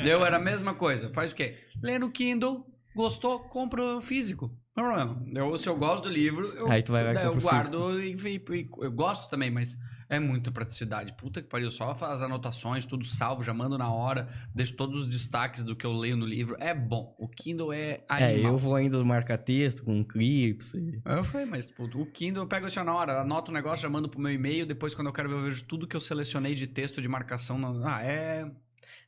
Deu, 0.03 0.23
era 0.25 0.37
a 0.37 0.39
mesma 0.39 0.73
coisa. 0.73 1.11
Faz 1.11 1.31
o 1.31 1.35
quê? 1.35 1.57
Lê 1.81 1.97
no 1.97 2.11
Kindle, 2.11 2.65
gostou, 2.95 3.39
compra 3.39 3.81
o 3.97 4.01
físico. 4.01 4.51
Não 4.75 4.85
é 4.91 4.93
problema. 4.95 5.25
Eu, 5.33 5.57
se 5.57 5.67
eu 5.67 5.75
gosto 5.77 6.03
do 6.03 6.09
livro, 6.09 6.47
eu, 6.55 6.69
Aí 6.71 6.83
tu 6.83 6.91
vai 6.91 7.13
daí 7.13 7.25
eu 7.25 7.31
o 7.33 7.41
guardo 7.41 7.99
e, 7.99 8.13
e- 8.13 8.35
e- 8.59 8.69
eu 8.79 8.91
gosto 8.91 9.29
também, 9.29 9.49
mas 9.49 9.75
é 10.09 10.19
muita 10.19 10.51
praticidade. 10.51 11.13
Puta 11.13 11.41
que 11.41 11.47
pariu, 11.47 11.71
só 11.71 11.93
faz 11.95 12.13
as 12.13 12.23
anotações, 12.23 12.85
tudo 12.85 13.05
salvo, 13.05 13.43
já 13.43 13.53
mando 13.53 13.77
na 13.77 13.91
hora, 13.91 14.27
deixo 14.53 14.75
todos 14.75 15.01
os 15.01 15.09
destaques 15.09 15.63
do 15.63 15.75
que 15.75 15.85
eu 15.85 15.93
leio 15.93 16.17
no 16.17 16.25
livro. 16.25 16.55
É 16.59 16.73
bom. 16.73 17.15
O 17.17 17.27
Kindle 17.27 17.73
é 17.73 18.03
animal. 18.07 18.31
É, 18.31 18.45
eu 18.45 18.57
vou 18.57 18.75
ainda 18.75 19.03
marcar 19.03 19.37
texto 19.37 19.83
com 19.83 20.03
clips. 20.03 20.73
E... 20.73 21.01
Eu 21.05 21.23
falei, 21.23 21.45
mas 21.45 21.67
pô, 21.67 21.83
o 21.83 22.05
Kindle 22.05 22.43
eu 22.43 22.47
pego 22.47 22.67
assim 22.67 22.83
na 22.83 22.93
hora, 22.93 23.21
anoto 23.21 23.51
o 23.51 23.53
negócio, 23.53 23.81
já 23.81 23.89
mando 23.89 24.09
pro 24.09 24.19
meu 24.19 24.31
e-mail, 24.31 24.65
depois 24.65 24.93
quando 24.93 25.07
eu 25.07 25.13
quero 25.13 25.29
ver, 25.29 25.35
eu 25.35 25.43
vejo 25.43 25.63
tudo 25.63 25.87
que 25.87 25.95
eu 25.95 25.99
selecionei 25.99 26.53
de 26.55 26.67
texto, 26.67 27.01
de 27.01 27.07
marcação. 27.07 27.59
Ah, 27.83 28.03
é. 28.03 28.49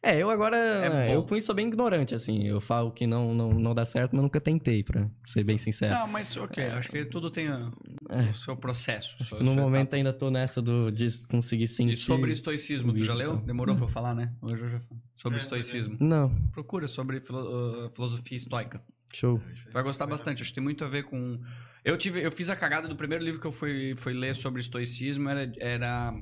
É, 0.02 0.16
eu 0.22 0.30
agora. 0.30 0.56
É 0.58 1.16
eu 1.16 1.24
com 1.24 1.36
isso 1.36 1.48
sou 1.48 1.56
bem 1.56 1.68
ignorante, 1.68 2.14
assim. 2.14 2.44
Eu 2.48 2.62
falo 2.62 2.92
que 2.92 3.08
não, 3.08 3.34
não, 3.34 3.50
não 3.52 3.74
dá 3.74 3.84
certo, 3.84 4.16
mas 4.16 4.22
nunca 4.24 4.40
tentei, 4.40 4.84
pra 4.84 5.08
ser 5.26 5.44
bem 5.44 5.58
sincero. 5.58 5.94
Não, 5.94 6.08
mas 6.08 6.38
ok, 6.38 6.64
acho 6.68 6.90
que 6.90 7.04
tudo 7.06 7.30
tem 7.32 7.48
a- 7.48 7.72
É. 8.10 8.30
o 8.30 8.34
seu 8.34 8.56
processo. 8.56 9.22
sua- 9.24 9.40
no 9.40 9.48
sua 9.54 9.56
momento 9.56 9.88
etapa. 9.88 9.96
ainda 9.98 10.14
tô 10.14 10.30
nessa 10.30 10.62
do, 10.62 10.92
de 10.92 11.08
conseguir 11.28 11.68
sentir. 11.68 11.94
E 11.94 11.98
sobre 11.98 12.32
estoicismo, 12.32 12.94
tu 12.94 13.04
já 13.04 13.14
leu? 13.14 13.38
Demorou 13.38 13.76
pra 13.76 13.86
eu 13.86 13.90
falar, 13.90 14.14
né? 14.16 14.34
Hoje 14.42 14.62
eu 14.64 14.70
já 14.70 14.80
falo. 14.80 15.02
Sobre 15.16 15.40
É, 15.40 15.42
estoicismo. 15.42 15.98
Não, 16.00 16.30
Procura 16.52 16.88
sobre 16.88 17.20
filo- 17.20 17.86
uh, 17.88 17.90
filosofia 17.90 18.38
estoica. 18.38 18.82
show. 19.14 19.42
Vai 19.72 19.82
gostar 19.84 20.06
bastante, 20.06 20.42
acho 20.44 20.52
que 20.52 20.56
tem 20.56 20.64
muito 20.64 20.86
a 20.86 20.88
ver 20.88 21.04
com. 21.04 21.40
Eu 21.84 21.98
tive, 21.98 22.22
eu 22.22 22.32
fiz 22.32 22.50
a 22.50 22.56
cagada 22.56 22.88
do 22.88 22.96
primeiro 22.96 23.24
livro 23.24 23.40
que 23.42 23.48
eu 23.48 23.52
fui, 23.52 23.96
fui 23.96 24.14
ler 24.14 24.36
sobre 24.36 24.62
estoicismo, 24.62 25.28
era. 25.28 25.52
era... 25.60 26.14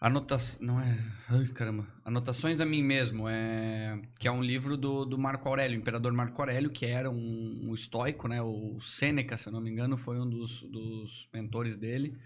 Anotação. 0.00 0.64
Não 0.64 0.80
é. 0.80 0.96
Ai, 1.28 1.46
caramba. 1.48 1.86
Anotações 2.04 2.60
a 2.60 2.66
mim 2.66 2.82
mesmo. 2.82 3.28
É... 3.28 4.00
Que 4.18 4.28
é 4.28 4.32
um 4.32 4.42
livro 4.42 4.76
do, 4.76 5.04
do 5.04 5.18
Marco 5.18 5.48
Aurélio, 5.48 5.76
o 5.76 5.80
Imperador 5.80 6.12
Marco 6.12 6.40
Aurélio, 6.40 6.70
que 6.70 6.86
era 6.86 7.10
um, 7.10 7.60
um 7.64 7.74
estoico, 7.74 8.28
né? 8.28 8.40
O 8.40 8.78
Sêneca, 8.80 9.36
se 9.36 9.48
eu 9.48 9.52
não 9.52 9.60
me 9.60 9.70
engano, 9.70 9.96
foi 9.96 10.20
um 10.20 10.28
dos, 10.28 10.62
dos 10.62 11.28
mentores 11.34 11.76
dele. 11.76 12.16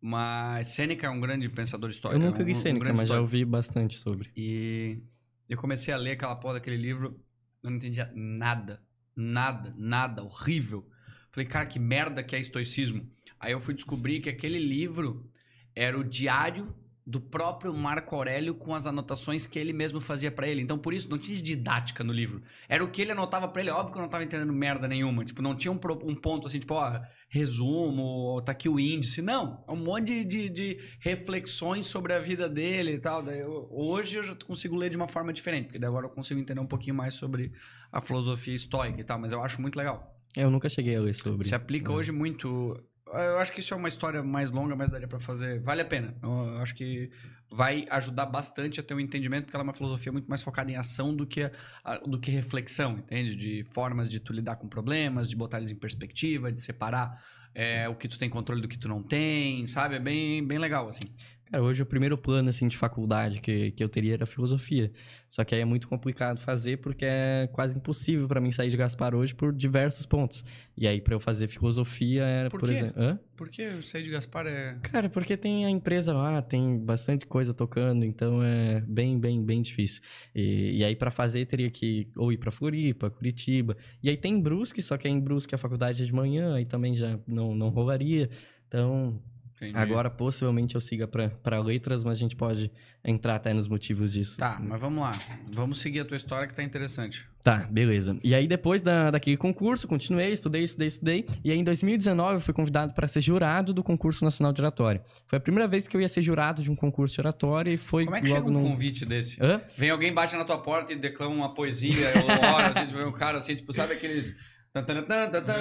Mas 0.00 0.68
Sêneca 0.68 1.06
é 1.06 1.10
um 1.10 1.20
grande 1.20 1.46
pensador 1.50 1.90
histórico. 1.90 2.22
Eu 2.22 2.26
nunca 2.26 2.40
é 2.40 2.42
um, 2.42 2.46
li 2.46 2.52
um 2.52 2.54
Sêneca, 2.54 2.84
grande 2.84 2.98
mas 2.98 3.08
já 3.08 3.16
histórico. 3.16 3.36
ouvi 3.36 3.44
bastante 3.44 3.98
sobre. 3.98 4.30
E 4.34 5.02
eu 5.46 5.58
comecei 5.58 5.92
a 5.92 5.98
ler 5.98 6.12
aquela 6.12 6.36
porra 6.36 6.54
daquele 6.54 6.78
livro, 6.78 7.20
eu 7.62 7.68
não 7.68 7.76
entendia 7.76 8.10
nada, 8.14 8.82
nada, 9.14 9.74
nada, 9.76 10.22
horrível. 10.22 10.88
Falei, 11.30 11.46
cara, 11.46 11.66
que 11.66 11.78
merda 11.78 12.22
que 12.22 12.34
é 12.34 12.40
estoicismo. 12.40 13.06
Aí 13.38 13.52
eu 13.52 13.60
fui 13.60 13.74
descobrir 13.74 14.20
que 14.20 14.30
aquele 14.30 14.58
livro 14.58 15.30
era 15.74 15.98
o 15.98 16.02
diário 16.02 16.74
do 17.06 17.20
próprio 17.20 17.72
Marco 17.74 18.14
Aurélio 18.14 18.54
com 18.54 18.74
as 18.74 18.86
anotações 18.86 19.46
que 19.46 19.58
ele 19.58 19.72
mesmo 19.72 20.00
fazia 20.00 20.30
pra 20.30 20.46
ele. 20.46 20.60
Então, 20.62 20.78
por 20.78 20.94
isso, 20.94 21.08
não 21.10 21.18
tinha 21.18 21.40
didática 21.42 22.04
no 22.04 22.12
livro. 22.12 22.42
Era 22.68 22.84
o 22.84 22.90
que 22.90 23.02
ele 23.02 23.10
anotava 23.12 23.48
pra 23.48 23.62
ele. 23.62 23.70
Óbvio 23.70 23.92
que 23.92 23.98
eu 23.98 24.02
não 24.02 24.08
tava 24.08 24.22
entendendo 24.24 24.52
merda 24.52 24.86
nenhuma. 24.86 25.24
Tipo, 25.24 25.42
não 25.42 25.54
tinha 25.56 25.72
um, 25.72 25.80
um 26.04 26.14
ponto 26.14 26.46
assim, 26.46 26.58
tipo, 26.60 26.74
ó, 26.74 27.00
resumo, 27.28 28.40
tá 28.42 28.52
aqui 28.52 28.68
o 28.68 28.78
índice. 28.78 29.20
Não, 29.22 29.64
é 29.66 29.72
um 29.72 29.76
monte 29.76 30.06
de, 30.06 30.24
de, 30.24 30.48
de 30.48 30.78
reflexões 31.00 31.86
sobre 31.86 32.12
a 32.12 32.18
vida 32.18 32.48
dele 32.48 32.92
e 32.94 32.98
tal. 33.00 33.24
Eu- 33.26 33.68
hoje 33.70 34.16
eu 34.18 34.22
já 34.24 34.34
consigo 34.34 34.76
ler 34.76 34.90
de 34.90 34.96
uma 34.96 35.08
forma 35.08 35.32
diferente, 35.32 35.64
porque 35.66 35.78
daí 35.78 35.88
agora 35.88 36.06
eu 36.06 36.10
consigo 36.10 36.40
entender 36.40 36.60
um 36.60 36.66
pouquinho 36.66 36.94
mais 36.94 37.14
sobre 37.14 37.52
a 37.92 38.00
filosofia 38.00 38.54
estoica 38.54 39.00
e 39.00 39.04
tal. 39.04 39.18
Mas 39.18 39.32
eu 39.32 39.42
acho 39.42 39.60
muito 39.60 39.76
legal. 39.76 40.16
Eu 40.36 40.50
nunca 40.50 40.68
cheguei 40.68 40.94
a 40.96 41.00
ler 41.00 41.14
sobre. 41.14 41.46
Se 41.46 41.54
aplica 41.54 41.90
É. 41.92 41.94
hoje 41.94 42.12
muito. 42.12 42.80
Eu 43.12 43.38
acho 43.38 43.52
que 43.52 43.60
isso 43.60 43.74
é 43.74 43.76
uma 43.76 43.88
história 43.88 44.22
mais 44.22 44.50
longa, 44.50 44.76
mas 44.76 44.88
daria 44.90 45.08
pra 45.08 45.18
fazer. 45.18 45.60
Vale 45.60 45.82
a 45.82 45.84
pena. 45.84 46.14
Eu 46.22 46.58
acho 46.58 46.74
que 46.74 47.10
vai 47.50 47.86
ajudar 47.90 48.26
bastante 48.26 48.78
a 48.78 48.82
ter 48.82 48.94
um 48.94 49.00
entendimento, 49.00 49.44
porque 49.44 49.56
ela 49.56 49.64
é 49.64 49.68
uma 49.68 49.74
filosofia 49.74 50.12
muito 50.12 50.28
mais 50.28 50.42
focada 50.42 50.70
em 50.70 50.76
ação 50.76 51.14
do 51.14 51.26
que, 51.26 51.50
a- 51.84 51.96
do 51.98 52.18
que 52.20 52.30
reflexão, 52.30 52.98
entende? 52.98 53.34
De 53.34 53.64
formas 53.64 54.08
de 54.10 54.20
tu 54.20 54.32
lidar 54.32 54.56
com 54.56 54.68
problemas, 54.68 55.28
de 55.28 55.34
botar 55.36 55.58
eles 55.58 55.70
em 55.72 55.76
perspectiva, 55.76 56.52
de 56.52 56.60
separar 56.60 57.20
é, 57.52 57.88
o 57.88 57.96
que 57.96 58.06
tu 58.06 58.16
tem 58.16 58.30
controle 58.30 58.62
do 58.62 58.68
que 58.68 58.78
tu 58.78 58.86
não 58.88 59.02
tem, 59.02 59.66
sabe? 59.66 59.96
É 59.96 59.98
bem, 59.98 60.46
bem 60.46 60.58
legal, 60.58 60.88
assim. 60.88 61.02
Cara, 61.50 61.64
hoje 61.64 61.82
o 61.82 61.86
primeiro 61.86 62.16
plano, 62.16 62.48
assim, 62.48 62.68
de 62.68 62.76
faculdade 62.76 63.40
que, 63.40 63.72
que 63.72 63.82
eu 63.82 63.88
teria 63.88 64.14
era 64.14 64.24
filosofia. 64.24 64.92
Só 65.28 65.42
que 65.42 65.52
aí 65.52 65.60
é 65.60 65.64
muito 65.64 65.88
complicado 65.88 66.38
fazer 66.38 66.76
porque 66.76 67.04
é 67.04 67.48
quase 67.52 67.76
impossível 67.76 68.28
pra 68.28 68.40
mim 68.40 68.52
sair 68.52 68.70
de 68.70 68.76
Gaspar 68.76 69.16
hoje 69.16 69.34
por 69.34 69.52
diversos 69.52 70.06
pontos. 70.06 70.44
E 70.76 70.86
aí, 70.86 71.00
pra 71.00 71.12
eu 71.12 71.18
fazer 71.18 71.48
filosofia 71.48 72.22
era, 72.22 72.48
Por 72.48 72.60
por, 72.60 72.70
exemplo... 72.70 73.02
Hã? 73.02 73.18
Porque 73.36 73.62
eu 73.62 73.82
sei 73.82 74.02
de 74.02 74.10
Gaspar 74.10 74.46
é. 74.46 74.78
Cara, 74.82 75.08
porque 75.08 75.36
tem 75.36 75.66
a 75.66 75.70
empresa 75.70 76.12
lá, 76.12 76.40
tem 76.40 76.78
bastante 76.78 77.26
coisa 77.26 77.52
tocando, 77.52 78.04
então 78.04 78.40
é 78.42 78.80
bem, 78.86 79.18
bem, 79.18 79.44
bem 79.44 79.60
difícil. 79.60 80.02
E, 80.32 80.78
e 80.78 80.84
aí, 80.84 80.94
pra 80.94 81.10
fazer, 81.10 81.46
teria 81.46 81.70
que 81.70 82.08
ou 82.16 82.32
ir 82.32 82.38
pra 82.38 82.52
Floripa, 82.52 83.10
Curitiba. 83.10 83.76
E 84.00 84.08
aí 84.08 84.16
tem 84.16 84.40
Brusque, 84.40 84.80
só 84.80 84.96
que 84.96 85.08
em 85.08 85.18
Brusque 85.18 85.54
a 85.54 85.58
faculdade 85.58 86.02
é 86.02 86.06
de 86.06 86.12
manhã, 86.14 86.54
aí 86.54 86.64
também 86.64 86.94
já 86.94 87.18
não, 87.26 87.56
não 87.56 87.70
rolaria. 87.70 88.30
Então, 88.68 89.20
Entendi. 89.60 89.76
agora 89.76 90.08
possivelmente 90.08 90.74
eu 90.74 90.80
siga 90.80 91.06
pra, 91.06 91.28
pra 91.28 91.60
letras, 91.60 92.02
mas 92.02 92.14
a 92.14 92.20
gente 92.20 92.34
pode 92.34 92.70
entrar 93.04 93.36
até 93.36 93.52
nos 93.52 93.68
motivos 93.68 94.12
disso. 94.12 94.38
Tá, 94.38 94.58
mas 94.58 94.80
vamos 94.80 95.02
lá. 95.02 95.12
Vamos 95.52 95.80
seguir 95.80 96.00
a 96.00 96.04
tua 96.04 96.16
história 96.16 96.48
que 96.48 96.54
tá 96.54 96.62
interessante. 96.62 97.28
Tá, 97.42 97.66
beleza. 97.70 98.18
E 98.22 98.34
aí, 98.34 98.46
depois 98.46 98.82
da, 98.82 99.10
daquele 99.10 99.36
concurso, 99.36 99.88
continuei, 99.88 100.32
estudei, 100.32 100.62
estudei, 100.62 100.88
estudei. 100.88 101.26
E 101.42 101.50
aí, 101.50 101.58
em 101.58 101.64
2019, 101.64 102.34
eu 102.34 102.40
fui 102.40 102.52
convidado 102.52 102.92
para 102.92 103.08
ser 103.08 103.20
jurado 103.20 103.72
do 103.72 103.82
concurso 103.82 104.24
nacional 104.24 104.52
de 104.52 104.60
oratória. 104.60 105.02
Foi 105.26 105.38
a 105.38 105.40
primeira 105.40 105.66
vez 105.66 105.88
que 105.88 105.96
eu 105.96 106.00
ia 106.00 106.08
ser 106.08 106.22
jurado 106.22 106.62
de 106.62 106.70
um 106.70 106.76
concurso 106.76 107.14
de 107.14 107.20
oratória 107.20 107.70
e 107.70 107.76
foi 107.76 108.04
Como 108.04 108.16
é 108.16 108.20
que 108.20 108.28
chega 108.28 108.46
um 108.46 108.50
no... 108.50 108.62
convite 108.62 109.06
desse? 109.06 109.42
Hã? 109.42 109.60
Vem 109.76 109.90
alguém, 109.90 110.12
bate 110.12 110.36
na 110.36 110.44
tua 110.44 110.58
porta 110.58 110.92
e 110.92 110.96
declama 110.96 111.34
uma 111.34 111.54
poesia, 111.54 112.12
ou 112.22 112.54
ora, 112.54 112.68
assim, 112.68 112.86
tipo, 112.88 113.00
um 113.00 113.12
cara 113.12 113.38
assim, 113.38 113.54
tipo, 113.54 113.72
sabe 113.72 113.94
aqueles. 113.94 114.59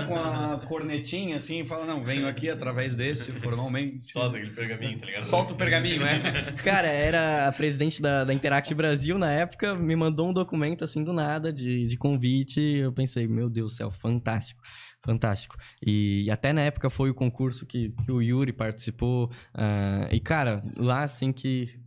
Com 0.07 0.16
a 0.16 0.60
cornetinha 0.68 1.38
assim, 1.38 1.62
e 1.62 1.64
fala: 1.64 1.84
Não, 1.84 2.03
venho 2.03 2.28
aqui 2.28 2.47
através 2.47 2.95
desse, 2.95 3.32
formalmente. 3.32 4.03
Solta 4.03 4.38
aquele 4.38 4.53
pergaminho, 4.53 4.99
tá 4.99 5.05
ligado? 5.07 5.24
Solta 5.24 5.53
o 5.53 5.55
pergaminho, 5.55 6.03
é? 6.05 6.20
Cara, 6.64 6.88
era 6.88 7.48
a 7.48 7.52
presidente 7.52 7.99
da, 7.99 8.23
da 8.23 8.31
Interact 8.31 8.72
Brasil 8.76 9.18
na 9.18 9.31
época, 9.31 9.73
me 9.73 9.95
mandou 9.95 10.30
um 10.30 10.34
documento 10.34 10.84
assim 10.84 11.03
do 11.03 11.11
nada 11.11 11.52
de, 11.52 11.88
de 11.88 11.98
convite. 11.98 12.60
E 12.60 12.77
eu 12.77 12.94
pensei, 12.94 13.27
meu 13.27 13.49
Deus 13.49 13.72
do 13.72 13.76
céu, 13.77 13.91
fantástico, 13.91 14.61
fantástico. 15.03 15.56
E, 15.84 16.30
até 16.30 16.53
na 16.53 16.61
época 16.61 16.88
foi 16.90 17.10
o 17.10 17.15
concurso 17.15 17.65
que, 17.65 17.91
que 18.06 18.11
o 18.11 18.22
Yuri 18.22 18.53
participou. 18.53 19.31
ah, 19.56 20.07
e, 20.11 20.19
cara, 20.19 20.61
lá 20.77 21.02
assim 21.02 21.31
que 21.31 21.80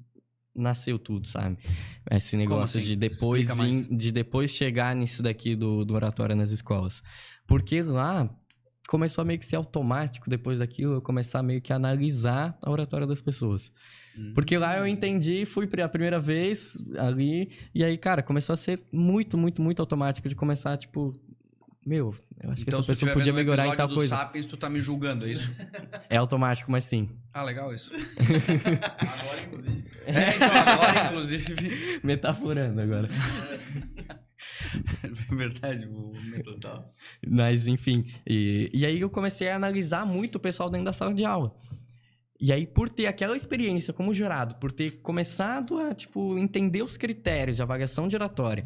nasceu 0.54 0.98
tudo, 0.98 1.26
sabe? 1.26 1.58
Esse 2.10 2.36
negócio 2.36 2.80
assim? 2.80 2.88
de 2.88 2.96
depois 2.96 3.54
vir, 3.54 3.96
de 3.96 4.12
depois 4.12 4.50
chegar 4.50 4.94
nisso 4.94 5.22
daqui 5.22 5.56
do, 5.56 5.84
do 5.84 5.94
oratório 5.94 6.36
nas 6.36 6.50
escolas. 6.50 7.02
Porque 7.46 7.82
lá 7.82 8.28
começou 8.88 9.22
a 9.22 9.24
meio 9.24 9.38
que 9.38 9.46
ser 9.46 9.56
automático 9.56 10.28
depois 10.28 10.58
daquilo, 10.58 10.94
eu 10.94 11.00
começar 11.00 11.42
meio 11.42 11.60
que 11.60 11.72
a 11.72 11.76
analisar 11.76 12.58
a 12.60 12.70
oratória 12.70 13.06
das 13.06 13.20
pessoas. 13.20 13.72
Hum. 14.16 14.32
Porque 14.34 14.58
lá 14.58 14.76
eu 14.76 14.86
entendi, 14.86 15.46
fui 15.46 15.68
a 15.82 15.88
primeira 15.88 16.20
vez 16.20 16.76
ali, 16.98 17.50
e 17.74 17.84
aí, 17.84 17.96
cara, 17.96 18.22
começou 18.22 18.52
a 18.52 18.56
ser 18.56 18.82
muito, 18.92 19.38
muito, 19.38 19.62
muito 19.62 19.80
automático 19.80 20.28
de 20.28 20.34
começar, 20.34 20.76
tipo, 20.76 21.14
meu, 21.84 22.14
eu 22.40 22.50
acho 22.50 22.64
que 22.64 22.70
Então, 22.70 22.80
essa 22.80 22.94
se 22.94 23.00
tu 23.00 23.06
pessoa 23.06 23.12
podia 23.12 23.32
melhorar 23.32 23.66
em 23.66 23.76
tal 23.76 23.88
do 23.88 23.94
coisa. 23.94 24.16
Sapiens, 24.16 24.46
tu 24.46 24.56
tá 24.56 24.70
me 24.70 24.80
julgando, 24.80 25.26
é 25.26 25.32
isso? 25.32 25.50
É 26.08 26.16
automático, 26.16 26.70
mas 26.70 26.84
sim. 26.84 27.08
Ah, 27.32 27.42
legal 27.42 27.74
isso. 27.74 27.92
Agora, 28.18 29.42
inclusive. 29.46 29.84
É, 30.06 30.34
então 30.36 30.48
agora, 30.48 31.06
inclusive. 31.06 32.00
Metaforando 32.02 32.80
agora. 32.80 33.08
É 35.04 35.08
verdade, 35.34 35.86
o 35.86 36.12
Total. 36.44 36.92
Mas, 37.26 37.66
enfim. 37.66 38.06
E, 38.26 38.70
e 38.72 38.84
aí 38.86 39.00
eu 39.00 39.10
comecei 39.10 39.48
a 39.48 39.56
analisar 39.56 40.04
muito 40.06 40.36
o 40.36 40.40
pessoal 40.40 40.68
dentro 40.70 40.86
da 40.86 40.92
sala 40.92 41.14
de 41.14 41.24
aula. 41.24 41.54
E 42.40 42.52
aí, 42.52 42.66
por 42.66 42.88
ter 42.88 43.06
aquela 43.06 43.36
experiência 43.36 43.92
como 43.92 44.12
jurado, 44.12 44.56
por 44.56 44.72
ter 44.72 45.00
começado 45.00 45.78
a, 45.78 45.94
tipo, 45.94 46.36
entender 46.36 46.82
os 46.82 46.96
critérios 46.96 47.56
de 47.56 47.62
avaliação 47.62 48.08
de 48.08 48.16
oratória, 48.16 48.64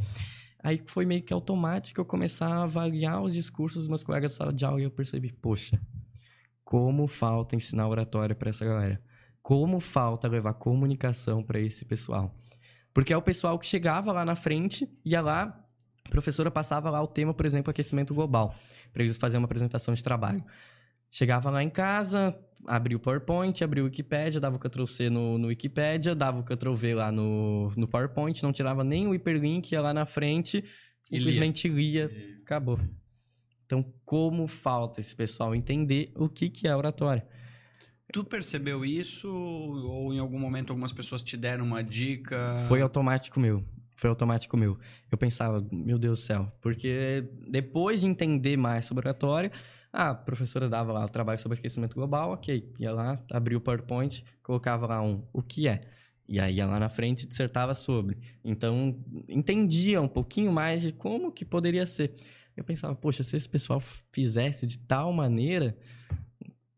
aí 0.67 0.83
foi 0.85 1.07
meio 1.07 1.23
que 1.23 1.33
automático 1.33 2.01
eu 2.01 2.05
começar 2.05 2.49
a 2.49 2.63
avaliar 2.65 3.23
os 3.23 3.33
discursos 3.33 3.83
dos 3.83 3.89
meus 3.89 4.03
colegas 4.03 4.33
da 4.33 4.39
sala 4.39 4.53
de 4.53 4.65
aula 4.65 4.81
e 4.81 4.85
eu 4.85 4.91
percebi, 4.91 5.33
poxa, 5.33 5.81
como 6.65 7.07
falta 7.07 7.55
ensinar 7.55 7.87
oratória 7.87 8.35
para 8.35 8.51
essa 8.51 8.65
galera. 8.65 9.01
Como 9.41 9.79
falta 9.79 10.27
levar 10.27 10.55
comunicação 10.55 11.41
para 11.41 11.61
esse 11.61 11.85
pessoal. 11.85 12.35
Porque 12.93 13.13
é 13.13 13.17
o 13.17 13.23
pessoal 13.23 13.57
que 13.61 13.67
chegava 13.67 14.11
lá 14.11 14.25
na 14.25 14.35
frente, 14.35 14.91
ia 15.05 15.21
lá, 15.21 15.65
a 16.05 16.11
professora 16.11 16.51
passava 16.51 16.91
lá 16.91 17.01
o 17.01 17.07
tema, 17.07 17.33
por 17.33 17.47
exemplo, 17.47 17.71
aquecimento 17.71 18.13
global, 18.13 18.53
para 18.93 19.05
eles 19.05 19.17
fazerem 19.17 19.43
uma 19.43 19.47
apresentação 19.47 19.95
de 19.95 20.03
trabalho. 20.03 20.43
Chegava 21.13 21.49
lá 21.49 21.63
em 21.63 21.71
casa, 21.71 22.37
abria 22.67 22.97
o 22.97 23.01
PowerPoint, 23.01 23.63
abria 23.63 23.83
o 23.83 23.87
Wikipédia, 23.87 24.41
dava 24.41 24.57
o 24.57 24.59
Ctrl-C 24.59 25.09
no, 25.09 25.39
no 25.39 25.49
Wikipédia, 25.49 26.15
dava 26.15 26.41
o 26.41 26.45
Ctrl-V 26.45 26.95
lá 26.95 27.13
no, 27.13 27.73
no 27.77 27.87
PowerPoint, 27.87 28.43
não 28.43 28.53
tirava 28.53 28.83
nem 28.83 29.07
o 29.07 29.15
hiperlink, 29.15 29.73
ia 29.73 29.81
lá 29.81 29.95
na 29.95 30.05
frente, 30.05 30.65
E 31.11 31.19
simplesmente 31.19 31.69
lia, 31.69 32.11
acabou. 32.43 32.79
Então, 33.65 33.85
como 34.05 34.47
falta 34.47 35.01
esse 35.01 35.15
pessoal 35.15 35.55
entender 35.55 36.13
o 36.15 36.29
que, 36.29 36.49
que 36.49 36.69
é 36.69 36.77
oratória? 36.77 37.27
Tu 38.13 38.23
percebeu 38.25 38.85
isso 38.85 39.29
ou 39.29 40.13
em 40.15 40.19
algum 40.19 40.39
momento 40.39 40.71
algumas 40.71 40.93
pessoas 40.93 41.23
te 41.23 41.37
deram 41.37 41.65
uma 41.65 41.83
dica? 41.83 42.55
Foi 42.69 42.81
automático 42.81 43.41
meu. 43.41 43.65
Foi 43.97 44.09
automático 44.11 44.57
meu. 44.57 44.79
Eu 45.11 45.19
pensava, 45.19 45.67
meu 45.73 45.99
Deus 45.99 46.21
do 46.21 46.23
céu. 46.23 46.53
Porque 46.61 47.25
depois 47.49 48.01
de 48.01 48.07
entender 48.07 48.57
mais 48.57 48.87
sobre 48.87 49.09
oratória, 49.09 49.51
a 49.93 50.15
professora 50.15 50.69
dava 50.69 50.93
lá 50.93 51.05
o 51.05 51.09
trabalho 51.09 51.39
sobre 51.39 51.59
aquecimento 51.59 51.95
global, 51.95 52.33
ok. 52.33 52.73
Ia 52.79 52.93
lá, 52.93 53.25
abria 53.31 53.57
o 53.57 53.61
PowerPoint, 53.61 54.25
colocava 54.43 54.87
lá 54.87 55.03
um 55.03 55.23
o 55.33 55.43
que 55.43 55.69
é. 55.69 55.89
E 56.29 56.41
aí 56.41 56.57
ia 56.57 56.67
lá 56.67 56.79
na 56.79 56.89
frente 56.89 57.23
e 57.23 57.27
dissertava 57.27 57.73
sobre. 57.73 58.19
Então, 58.45 58.99
entendia 59.29 60.03
um 60.03 60.09
pouquinho 60.09 60.53
mais 60.53 60.83
de 60.83 60.93
como 60.93 61.33
que 61.33 61.45
poderia 61.45 61.87
ser. 61.87 62.15
Eu 62.57 62.65
pensava, 62.65 62.95
poxa, 62.95 63.23
se 63.23 63.37
esse 63.37 63.49
pessoal 63.49 63.81
fizesse 64.13 64.67
de 64.67 64.79
tal 64.79 65.13
maneira, 65.13 65.77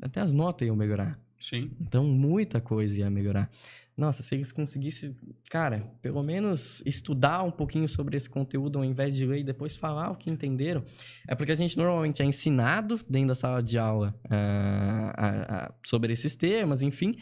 até 0.03 0.21
as 0.21 0.33
notas 0.33 0.67
iam 0.67 0.77
melhorar. 0.77 1.19
Sim. 1.39 1.71
Então, 1.81 2.05
muita 2.05 2.61
coisa 2.61 2.99
ia 2.99 3.09
melhorar. 3.11 3.49
Nossa, 3.97 4.23
se 4.23 4.35
eles 4.35 4.53
conseguissem, 4.53 5.17
cara, 5.51 5.91
pelo 6.01 6.23
menos 6.23 6.83
estudar 6.87 7.43
um 7.43 7.51
pouquinho 7.51 7.89
sobre 7.89 8.17
esse 8.17 8.31
conteúdo 8.31 8.79
ao 8.79 8.85
invés 8.85 9.15
de 9.15 9.27
ler 9.27 9.41
e 9.41 9.45
depois 9.45 9.75
falar 9.75 10.11
o 10.11 10.15
que 10.17 10.31
entenderam. 10.31 10.85
É 11.27 11.35
porque 11.35 11.51
a 11.51 11.55
gente 11.57 11.77
normalmente 11.77 12.23
é 12.23 12.25
ensinado 12.25 13.01
dentro 13.09 13.29
da 13.29 13.35
sala 13.35 13.61
de 13.63 13.77
aula 13.77 14.15
ah, 14.31 15.73
sobre 15.85 16.13
esses 16.13 16.35
temas, 16.35 16.83
enfim. 16.83 17.17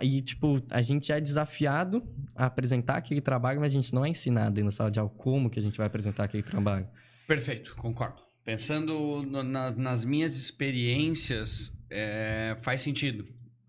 E, 0.00 0.20
tipo, 0.20 0.60
a 0.70 0.80
gente 0.80 1.12
é 1.12 1.20
desafiado 1.20 2.02
a 2.34 2.46
apresentar 2.46 2.96
aquele 2.96 3.20
trabalho, 3.20 3.60
mas 3.60 3.70
a 3.70 3.74
gente 3.74 3.94
não 3.94 4.04
é 4.04 4.08
ensinado 4.08 4.54
dentro 4.54 4.66
da 4.70 4.72
sala 4.72 4.90
de 4.90 4.98
aula 4.98 5.12
como 5.16 5.48
que 5.48 5.58
a 5.58 5.62
gente 5.62 5.78
vai 5.78 5.86
apresentar 5.86 6.24
aquele 6.24 6.42
trabalho. 6.42 6.88
Perfeito, 7.26 7.74
concordo. 7.76 8.22
Pensando 8.44 9.22
no- 9.22 9.42
na- 9.44 9.70
nas 9.76 10.04
minhas 10.04 10.36
experiências, 10.36 11.72
é, 11.90 12.54
faz 12.60 12.80
sentido. 12.80 13.26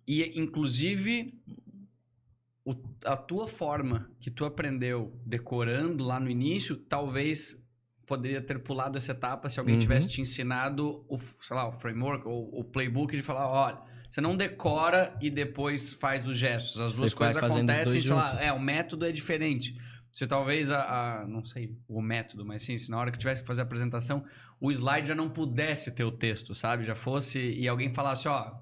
E, 0.07 0.39
inclusive, 0.39 1.33
o- 2.63 2.75
a 3.05 3.15
tua 3.17 3.47
forma 3.47 4.09
que 4.19 4.29
tu 4.29 4.45
aprendeu 4.45 5.19
decorando 5.25 6.03
lá 6.03 6.19
no 6.19 6.29
início, 6.29 6.75
talvez 6.75 7.57
poderia 8.05 8.41
ter 8.41 8.59
pulado 8.59 8.97
essa 8.97 9.13
etapa 9.13 9.49
se 9.49 9.59
alguém 9.59 9.75
Uhum. 9.75 9.79
tivesse 9.79 10.09
te 10.09 10.21
ensinado 10.21 11.05
o, 11.07 11.17
sei 11.17 11.55
lá, 11.55 11.67
o 11.67 11.71
framework 11.71 12.27
ou 12.27 12.49
o 12.59 12.63
playbook 12.63 13.15
de 13.15 13.21
falar, 13.21 13.47
olha, 13.47 13.79
você 14.09 14.19
não 14.19 14.35
decora 14.35 15.17
e 15.21 15.29
depois 15.29 15.93
faz 15.93 16.27
os 16.27 16.37
gestos. 16.37 16.81
As 16.81 16.91
Você 16.91 16.97
duas 16.97 17.13
vai 17.13 17.33
coisas 17.33 17.43
acontecem, 17.43 18.01
sei 18.01 18.13
lá, 18.13 18.29
junto. 18.31 18.41
é, 18.43 18.51
o 18.51 18.59
método 18.59 19.05
é 19.05 19.11
diferente. 19.11 19.77
Se 20.11 20.27
talvez 20.27 20.69
a, 20.71 21.21
a- 21.21 21.27
não 21.27 21.43
sei, 21.45 21.75
o 21.87 22.01
método, 22.01 22.45
mas 22.45 22.63
sim, 22.63 22.77
se 22.77 22.91
na 22.91 22.97
hora 22.97 23.11
que 23.11 23.17
tivesse 23.17 23.41
que 23.41 23.47
fazer 23.47 23.61
a 23.61 23.63
apresentação, 23.63 24.25
o 24.59 24.69
slide 24.71 25.07
já 25.07 25.15
não 25.15 25.29
pudesse 25.29 25.91
ter 25.93 26.03
o 26.03 26.11
texto, 26.11 26.53
sabe? 26.53 26.83
Já 26.83 26.95
fosse 26.95 27.39
e 27.39 27.67
alguém 27.67 27.93
falasse, 27.93 28.27
ó, 28.27 28.53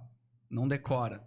não 0.50 0.68
decora. 0.68 1.24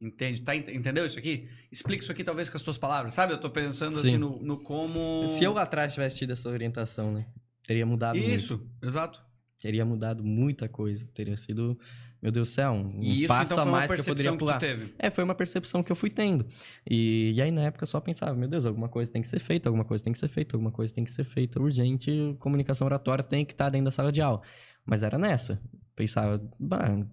Entende? 0.00 0.42
Tá, 0.42 0.54
ent- 0.54 0.68
entendeu 0.68 1.06
isso 1.06 1.18
aqui? 1.18 1.48
Explica 1.72 2.02
isso 2.02 2.12
aqui 2.12 2.22
talvez 2.22 2.48
com 2.50 2.56
as 2.56 2.62
tuas 2.62 2.76
palavras, 2.78 3.14
sabe? 3.14 3.32
Eu 3.32 3.40
tô 3.40 3.48
pensando 3.50 3.94
Sim. 3.94 4.08
assim 4.08 4.18
no, 4.18 4.40
no 4.42 4.58
como 4.62 5.26
Se 5.28 5.42
eu 5.44 5.52
lá 5.52 5.62
atrás 5.62 5.94
tivesse 5.94 6.18
tido 6.18 6.32
essa 6.32 6.48
orientação, 6.48 7.12
né? 7.12 7.26
Teria 7.66 7.86
mudado 7.86 8.16
muito. 8.16 8.30
Isso, 8.30 8.68
exato. 8.82 9.24
Teria 9.64 9.82
mudado 9.82 10.22
muita 10.22 10.68
coisa. 10.68 11.06
Teria 11.14 11.38
sido, 11.38 11.78
meu 12.20 12.30
Deus 12.30 12.48
do 12.48 12.52
céu, 12.52 12.72
um, 12.72 13.00
E 13.00 13.20
isso 13.20 13.28
passo 13.28 13.54
então 13.54 13.66
a 13.66 13.66
mais 13.66 13.90
que 13.90 13.98
eu 13.98 14.04
poderia 14.04 14.30
percepção 14.30 14.32
que, 14.34 14.38
pular. 14.38 14.58
tu 14.58 14.60
teve. 14.60 14.94
É, 14.98 15.08
foi 15.08 15.24
uma 15.24 15.34
percepção 15.34 15.82
que 15.82 15.90
eu 15.90 15.96
fui 15.96 16.10
tendo. 16.10 16.44
E, 16.86 17.32
e 17.34 17.40
aí, 17.40 17.50
na 17.50 17.62
época, 17.62 17.84
eu 17.84 17.86
só 17.86 17.98
pensava, 17.98 18.34
meu 18.34 18.46
Deus, 18.46 18.66
alguma 18.66 18.90
coisa 18.90 19.10
tem 19.10 19.22
que 19.22 19.28
ser 19.28 19.38
feita, 19.38 19.70
alguma 19.70 19.86
coisa 19.86 20.04
tem 20.04 20.12
que 20.12 20.18
ser 20.18 20.28
feita, 20.28 20.54
alguma 20.54 20.70
coisa 20.70 20.92
tem 20.92 21.02
que 21.02 21.10
ser 21.10 21.24
feita 21.24 21.62
urgente, 21.62 22.36
comunicação 22.40 22.84
oratória 22.84 23.24
tem 23.24 23.42
que 23.42 23.54
estar 23.54 23.70
dentro 23.70 23.86
da 23.86 23.90
sala 23.90 24.12
de 24.12 24.20
aula. 24.20 24.42
Mas 24.84 25.02
era 25.02 25.16
nessa. 25.16 25.58
Pensava, 25.96 26.46
bah, 26.60 27.06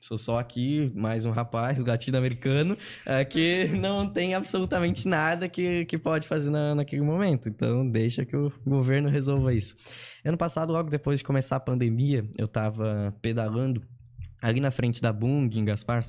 sou 0.00 0.18
só 0.18 0.38
aqui 0.38 0.90
mais 0.94 1.24
um 1.24 1.30
rapaz 1.30 1.78
latino-americano 1.84 2.76
é, 3.04 3.24
que 3.24 3.68
não 3.78 4.08
tem 4.08 4.34
absolutamente 4.34 5.08
nada 5.08 5.48
que, 5.48 5.84
que 5.86 5.98
pode 5.98 6.26
fazer 6.26 6.50
na, 6.50 6.74
naquele 6.74 7.02
momento. 7.02 7.48
Então, 7.48 7.88
deixa 7.88 8.24
que 8.24 8.36
o 8.36 8.52
governo 8.66 9.08
resolva 9.08 9.54
isso. 9.54 9.74
Ano 10.24 10.36
passado, 10.36 10.72
logo 10.72 10.90
depois 10.90 11.20
de 11.20 11.24
começar 11.24 11.56
a 11.56 11.60
pandemia, 11.60 12.28
eu 12.36 12.48
tava 12.48 13.14
pedalando 13.20 13.82
ali 14.40 14.60
na 14.60 14.70
frente 14.70 15.00
da 15.00 15.12
Bung, 15.12 15.50
em 15.52 15.64
Gaspar, 15.64 16.04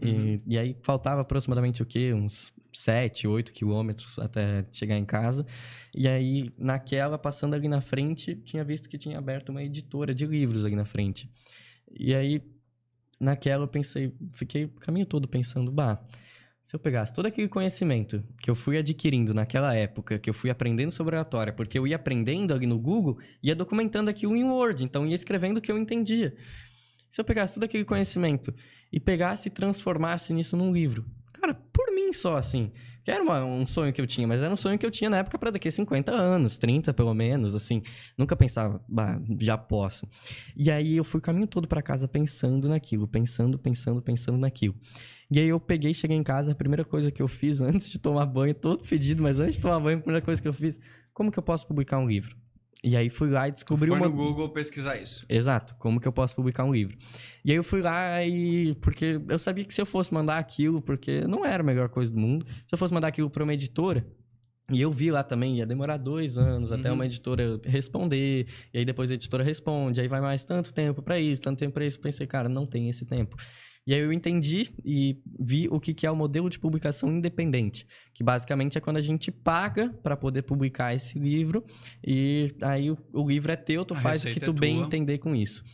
e, 0.00 0.38
e 0.46 0.58
aí 0.58 0.76
faltava 0.82 1.20
aproximadamente 1.20 1.82
o 1.82 1.86
quê? 1.86 2.14
Uns 2.14 2.52
7, 2.72 3.26
8 3.26 3.52
quilômetros 3.52 4.18
até 4.18 4.64
chegar 4.72 4.96
em 4.96 5.04
casa. 5.04 5.44
E 5.94 6.08
aí, 6.08 6.50
naquela, 6.58 7.18
passando 7.18 7.54
ali 7.54 7.68
na 7.68 7.80
frente, 7.80 8.34
tinha 8.34 8.64
visto 8.64 8.88
que 8.88 8.96
tinha 8.96 9.18
aberto 9.18 9.50
uma 9.50 9.62
editora 9.62 10.14
de 10.14 10.26
livros 10.26 10.64
ali 10.64 10.74
na 10.74 10.84
frente. 10.84 11.30
E 11.94 12.14
aí, 12.14 12.42
naquela, 13.22 13.64
eu 13.64 13.68
pensei, 13.68 14.12
fiquei 14.32 14.64
o 14.64 14.68
caminho 14.68 15.06
todo 15.06 15.28
pensando, 15.28 15.70
bah, 15.70 16.02
se 16.62 16.74
eu 16.74 16.80
pegasse 16.80 17.12
todo 17.12 17.26
aquele 17.26 17.48
conhecimento 17.48 18.22
que 18.40 18.50
eu 18.50 18.54
fui 18.54 18.76
adquirindo 18.76 19.32
naquela 19.32 19.74
época, 19.74 20.18
que 20.18 20.28
eu 20.28 20.34
fui 20.34 20.50
aprendendo 20.50 20.90
sobre 20.90 21.14
oratória, 21.14 21.52
porque 21.52 21.78
eu 21.78 21.86
ia 21.86 21.96
aprendendo 21.96 22.52
ali 22.52 22.66
no 22.66 22.78
Google, 22.78 23.18
ia 23.42 23.54
documentando 23.54 24.10
aquilo 24.10 24.36
em 24.36 24.44
Word, 24.44 24.84
então 24.84 25.06
ia 25.06 25.14
escrevendo 25.14 25.58
o 25.58 25.60
que 25.60 25.70
eu 25.70 25.78
entendia. 25.78 26.34
Se 27.08 27.20
eu 27.20 27.24
pegasse 27.24 27.54
todo 27.54 27.64
aquele 27.64 27.84
conhecimento 27.84 28.54
e 28.92 28.98
pegasse 28.98 29.48
e 29.48 29.52
transformasse 29.52 30.32
nisso 30.32 30.56
num 30.56 30.72
livro, 30.72 31.04
cara, 31.32 31.54
por 31.54 31.81
só 32.12 32.36
assim, 32.36 32.70
que 33.04 33.10
era 33.10 33.22
uma- 33.22 33.44
um 33.44 33.66
sonho 33.66 33.92
que 33.92 34.00
eu 34.00 34.06
tinha, 34.06 34.26
mas 34.26 34.42
era 34.42 34.52
um 34.52 34.56
sonho 34.56 34.78
que 34.78 34.86
eu 34.86 34.90
tinha 34.90 35.10
na 35.10 35.18
época 35.18 35.38
para 35.38 35.50
daqui 35.50 35.68
a 35.68 35.70
50 35.70 36.12
anos, 36.12 36.56
30 36.58 36.92
pelo 36.94 37.12
menos, 37.14 37.54
assim, 37.54 37.82
nunca 38.16 38.36
pensava, 38.36 38.82
bah, 38.88 39.20
já 39.40 39.56
posso. 39.58 40.06
E 40.56 40.70
aí 40.70 40.96
eu 40.96 41.04
fui 41.04 41.18
o 41.18 41.22
caminho 41.22 41.46
todo 41.46 41.66
para 41.66 41.82
casa 41.82 42.06
pensando 42.06 42.68
naquilo, 42.68 43.08
pensando, 43.08 43.58
pensando, 43.58 44.00
pensando 44.02 44.38
naquilo. 44.38 44.74
E 45.30 45.38
aí 45.40 45.48
eu 45.48 45.58
peguei, 45.58 45.92
cheguei 45.94 46.16
em 46.16 46.22
casa, 46.22 46.52
a 46.52 46.54
primeira 46.54 46.84
coisa 46.84 47.10
que 47.10 47.22
eu 47.22 47.28
fiz 47.28 47.60
antes 47.62 47.88
de 47.90 47.98
tomar 47.98 48.26
banho, 48.26 48.54
todo 48.54 48.84
fedido, 48.84 49.22
mas 49.22 49.40
antes 49.40 49.54
de 49.54 49.60
tomar 49.60 49.80
banho, 49.80 49.98
a 49.98 50.00
primeira 50.00 50.24
coisa 50.24 50.40
que 50.40 50.48
eu 50.48 50.52
fiz, 50.52 50.78
como 51.12 51.30
que 51.32 51.38
eu 51.38 51.42
posso 51.42 51.66
publicar 51.66 51.98
um 51.98 52.06
livro? 52.06 52.36
E 52.84 52.96
aí 52.96 53.08
fui 53.08 53.30
lá 53.30 53.46
e 53.46 53.52
descobri 53.52 53.86
foi 53.88 53.96
uma 53.96 54.08
no 54.08 54.12
Google 54.14 54.48
pesquisar 54.48 54.96
isso. 54.96 55.24
Exato, 55.28 55.74
como 55.78 56.00
que 56.00 56.08
eu 56.08 56.12
posso 56.12 56.34
publicar 56.34 56.64
um 56.64 56.72
livro. 56.72 56.96
E 57.44 57.52
aí 57.52 57.56
eu 57.56 57.62
fui 57.62 57.80
lá 57.80 58.24
e. 58.24 58.74
Porque 58.80 59.20
eu 59.28 59.38
sabia 59.38 59.64
que 59.64 59.72
se 59.72 59.80
eu 59.80 59.86
fosse 59.86 60.12
mandar 60.12 60.38
aquilo, 60.38 60.82
porque 60.82 61.20
não 61.28 61.44
era 61.46 61.62
a 61.62 61.66
melhor 61.66 61.88
coisa 61.88 62.10
do 62.10 62.18
mundo, 62.18 62.44
se 62.66 62.74
eu 62.74 62.78
fosse 62.78 62.92
mandar 62.92 63.08
aquilo 63.08 63.30
para 63.30 63.44
uma 63.44 63.54
editora. 63.54 64.04
E 64.70 64.80
eu 64.80 64.90
vi 64.90 65.10
lá 65.10 65.22
também, 65.22 65.58
ia 65.58 65.66
demorar 65.66 65.96
dois 65.96 66.38
anos 66.38 66.72
até 66.72 66.88
Uhum. 66.88 66.94
uma 66.94 67.04
editora 67.06 67.60
responder, 67.64 68.46
e 68.72 68.78
aí 68.78 68.84
depois 68.84 69.10
a 69.10 69.14
editora 69.14 69.44
responde, 69.44 70.00
aí 70.00 70.08
vai 70.08 70.20
mais 70.20 70.44
tanto 70.44 70.72
tempo 70.72 71.02
para 71.02 71.20
isso, 71.20 71.42
tanto 71.42 71.58
tempo 71.58 71.74
para 71.74 71.84
isso. 71.84 72.00
Pensei, 72.00 72.26
cara, 72.26 72.48
não 72.48 72.64
tem 72.64 72.88
esse 72.88 73.04
tempo. 73.04 73.36
E 73.86 73.92
aí 73.92 74.00
eu 74.00 74.12
entendi 74.12 74.70
e 74.84 75.20
vi 75.38 75.68
o 75.70 75.80
que 75.80 75.92
que 75.92 76.06
é 76.06 76.10
o 76.10 76.14
modelo 76.14 76.48
de 76.48 76.58
publicação 76.58 77.10
independente, 77.10 77.86
que 78.14 78.22
basicamente 78.22 78.78
é 78.78 78.80
quando 78.80 78.98
a 78.98 79.00
gente 79.00 79.32
paga 79.32 79.88
para 80.02 80.16
poder 80.16 80.42
publicar 80.42 80.94
esse 80.94 81.18
livro, 81.18 81.64
e 82.06 82.54
aí 82.62 82.90
o, 82.90 82.98
o 83.12 83.28
livro 83.28 83.50
é 83.50 83.56
teu, 83.56 83.84
tu 83.84 83.94
A 83.94 83.96
faz 83.96 84.20
o 84.20 84.22
que 84.22 84.34
receita 84.34 84.52
tu 84.52 84.56
é 84.56 84.60
bem 84.60 84.80
entender 84.80 85.18
com 85.18 85.34
isso. 85.34 85.64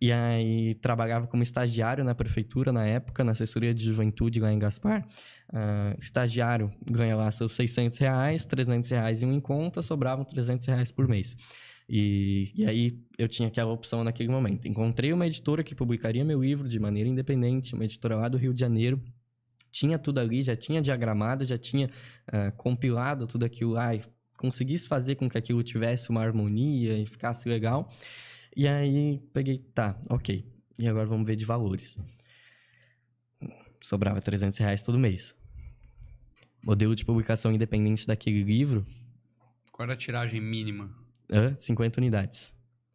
E 0.00 0.10
aí 0.10 0.74
trabalhava 0.76 1.26
como 1.26 1.42
estagiário 1.42 2.02
na 2.02 2.14
prefeitura 2.14 2.72
na 2.72 2.86
época, 2.86 3.22
na 3.22 3.32
assessoria 3.32 3.74
de 3.74 3.84
juventude 3.84 4.40
lá 4.40 4.50
em 4.50 4.58
Gaspar. 4.58 5.04
Ah, 5.52 5.94
estagiário 6.00 6.70
ganha 6.90 7.14
lá 7.14 7.30
seus 7.30 7.52
600 7.52 7.98
reais, 7.98 8.46
300 8.46 8.88
reais 8.90 9.22
em 9.22 9.38
conta, 9.40 9.82
sobravam 9.82 10.24
300 10.24 10.66
reais 10.66 10.90
por 10.90 11.06
mês. 11.06 11.36
E, 11.92 12.52
e 12.54 12.64
aí 12.66 13.02
eu 13.18 13.26
tinha 13.26 13.48
aquela 13.48 13.72
opção 13.72 14.04
naquele 14.04 14.28
momento. 14.28 14.68
Encontrei 14.68 15.12
uma 15.12 15.26
editora 15.26 15.64
que 15.64 15.74
publicaria 15.74 16.24
meu 16.24 16.40
livro 16.40 16.68
de 16.68 16.78
maneira 16.78 17.08
independente, 17.08 17.74
uma 17.74 17.84
editora 17.84 18.14
lá 18.14 18.28
do 18.28 18.38
Rio 18.38 18.54
de 18.54 18.60
Janeiro. 18.60 19.02
Tinha 19.72 19.98
tudo 19.98 20.20
ali, 20.20 20.40
já 20.40 20.54
tinha 20.54 20.80
diagramado, 20.80 21.44
já 21.44 21.58
tinha 21.58 21.90
ah, 22.28 22.52
compilado 22.52 23.26
tudo 23.26 23.44
aquilo 23.44 23.72
lá 23.72 23.92
e 23.92 24.02
conseguisse 24.36 24.86
fazer 24.86 25.16
com 25.16 25.28
que 25.28 25.36
aquilo 25.36 25.64
tivesse 25.64 26.10
uma 26.10 26.22
harmonia 26.22 26.96
e 26.96 27.06
ficasse 27.06 27.48
legal. 27.48 27.88
E 28.56 28.68
aí 28.68 29.20
peguei, 29.32 29.58
tá, 29.74 30.00
ok. 30.08 30.46
E 30.78 30.86
agora 30.86 31.06
vamos 31.06 31.26
ver 31.26 31.34
de 31.34 31.44
valores. 31.44 31.98
Sobrava 33.82 34.20
300 34.20 34.56
reais 34.58 34.82
todo 34.84 34.96
mês. 34.96 35.34
Modelo 36.62 36.94
de 36.94 37.04
publicação 37.04 37.50
independente 37.50 38.06
daquele 38.06 38.44
livro, 38.44 38.86
Qual 39.72 39.86
era 39.86 39.94
a 39.94 39.96
tiragem 39.96 40.40
mínima? 40.40 40.94
Hã? 41.32 41.54
50 41.54 42.00
unidades. 42.00 42.52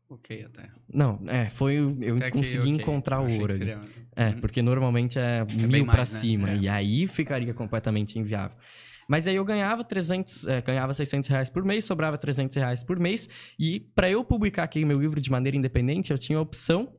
Ok, 0.09 0.43
até. 0.45 0.69
Não, 0.93 1.19
é, 1.27 1.49
foi. 1.49 1.75
Eu 2.01 2.15
Até 2.15 2.25
que, 2.29 2.37
consegui 2.37 2.59
ok. 2.71 2.71
encontrar 2.73 3.17
Eu 3.17 3.21
o 3.23 3.31
ouro 3.31 3.37
que 3.37 3.43
ali. 3.43 3.57
seria- 3.57 3.81
É, 4.15 4.27
Uhum. 4.29 4.39
porque 4.39 4.61
normalmente 4.61 5.17
é 5.19 5.43
bem 5.45 5.67
mil 5.67 5.85
pra 5.85 5.97
mais, 5.97 6.13
né? 6.13 6.19
cima. 6.19 6.49
É. 6.51 6.55
E 6.57 6.69
aí 6.69 7.07
ficaria 7.07 7.53
completamente 7.53 8.17
inviável. 8.19 8.55
Mas 9.09 9.27
aí 9.27 9.35
eu 9.35 9.43
ganhava 9.43 9.83
300, 9.83 10.47
é, 10.47 10.61
ganhava 10.61 10.93
600 10.93 11.27
reais 11.29 11.49
por 11.49 11.63
mês, 11.65 11.85
sobrava 11.85 12.17
300 12.17 12.55
reais 12.55 12.83
por 12.83 12.97
mês. 12.99 13.27
E 13.59 13.79
para 13.79 14.09
eu 14.09 14.23
publicar 14.23 14.63
aquele 14.63 14.85
meu 14.85 14.99
livro 14.99 15.19
de 15.19 15.29
maneira 15.29 15.57
independente, 15.57 16.11
eu 16.11 16.17
tinha 16.17 16.37
a 16.39 16.41
opção 16.41 16.93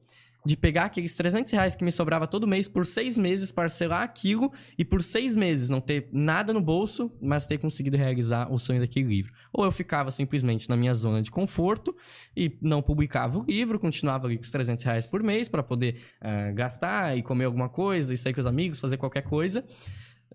de 0.46 0.56
pegar 0.56 0.84
aqueles 0.84 1.12
300 1.14 1.52
reais 1.52 1.74
que 1.74 1.84
me 1.84 1.90
sobrava 1.90 2.26
todo 2.26 2.46
mês 2.46 2.68
por 2.68 2.86
seis 2.86 3.18
meses, 3.18 3.50
parcelar 3.50 4.02
aquilo 4.02 4.52
e 4.78 4.84
por 4.84 5.02
seis 5.02 5.34
meses 5.34 5.68
não 5.68 5.80
ter 5.80 6.08
nada 6.12 6.52
no 6.52 6.60
bolso, 6.60 7.10
mas 7.20 7.46
ter 7.46 7.58
conseguido 7.58 7.96
realizar 7.96 8.50
o 8.52 8.56
sonho 8.56 8.80
daquele 8.80 9.08
livro. 9.08 9.32
Ou 9.52 9.64
eu 9.64 9.72
ficava 9.72 10.10
simplesmente 10.12 10.68
na 10.68 10.76
minha 10.76 10.94
zona 10.94 11.20
de 11.20 11.32
conforto 11.32 11.94
e 12.36 12.56
não 12.62 12.80
publicava 12.80 13.38
o 13.38 13.42
livro, 13.42 13.78
continuava 13.78 14.28
ali 14.28 14.36
com 14.36 14.44
os 14.44 14.50
300 14.52 14.84
reais 14.84 15.06
por 15.06 15.20
mês 15.20 15.48
para 15.48 15.64
poder 15.64 16.00
ah, 16.20 16.52
gastar 16.52 17.18
e 17.18 17.22
comer 17.22 17.46
alguma 17.46 17.68
coisa 17.68 18.14
e 18.14 18.16
sair 18.16 18.32
com 18.32 18.40
os 18.40 18.46
amigos, 18.46 18.78
fazer 18.78 18.96
qualquer 18.96 19.22
coisa, 19.22 19.64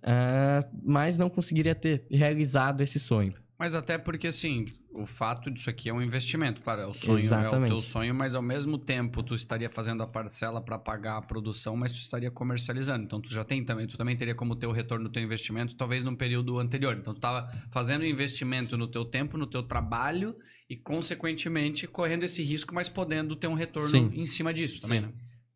ah, 0.04 0.60
mas 0.84 1.18
não 1.18 1.30
conseguiria 1.30 1.74
ter 1.74 2.06
realizado 2.12 2.82
esse 2.82 3.00
sonho. 3.00 3.34
Mas 3.62 3.76
até 3.76 3.96
porque, 3.96 4.26
assim, 4.26 4.66
o 4.92 5.06
fato 5.06 5.52
disso 5.52 5.70
aqui 5.70 5.88
é 5.88 5.94
um 5.94 6.02
investimento. 6.02 6.64
Claro, 6.64 6.82
é 6.82 6.88
o 6.88 6.96
sonho, 6.96 7.20
é 7.20 7.22
o 7.22 7.26
Exatamente. 7.26 7.70
teu 7.70 7.80
sonho, 7.80 8.16
mas 8.16 8.34
ao 8.34 8.42
mesmo 8.42 8.76
tempo 8.76 9.22
tu 9.22 9.36
estaria 9.36 9.70
fazendo 9.70 10.02
a 10.02 10.08
parcela 10.08 10.60
para 10.60 10.80
pagar 10.80 11.18
a 11.18 11.22
produção, 11.22 11.76
mas 11.78 11.92
tu 11.92 12.00
estaria 12.00 12.32
comercializando. 12.32 13.04
Então 13.04 13.22
tu 13.22 13.32
já 13.32 13.44
tem 13.44 13.64
também, 13.64 13.86
tu 13.86 14.00
também 14.00 14.18
teria 14.18 14.34
como 14.34 14.56
ter 14.56 14.66
o 14.66 14.72
retorno 14.72 15.08
do 15.08 15.12
teu 15.12 15.22
investimento, 15.22 15.76
talvez 15.76 16.04
num 16.04 16.16
período 16.16 16.58
anterior. 16.58 16.98
Então 16.98 17.14
tu 17.14 17.20
tava 17.20 17.52
fazendo 17.70 18.04
investimento 18.04 18.76
no 18.76 18.88
teu 18.88 19.06
tempo, 19.06 19.38
no 19.38 19.46
teu 19.46 19.62
trabalho 19.62 20.36
e, 20.68 20.76
consequentemente, 20.76 21.86
correndo 21.86 22.24
esse 22.24 22.42
risco, 22.42 22.74
mas 22.74 22.90
podendo 22.90 23.36
ter 23.36 23.46
um 23.46 23.54
retorno 23.54 23.90
Sim. 23.90 24.12
em 24.12 24.26
cima 24.26 24.52
disso 24.52 24.82
também, 24.82 25.02
Sim. 25.02 25.06
né? 25.06 25.14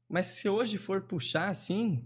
Mas 0.08 0.28
se 0.28 0.48
hoje 0.48 0.78
for 0.78 1.02
puxar 1.02 1.50
assim, 1.50 2.06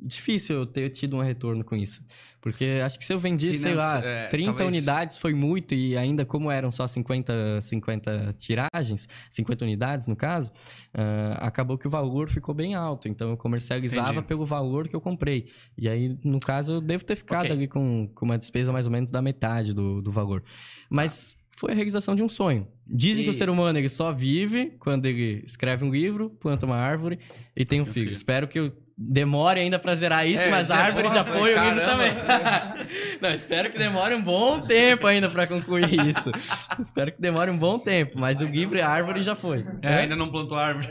difícil 0.00 0.56
eu 0.56 0.66
ter 0.66 0.90
tido 0.90 1.16
um 1.16 1.20
retorno 1.22 1.64
com 1.64 1.74
isso. 1.76 2.02
Porque 2.40 2.80
acho 2.84 2.98
que 2.98 3.04
se 3.04 3.12
eu 3.12 3.18
vendi, 3.18 3.52
sei 3.54 3.74
lá, 3.74 3.92
Finance- 4.00 4.06
é, 4.06 4.26
30 4.28 4.46
talvez- 4.52 4.68
unidades 4.74 5.18
foi 5.18 5.34
muito, 5.34 5.74
e 5.74 5.96
ainda 5.96 6.24
como 6.24 6.50
eram 6.50 6.70
só 6.70 6.86
50, 6.86 7.60
50 7.60 8.34
tiragens, 8.38 9.08
50 9.30 9.64
unidades 9.64 10.06
no 10.06 10.14
caso, 10.14 10.50
ah, 10.94 11.38
acabou 11.46 11.76
que 11.76 11.86
o 11.86 11.90
valor 11.90 12.28
ficou 12.28 12.54
bem 12.54 12.74
alto. 12.74 13.08
Então 13.08 13.30
eu 13.30 13.36
comercializava 13.36 14.10
Entendi. 14.12 14.26
pelo 14.28 14.44
valor 14.46 14.86
que 14.88 14.94
eu 14.94 15.00
comprei. 15.00 15.48
E 15.76 15.88
aí, 15.88 16.16
no 16.22 16.38
caso, 16.38 16.74
eu 16.74 16.80
devo 16.80 17.04
ter 17.04 17.16
ficado 17.16 17.42
Ok. 17.44 17.52
ali 17.52 17.66
com, 17.66 18.08
com 18.14 18.24
uma 18.24 18.38
despesa 18.38 18.72
mais 18.72 18.86
ou 18.86 18.92
menos 18.92 19.10
da 19.10 19.20
metade 19.20 19.72
do, 19.74 20.00
do 20.02 20.10
valor. 20.12 20.42
Mas. 20.90 21.34
Foi 21.58 21.72
a 21.72 21.74
realização 21.74 22.14
de 22.14 22.22
um 22.22 22.28
sonho. 22.28 22.68
Dizem 22.86 23.24
que 23.24 23.30
o 23.30 23.32
E- 23.32 23.34
ser 23.34 23.48
humano 23.48 23.78
ele 23.78 23.88
só 23.88 24.12
vive 24.12 24.74
quando 24.78 25.06
ele 25.06 25.42
escreve 25.46 25.86
um 25.86 25.90
livro, 25.90 26.28
planta 26.38 26.66
uma 26.66 26.76
árvore 26.76 27.18
e 27.56 27.64
tem 27.64 27.80
um 27.80 27.84
Tem 27.84 27.90
um 27.90 27.94
filho. 27.94 28.04
filho. 28.08 28.12
Espero 28.12 28.46
que 28.46 28.58
eu 28.58 28.70
demore 28.98 29.60
ainda 29.60 29.78
pra 29.78 29.94
zerar 29.94 30.26
isso, 30.26 30.44
É, 30.44 30.48
mas 30.48 30.70
a 30.70 30.76
você- 30.76 30.80
árvore 30.82 31.08
já 31.10 31.22
foi- 31.24 31.54
o 31.54 31.64
livro 31.64 31.80
também. 31.84 32.12
Não, 33.20 33.30
espero 33.30 33.70
que 33.70 33.78
demore 33.78 34.14
um 34.14 34.22
bom 34.22 34.60
tempo 34.60 35.06
ainda 35.06 35.28
pra 35.28 35.46
concluir 35.46 35.84
isso. 36.08 36.30
espero 36.80 37.12
que 37.12 37.20
demore 37.20 37.50
um 37.50 37.58
bom 37.58 37.78
tempo, 37.78 38.18
mas 38.18 38.40
o 38.40 38.46
livro 38.46 38.78
e 38.78 38.80
a 38.80 38.88
árvore 38.88 39.20
já 39.22 39.34
foi. 39.34 39.64
É, 39.82 39.98
ainda 40.00 40.16
não 40.16 40.30
plantou 40.30 40.56
árvore. 40.58 40.88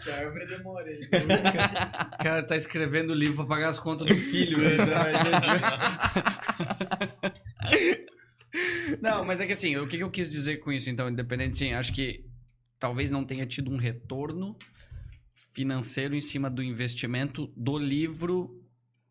Que 0.00 0.10
a 0.10 0.16
árvore 0.18 0.46
demorei. 0.46 1.00
O 1.02 2.18
cara 2.22 2.42
tá 2.42 2.56
escrevendo 2.56 3.10
o 3.10 3.14
livro 3.14 3.36
pra 3.36 3.46
pagar 3.56 3.68
as 3.70 3.78
contas 3.78 4.06
do 4.06 4.14
filho. 4.14 4.58
né? 4.58 4.76
não, 9.00 9.24
mas 9.24 9.40
é 9.40 9.46
que 9.46 9.52
assim, 9.52 9.76
o 9.76 9.86
que 9.86 9.98
eu 9.98 10.10
quis 10.10 10.28
dizer 10.30 10.58
com 10.58 10.72
isso, 10.72 10.90
então, 10.90 11.08
independente, 11.08 11.56
sim, 11.56 11.72
acho 11.74 11.92
que 11.92 12.24
talvez 12.78 13.10
não 13.10 13.24
tenha 13.24 13.46
tido 13.46 13.70
um 13.70 13.76
retorno 13.76 14.56
financeiro 15.34 16.14
em 16.14 16.20
cima 16.20 16.48
do 16.48 16.62
investimento 16.62 17.52
do 17.56 17.78
livro 17.78 18.57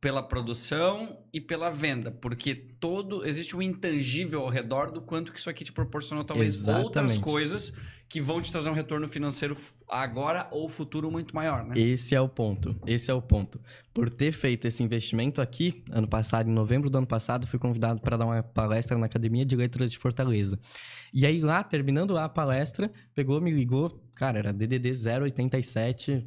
pela 0.07 0.23
produção 0.23 1.17
e 1.33 1.41
pela 1.41 1.69
venda, 1.69 2.09
porque 2.09 2.55
todo 2.55 3.27
existe 3.27 3.57
um 3.57 3.61
intangível 3.61 4.39
ao 4.39 4.47
redor 4.47 4.89
do 4.89 5.01
quanto 5.01 5.33
que 5.33 5.37
isso 5.37 5.49
aqui 5.49 5.65
te 5.65 5.73
proporcionou 5.73 6.23
talvez 6.23 6.55
outras 6.55 6.77
Exatamente. 6.79 7.19
coisas 7.19 7.73
que 8.07 8.21
vão 8.21 8.41
te 8.41 8.49
trazer 8.49 8.69
um 8.69 8.73
retorno 8.73 9.05
financeiro 9.09 9.57
agora 9.85 10.47
ou 10.49 10.69
futuro 10.69 11.11
muito 11.11 11.35
maior, 11.35 11.65
né? 11.65 11.77
Esse 11.77 12.15
é 12.15 12.21
o 12.21 12.29
ponto. 12.29 12.73
Esse 12.85 13.11
é 13.11 13.13
o 13.13 13.21
ponto. 13.21 13.59
Por 13.93 14.09
ter 14.09 14.31
feito 14.31 14.65
esse 14.65 14.81
investimento 14.81 15.41
aqui, 15.41 15.83
ano 15.91 16.07
passado, 16.07 16.49
em 16.49 16.53
novembro 16.53 16.89
do 16.89 16.99
ano 16.99 17.07
passado, 17.07 17.45
fui 17.45 17.59
convidado 17.59 17.99
para 17.99 18.15
dar 18.15 18.25
uma 18.25 18.41
palestra 18.41 18.97
na 18.97 19.07
Academia 19.07 19.45
de 19.45 19.57
Letras 19.57 19.91
de 19.91 19.97
Fortaleza. 19.97 20.57
E 21.13 21.25
aí 21.25 21.41
lá, 21.41 21.61
terminando 21.65 22.13
lá 22.13 22.23
a 22.23 22.29
palestra, 22.29 22.89
pegou, 23.13 23.41
me 23.41 23.51
ligou, 23.51 24.01
cara, 24.15 24.39
era 24.39 24.53
DDD 24.53 24.93
087, 25.21 26.25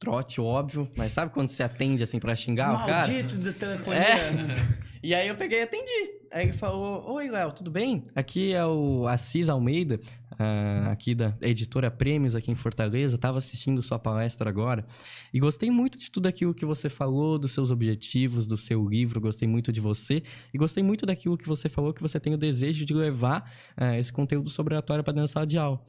trote, 0.00 0.40
óbvio, 0.40 0.90
mas 0.96 1.12
sabe 1.12 1.30
quando 1.30 1.48
você 1.48 1.62
atende 1.62 2.02
assim 2.02 2.18
para 2.18 2.34
xingar 2.34 2.72
o 2.72 2.86
cara? 2.86 3.06
Maldito 3.06 3.36
da 3.36 3.52
telefonia. 3.52 4.00
É. 4.00 4.80
E 5.02 5.14
aí 5.14 5.28
eu 5.28 5.34
peguei 5.34 5.60
e 5.60 5.62
atendi. 5.62 6.10
Aí 6.30 6.48
ele 6.48 6.52
falou: 6.52 7.14
Oi, 7.14 7.30
Léo, 7.30 7.52
tudo 7.52 7.70
bem? 7.70 8.04
Aqui 8.14 8.52
é 8.52 8.66
o 8.66 9.08
Assis 9.08 9.48
Almeida, 9.48 9.98
ah, 10.38 10.90
aqui 10.92 11.14
da 11.14 11.34
editora 11.40 11.90
Prêmios 11.90 12.36
aqui 12.36 12.50
em 12.50 12.54
Fortaleza. 12.54 13.16
Tava 13.16 13.38
assistindo 13.38 13.80
sua 13.80 13.98
palestra 13.98 14.50
agora 14.50 14.84
e 15.32 15.40
gostei 15.40 15.70
muito 15.70 15.96
de 15.96 16.10
tudo 16.10 16.26
aquilo 16.26 16.52
que 16.52 16.66
você 16.66 16.90
falou, 16.90 17.38
dos 17.38 17.52
seus 17.52 17.70
objetivos, 17.70 18.46
do 18.46 18.58
seu 18.58 18.86
livro. 18.86 19.22
Gostei 19.22 19.48
muito 19.48 19.72
de 19.72 19.80
você 19.80 20.22
e 20.52 20.58
gostei 20.58 20.82
muito 20.82 21.06
daquilo 21.06 21.38
que 21.38 21.48
você 21.48 21.70
falou 21.70 21.94
que 21.94 22.02
você 22.02 22.20
tem 22.20 22.34
o 22.34 22.38
desejo 22.38 22.84
de 22.84 22.92
levar 22.92 23.50
ah, 23.78 23.98
esse 23.98 24.12
conteúdo 24.12 24.50
sobre 24.50 24.74
oratória 24.74 25.02
para 25.02 25.14
dentro 25.14 25.28
da 25.28 25.32
sala 25.32 25.46
de 25.46 25.56
aula. 25.56 25.80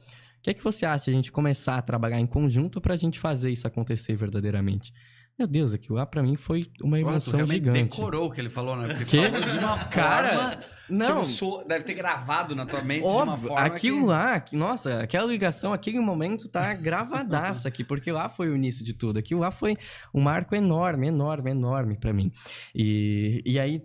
O 0.42 0.44
que 0.44 0.50
é 0.50 0.54
que 0.54 0.64
você 0.64 0.84
acha 0.84 1.04
de 1.04 1.10
a 1.10 1.14
gente 1.14 1.30
começar 1.30 1.76
a 1.78 1.82
trabalhar 1.82 2.18
em 2.18 2.26
conjunto 2.26 2.80
para 2.80 2.94
a 2.94 2.96
gente 2.96 3.16
fazer 3.20 3.52
isso 3.52 3.64
acontecer 3.64 4.16
verdadeiramente? 4.16 4.92
Meu 5.38 5.46
Deus, 5.46 5.72
aquilo 5.72 5.94
lá 5.96 6.04
para 6.04 6.20
mim 6.20 6.34
foi 6.34 6.66
uma 6.82 6.98
emoção 6.98 7.36
realmente 7.36 7.64
gigante. 7.64 7.84
decorou 7.96 8.26
o 8.26 8.30
que 8.30 8.40
ele 8.40 8.50
falou, 8.50 8.74
né? 8.76 8.92
Porque 8.92 9.22
falou 9.22 9.40
de 9.40 9.64
uma 9.64 9.78
Cara, 9.86 10.34
forma... 10.34 10.64
Não, 10.90 11.22
Tipo, 11.22 11.64
deve 11.64 11.84
ter 11.84 11.94
gravado 11.94 12.54
na 12.56 12.66
tua 12.66 12.82
mente 12.82 13.06
de 13.06 13.12
uma 13.12 13.32
óbvio, 13.32 13.48
forma 13.48 13.64
aquilo 13.64 14.00
que... 14.00 14.04
lá, 14.04 14.40
que- 14.40 14.56
nossa, 14.56 15.00
aquela 15.00 15.26
ligação, 15.26 15.72
aquele 15.72 16.00
momento 16.00 16.48
tá 16.48 16.74
gravadaço 16.74 17.66
aqui, 17.68 17.82
porque 17.84 18.10
lá 18.12 18.28
foi 18.28 18.48
o 18.50 18.56
início 18.56 18.84
de 18.84 18.92
tudo. 18.94 19.18
Aquilo 19.20 19.40
lá 19.40 19.50
foi 19.52 19.76
um 20.12 20.20
marco 20.20 20.54
enorme, 20.56 21.06
enorme, 21.06 21.52
enorme 21.52 21.96
pra 21.96 22.12
mim. 22.12 22.30
E, 22.74 23.40
e 23.46 23.58
aí 23.60 23.82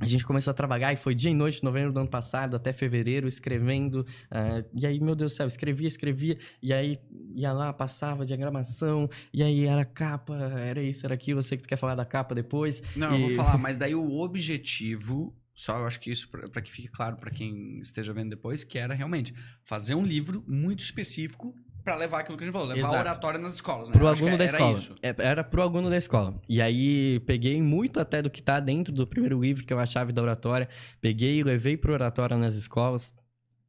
a 0.00 0.04
gente 0.06 0.24
começou 0.24 0.50
a 0.50 0.54
trabalhar 0.54 0.92
e 0.92 0.96
foi 0.96 1.14
dia 1.14 1.30
e 1.30 1.34
noite, 1.34 1.62
novembro 1.62 1.92
do 1.92 2.00
ano 2.00 2.08
passado 2.08 2.56
até 2.56 2.72
fevereiro, 2.72 3.28
escrevendo. 3.28 4.04
ah, 4.30 4.64
e 4.74 4.86
aí, 4.86 4.98
meu 4.98 5.14
Deus 5.14 5.32
do 5.32 5.36
céu, 5.36 5.46
escrevia, 5.46 5.86
escrevia, 5.86 6.38
e 6.62 6.72
aí 6.72 6.98
ia 7.34 7.52
lá, 7.52 7.72
passava 7.72 8.24
diagramação, 8.26 9.08
e 9.32 9.42
aí 9.42 9.66
era 9.66 9.84
capa, 9.84 10.34
era 10.36 10.82
isso, 10.82 11.04
era 11.06 11.14
aquilo. 11.14 11.38
Eu 11.40 11.42
sei 11.42 11.56
que 11.58 11.62
tu 11.64 11.68
quer 11.68 11.76
falar 11.76 11.94
da 11.94 12.04
capa 12.04 12.34
depois. 12.34 12.82
Não, 12.96 13.10
eu 13.12 13.18
E- 13.18 13.20
vou 13.20 13.30
falar, 13.30 13.56
mas 13.58 13.76
daí 13.76 13.94
o 13.94 14.18
objetivo, 14.20 15.36
só 15.54 15.78
eu 15.78 15.86
acho 15.86 16.00
que 16.00 16.10
isso, 16.10 16.28
pra 16.30 16.62
que 16.62 16.70
fique 16.72 16.88
claro 16.88 17.16
pra 17.16 17.30
quem 17.30 17.78
esteja 17.80 18.12
vendo 18.12 18.30
depois, 18.30 18.64
que 18.64 18.78
era 18.78 18.94
realmente 18.94 19.34
fazer 19.62 19.94
um 19.94 20.04
livro 20.04 20.42
muito 20.48 20.80
específico 20.82 21.54
pra 21.84 21.96
levar 21.96 22.20
aquilo 22.20 22.36
que 22.36 22.44
a 22.44 22.46
gente 22.46 22.52
falou, 22.52 22.68
levar 22.68 22.80
Exato. 22.80 22.96
a 22.96 23.00
oratória 23.00 23.38
nas 23.38 23.54
escolas, 23.54 23.88
né? 23.88 23.96
Pro 23.96 24.08
Acho 24.08 24.22
aluno 24.22 24.38
da 24.38 24.44
era 24.44 24.52
escola. 24.52 24.74
isso. 24.74 24.94
É, 25.02 25.14
Era 25.18 25.44
pro 25.44 25.62
aluno 25.62 25.90
da 25.90 25.96
escola. 25.96 26.34
E 26.48 26.60
aí 26.60 27.20
peguei 27.20 27.60
muito 27.62 27.98
até 28.00 28.22
do 28.22 28.30
que 28.30 28.42
tá 28.42 28.60
dentro 28.60 28.92
do 28.92 29.06
primeiro 29.06 29.40
livro, 29.40 29.64
que 29.64 29.72
é 29.72 29.76
a 29.76 29.86
chave 29.86 30.12
da 30.12 30.22
oratória. 30.22 30.68
Peguei 31.00 31.38
e 31.38 31.42
levei 31.42 31.76
pro 31.76 31.92
oratória 31.92 32.36
nas 32.36 32.54
escolas. 32.54 33.14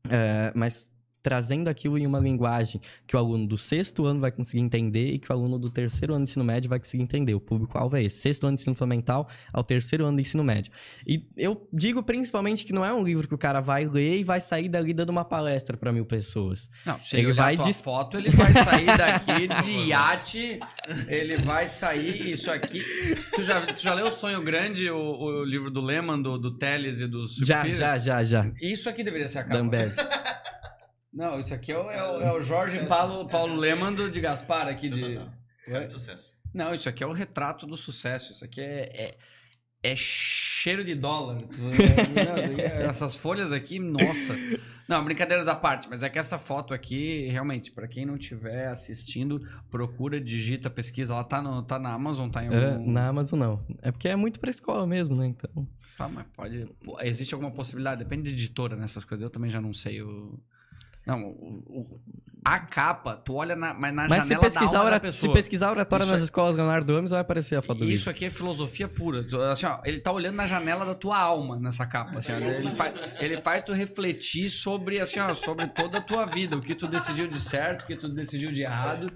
É, 0.09 0.51
mas 0.55 0.89
trazendo 1.21 1.67
aquilo 1.69 1.97
em 1.97 2.05
uma 2.07 2.19
linguagem 2.19 2.81
que 3.07 3.15
o 3.15 3.19
aluno 3.19 3.47
do 3.47 3.57
sexto 3.57 4.05
ano 4.05 4.19
vai 4.19 4.31
conseguir 4.31 4.63
entender 4.63 5.07
e 5.13 5.19
que 5.19 5.31
o 5.31 5.35
aluno 5.35 5.57
do 5.59 5.69
terceiro 5.69 6.13
ano 6.13 6.25
do 6.25 6.29
ensino 6.29 6.43
médio 6.45 6.69
vai 6.69 6.79
conseguir 6.79 7.03
entender. 7.03 7.33
O 7.33 7.39
público-alvo 7.39 7.95
é 7.95 8.03
esse, 8.03 8.17
sexto 8.19 8.45
ano 8.47 8.55
de 8.55 8.61
ensino 8.61 8.75
fundamental 8.75 9.27
ao 9.53 9.63
terceiro 9.63 10.05
ano 10.05 10.17
do 10.17 10.21
ensino 10.21 10.43
médio. 10.43 10.71
E 11.07 11.25
eu 11.37 11.67
digo 11.71 12.01
principalmente 12.03 12.65
que 12.65 12.73
não 12.73 12.83
é 12.85 12.93
um 12.93 13.03
livro 13.03 13.27
que 13.27 13.35
o 13.35 13.37
cara 13.37 13.59
vai 13.61 13.85
ler 13.85 14.17
e 14.19 14.23
vai 14.23 14.39
sair 14.39 14.67
dali 14.69 14.93
dando 14.93 15.09
uma 15.09 15.25
palestra 15.25 15.75
para 15.77 15.91
mil 15.91 16.05
pessoas. 16.05 16.69
Não, 16.85 16.99
se 16.99 17.15
Ele 17.17 17.27
ele 17.27 17.33
vai 17.33 17.55
dis- 17.57 17.81
foto, 17.81 18.17
ele 18.17 18.29
vai 18.29 18.53
sair 18.53 18.85
daqui 18.85 19.47
de 19.63 19.71
iate, 19.89 20.59
ele 21.07 21.37
vai 21.37 21.67
sair 21.67 22.31
isso 22.31 22.51
aqui. 22.51 22.81
Tu 23.35 23.43
já, 23.43 23.61
tu 23.61 23.81
já 23.81 23.93
leu 23.93 24.07
o 24.07 24.11
Sonho 24.11 24.41
Grande, 24.41 24.89
o, 24.89 24.97
o 24.97 25.43
livro 25.43 25.69
do 25.71 25.81
Lehman, 25.81 26.21
do, 26.21 26.37
do 26.37 26.51
Teles 26.57 26.99
e 26.99 27.07
do 27.07 27.21
Já, 27.27 27.57
Sucupira? 27.63 27.75
já, 27.75 27.97
já, 27.97 28.23
já. 28.23 28.51
Isso 28.61 28.89
aqui 28.89 29.03
deveria 29.03 29.27
ser 29.27 29.39
a 29.39 29.43
capa. 29.43 29.61
Não, 31.13 31.39
isso 31.39 31.53
aqui 31.53 31.71
é 31.71 31.77
o, 31.77 31.89
é 31.89 32.03
o, 32.03 32.21
é 32.21 32.31
o 32.33 32.41
Jorge 32.41 32.85
Paulo, 32.85 33.27
Paulo 33.27 33.55
Lehmann 33.59 33.93
do, 33.93 34.09
de 34.09 34.21
Gaspar 34.21 34.67
aqui 34.67 34.89
de... 34.89 35.19
Cara 35.65 35.85
de 35.85 35.91
sucesso. 35.91 36.37
Não, 36.53 36.73
isso 36.73 36.89
aqui 36.89 37.03
é 37.03 37.07
o 37.07 37.11
retrato 37.11 37.65
do 37.65 37.77
sucesso. 37.77 38.31
Isso 38.31 38.43
aqui 38.43 38.61
é, 38.61 38.89
é, 38.93 39.17
é 39.91 39.95
cheiro 39.95 40.83
de 40.83 40.95
dólar. 40.95 41.41
Não, 41.47 42.87
Essas 42.87 43.15
folhas 43.15 43.51
aqui, 43.51 43.79
nossa. 43.79 44.35
Não, 44.87 45.03
brincadeiras 45.03 45.47
à 45.47 45.55
parte, 45.55 45.87
mas 45.89 46.03
é 46.03 46.09
que 46.09 46.19
essa 46.19 46.37
foto 46.37 46.73
aqui, 46.73 47.29
realmente, 47.29 47.71
pra 47.71 47.87
quem 47.87 48.05
não 48.05 48.17
estiver 48.17 48.67
assistindo, 48.67 49.39
procura, 49.69 50.19
digita, 50.19 50.69
pesquisa. 50.69 51.13
Ela 51.13 51.23
tá, 51.23 51.41
no, 51.41 51.63
tá 51.63 51.79
na 51.79 51.93
Amazon, 51.93 52.29
tá 52.29 52.43
em 52.43 52.53
É, 52.53 52.73
algum... 52.73 52.91
na 52.91 53.07
Amazon 53.07 53.39
não. 53.39 53.65
É 53.81 53.91
porque 53.91 54.09
é 54.09 54.15
muito 54.17 54.39
pra 54.39 54.49
escola 54.49 54.85
mesmo, 54.85 55.15
né? 55.15 55.27
Então. 55.27 55.65
Ah, 55.97 56.09
mas 56.09 56.25
pode. 56.33 56.67
Existe 57.03 57.33
alguma 57.33 57.51
possibilidade? 57.51 58.03
Depende 58.03 58.23
de 58.23 58.35
editora 58.35 58.75
nessas 58.75 59.05
coisas. 59.05 59.23
Eu 59.23 59.29
também 59.29 59.49
já 59.49 59.61
não 59.61 59.71
sei. 59.71 60.01
O... 60.01 60.37
Não, 61.05 61.23
o- 61.23 61.63
o- 61.67 62.01
a 62.45 62.59
capa, 62.59 63.15
tu 63.15 63.35
olha 63.35 63.55
na, 63.55 63.71
mas 63.73 63.93
na 63.93 64.07
Mas 64.07 64.23
se 64.23 64.29
janela 64.29 64.49
da 64.49 64.59
alma 64.61 64.71
da 64.73 64.81
ora- 64.83 64.95
se 64.95 65.01
pessoa. 65.01 65.33
pesquisar 65.33 65.69
oratória 65.71 66.05
nas 66.07 66.21
é- 66.21 66.23
escolas 66.23 66.55
Leonardo 66.55 66.95
Ames, 66.95 67.11
vai 67.11 67.19
aparecer 67.19 67.55
a 67.55 67.61
foto 67.61 67.79
do 67.79 67.83
Isso 67.85 67.93
livro. 67.93 68.09
aqui 68.11 68.25
é 68.25 68.29
filosofia 68.31 68.87
pura. 68.87 69.25
Assim, 69.51 69.65
ó, 69.67 69.79
ele 69.83 69.99
tá 69.99 70.11
olhando 70.11 70.35
na 70.35 70.47
janela 70.47 70.83
da 70.85 70.95
tua 70.95 71.19
alma 71.19 71.59
nessa 71.59 71.85
capa. 71.85 72.19
assim, 72.19 72.31
ó. 72.31 72.37
ele, 72.37 72.69
faz, 72.75 72.95
ele 73.19 73.41
faz 73.41 73.61
tu 73.63 73.73
refletir 73.73 74.49
sobre, 74.49 74.99
assim, 74.99 75.19
ó, 75.19 75.33
sobre 75.35 75.67
toda 75.67 75.99
a 75.99 76.01
tua 76.01 76.25
vida. 76.25 76.55
O 76.57 76.61
que 76.61 76.73
tu 76.75 76.87
decidiu 76.87 77.27
de 77.27 77.39
certo, 77.39 77.83
o 77.83 77.85
que 77.87 77.95
tu 77.95 78.07
decidiu 78.09 78.51
de 78.51 78.61
errado. 78.63 79.11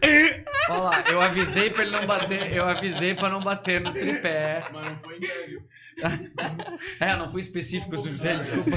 Olha 0.69 0.79
lá, 0.81 1.01
eu 1.09 1.19
avisei 1.21 1.69
pra 1.71 1.83
ele 1.83 1.91
não 1.91 2.05
bater. 2.05 2.51
Eu 2.53 2.65
avisei 2.67 3.13
pra 3.15 3.29
não 3.29 3.41
bater 3.43 3.81
no 3.81 3.91
tripé. 3.91 4.65
Mas 4.73 4.89
não 4.89 4.97
foi 4.97 5.17
interview. 5.17 5.61
É, 6.99 7.15
não 7.15 7.29
fui 7.29 7.41
específico 7.41 7.95
o 7.95 7.97
suficiente, 7.97 8.39
desculpa. 8.45 8.71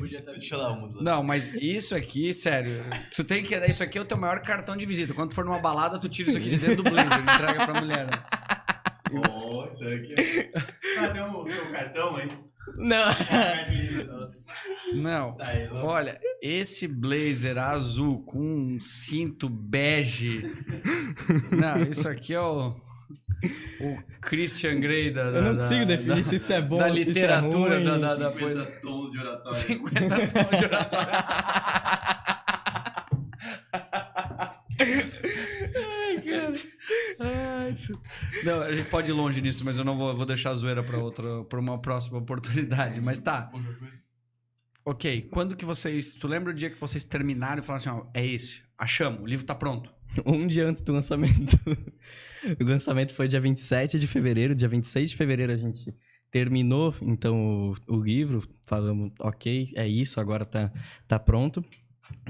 Podia 0.00 0.18
estar 0.18 0.32
Deixa 0.32 0.56
lá 0.56 0.72
o 0.72 0.80
mundo. 0.80 1.02
Não, 1.02 1.22
mas 1.22 1.52
isso 1.54 1.94
aqui, 1.94 2.32
sério, 2.34 2.84
tu 3.14 3.22
tem 3.24 3.42
que. 3.42 3.54
Isso 3.66 3.82
aqui 3.82 3.98
é 3.98 4.00
o 4.00 4.04
teu 4.04 4.16
maior 4.16 4.40
cartão 4.40 4.76
de 4.76 4.84
visita. 4.86 5.14
Quando 5.14 5.30
tu 5.30 5.34
for 5.34 5.44
numa 5.44 5.58
balada, 5.60 5.98
tu 5.98 6.08
tira 6.08 6.28
isso 6.28 6.38
aqui 6.38 6.50
de 6.50 6.58
dentro 6.58 6.82
do 6.82 6.90
blazer 6.90 7.18
e 7.18 7.22
entrega 7.22 7.66
pra 7.66 7.80
mulher. 7.80 8.06
né? 8.06 8.22
Oh, 9.30 9.66
isso 9.68 9.86
aqui. 9.86 10.14
Ah, 10.98 11.08
tem 11.08 11.22
um, 11.22 11.44
tem 11.44 11.60
um 11.60 11.70
cartão 11.72 12.16
aí. 12.16 12.28
Não. 12.76 13.04
Não. 14.94 15.36
Olha, 15.84 16.18
esse 16.40 16.86
blazer 16.86 17.58
azul 17.58 18.22
com 18.24 18.38
um 18.40 18.80
cinto 18.80 19.48
bege. 19.48 20.48
Não, 21.50 21.82
isso 21.90 22.08
aqui 22.08 22.34
é 22.34 22.40
o. 22.40 22.74
O 23.80 23.98
Christian 24.20 24.78
Grey 24.80 25.10
da. 25.10 25.22
Eu 25.22 25.42
não 25.42 25.56
da- 25.56 25.62
consigo 25.64 25.80
da- 25.86 25.96
definir 25.96 26.24
se 26.24 26.36
isso 26.36 26.52
é 26.52 26.62
bom 26.62 26.78
da 26.78 26.86
se 26.86 26.92
isso 27.00 27.02
é 27.02 27.04
literatura 27.12 27.74
ruim. 27.76 27.84
da, 27.84 27.98
da, 27.98 28.14
da 28.14 28.30
50 28.32 28.38
coisa. 28.44 28.66
tons 28.82 29.10
de 29.12 29.18
oratório. 29.18 29.58
50 29.58 30.16
tons 30.28 30.58
de 30.58 30.64
oratório. 30.64 31.12
Ai, 34.82 36.20
cara. 36.20 36.52
Ai, 37.20 37.74
Não, 38.44 38.62
a 38.62 38.72
gente 38.72 38.88
pode 38.88 39.10
ir 39.10 39.14
longe 39.14 39.40
nisso, 39.40 39.64
mas 39.64 39.78
eu 39.78 39.84
não 39.84 39.96
vou, 39.96 40.16
vou 40.16 40.26
deixar 40.26 40.50
a 40.50 40.54
zoeira 40.54 40.82
pra, 40.82 40.98
outra, 40.98 41.44
pra 41.44 41.60
uma 41.60 41.80
próxima 41.80 42.18
oportunidade. 42.18 43.00
Mas 43.00 43.18
tá. 43.18 43.50
Ok, 44.84 45.28
quando 45.30 45.56
que 45.56 45.64
vocês. 45.64 46.14
Tu 46.14 46.26
lembra 46.26 46.50
o 46.52 46.54
dia 46.54 46.70
que 46.70 46.80
vocês 46.80 47.04
terminaram 47.04 47.62
e 47.62 47.64
falaram 47.64 47.92
assim: 47.94 48.06
ó, 48.06 48.10
é 48.14 48.26
esse, 48.26 48.62
achamos, 48.76 49.22
o 49.22 49.26
livro 49.26 49.46
tá 49.46 49.54
pronto. 49.54 49.92
Um 50.26 50.46
dia 50.46 50.68
antes 50.68 50.82
do 50.82 50.92
lançamento. 50.92 51.58
o 52.60 52.64
lançamento 52.64 53.12
foi 53.12 53.28
dia 53.28 53.40
27 53.40 53.98
de 53.98 54.06
fevereiro. 54.06 54.54
Dia 54.54 54.68
26 54.68 55.10
de 55.10 55.16
fevereiro 55.16 55.52
a 55.52 55.56
gente 55.56 55.94
terminou, 56.30 56.94
então, 57.02 57.74
o, 57.88 57.94
o 57.94 58.02
livro. 58.02 58.42
Falamos, 58.64 59.12
ok, 59.20 59.72
é 59.76 59.86
isso, 59.86 60.20
agora 60.20 60.44
tá, 60.44 60.72
tá 61.06 61.18
pronto. 61.18 61.64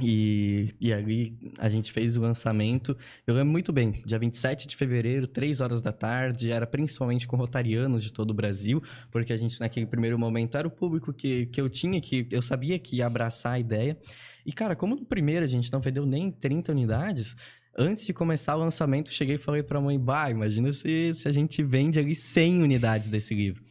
E, 0.00 0.74
e 0.80 0.92
ali 0.92 1.36
a 1.58 1.68
gente 1.68 1.90
fez 1.92 2.16
o 2.16 2.20
lançamento. 2.20 2.96
Eu 3.26 3.34
lembro 3.34 3.50
muito 3.50 3.72
bem, 3.72 4.02
dia 4.04 4.18
27 4.18 4.68
de 4.68 4.76
fevereiro, 4.76 5.26
3 5.26 5.60
horas 5.60 5.82
da 5.82 5.92
tarde, 5.92 6.52
era 6.52 6.66
principalmente 6.66 7.26
com 7.26 7.36
rotarianos 7.36 8.02
de 8.02 8.12
todo 8.12 8.30
o 8.30 8.34
Brasil, 8.34 8.82
porque 9.10 9.32
a 9.32 9.36
gente 9.36 9.58
naquele 9.58 9.86
primeiro 9.86 10.18
momento 10.18 10.56
era 10.56 10.68
o 10.68 10.70
público 10.70 11.12
que, 11.12 11.46
que 11.46 11.60
eu 11.60 11.68
tinha, 11.68 12.00
que 12.00 12.26
eu 12.30 12.42
sabia 12.42 12.78
que 12.78 12.96
ia 12.96 13.06
abraçar 13.06 13.54
a 13.54 13.58
ideia. 13.58 13.98
E 14.46 14.52
cara, 14.52 14.76
como 14.76 14.94
no 14.94 15.04
primeiro 15.04 15.44
a 15.44 15.48
gente 15.48 15.72
não 15.72 15.80
vendeu 15.80 16.06
nem 16.06 16.30
30 16.30 16.72
unidades, 16.72 17.36
antes 17.76 18.04
de 18.04 18.12
começar 18.12 18.56
o 18.56 18.60
lançamento, 18.60 19.12
cheguei 19.12 19.36
e 19.36 19.38
falei 19.38 19.62
pra 19.62 19.80
mãe, 19.80 19.98
bah, 19.98 20.30
imagina 20.30 20.72
se, 20.72 21.14
se 21.14 21.28
a 21.28 21.32
gente 21.32 21.62
vende 21.62 21.98
ali 21.98 22.14
100 22.14 22.62
unidades 22.62 23.08
desse 23.08 23.34
livro. 23.34 23.62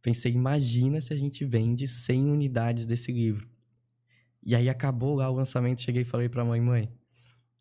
Pensei, 0.00 0.32
imagina 0.32 1.00
se 1.00 1.12
a 1.12 1.16
gente 1.16 1.44
vende 1.44 1.86
100 1.86 2.30
unidades 2.30 2.86
desse 2.86 3.12
livro. 3.12 3.48
E 4.42 4.56
aí 4.56 4.68
acabou 4.68 5.14
lá 5.14 5.30
o 5.30 5.34
lançamento, 5.34 5.80
cheguei 5.80 6.02
e 6.02 6.04
falei 6.04 6.28
pra 6.28 6.44
mãe, 6.44 6.60
mãe, 6.60 6.88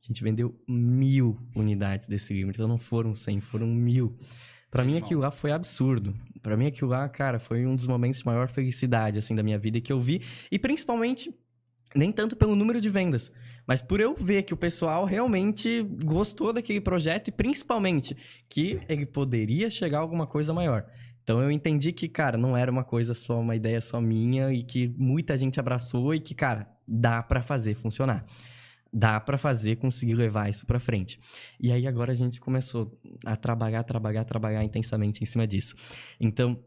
a 0.03 0.07
gente 0.07 0.23
vendeu 0.23 0.59
mil 0.67 1.37
unidades 1.55 2.07
desse 2.07 2.33
livro, 2.33 2.51
então 2.51 2.67
não 2.67 2.79
foram 2.79 3.13
100, 3.13 3.41
foram 3.41 3.67
mil. 3.67 4.17
Pra 4.71 4.83
mim 4.83 4.97
aquilo 4.97 5.21
lá 5.21 5.29
foi 5.29 5.51
absurdo. 5.51 6.15
Pra 6.41 6.57
mim 6.57 6.65
aquilo 6.65 6.89
lá, 6.89 7.07
cara, 7.07 7.39
foi 7.39 7.67
um 7.67 7.75
dos 7.75 7.85
momentos 7.85 8.19
de 8.19 8.25
maior 8.25 8.47
felicidade, 8.47 9.19
assim, 9.19 9.35
da 9.35 9.43
minha 9.43 9.59
vida 9.59 9.79
que 9.79 9.93
eu 9.93 10.01
vi. 10.01 10.23
E 10.49 10.57
principalmente, 10.57 11.31
nem 11.93 12.11
tanto 12.11 12.35
pelo 12.35 12.55
número 12.55 12.81
de 12.81 12.89
vendas, 12.89 13.31
mas 13.67 13.81
por 13.81 13.99
eu 13.99 14.15
ver 14.15 14.43
que 14.43 14.53
o 14.53 14.57
pessoal 14.57 15.05
realmente 15.05 15.81
gostou 16.03 16.51
daquele 16.51 16.81
projeto 16.81 17.29
e 17.29 17.31
principalmente 17.31 18.15
que 18.49 18.79
ele 18.87 19.05
poderia 19.05 19.69
chegar 19.69 19.99
a 19.99 20.01
alguma 20.01 20.27
coisa 20.27 20.53
maior. 20.53 20.85
Então 21.23 21.41
eu 21.41 21.51
entendi 21.51 21.91
que, 21.91 22.09
cara, 22.09 22.37
não 22.37 22.57
era 22.57 22.71
uma 22.71 22.83
coisa 22.83 23.13
só, 23.13 23.39
uma 23.39 23.55
ideia 23.55 23.79
só 23.79 24.01
minha 24.01 24.51
e 24.51 24.63
que 24.63 24.87
muita 24.97 25.37
gente 25.37 25.59
abraçou 25.59 26.13
e 26.13 26.19
que, 26.19 26.33
cara, 26.33 26.67
dá 26.87 27.21
pra 27.21 27.41
fazer 27.41 27.75
funcionar. 27.75 28.25
Dá 28.93 29.19
pra 29.21 29.37
fazer, 29.37 29.77
conseguir 29.77 30.15
levar 30.15 30.49
isso 30.49 30.65
pra 30.65 30.79
frente. 30.79 31.17
E 31.57 31.71
aí 31.71 31.87
agora 31.87 32.11
a 32.11 32.15
gente 32.15 32.41
começou 32.41 32.99
a 33.25 33.37
trabalhar, 33.37 33.83
trabalhar, 33.83 34.25
trabalhar 34.25 34.63
intensamente 34.65 35.23
em 35.23 35.25
cima 35.25 35.47
disso. 35.47 35.75
Então, 36.19 36.59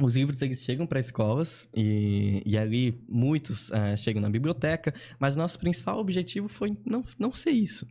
os 0.00 0.14
livros 0.14 0.42
eles 0.42 0.62
chegam 0.62 0.86
para 0.86 1.00
escolas 1.00 1.68
e, 1.74 2.42
e 2.44 2.56
ali 2.58 3.02
muitos 3.08 3.70
eh, 3.70 3.96
chegam 3.96 4.20
na 4.20 4.28
biblioteca, 4.28 4.94
mas 5.18 5.34
nosso 5.34 5.58
principal 5.58 5.98
objetivo 5.98 6.48
foi 6.48 6.76
não, 6.84 7.04
não 7.18 7.32
ser 7.32 7.50
isso. 7.50 7.86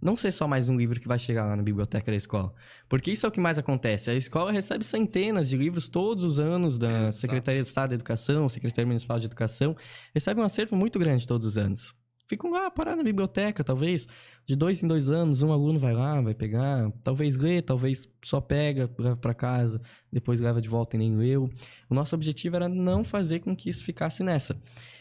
Não 0.00 0.16
ser 0.16 0.30
só 0.30 0.46
mais 0.46 0.68
um 0.68 0.76
livro 0.76 1.00
que 1.00 1.08
vai 1.08 1.18
chegar 1.18 1.44
lá 1.44 1.56
na 1.56 1.62
biblioteca 1.62 2.12
da 2.12 2.16
escola. 2.16 2.54
Porque 2.88 3.10
isso 3.10 3.26
é 3.26 3.28
o 3.28 3.32
que 3.32 3.40
mais 3.40 3.58
acontece. 3.58 4.10
A 4.10 4.14
escola 4.14 4.52
recebe 4.52 4.84
centenas 4.84 5.48
de 5.48 5.56
livros 5.56 5.88
todos 5.88 6.22
os 6.22 6.38
anos 6.38 6.78
da 6.78 7.02
Exato. 7.02 7.12
Secretaria 7.12 7.60
de 7.60 7.66
Estado 7.66 7.90
da 7.90 7.94
Educação, 7.96 8.48
Secretaria 8.48 8.86
Municipal 8.86 9.18
de 9.18 9.26
Educação. 9.26 9.76
Recebe 10.14 10.40
um 10.40 10.44
acervo 10.44 10.76
muito 10.76 11.00
grande 11.00 11.26
todos 11.26 11.44
os 11.44 11.58
anos. 11.58 11.97
Ficam 12.28 12.50
lá 12.50 12.70
parados 12.70 12.98
na 12.98 13.04
biblioteca, 13.04 13.64
talvez. 13.64 14.06
De 14.46 14.54
dois 14.54 14.82
em 14.82 14.86
dois 14.86 15.08
anos, 15.08 15.42
um 15.42 15.50
aluno 15.50 15.78
vai 15.78 15.94
lá, 15.94 16.20
vai 16.20 16.34
pegar. 16.34 16.92
Talvez 17.02 17.36
lê, 17.36 17.62
talvez 17.62 18.06
só 18.22 18.38
pega, 18.38 18.90
leva 18.98 19.16
para 19.16 19.32
casa, 19.32 19.80
depois 20.12 20.38
leva 20.38 20.60
de 20.60 20.68
volta 20.68 20.96
e 20.96 20.98
nem 20.98 21.16
leu. 21.16 21.50
O 21.88 21.94
nosso 21.94 22.14
objetivo 22.14 22.56
era 22.56 22.68
não 22.68 23.02
fazer 23.02 23.40
com 23.40 23.56
que 23.56 23.70
isso 23.70 23.82
ficasse 23.82 24.22
nessa. 24.22 24.60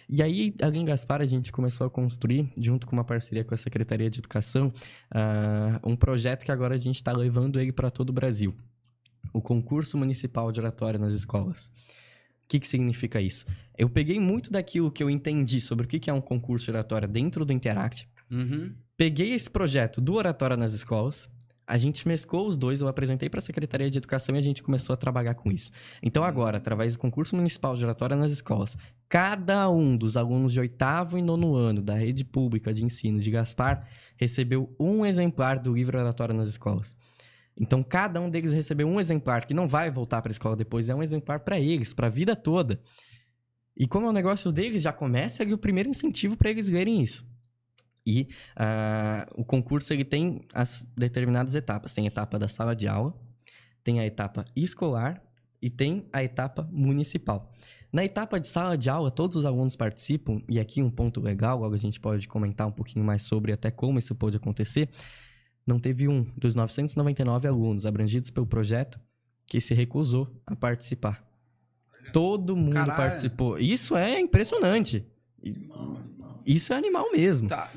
E 0.10 0.24
aí, 0.24 0.56
ali 0.62 0.80
em 0.80 0.86
Gaspar, 0.86 1.22
a 1.22 1.26
gente 1.26 1.52
começou 1.52 1.86
a 1.86 1.90
construir, 1.90 2.50
junto 2.58 2.88
com 2.88 2.94
uma 2.94 3.04
parceria 3.04 3.44
com 3.44 3.54
a 3.54 3.58
Secretaria 3.58 4.10
de 4.10 4.20
Educação, 4.20 4.72
ah, 5.12 5.82
um 5.84 5.98
projeto 5.98 6.46
que 6.46 6.52
agora 6.52 6.76
a 6.76 6.78
gente 6.78 6.96
está 6.96 7.12
levando 7.12 7.60
ele 7.60 7.74
para 7.74 7.92
todo 7.92 8.12
o 8.12 8.14
Brasil. 8.14 8.56
O 9.34 9.42
concurso 9.42 9.98
municipal 9.98 10.50
de 10.50 10.62
oratória 10.62 10.98
nas 10.98 11.14
escolas. 11.14 11.70
O 12.48 12.50
que, 12.50 12.62
que 12.62 12.68
significa 12.68 13.20
isso? 13.20 13.46
Eu 13.78 13.90
peguei 13.90 14.22
muito 14.22 14.50
daquilo 14.50 14.90
que 14.90 15.04
eu 15.04 15.10
entendi 15.10 15.60
sobre 15.60 15.86
o 15.86 15.88
que, 15.88 16.00
que 16.00 16.10
é 16.10 16.14
um 16.14 16.22
concurso 16.22 16.66
de 16.66 16.72
oratória 16.72 17.06
dentro 17.08 17.44
do 17.44 17.52
Interact, 17.52 18.08
Uhum. 18.32 18.72
peguei 18.96 19.34
esse 19.34 19.50
projeto 19.50 20.00
do 20.02 20.14
Oratória 20.16 20.56
nas 20.58 20.72
escolas, 20.74 21.30
a 21.66 21.78
gente 21.78 22.08
mesclou 22.08 22.48
os 22.48 22.56
dois, 22.56 22.80
eu 22.80 22.88
apresentei 22.88 23.30
para 23.30 23.40
a 23.40 23.42
Secretaria 23.42 23.90
de 23.90 23.98
Educação 23.98 24.34
e 24.34 24.38
a 24.38 24.42
gente 24.42 24.64
começou 24.64 24.94
a 24.94 24.98
trabalhar 24.98 25.34
com 25.34 25.52
isso. 25.52 25.70
Então 26.02 26.24
agora, 26.24 26.58
através 26.58 26.94
do 26.94 27.00
concurso 27.00 27.36
municipal 27.36 27.76
de 27.76 27.84
oratória 27.84 28.16
nas 28.16 28.32
escolas, 28.32 28.78
cada 29.10 29.70
um 29.70 29.98
dos 29.98 30.16
alunos 30.16 30.54
de 30.54 30.62
oitavo 30.62 31.18
e 31.18 31.22
nono 31.22 31.54
ano 31.56 31.82
da 31.82 31.96
rede 31.96 32.24
pública 32.24 32.74
de 32.74 32.86
ensino 32.86 33.20
de 33.20 33.30
Gaspar 33.30 33.86
recebeu 34.16 34.74
um 34.80 35.06
exemplar 35.06 35.60
do 35.60 35.74
livro 35.74 36.00
Oratória 36.00 36.34
nas 36.34 36.48
escolas. 36.48 36.96
Então 37.60 37.84
cada 37.84 38.22
um 38.22 38.30
deles 38.30 38.54
recebeu 38.54 38.88
um 38.88 39.00
exemplar 39.00 39.46
que 39.46 39.54
não 39.54 39.68
vai 39.68 39.90
voltar 39.90 40.22
para 40.22 40.32
a 40.32 40.34
escola 40.34 40.56
depois, 40.56 40.90
é 40.90 40.96
um 40.96 41.04
exemplar 41.04 41.40
para 41.40 41.60
eles, 41.60 41.94
para 41.94 42.08
a 42.08 42.10
vida 42.10 42.36
toda. 42.36 42.80
E 43.76 43.88
como 43.88 44.08
é 44.08 44.10
um 44.10 44.14
negócio 44.14 44.52
deles, 44.52 44.82
já 44.82 44.92
começa 44.92 45.44
ali 45.44 45.54
o 45.54 45.58
primeiro 45.58 45.90
incentivo 45.90 46.36
para 46.36 46.50
eles 46.50 46.68
lerem 46.68 47.02
isso. 47.02 47.26
E 48.06 48.30
ah, 48.56 49.28
o 49.36 49.44
concurso 49.44 49.94
ele 49.94 50.06
tem 50.06 50.42
as 50.54 50.88
determinadas 50.98 51.56
etapas. 51.56 51.94
Tem 51.94 52.06
a 52.06 52.08
etapa 52.08 52.40
da 52.40 52.48
sala 52.48 52.76
de 52.76 52.88
aula, 52.88 53.14
tem 53.84 54.00
a 54.00 54.06
etapa 54.06 54.46
escolar 54.56 55.22
e 55.62 55.70
tem 55.70 56.08
a 56.14 56.24
etapa 56.24 56.68
municipal. 56.72 57.52
Na 57.92 58.04
etapa 58.06 58.40
de 58.40 58.48
sala 58.48 58.78
de 58.78 58.90
aula, 58.90 59.12
todos 59.12 59.38
os 59.38 59.46
alunos 59.46 59.76
participam, 59.76 60.42
e 60.50 60.60
aqui 60.60 60.82
um 60.82 60.90
ponto 60.90 61.20
legal, 61.22 61.60
logo 61.60 61.74
a 61.74 61.78
gente 61.78 62.00
pode 62.00 62.28
comentar 62.28 62.68
um 62.68 62.72
pouquinho 62.72 63.04
mais 63.04 63.24
sobre 63.24 63.52
até 63.52 63.72
como 63.72 64.00
isso 64.00 64.16
pode 64.16 64.38
acontecer. 64.38 64.90
Não 65.68 65.78
teve 65.80 66.08
um 66.08 66.24
dos 66.38 66.56
999 66.56 67.46
alunos 67.46 67.86
abrangidos 67.86 68.30
pelo 68.30 68.48
projeto 68.48 68.98
que 69.46 69.60
se 69.60 69.74
recusou 69.74 70.34
a 70.46 70.56
participar. 70.56 71.22
Todo 72.14 72.56
mundo 72.56 72.74
Caralho. 72.74 72.96
participou. 72.96 73.60
Isso 73.60 73.98
é 73.98 74.18
impressionante. 74.18 75.06
Isso 76.46 76.72
é 76.72 76.78
animal 76.78 77.12
mesmo. 77.12 77.50
Tá. 77.50 77.70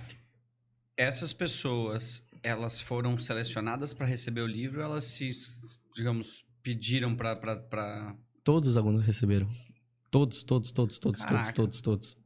Essas 0.97 1.33
pessoas, 1.33 2.23
elas 2.45 2.81
foram 2.81 3.19
selecionadas 3.19 3.93
para 3.93 4.07
receber 4.07 4.43
o 4.43 4.47
livro, 4.47 4.81
elas 4.81 5.05
se, 5.05 5.29
digamos, 5.95 6.45
pediram 6.63 7.17
para 7.17 7.35
pra... 7.35 8.15
Todos 8.45 8.69
os 8.69 8.77
alunos 8.77 9.03
receberam. 9.03 9.49
Todos, 10.11 10.45
todos, 10.45 10.71
todos, 10.71 10.99
todos, 10.99 11.19
todos, 11.19 11.25
Caraca. 11.25 11.53
todos, 11.53 11.81
todos. 11.81 12.15
Todos. 12.15 12.20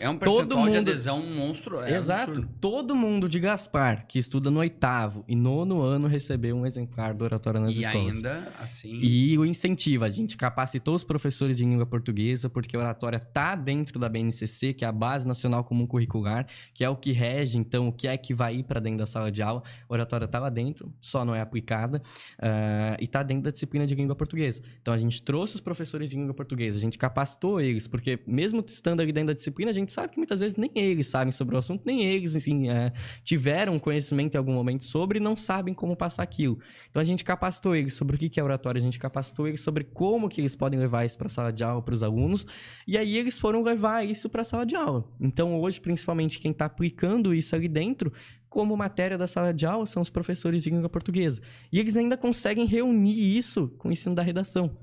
É 0.00 0.08
um 0.10 0.16
Todo 0.18 0.18
percentual 0.18 0.64
de 0.68 0.76
mundo- 0.76 0.88
adesão 0.90 1.24
monstro. 1.24 1.80
É 1.82 1.94
Exato. 1.94 2.30
absurdo. 2.32 2.48
Todo 2.60 2.96
mundo 2.96 3.28
de 3.28 3.38
Gaspar, 3.38 4.06
que 4.08 4.18
estuda 4.18 4.50
no 4.50 4.58
oitavo 4.58 5.24
e 5.28 5.36
nono 5.36 5.80
ano, 5.80 6.08
recebeu 6.08 6.56
um 6.56 6.66
exemplar 6.66 7.14
do 7.14 7.22
Oratório 7.24 7.60
nas 7.60 7.72
E 7.76 7.80
escolas. 7.82 8.16
ainda, 8.16 8.52
assim... 8.60 8.98
E 9.00 9.38
o 9.38 9.44
incentivo, 9.46 10.04
a 10.04 10.10
gente 10.10 10.36
capacitou 10.36 10.96
os 10.96 11.04
professores 11.04 11.58
de 11.58 11.64
língua 11.64 11.86
portuguesa, 11.86 12.50
porque 12.50 12.74
a 12.76 12.80
oratória 12.80 13.20
tá 13.20 13.54
dentro 13.54 14.00
da 14.00 14.08
BNCC, 14.08 14.74
que 14.74 14.84
é 14.84 14.88
a 14.88 14.92
Base 14.92 15.26
Nacional 15.28 15.62
Comum 15.62 15.86
Curricular, 15.86 16.44
que 16.74 16.82
é 16.82 16.88
o 16.88 16.96
que 16.96 17.12
rege, 17.12 17.56
então, 17.56 17.86
o 17.86 17.92
que 17.92 18.08
é 18.08 18.16
que 18.16 18.34
vai 18.34 18.56
ir 18.56 18.64
para 18.64 18.80
dentro 18.80 18.98
da 18.98 19.06
sala 19.06 19.30
de 19.30 19.42
aula. 19.42 19.62
A 19.88 19.92
oratória 19.92 20.26
tá 20.26 20.40
lá 20.40 20.50
dentro, 20.50 20.92
só 21.00 21.24
não 21.24 21.36
é 21.36 21.40
aplicada, 21.40 22.02
ah, 22.40 22.96
e 23.00 23.06
tá 23.06 23.22
dentro 23.22 23.44
da 23.44 23.50
disciplina 23.52 23.86
de 23.86 23.94
língua 23.94 24.16
portuguesa. 24.16 24.60
Então, 24.80 24.92
a 24.92 24.98
gente 24.98 25.22
trouxe 25.22 25.54
os 25.54 25.60
professores 25.60 26.10
de 26.10 26.16
língua 26.16 26.34
portuguesa, 26.34 26.78
a 26.78 26.80
gente 26.80 26.98
capacitou 26.98 27.60
eles, 27.60 27.86
porque 27.86 28.18
mesmo 28.26 28.64
estando 28.66 29.00
ali 29.00 29.12
dentro 29.12 29.28
da 29.28 29.32
disciplina, 29.34 29.51
a 29.68 29.72
gente 29.72 29.92
sabe 29.92 30.12
que 30.12 30.18
muitas 30.18 30.40
vezes 30.40 30.56
nem 30.56 30.70
eles 30.74 31.06
sabem 31.06 31.30
sobre 31.30 31.54
o 31.54 31.58
assunto, 31.58 31.82
nem 31.84 32.04
eles, 32.04 32.36
eh, 32.36 32.92
tiveram 33.22 33.78
conhecimento 33.78 34.34
em 34.34 34.38
algum 34.38 34.52
momento 34.52 34.84
sobre 34.84 35.18
e 35.18 35.20
não 35.20 35.36
sabem 35.36 35.74
como 35.74 35.96
passar 35.96 36.22
aquilo. 36.22 36.58
Então 36.90 37.00
a 37.00 37.04
gente 37.04 37.24
capacitou 37.24 37.74
eles 37.74 37.94
sobre 37.94 38.16
o 38.16 38.18
que 38.18 38.40
é 38.40 38.42
oratória, 38.42 38.78
a 38.78 38.82
gente 38.82 38.98
capacitou 38.98 39.46
eles 39.46 39.60
sobre 39.60 39.84
como 39.84 40.28
que 40.28 40.40
eles 40.40 40.56
podem 40.56 40.78
levar 40.78 41.04
isso 41.04 41.18
para 41.18 41.26
a 41.26 41.30
sala 41.30 41.52
de 41.52 41.64
aula 41.64 41.82
para 41.82 41.94
os 41.94 42.02
alunos, 42.02 42.46
e 42.86 42.96
aí 42.96 43.16
eles 43.16 43.38
foram 43.38 43.62
levar 43.62 44.06
isso 44.06 44.28
para 44.28 44.42
a 44.42 44.44
sala 44.44 44.64
de 44.64 44.74
aula. 44.74 45.04
Então 45.20 45.60
hoje, 45.60 45.80
principalmente 45.80 46.38
quem 46.38 46.50
está 46.50 46.64
aplicando 46.64 47.34
isso 47.34 47.54
ali 47.54 47.68
dentro, 47.68 48.12
como 48.52 48.76
matéria 48.76 49.16
da 49.16 49.26
sala 49.26 49.52
de 49.52 49.64
aula, 49.64 49.86
são 49.86 50.02
os 50.02 50.10
professores 50.10 50.62
de 50.62 50.70
língua 50.70 50.88
portuguesa. 50.88 51.40
E 51.72 51.80
eles 51.80 51.96
ainda 51.96 52.18
conseguem 52.18 52.66
reunir 52.66 53.36
isso 53.36 53.68
com 53.78 53.88
o 53.88 53.92
ensino 53.92 54.14
da 54.14 54.22
redação. 54.22 54.76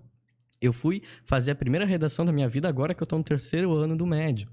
Eu 0.61 0.73
fui 0.73 1.01
fazer 1.23 1.51
a 1.51 1.55
primeira 1.55 1.85
redação 1.85 2.25
da 2.25 2.31
minha 2.31 2.49
vida 2.49 2.67
agora 2.67 2.93
que 2.93 3.01
eu 3.01 3.05
estou 3.05 3.19
no 3.19 3.23
terceiro 3.23 3.71
ano 3.73 3.95
do 3.95 4.05
médio. 4.05 4.49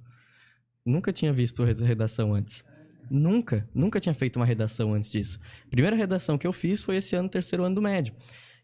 Nunca 0.87 1.13
tinha 1.13 1.33
visto 1.33 1.65
re- 1.65 1.75
redação 1.75 2.33
antes. 2.33 2.65
Nunca, 3.11 3.69
nunca 3.75 4.01
tinha 4.01 4.15
feito 4.15 4.37
uma 4.37 4.47
redação 4.47 4.95
antes 4.95 5.11
disso. 5.11 5.39
Primeira 5.69 5.97
redação 5.97 6.39
que 6.39 6.47
eu 6.47 6.53
fiz 6.53 6.83
foi 6.83 6.97
esse 6.97 7.15
ano, 7.17 7.29
terceiro 7.29 7.65
ano 7.65 7.75
do 7.75 7.83
médio. 7.83 8.15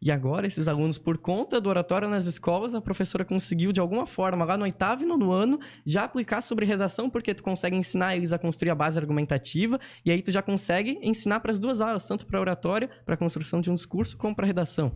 E 0.05 0.11
agora, 0.11 0.49
esses 0.49 0.67
alunos, 0.67 0.99
por 0.99 1.17
conta 1.17 1.61
do 1.61 1.69
oratório 1.69 2.09
nas 2.09 2.25
escolas, 2.25 2.75
a 2.75 2.81
professora 2.81 3.25
conseguiu, 3.25 3.71
de 3.71 3.79
alguma 3.79 4.05
forma, 4.05 4.45
lá 4.45 4.57
no 4.57 4.65
oitavo 4.65 5.05
e 5.05 5.07
nono 5.07 5.31
ano, 5.31 5.61
já 5.87 6.03
aplicar 6.03 6.41
sobre 6.43 6.67
redação, 6.67 7.09
porque 7.09 7.33
tu 7.33 7.43
consegue 7.43 7.77
ensinar 7.77 8.17
eles 8.17 8.33
a 8.33 8.39
construir 8.39 8.71
a 8.71 8.75
base 8.75 8.99
argumentativa, 8.99 9.79
e 10.05 10.11
aí 10.11 10.21
tu 10.21 10.33
já 10.33 10.43
consegue 10.43 10.99
ensinar 11.03 11.39
para 11.39 11.53
as 11.53 11.61
duas 11.61 11.81
aulas, 11.81 12.05
tanto 12.05 12.27
para 12.27 12.41
oratória, 12.41 12.91
para 13.05 13.15
a 13.15 13.17
construção 13.17 13.61
de 13.61 13.71
um 13.71 13.75
discurso, 13.75 14.17
como 14.17 14.35
para 14.35 14.45
redação. 14.45 14.93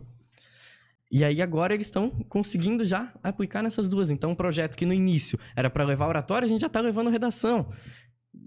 E 1.11 1.23
aí 1.23 1.41
agora 1.41 1.73
eles 1.73 1.87
estão 1.87 2.09
conseguindo 2.27 2.83
já 2.83 3.13
aplicar 3.23 3.63
nessas 3.63 3.87
duas. 3.87 4.09
Então, 4.09 4.31
um 4.31 4.35
projeto 4.35 4.75
que 4.75 4.85
no 4.85 4.93
início 4.93 5.39
era 5.55 5.69
para 5.69 5.85
levar 5.85 6.07
oratória, 6.07 6.45
a 6.45 6.49
gente 6.49 6.61
já 6.61 6.67
está 6.67 6.81
levando 6.81 7.09
redação 7.09 7.71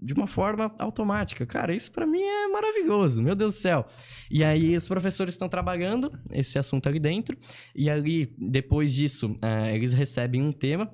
de 0.01 0.13
uma 0.13 0.27
forma 0.27 0.73
automática. 0.79 1.45
Cara, 1.45 1.73
isso 1.73 1.91
para 1.91 2.05
mim 2.05 2.21
é 2.21 2.47
maravilhoso, 2.47 3.21
meu 3.21 3.35
Deus 3.35 3.55
do 3.55 3.57
céu. 3.57 3.85
E 4.29 4.43
aí 4.43 4.75
os 4.75 4.87
professores 4.87 5.33
estão 5.33 5.49
trabalhando 5.49 6.11
esse 6.31 6.57
assunto 6.57 6.87
ali 6.87 6.99
dentro, 6.99 7.37
e 7.75 7.89
ali, 7.89 8.33
depois 8.37 8.93
disso, 8.93 9.37
eh, 9.41 9.75
eles 9.75 9.93
recebem 9.93 10.41
um 10.41 10.51
tema, 10.51 10.91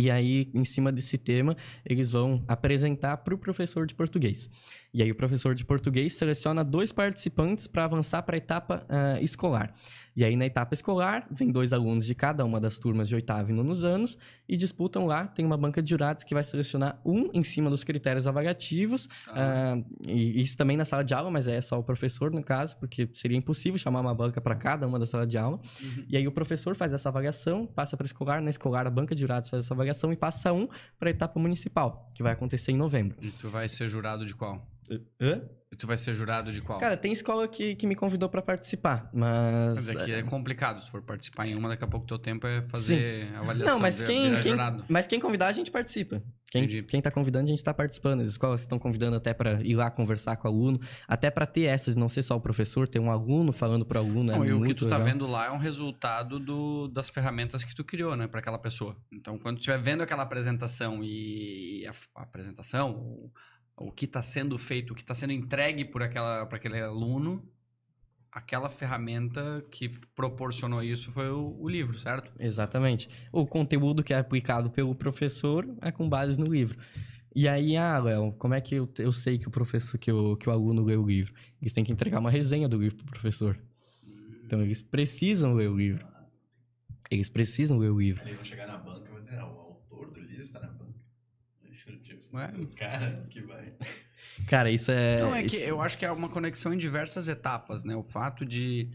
e 0.00 0.10
aí, 0.10 0.50
em 0.54 0.64
cima 0.64 0.90
desse 0.90 1.18
tema, 1.18 1.54
eles 1.84 2.12
vão 2.12 2.42
apresentar 2.48 3.18
para 3.18 3.34
o 3.34 3.38
professor 3.38 3.86
de 3.86 3.94
português. 3.94 4.48
E 4.92 5.02
aí, 5.02 5.10
o 5.10 5.14
professor 5.14 5.54
de 5.54 5.64
português 5.64 6.14
seleciona 6.14 6.64
dois 6.64 6.90
participantes 6.90 7.66
para 7.66 7.84
avançar 7.84 8.22
para 8.22 8.36
a 8.36 8.38
etapa 8.38 8.84
ah, 8.88 9.20
escolar. 9.20 9.72
E 10.16 10.24
aí, 10.24 10.34
na 10.34 10.46
etapa 10.46 10.74
escolar, 10.74 11.26
vem 11.30 11.52
dois 11.52 11.72
alunos 11.72 12.04
de 12.04 12.14
cada 12.14 12.44
uma 12.44 12.60
das 12.60 12.78
turmas 12.78 13.08
de 13.08 13.14
oitavo 13.14 13.50
e 13.50 13.52
nonos 13.52 13.84
anos 13.84 14.18
e 14.48 14.56
disputam 14.56 15.06
lá. 15.06 15.26
Tem 15.26 15.44
uma 15.44 15.56
banca 15.56 15.80
de 15.82 15.90
jurados 15.90 16.24
que 16.24 16.34
vai 16.34 16.42
selecionar 16.42 17.00
um 17.04 17.30
em 17.32 17.42
cima 17.42 17.70
dos 17.70 17.84
critérios 17.84 18.26
avaliativos. 18.26 19.08
Ah. 19.28 19.74
ah, 19.76 19.82
e 20.06 20.40
isso 20.40 20.56
também 20.56 20.76
na 20.76 20.84
sala 20.84 21.04
de 21.04 21.14
aula, 21.14 21.30
mas 21.30 21.46
é 21.46 21.60
só 21.60 21.78
o 21.78 21.84
professor, 21.84 22.32
no 22.32 22.42
caso, 22.42 22.76
porque 22.78 23.08
seria 23.12 23.36
impossível 23.36 23.78
chamar 23.78 24.00
uma 24.00 24.14
banca 24.14 24.40
para 24.40 24.56
cada 24.56 24.86
uma 24.86 24.98
da 24.98 25.06
sala 25.06 25.26
de 25.26 25.36
aula. 25.38 25.60
Uhum. 25.80 26.04
E 26.08 26.16
aí 26.16 26.26
o 26.26 26.32
professor 26.32 26.74
faz 26.74 26.92
essa 26.92 27.08
avaliação, 27.10 27.66
passa 27.66 27.96
para 27.96 28.06
escolar, 28.06 28.40
na 28.40 28.50
escolar 28.50 28.86
a 28.86 28.90
banca 28.90 29.14
de 29.14 29.20
jurados 29.20 29.48
faz 29.48 29.64
essa 29.64 29.74
avaliação 29.74 29.89
e 30.12 30.16
passa 30.16 30.52
um 30.52 30.68
para 30.98 31.08
a 31.08 31.12
etapa 31.12 31.38
municipal, 31.38 32.10
que 32.14 32.22
vai 32.22 32.32
acontecer 32.32 32.72
em 32.72 32.76
novembro. 32.76 33.16
E 33.20 33.30
tu 33.30 33.48
vai 33.48 33.68
ser 33.68 33.88
jurado 33.88 34.24
de 34.24 34.34
qual? 34.34 34.66
Hã? 35.20 35.42
E 35.72 35.76
tu 35.76 35.86
vai 35.86 35.96
ser 35.96 36.14
jurado 36.14 36.50
de 36.50 36.60
qual? 36.60 36.80
Cara, 36.80 36.96
tem 36.96 37.12
escola 37.12 37.46
que, 37.46 37.76
que 37.76 37.86
me 37.86 37.94
convidou 37.94 38.28
para 38.28 38.42
participar, 38.42 39.08
mas... 39.14 39.76
Mas 39.76 39.88
é 39.88 40.04
que 40.04 40.12
é 40.12 40.22
complicado. 40.22 40.80
Se 40.80 40.90
for 40.90 41.00
participar 41.00 41.46
em 41.46 41.54
uma, 41.54 41.68
daqui 41.68 41.84
a 41.84 41.86
pouco 41.86 42.04
teu 42.08 42.18
tempo 42.18 42.44
é 42.44 42.62
fazer 42.62 43.32
avaliação. 43.36 43.74
Não, 43.74 43.80
mas 43.80 44.02
quem, 44.02 44.32
quem, 44.40 44.50
jurado. 44.50 44.84
mas 44.88 45.06
quem 45.06 45.20
convidar, 45.20 45.46
a 45.46 45.52
gente 45.52 45.70
participa. 45.70 46.20
Quem, 46.50 46.64
Entendi. 46.64 46.82
quem 46.82 47.00
tá 47.00 47.08
convidando, 47.08 47.44
a 47.44 47.48
gente 47.48 47.62
tá 47.62 47.72
participando. 47.72 48.22
As 48.22 48.26
escolas 48.26 48.62
estão 48.62 48.80
convidando 48.80 49.16
até 49.16 49.32
para 49.32 49.62
ir 49.62 49.76
lá 49.76 49.88
conversar 49.92 50.36
com 50.38 50.48
o 50.48 50.50
aluno, 50.50 50.80
até 51.06 51.30
para 51.30 51.46
ter 51.46 51.66
essas, 51.66 51.94
não 51.94 52.08
ser 52.08 52.22
só 52.22 52.36
o 52.36 52.40
professor, 52.40 52.88
ter 52.88 52.98
um 52.98 53.08
aluno 53.08 53.52
falando 53.52 53.86
pro 53.86 54.00
aluno. 54.00 54.32
Não, 54.32 54.42
é 54.42 54.48
e 54.48 54.52
o 54.52 54.60
que 54.62 54.74
tu 54.74 54.88
tá 54.88 54.98
legal. 54.98 55.12
vendo 55.12 55.26
lá 55.28 55.46
é 55.46 55.50
um 55.52 55.58
resultado 55.58 56.40
do, 56.40 56.88
das 56.88 57.08
ferramentas 57.08 57.62
que 57.62 57.76
tu 57.76 57.84
criou, 57.84 58.16
né, 58.16 58.26
para 58.26 58.40
aquela 58.40 58.58
pessoa. 58.58 58.96
Então, 59.12 59.38
quando 59.38 59.58
tu 59.58 59.60
estiver 59.60 59.80
vendo 59.80 60.02
aquela 60.02 60.24
apresentação 60.24 60.98
e 61.04 61.86
a, 61.86 61.92
a 62.20 62.22
apresentação, 62.24 63.30
o, 63.80 63.88
o 63.88 63.92
que 63.92 64.04
está 64.04 64.22
sendo 64.22 64.56
feito, 64.58 64.92
o 64.92 64.94
que 64.94 65.02
está 65.02 65.14
sendo 65.14 65.32
entregue 65.32 65.84
por 65.84 66.02
aquela 66.02 66.46
para 66.46 66.56
aquele 66.56 66.80
aluno, 66.80 67.42
aquela 68.30 68.68
ferramenta 68.68 69.64
que 69.70 69.88
proporcionou 70.14 70.82
isso 70.82 71.10
foi 71.10 71.30
o, 71.30 71.56
o 71.58 71.68
livro, 71.68 71.98
certo? 71.98 72.32
Exatamente. 72.38 73.08
O 73.32 73.46
conteúdo 73.46 74.02
que 74.02 74.14
é 74.14 74.18
aplicado 74.18 74.70
pelo 74.70 74.94
professor 74.94 75.66
é 75.80 75.90
com 75.90 76.08
base 76.08 76.38
no 76.38 76.46
livro. 76.46 76.78
E 77.34 77.46
aí, 77.48 77.76
ah, 77.76 77.98
Léo, 77.98 78.32
como 78.32 78.54
é 78.54 78.60
que 78.60 78.74
eu, 78.74 78.88
eu 78.98 79.12
sei 79.12 79.38
que 79.38 79.46
o 79.46 79.50
professor, 79.50 79.96
que 79.98 80.10
o, 80.10 80.36
que 80.36 80.48
o 80.48 80.52
aluno 80.52 80.82
leu 80.82 81.02
o 81.02 81.06
livro? 81.06 81.32
Eles 81.60 81.72
têm 81.72 81.84
que 81.84 81.92
entregar 81.92 82.18
uma 82.18 82.30
resenha 82.30 82.68
do 82.68 82.76
livro 82.76 82.96
pro 82.96 83.06
professor. 83.06 83.58
Então 84.44 84.60
eles 84.62 84.82
precisam 84.82 85.54
ler 85.54 85.70
o 85.70 85.76
livro. 85.76 86.04
Eles 87.08 87.28
precisam 87.28 87.78
ler 87.78 87.90
o 87.90 88.00
livro. 88.00 88.22
Aí 88.24 88.34
vai 88.34 88.44
chegar 88.44 88.66
na 88.66 88.78
banca 88.78 89.08
e 89.08 89.12
vai 89.12 89.20
dizer, 89.20 89.38
ah, 89.38 89.46
o 89.46 89.58
autor 89.58 90.10
do 90.10 90.20
livro 90.20 90.42
está 90.42 90.58
na 90.60 90.79
Tipo, 92.02 92.36
Ué? 92.36 92.52
o 92.58 92.66
cara 92.68 93.26
que 93.30 93.42
vai. 93.42 93.72
Cara, 94.46 94.70
isso 94.70 94.90
é. 94.90 95.20
Não, 95.20 95.34
é 95.34 95.40
que 95.42 95.56
isso- 95.56 95.64
eu 95.64 95.80
acho 95.80 95.98
que 95.98 96.04
é 96.04 96.10
uma 96.12 96.28
conexão 96.28 96.72
em 96.74 96.78
diversas 96.78 97.28
etapas, 97.28 97.84
né? 97.84 97.94
O 97.96 98.02
fato 98.02 98.44
de. 98.44 98.88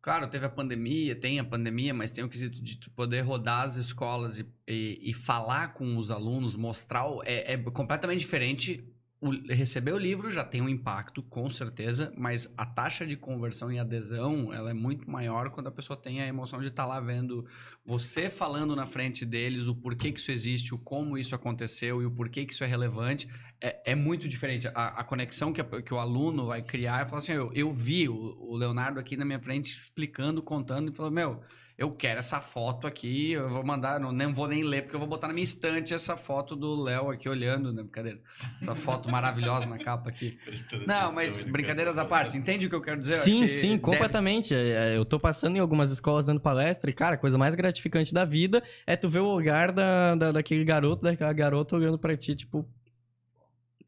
Claro, 0.00 0.26
teve 0.28 0.44
a 0.44 0.48
pandemia, 0.48 1.14
tem 1.14 1.38
a 1.38 1.44
pandemia, 1.44 1.94
mas 1.94 2.10
tem 2.10 2.24
o 2.24 2.28
quesito 2.28 2.60
de 2.60 2.76
tu 2.76 2.90
poder 2.90 3.20
rodar 3.20 3.62
as 3.64 3.76
escolas 3.76 4.38
e, 4.40 4.46
e, 4.66 4.98
e 5.10 5.14
falar 5.14 5.74
com 5.74 5.96
os 5.96 6.10
alunos, 6.10 6.56
mostrar. 6.56 7.06
o- 7.06 7.22
É, 7.24 7.52
é 7.52 7.56
completamente 7.58 8.18
diferente. 8.18 8.84
O, 9.24 9.30
receber 9.54 9.92
o 9.92 9.98
livro 9.98 10.28
já 10.32 10.42
tem 10.42 10.60
um 10.60 10.68
impacto, 10.68 11.22
com 11.22 11.48
certeza, 11.48 12.12
mas 12.16 12.52
a 12.56 12.66
taxa 12.66 13.06
de 13.06 13.16
conversão 13.16 13.70
e 13.70 13.78
adesão 13.78 14.52
ela 14.52 14.70
é 14.70 14.74
muito 14.74 15.08
maior 15.08 15.48
quando 15.50 15.68
a 15.68 15.70
pessoa 15.70 15.96
tem 15.96 16.20
a 16.20 16.26
emoção 16.26 16.60
de 16.60 16.66
estar 16.66 16.84
lá 16.86 16.98
vendo 16.98 17.46
você 17.86 18.28
falando 18.28 18.74
na 18.74 18.84
frente 18.84 19.24
deles 19.24 19.68
o 19.68 19.76
porquê 19.76 20.10
que 20.10 20.18
isso 20.18 20.32
existe, 20.32 20.74
o 20.74 20.78
como 20.78 21.16
isso 21.16 21.36
aconteceu 21.36 22.02
e 22.02 22.04
o 22.06 22.10
porquê 22.10 22.44
que 22.44 22.52
isso 22.52 22.64
é 22.64 22.66
relevante 22.66 23.28
é, 23.60 23.92
é 23.92 23.94
muito 23.94 24.28
diferente. 24.28 24.66
A, 24.74 24.88
a 24.88 25.04
conexão 25.04 25.52
que, 25.52 25.60
a- 25.60 25.82
que 25.82 25.94
o 25.94 26.00
aluno 26.00 26.46
vai 26.46 26.60
criar 26.60 27.02
é 27.02 27.06
falar 27.06 27.18
assim: 27.18 27.32
eu, 27.32 27.48
eu 27.54 27.72
vi 27.72 28.08
o, 28.08 28.14
o 28.16 28.56
Leonardo 28.56 28.98
aqui 28.98 29.16
na 29.16 29.24
minha 29.24 29.38
frente 29.40 29.70
explicando, 29.70 30.42
contando, 30.42 30.90
e 30.90 30.94
falou: 30.96 31.12
Meu, 31.12 31.40
eu 31.78 31.90
quero 31.90 32.18
essa 32.18 32.40
foto 32.40 32.86
aqui, 32.86 33.32
eu 33.32 33.48
vou 33.48 33.64
mandar, 33.64 33.98
não 33.98 34.12
nem 34.12 34.32
vou 34.32 34.46
nem 34.46 34.62
ler, 34.62 34.82
porque 34.82 34.94
eu 34.94 35.00
vou 35.00 35.08
botar 35.08 35.26
na 35.28 35.32
minha 35.34 35.44
estante 35.44 35.94
essa 35.94 36.16
foto 36.16 36.54
do 36.54 36.80
Léo 36.82 37.10
aqui 37.10 37.28
olhando, 37.28 37.72
né? 37.72 37.82
Brincadeira. 37.82 38.20
Essa 38.60 38.74
foto 38.74 39.10
maravilhosa 39.10 39.66
na 39.66 39.78
capa 39.78 40.08
aqui. 40.10 40.38
Não, 40.86 41.12
mas 41.12 41.40
brincadeiras 41.40 41.98
à 41.98 42.02
quer- 42.02 42.08
parte, 42.08 42.36
entende 42.36 42.66
o 42.66 42.68
que 42.68 42.74
eu 42.76 42.80
quero 42.80 43.00
dizer? 43.00 43.16
Sim, 43.16 43.40
que 43.42 43.48
sim, 43.48 43.68
deve- 43.70 43.80
completamente. 43.80 44.54
É, 44.54 44.92
é, 44.92 44.96
Eu 44.96 45.04
tô 45.04 45.18
passando 45.18 45.56
em 45.56 45.60
algumas 45.60 45.90
escolas 45.90 46.24
dando 46.24 46.40
palestra 46.40 46.88
e, 46.90 46.92
cara, 46.92 47.14
a 47.14 47.18
coisa 47.18 47.36
mais 47.38 47.54
gratificante 47.54 48.12
da 48.14 48.24
vida 48.24 48.62
é 48.86 48.96
tu 48.96 49.08
ver 49.08 49.20
o 49.20 49.26
olhar 49.26 49.72
da, 49.72 50.14
da- 50.14 50.32
daquele 50.32 50.64
garoto, 50.64 51.02
daquela 51.02 51.32
garota 51.32 51.74
olhando 51.76 51.98
pra 51.98 52.16
ti, 52.16 52.34
tipo. 52.34 52.68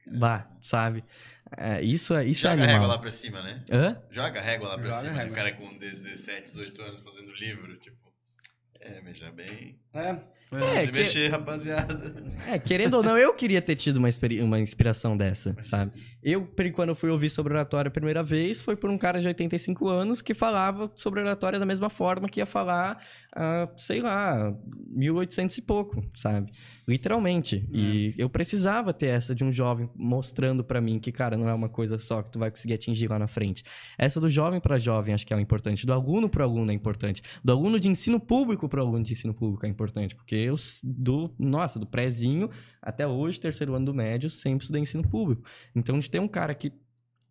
Bah, 0.06 0.44
sabe? 0.62 1.02
É, 1.56 1.82
isso, 1.82 2.14
é- 2.14 2.26
isso 2.26 2.46
é 2.46 2.50
Joga 2.50 2.62
a 2.62 2.66
régua 2.66 2.78
animal. 2.80 2.88
lá 2.96 2.98
pra 2.98 3.10
cima, 3.10 3.42
né? 3.42 3.64
Hã? 3.70 4.02
Joga 4.10 4.38
a 4.40 4.42
régua 4.42 4.68
lá 4.68 4.74
pra 4.74 4.84
Joga 4.84 4.96
a 4.96 5.00
cima. 5.00 5.12
né? 5.14 5.24
O 5.26 5.32
cara 5.32 5.52
com 5.52 5.78
17, 5.78 6.44
18 6.44 6.82
anos 6.82 7.00
fazendo 7.02 7.32
livro, 7.32 7.76
tipo. 7.78 7.96
É, 8.80 9.00
veja 9.00 9.30
bem. 9.32 9.78
É. 9.94 10.16
É, 10.52 10.80
Se 10.80 10.86
que- 10.88 10.92
mexer, 10.92 11.28
rapaziada. 11.28 12.22
É, 12.48 12.58
querendo 12.58 12.94
ou 12.94 13.02
não, 13.02 13.16
eu 13.16 13.32
queria 13.34 13.62
ter 13.62 13.76
tido 13.76 13.96
uma, 13.96 14.08
uma 14.42 14.60
inspiração 14.60 15.16
dessa, 15.16 15.56
sabe? 15.60 15.92
Eu, 16.22 16.46
quando 16.74 16.88
eu 16.90 16.94
fui 16.94 17.08
ouvir 17.08 17.30
sobre 17.30 17.52
oratória 17.52 17.88
a 17.88 17.92
primeira 17.92 18.22
vez, 18.22 18.60
foi 18.60 18.76
por 18.76 18.90
um 18.90 18.98
cara 18.98 19.20
de 19.20 19.26
85 19.26 19.88
anos 19.88 20.20
que 20.20 20.34
falava 20.34 20.90
sobre 20.94 21.20
oratória 21.20 21.58
da 21.58 21.64
mesma 21.64 21.88
forma 21.88 22.28
que 22.28 22.40
ia 22.40 22.46
falar, 22.46 23.02
ah, 23.34 23.68
sei 23.76 24.00
lá, 24.00 24.52
1800 24.90 25.56
e 25.58 25.62
pouco, 25.62 26.04
sabe? 26.16 26.50
Literalmente. 26.86 27.66
E 27.72 28.14
eu 28.18 28.28
precisava 28.28 28.92
ter 28.92 29.06
essa 29.06 29.34
de 29.34 29.44
um 29.44 29.52
jovem 29.52 29.88
mostrando 29.94 30.62
pra 30.64 30.80
mim 30.80 30.98
que, 30.98 31.12
cara, 31.12 31.36
não 31.36 31.48
é 31.48 31.54
uma 31.54 31.68
coisa 31.68 31.98
só 31.98 32.20
que 32.22 32.30
tu 32.30 32.38
vai 32.38 32.50
conseguir 32.50 32.74
atingir 32.74 33.08
lá 33.08 33.18
na 33.18 33.28
frente. 33.28 33.62
Essa 33.96 34.20
do 34.20 34.28
jovem 34.28 34.60
pra 34.60 34.78
jovem 34.78 35.14
acho 35.14 35.26
que 35.26 35.32
é 35.32 35.36
o 35.36 35.40
importante. 35.40 35.86
Do 35.86 35.92
aluno 35.92 36.28
pro 36.28 36.42
aluno 36.42 36.70
é 36.70 36.74
importante. 36.74 37.22
Do 37.42 37.52
aluno 37.52 37.78
de 37.80 37.88
ensino 37.88 38.18
público 38.20 38.68
pro 38.68 38.80
aluno 38.82 39.02
de 39.02 39.12
ensino 39.12 39.32
público 39.32 39.64
é 39.64 39.68
importante. 39.68 40.14
Porque 40.14 40.33
eu, 40.38 40.54
s- 40.54 40.80
do, 40.84 41.30
nossa, 41.38 41.78
do 41.78 41.86
prézinho 41.86 42.50
até 42.82 43.06
hoje, 43.06 43.40
terceiro 43.40 43.74
ano 43.74 43.86
do 43.86 43.94
médio, 43.94 44.28
sempre 44.30 44.62
estudei 44.64 44.82
ensino 44.82 45.06
público. 45.08 45.42
Então, 45.74 45.98
de 45.98 46.10
ter 46.10 46.18
um 46.20 46.28
cara 46.28 46.54
que 46.54 46.72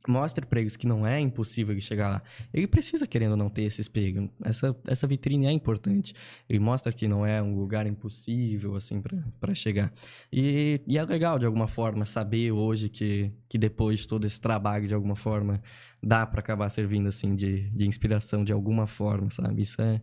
mostra 0.06 0.46
pra 0.46 0.60
eles 0.60 0.76
que 0.76 0.86
não 0.86 1.08
é 1.08 1.18
impossível 1.20 1.74
ele 1.74 1.80
chegar 1.80 2.10
lá. 2.10 2.24
Ele 2.54 2.68
precisa, 2.68 3.08
querendo 3.08 3.32
ou 3.32 3.38
não, 3.38 3.50
ter 3.50 3.64
esse 3.64 3.80
espelho. 3.80 4.30
Essa, 4.44 4.76
essa 4.86 5.08
vitrine 5.08 5.46
é 5.46 5.52
importante. 5.52 6.14
Ele 6.50 6.60
mostra 6.60 6.92
que 6.92 7.08
não 7.08 7.26
é 7.26 7.42
um 7.42 7.56
lugar 7.56 7.88
impossível, 7.88 8.76
assim, 8.76 9.02
pra 9.40 9.56
chegar. 9.56 9.94
E, 10.32 10.82
e 10.86 10.98
é 10.98 11.06
legal, 11.06 11.40
de 11.40 11.46
alguma 11.46 11.68
forma, 11.68 12.06
saber 12.06 12.52
hoje 12.52 12.90
que, 12.90 13.32
que 13.48 13.58
depois 13.58 14.00
de 14.02 14.08
todo 14.10 14.26
esse 14.28 14.42
trabalho, 14.42 14.90
de 14.90 14.94
alguma 14.94 15.16
forma, 15.16 15.62
dá 16.02 16.26
pra 16.26 16.42
acabar 16.42 16.68
servindo, 16.68 17.08
assim, 17.08 17.34
de, 17.34 17.70
de 17.70 17.88
inspiração 17.88 18.44
de 18.44 18.52
alguma 18.52 18.86
forma, 18.88 19.30
sabe? 19.30 19.62
Isso 19.62 19.82
é... 19.82 20.02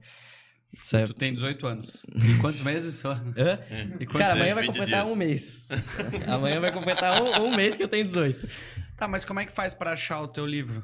É... 0.92 1.04
Tu 1.04 1.14
tem 1.14 1.32
18 1.34 1.66
anos. 1.66 2.06
E 2.14 2.38
quantos 2.40 2.60
meses 2.62 2.94
só? 2.94 3.12
Hã? 3.12 3.58
E 4.00 4.06
quantos 4.06 4.20
Cara, 4.28 4.32
amanhã 4.34 4.54
vai 4.54 4.62
20 4.64 4.72
completar 4.76 5.02
dias. 5.04 5.12
um 5.12 5.16
mês. 5.16 5.68
amanhã 6.28 6.60
vai 6.60 6.72
completar 6.72 7.22
um, 7.22 7.46
um 7.46 7.56
mês 7.56 7.76
que 7.76 7.82
eu 7.82 7.88
tenho 7.88 8.04
18. 8.04 8.46
Tá, 8.96 9.08
mas 9.08 9.24
como 9.24 9.40
é 9.40 9.44
que 9.46 9.52
faz 9.52 9.74
pra 9.74 9.92
achar 9.92 10.20
o 10.20 10.28
teu 10.28 10.46
livro? 10.46 10.82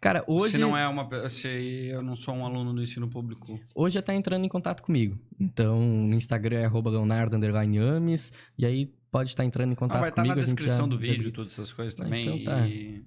Cara, 0.00 0.24
hoje... 0.26 0.52
Se 0.54 0.58
não 0.58 0.76
é 0.76 0.86
uma. 0.88 1.28
Se 1.28 1.46
eu 1.48 2.02
não 2.02 2.16
sou 2.16 2.34
um 2.34 2.44
aluno 2.44 2.74
do 2.74 2.82
ensino 2.82 3.08
público. 3.08 3.60
Hoje 3.72 3.94
já 3.94 4.02
tá 4.02 4.12
entrando 4.12 4.44
em 4.44 4.48
contato 4.48 4.82
comigo. 4.82 5.16
Então, 5.38 5.80
no 5.80 6.14
Instagram 6.16 6.58
é 6.58 6.64
arroba 6.64 6.90
Leonardo 6.90 7.36
underline 7.36 7.78
Ames, 7.78 8.32
e 8.58 8.66
aí 8.66 8.92
pode 9.12 9.30
estar 9.30 9.44
entrando 9.44 9.70
em 9.70 9.74
Ah, 9.74 9.76
contato 9.76 10.00
vai 10.00 10.08
estar 10.08 10.22
comigo. 10.22 10.34
na 10.34 10.42
a 10.42 10.44
gente 10.44 10.56
descrição 10.56 10.86
já- 10.86 10.90
do 10.90 10.98
vídeo, 10.98 11.32
todas 11.32 11.52
essas 11.52 11.72
coisas 11.72 11.94
Ah, 12.00 12.02
também. 12.02 12.40
então 12.42 12.52
tá. 12.52 12.66
E 12.66 13.04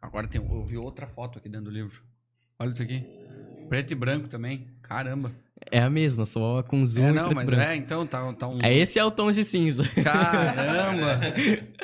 agora 0.00 0.26
tem, 0.26 0.40
eu 0.40 0.64
vi 0.64 0.78
outra 0.78 1.06
foto 1.06 1.38
aqui 1.38 1.50
dentro 1.50 1.66
do 1.66 1.70
livro. 1.70 2.00
Olha 2.58 2.70
isso 2.72 2.82
aqui. 2.82 3.04
Preto 3.72 3.92
e 3.92 3.94
branco 3.94 4.28
também. 4.28 4.66
Caramba. 4.82 5.32
É 5.70 5.80
a 5.80 5.88
mesma, 5.88 6.26
só 6.26 6.62
com 6.62 6.84
zoom 6.84 7.06
é, 7.06 7.08
e 7.08 7.12
não, 7.14 7.22
preto 7.24 7.34
mas 7.36 7.44
e 7.44 7.46
branco. 7.46 7.62
é, 7.62 7.74
então 7.74 8.06
tá, 8.06 8.30
tá 8.34 8.46
um. 8.46 8.58
É 8.62 8.76
esse 8.76 8.98
é 8.98 9.04
o 9.04 9.10
tom 9.10 9.30
de 9.30 9.42
cinza. 9.42 9.82
Caramba! 10.04 11.18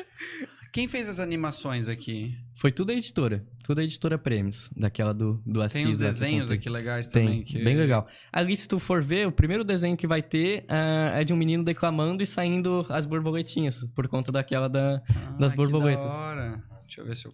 Quem 0.71 0.87
fez 0.87 1.09
as 1.09 1.19
animações 1.19 1.89
aqui? 1.89 2.37
Foi 2.53 2.71
tudo 2.71 2.91
a 2.91 2.93
editora. 2.93 3.43
Tudo 3.63 3.79
a 3.79 3.83
editora 3.83 4.19
Prêmios, 4.19 4.69
daquela 4.77 5.15
do, 5.15 5.41
do 5.43 5.63
Assis. 5.63 5.81
Tem 5.81 5.91
os 5.91 5.97
que 5.97 6.03
desenhos 6.03 6.51
aqui 6.51 6.69
legais 6.69 7.07
Tem, 7.07 7.25
também. 7.25 7.43
Que... 7.43 7.63
bem 7.63 7.75
legal. 7.75 8.07
Ali, 8.31 8.55
se 8.55 8.67
tu 8.67 8.77
for 8.77 9.01
ver, 9.01 9.25
o 9.25 9.31
primeiro 9.31 9.63
desenho 9.63 9.97
que 9.97 10.05
vai 10.05 10.21
ter 10.21 10.65
ah, 10.69 11.13
é 11.15 11.23
de 11.23 11.33
um 11.33 11.37
menino 11.37 11.63
declamando 11.63 12.21
e 12.21 12.25
saindo 12.27 12.85
as 12.87 13.07
borboletinhas, 13.07 13.83
por 13.95 14.07
conta 14.07 14.31
daquela 14.31 14.69
da... 14.69 15.01
Ah, 15.09 15.31
das 15.39 15.53
que 15.53 15.57
borboletas. 15.57 16.05
Da 16.05 16.11
hora. 16.11 16.63
Deixa 16.83 17.01
eu 17.01 17.05
ver 17.07 17.15
se 17.15 17.25
eu 17.25 17.33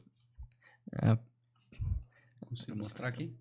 É, 1.03 1.17
consigo 2.39 2.77
mostrar 2.77 3.09
aqui. 3.09 3.35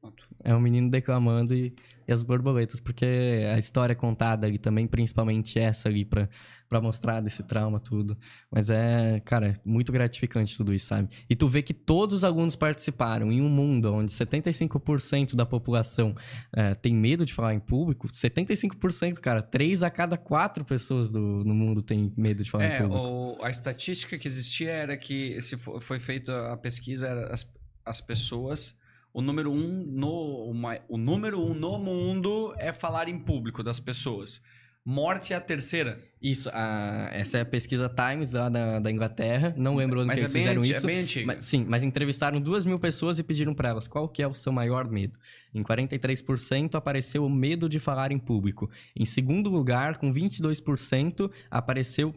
Pronto. 0.00 0.28
É 0.44 0.54
um 0.54 0.60
menino 0.60 0.88
declamando 0.88 1.52
e, 1.56 1.74
e 2.06 2.12
as 2.12 2.22
borboletas, 2.22 2.78
porque 2.78 3.04
a 3.52 3.58
história 3.58 3.94
é 3.94 3.96
contada 3.96 4.46
ali 4.46 4.56
também, 4.56 4.86
principalmente 4.86 5.58
essa 5.58 5.88
ali, 5.88 6.04
pra, 6.04 6.28
pra 6.68 6.80
mostrar 6.80 7.20
desse 7.20 7.42
trauma, 7.42 7.80
tudo. 7.80 8.16
Mas 8.48 8.70
é, 8.70 9.18
cara, 9.24 9.54
muito 9.64 9.90
gratificante 9.90 10.56
tudo 10.56 10.72
isso, 10.72 10.86
sabe? 10.86 11.08
E 11.28 11.34
tu 11.34 11.48
vê 11.48 11.62
que 11.62 11.74
todos 11.74 12.18
os 12.18 12.24
alunos 12.24 12.54
participaram 12.54 13.32
em 13.32 13.42
um 13.42 13.48
mundo 13.48 13.92
onde 13.92 14.12
75% 14.12 15.34
da 15.34 15.44
população 15.44 16.14
eh, 16.54 16.76
tem 16.76 16.94
medo 16.94 17.26
de 17.26 17.34
falar 17.34 17.54
em 17.54 17.60
público. 17.60 18.06
75%, 18.06 19.14
cara, 19.18 19.42
3 19.42 19.82
a 19.82 19.90
cada 19.90 20.16
4 20.16 20.64
pessoas 20.64 21.10
do, 21.10 21.42
no 21.44 21.54
mundo 21.56 21.82
tem 21.82 22.12
medo 22.16 22.44
de 22.44 22.50
falar 22.50 22.66
em 22.66 22.68
É, 22.68 22.78
público. 22.82 23.04
o- 23.04 23.44
a 23.44 23.50
estatística 23.50 24.16
que 24.16 24.28
existia 24.28 24.70
era 24.70 24.96
que 24.96 25.40
se 25.40 25.56
fo- 25.58 25.80
foi 25.80 25.98
feita 25.98 26.52
a 26.52 26.56
pesquisa, 26.56 27.08
era 27.08 27.32
as, 27.34 27.52
as 27.84 28.00
pessoas. 28.00 28.78
O 29.12 29.22
número 29.22 29.50
um 29.50 29.84
no 29.86 30.10
o, 30.50 30.54
mai- 30.54 30.82
o 30.88 30.96
número 30.96 31.40
um 31.44 31.54
no 31.54 31.78
mundo 31.78 32.54
é 32.58 32.72
falar 32.72 33.08
em 33.08 33.18
público 33.18 33.62
das 33.62 33.80
pessoas. 33.80 34.40
Morte 34.84 35.34
é 35.34 35.36
a 35.36 35.40
terceira. 35.40 36.02
Isso, 36.22 36.48
a- 36.50 37.10
essa 37.12 37.36
é 37.36 37.40
a 37.42 37.44
pesquisa 37.44 37.90
Times 37.90 38.32
lá 38.32 38.48
da, 38.48 38.78
da 38.78 38.90
Inglaterra. 38.90 39.52
Não 39.56 39.76
lembro 39.76 39.98
onde 40.00 40.06
Mas 40.06 40.16
que 40.16 40.20
é 40.20 40.24
eles 40.24 40.32
bem, 40.32 40.42
fizeram 40.42 40.60
anti- 40.62 40.70
isso. 40.70 40.86
é 40.86 40.86
bem 40.86 40.98
antiga. 41.00 41.26
Mas- 41.26 41.44
sim, 41.44 41.66
mas 41.68 41.82
entrevistaram 41.82 42.40
duas 42.40 42.64
mil 42.64 42.78
pessoas 42.78 43.18
e 43.18 43.22
pediram 43.22 43.54
para 43.54 43.68
elas 43.68 43.86
qual 43.86 44.08
que 44.08 44.22
é 44.22 44.26
o 44.26 44.32
seu 44.32 44.50
maior 44.50 44.88
medo. 44.90 45.18
Em 45.54 45.62
43% 45.62 46.74
apareceu 46.74 47.24
o 47.24 47.28
medo 47.28 47.68
de 47.68 47.78
falar 47.78 48.12
em 48.12 48.18
público. 48.18 48.70
Em 48.96 49.04
segundo 49.04 49.50
lugar, 49.50 49.98
com 49.98 50.10
22%, 50.12 51.30
apareceu 51.50 52.12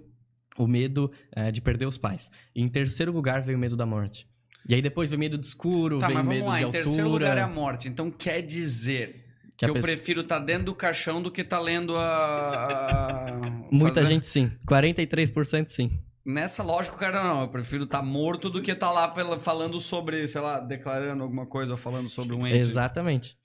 o 0.57 0.67
medo 0.67 1.11
eh, 1.35 1.51
de 1.51 1.61
perder 1.61 1.87
os 1.87 1.97
pais. 1.97 2.29
E 2.55 2.61
em 2.61 2.69
terceiro 2.69 3.11
lugar 3.11 3.41
veio 3.41 3.57
o 3.57 3.61
medo 3.61 3.75
da 3.75 3.85
morte. 3.85 4.27
E 4.67 4.75
aí 4.75 4.81
depois 4.81 5.09
veio 5.09 5.19
medo 5.19 5.37
do 5.37 5.43
escuro, 5.43 5.99
Tá, 5.99 6.07
veio 6.07 6.19
mas 6.19 6.27
medo 6.27 6.39
vamos 6.45 6.51
lá. 6.51 6.57
de 6.57 6.61
Em 6.63 6.65
altura. 6.65 6.83
terceiro 6.83 7.09
lugar 7.09 7.37
é 7.37 7.41
a 7.41 7.47
morte. 7.47 7.87
Então 7.89 8.09
quer 8.11 8.41
dizer 8.41 9.25
que, 9.57 9.65
que 9.65 9.69
eu 9.69 9.73
pessoa- 9.73 9.91
prefiro 9.93 10.21
estar 10.21 10.39
dentro 10.39 10.65
do 10.65 10.75
caixão 10.75 11.21
do 11.21 11.31
que 11.31 11.41
estar 11.41 11.59
lendo 11.59 11.95
a. 11.97 12.05
a- 12.05 13.39
Muita 13.71 14.01
fazer- 14.01 14.13
gente 14.13 14.27
sim. 14.27 14.51
43% 14.67 15.69
sim. 15.69 15.99
Nessa 16.23 16.61
lógica, 16.61 16.95
cara, 16.97 17.23
não. 17.23 17.41
Eu 17.41 17.47
prefiro 17.47 17.85
estar 17.85 18.03
morto 18.03 18.47
do 18.49 18.61
que 18.61 18.71
estar 18.71 18.91
lá 18.91 19.07
pela- 19.07 19.39
falando 19.39 19.81
sobre, 19.81 20.27
sei 20.27 20.39
lá, 20.41 20.59
declarando 20.59 21.23
alguma 21.23 21.47
coisa 21.47 21.71
ou 21.73 21.77
falando 21.77 22.07
sobre 22.09 22.35
um 22.35 22.41
ente. 22.45 22.57
Exatamente. 22.59 23.35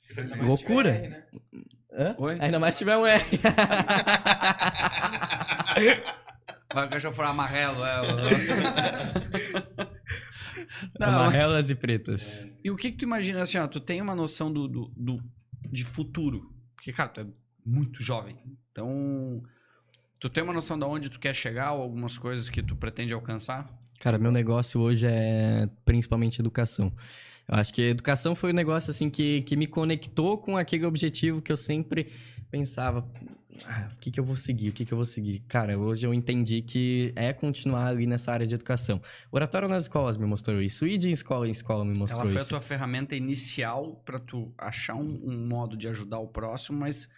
Loucura. 0.43 0.91
R, 0.91 1.09
né? 1.09 1.23
Hã? 1.99 2.15
Oi? 2.19 2.37
Ainda 2.39 2.59
mais 2.61 2.75
se 2.75 2.81
tiver 2.81 2.97
um 2.99 3.07
R. 3.07 3.25
Vai 6.75 6.87
o 6.87 6.91
cachorro 6.91 7.15
for 7.15 7.25
amarelo, 7.25 7.79
é. 7.85 8.01
Não, 10.99 11.09
Amarelas 11.09 11.71
e 11.71 11.75
pretas. 11.75 12.47
E 12.65 12.71
o 12.71 12.77
que, 12.77 12.91
que 12.91 12.99
tu 12.99 13.05
imagina 13.05 13.43
assim, 13.43 13.59
ó? 13.59 13.67
Tu 13.67 13.81
tem 13.81 14.01
uma 14.01 14.15
noção 14.15 14.49
do, 14.53 14.67
do, 14.69 14.93
do- 14.97 15.23
de 15.71 15.85
futuro. 15.85 16.53
Porque, 16.75 16.93
cara, 16.93 17.09
tu 17.09 17.21
é 17.21 17.27
muito 17.65 18.03
jovem. 18.03 18.37
Então, 18.71 19.43
tu 20.21 20.29
tem 20.29 20.43
uma 20.43 20.53
noção 20.53 20.79
de 20.79 20.85
onde 20.85 21.11
tu 21.11 21.19
quer 21.19 21.35
chegar 21.35 21.73
ou 21.73 21.83
algumas 21.83 22.17
coisas 22.19 22.49
que 22.51 22.63
tu 22.63 22.77
pretende 22.77 23.13
alcançar? 23.15 23.69
Cara, 24.01 24.19
meu 24.19 24.31
negócio 24.31 24.81
hoje 24.81 25.07
é 25.09 25.69
principalmente 25.85 26.41
educação. 26.41 26.93
Eu 27.49 27.55
acho 27.57 27.73
que 27.73 27.81
a 27.81 27.89
educação 27.91 28.35
foi 28.35 28.51
um 28.51 28.55
negócio 28.55 28.91
assim 28.91 29.09
que, 29.09 29.43
que 29.43 29.57
me 29.57 29.67
conectou 29.67 30.37
com 30.37 30.57
aquele 30.57 30.85
objetivo 30.85 31.41
que 31.41 31.51
eu 31.53 31.57
sempre 31.57 32.13
pensava, 32.51 33.09
ah, 33.67 33.89
o 33.93 33.97
que, 33.99 34.11
que 34.11 34.21
eu 34.21 34.25
vou 34.25 34.37
seguir, 34.37 34.69
o 34.69 34.73
que, 34.73 34.85
que 34.85 34.93
eu 34.93 34.97
vou 34.97 35.05
seguir. 35.05 35.41
Cara, 35.49 35.79
hoje 35.79 36.07
eu 36.07 36.13
entendi 36.13 36.63
que 36.63 37.13
é 37.17 37.33
continuar 37.33 37.89
ali 37.89 38.07
nessa 38.07 38.33
área 38.33 38.47
de 38.47 38.55
educação. 38.55 39.01
Oratório 39.31 39.69
nas 39.69 39.85
escolas 39.85 40.17
me 40.17 40.27
mostrou 40.27 40.61
isso, 40.61 40.87
e 40.87 40.99
de 40.99 41.11
escola 41.11 41.47
em 41.47 41.51
escola 41.51 41.85
me 41.85 41.97
mostrou 41.97 42.23
Ela 42.23 42.31
foi 42.31 42.41
isso. 42.41 42.55
a 42.55 42.59
tua 42.59 42.61
ferramenta 42.61 43.17
inicial 43.17 44.01
pra 44.05 44.19
tu 44.19 44.53
achar 44.59 44.95
um, 44.95 45.21
um 45.25 45.47
modo 45.47 45.77
de 45.77 45.89
ajudar 45.89 46.19
o 46.19 46.29
próximo, 46.29 46.79
mas 46.81 47.09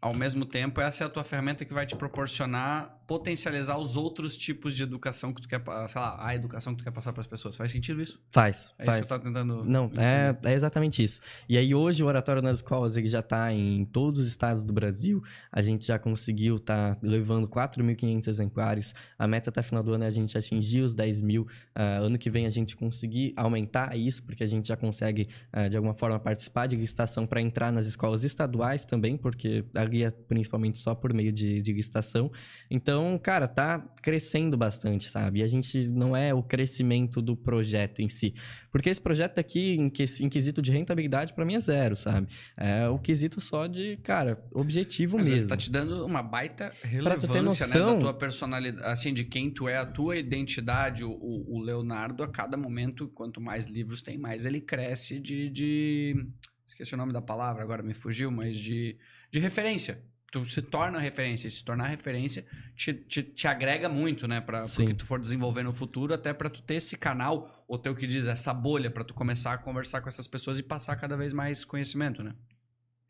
ao 0.00 0.14
mesmo 0.14 0.44
tempo 0.44 0.80
essa 0.80 1.04
é 1.04 1.06
a 1.06 1.10
tua 1.10 1.24
ferramenta 1.24 1.64
que 1.64 1.72
vai 1.72 1.86
te 1.86 1.96
proporcionar 1.96 2.95
potencializar 3.06 3.78
os 3.78 3.96
outros 3.96 4.36
tipos 4.36 4.74
de 4.74 4.82
educação 4.82 5.32
que 5.32 5.40
tu 5.40 5.48
quer, 5.48 5.62
sei 5.88 6.00
lá, 6.00 6.16
a 6.18 6.34
educação 6.34 6.74
que 6.74 6.78
tu 6.78 6.84
quer 6.84 6.90
passar 6.90 7.12
para 7.12 7.20
as 7.20 7.26
pessoas. 7.26 7.56
Faz 7.56 7.70
sentido 7.70 8.02
isso? 8.02 8.20
Faz, 8.30 8.72
É 8.78 8.84
faz. 8.84 9.00
isso 9.00 9.08
que 9.08 9.14
eu 9.14 9.20
tentando. 9.20 9.64
Não, 9.64 9.90
é, 9.96 10.36
é 10.50 10.52
exatamente 10.52 11.02
isso. 11.02 11.20
E 11.48 11.56
aí 11.56 11.74
hoje 11.74 12.02
o 12.02 12.06
Oratório 12.06 12.42
nas 12.42 12.56
Escolas 12.56 12.96
ele 12.96 13.06
já 13.06 13.20
está 13.20 13.52
em 13.52 13.84
todos 13.84 14.20
os 14.20 14.26
estados 14.26 14.64
do 14.64 14.72
Brasil. 14.72 15.22
A 15.52 15.62
gente 15.62 15.86
já 15.86 15.98
conseguiu 15.98 16.56
estar 16.56 16.98
levando 17.00 17.48
4.500 17.48 18.26
exemplares. 18.26 18.94
A 19.16 19.26
meta 19.28 19.50
até 19.50 19.62
final 19.62 19.82
do 19.82 19.92
ano 19.92 20.04
é 20.04 20.08
a 20.08 20.10
gente 20.10 20.36
atingir 20.36 20.80
os 20.80 20.92
10 20.94 21.22
mil. 21.22 21.46
Ah, 21.74 21.98
ano 21.98 22.18
que 22.18 22.28
vem 22.28 22.44
a 22.44 22.50
gente 22.50 22.76
conseguir 22.76 23.32
aumentar 23.36 23.96
isso, 23.96 24.24
porque 24.24 24.42
a 24.42 24.46
gente 24.46 24.66
já 24.66 24.76
consegue, 24.76 25.28
ah, 25.52 25.68
de 25.68 25.76
alguma 25.76 25.94
forma, 25.94 26.18
participar 26.18 26.66
de 26.66 26.74
licitação 26.74 27.24
para 27.24 27.40
entrar 27.40 27.70
nas 27.70 27.86
escolas 27.86 28.24
estaduais 28.24 28.84
também, 28.84 29.16
porque 29.16 29.64
ali 29.74 30.02
é 30.02 30.10
principalmente 30.10 30.78
só 30.78 30.94
por 30.94 31.12
meio 31.12 31.32
de, 31.32 31.62
de 31.62 31.72
licitação. 31.72 32.32
Então, 32.68 32.95
Então, 32.96 33.18
cara, 33.18 33.46
tá 33.46 33.78
crescendo 34.00 34.56
bastante, 34.56 35.06
sabe? 35.06 35.40
E 35.40 35.42
a 35.42 35.46
gente 35.46 35.90
não 35.90 36.16
é 36.16 36.32
o 36.32 36.42
crescimento 36.42 37.20
do 37.20 37.36
projeto 37.36 38.00
em 38.00 38.08
si. 38.08 38.32
Porque 38.70 38.88
esse 38.88 39.00
projeto 39.00 39.38
aqui, 39.38 39.74
em, 39.74 39.90
que, 39.90 40.04
em 40.20 40.30
quesito 40.30 40.62
de 40.62 40.72
rentabilidade, 40.72 41.34
pra 41.34 41.44
mim 41.44 41.56
é 41.56 41.60
zero, 41.60 41.94
sabe? 41.94 42.28
É 42.56 42.88
o 42.88 42.98
quesito 42.98 43.38
só 43.38 43.66
de, 43.66 43.98
cara, 43.98 44.42
objetivo 44.50 45.18
Mas 45.18 45.28
mesmo. 45.28 45.48
tá 45.48 45.58
te 45.58 45.70
dando 45.70 46.06
uma 46.06 46.22
baita 46.22 46.72
relevância, 46.82 47.28
né? 47.66 47.74
Da 47.74 47.80
noção- 47.80 48.00
tua 48.00 48.14
personalidade, 48.14 48.86
assim, 48.88 49.12
de 49.12 49.24
quem 49.24 49.50
tu 49.50 49.68
é, 49.68 49.76
a 49.76 49.84
tua 49.84 50.16
identidade. 50.16 51.04
O, 51.04 51.44
o 51.46 51.60
Leonardo, 51.60 52.22
a 52.22 52.28
cada 52.28 52.56
momento, 52.56 53.08
quanto 53.08 53.42
mais 53.42 53.68
livros 53.68 54.00
tem, 54.00 54.16
mais 54.16 54.46
ele 54.46 54.62
cresce 54.62 55.20
de, 55.20 55.50
de... 55.50 56.26
Esqueci 56.66 56.94
o 56.94 56.96
nome 56.96 57.12
da 57.12 57.20
palavra, 57.20 57.62
agora 57.62 57.82
me 57.82 57.92
fugiu, 57.92 58.30
mas 58.30 58.56
de, 58.56 58.96
de 59.30 59.38
referência. 59.38 60.02
Tu 60.30 60.44
se 60.44 60.60
torna 60.60 60.98
referência. 60.98 61.46
E 61.46 61.50
se 61.50 61.64
tornar 61.64 61.86
referência 61.86 62.44
te, 62.74 62.92
te, 62.92 63.22
te 63.22 63.46
agrega 63.46 63.88
muito, 63.88 64.26
né? 64.26 64.40
Pra, 64.40 64.66
Sim. 64.66 64.84
porque 64.84 64.94
tu 64.94 65.04
for 65.04 65.20
desenvolver 65.20 65.62
no 65.62 65.72
futuro, 65.72 66.12
até 66.12 66.32
pra 66.32 66.50
tu 66.50 66.62
ter 66.62 66.74
esse 66.74 66.96
canal, 66.96 67.64
ou 67.68 67.78
ter 67.78 67.90
o 67.90 67.94
que 67.94 68.06
diz, 68.06 68.26
essa 68.26 68.52
bolha, 68.52 68.90
pra 68.90 69.04
tu 69.04 69.14
começar 69.14 69.52
a 69.52 69.58
conversar 69.58 70.00
com 70.00 70.08
essas 70.08 70.26
pessoas 70.26 70.58
e 70.58 70.62
passar 70.62 70.96
cada 70.96 71.16
vez 71.16 71.32
mais 71.32 71.64
conhecimento, 71.64 72.22
né? 72.22 72.34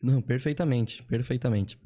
Não, 0.03 0.21
perfeitamente, 0.21 1.03
perfeitamente. 1.03 1.79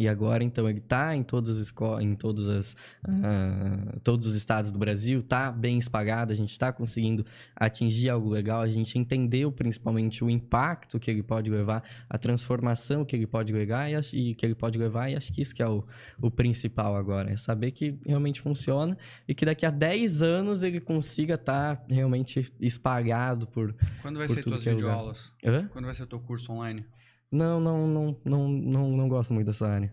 E 0.00 0.08
agora, 0.08 0.42
então, 0.42 0.66
ele 0.66 0.80
tá 0.80 1.14
em 1.14 1.22
todas 1.22 1.50
as 1.50 1.58
escolas, 1.58 2.02
em 2.02 2.14
todas 2.14 2.48
as, 2.48 2.76
ah, 3.04 3.98
todos 4.02 4.26
os 4.26 4.34
estados 4.34 4.72
do 4.72 4.78
Brasil, 4.78 5.22
tá 5.22 5.52
bem 5.52 5.76
espalhado, 5.76 6.32
a 6.32 6.34
gente 6.34 6.58
tá 6.58 6.72
conseguindo 6.72 7.22
atingir 7.54 8.08
algo 8.08 8.30
legal, 8.30 8.62
a 8.62 8.66
gente 8.66 8.98
entendeu 8.98 9.52
principalmente 9.52 10.24
o 10.24 10.30
impacto 10.30 10.98
que 10.98 11.10
ele 11.10 11.22
pode 11.22 11.50
levar, 11.50 11.84
a 12.08 12.16
transformação 12.16 13.04
que 13.04 13.14
ele 13.14 13.26
pode 13.26 13.52
levar 13.52 13.90
e, 13.90 14.30
e 14.30 14.34
que 14.34 14.46
ele 14.46 14.54
pode 14.54 14.78
levar, 14.78 15.10
e 15.10 15.16
acho 15.16 15.30
que 15.34 15.42
isso 15.42 15.54
que 15.54 15.62
é 15.62 15.68
o, 15.68 15.84
o 16.18 16.30
principal 16.30 16.96
agora, 16.96 17.30
é 17.30 17.36
saber 17.36 17.70
que 17.72 17.98
realmente 18.06 18.40
funciona 18.40 18.96
e 19.28 19.34
que 19.34 19.44
daqui 19.44 19.66
a 19.66 19.70
10 19.70 20.22
anos 20.22 20.62
ele 20.62 20.80
consiga 20.80 21.34
estar 21.34 21.84
realmente 21.90 22.50
espalhado 22.58 23.46
por... 23.46 23.74
Quando 24.00 24.16
vai 24.16 24.26
Por 24.26 24.34
ser 24.34 24.44
tudo 24.44 24.54
tuas 24.54 24.66
é 24.66 24.70
videoaulas? 24.70 25.34
Quando 25.70 25.84
vai 25.84 25.94
ser 25.94 26.04
o 26.04 26.06
teu 26.06 26.20
curso 26.20 26.52
online? 26.52 26.86
Não, 27.30 27.60
não, 27.60 27.86
não, 27.86 28.16
não, 28.24 28.48
não, 28.48 28.88
não 28.96 29.08
gosto 29.08 29.32
muito 29.32 29.46
dessa 29.46 29.68
área. 29.68 29.92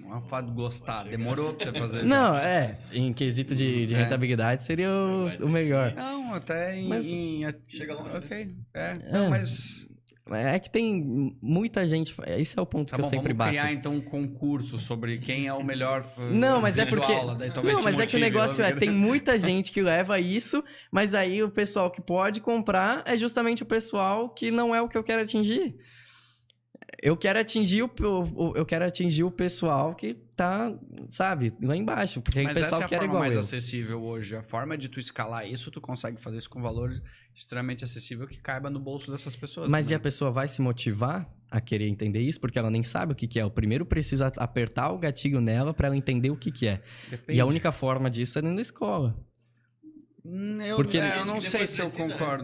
Não 0.00 0.14
é 0.14 0.16
o 0.16 0.20
fato 0.22 0.46
de 0.46 0.52
gostar, 0.52 1.04
demorou 1.04 1.52
pra 1.52 1.66
você 1.70 1.78
fazer. 1.78 2.02
Não, 2.06 2.34
é. 2.34 2.78
Em 2.94 3.12
quesito 3.12 3.54
de, 3.54 3.84
de 3.84 3.94
É. 3.94 3.98
rentabilidade 3.98 4.64
seria 4.64 4.88
o, 4.90 5.26
o 5.44 5.48
melhor. 5.50 5.92
Não, 5.94 6.32
até 6.32 6.76
em. 6.78 6.88
Mas- 6.88 7.04
em- 7.04 7.42
Chega 7.68 7.92
longe, 7.94 8.08
né? 8.08 8.16
Ok. 8.24 8.54
É, 8.72 8.94
não, 9.12 9.24
É. 9.26 9.28
mas. 9.28 9.86
É 10.30 10.58
que 10.58 10.70
tem 10.70 11.36
muita 11.42 11.84
gente. 11.84 12.14
Esse 12.38 12.58
é 12.58 12.62
o 12.62 12.64
ponto 12.64 12.88
Tá 12.88 12.96
que 12.96 13.02
bom, 13.02 13.06
eu 13.06 13.10
sempre 13.10 13.34
vamos 13.34 13.38
bato. 13.38 13.50
criar 13.50 13.72
então 13.72 13.96
um 13.96 14.00
concurso 14.00 14.78
sobre 14.78 15.18
quem 15.18 15.46
é 15.48 15.52
o 15.52 15.62
melhor. 15.62 16.06
Não, 16.30 16.58
mas 16.62 16.78
é 16.78 16.86
porque. 16.86 17.12
daí 17.36 17.50
talvez 17.50 17.76
Não, 17.76 17.82
mas 17.84 17.98
é 17.98 18.06
que 18.06 18.16
o 18.16 18.18
motive, 18.18 18.20
negócio 18.20 18.64
é, 18.64 18.72
tem 18.72 18.88
muita 18.94 19.38
gente 19.38 19.70
que 19.72 19.82
leva 19.82 20.18
isso, 20.20 20.64
mas 20.90 21.12
aí 21.14 21.42
o 21.42 21.50
pessoal 21.50 21.90
que 21.90 22.00
pode 22.00 22.40
comprar 22.40 23.02
é 23.04 23.14
justamente 23.18 23.62
o 23.62 23.66
pessoal 23.66 24.30
que 24.30 24.50
não 24.50 24.74
é 24.74 24.80
o 24.80 24.88
que 24.88 24.96
eu 24.96 25.02
quero 25.04 25.20
atingir. 25.20 25.76
Eu 27.04 27.16
quero 27.16 27.36
atingir 27.40 27.82
o, 27.82 27.90
o- 28.00 28.50
o- 28.50 28.56
eu 28.56 28.64
quero 28.64 28.84
atingir 28.84 29.24
o 29.24 29.30
pessoal 29.30 29.92
que 29.92 30.14
tá, 30.36 30.72
sabe, 31.10 31.52
lá 31.60 31.76
embaixo, 31.76 32.20
porque 32.22 32.40
Mas 32.44 32.52
o 32.52 32.54
pessoal 32.54 32.82
essa 32.82 32.94
é 32.94 32.96
a 32.96 33.00
forma 33.00 33.18
mais 33.18 33.34
eu. 33.34 33.40
acessível 33.40 34.00
hoje. 34.00 34.36
A 34.36 34.42
forma 34.44 34.78
de 34.78 34.88
tu 34.88 35.00
escalar 35.00 35.44
isso, 35.50 35.68
tu 35.72 35.80
consegue 35.80 36.20
fazer 36.20 36.38
isso 36.38 36.48
com 36.48 36.62
valores 36.62 37.02
extremamente 37.34 37.82
acessível 37.82 38.24
que 38.28 38.40
caiba 38.40 38.70
no 38.70 38.78
bolso 38.78 39.10
dessas 39.10 39.34
pessoas. 39.34 39.68
Mas 39.70 39.90
e 39.90 39.94
a 39.94 39.98
também. 39.98 40.04
pessoa 40.04 40.30
vai 40.30 40.46
se 40.46 40.62
motivar 40.62 41.28
a 41.50 41.60
querer 41.60 41.88
entender 41.88 42.20
isso 42.20 42.40
porque 42.40 42.56
ela 42.58 42.70
nem 42.70 42.84
sabe 42.84 43.12
o 43.12 43.16
que, 43.16 43.26
que 43.26 43.40
é. 43.40 43.44
O 43.44 43.50
primeiro 43.50 43.84
precisa 43.84 44.28
apertar 44.36 44.92
o 44.92 44.98
gatilho 44.98 45.40
nela 45.40 45.74
para 45.74 45.88
ela 45.88 45.96
entender 45.96 46.30
o 46.30 46.36
que, 46.36 46.52
que 46.52 46.68
é. 46.68 46.80
Depende. 47.10 47.36
E 47.36 47.40
a 47.40 47.44
única 47.46 47.72
forma 47.72 48.08
disso 48.08 48.38
é 48.38 48.42
dentro 48.42 48.56
da 48.56 48.62
escola. 48.62 49.16
Hum, 50.24 50.54
Eu, 50.62 50.76
Porque- 50.76 50.98
é, 50.98 51.18
eu 51.18 51.24
não 51.26 51.40
sei 51.40 51.66
se 51.66 51.80
eu 51.82 51.86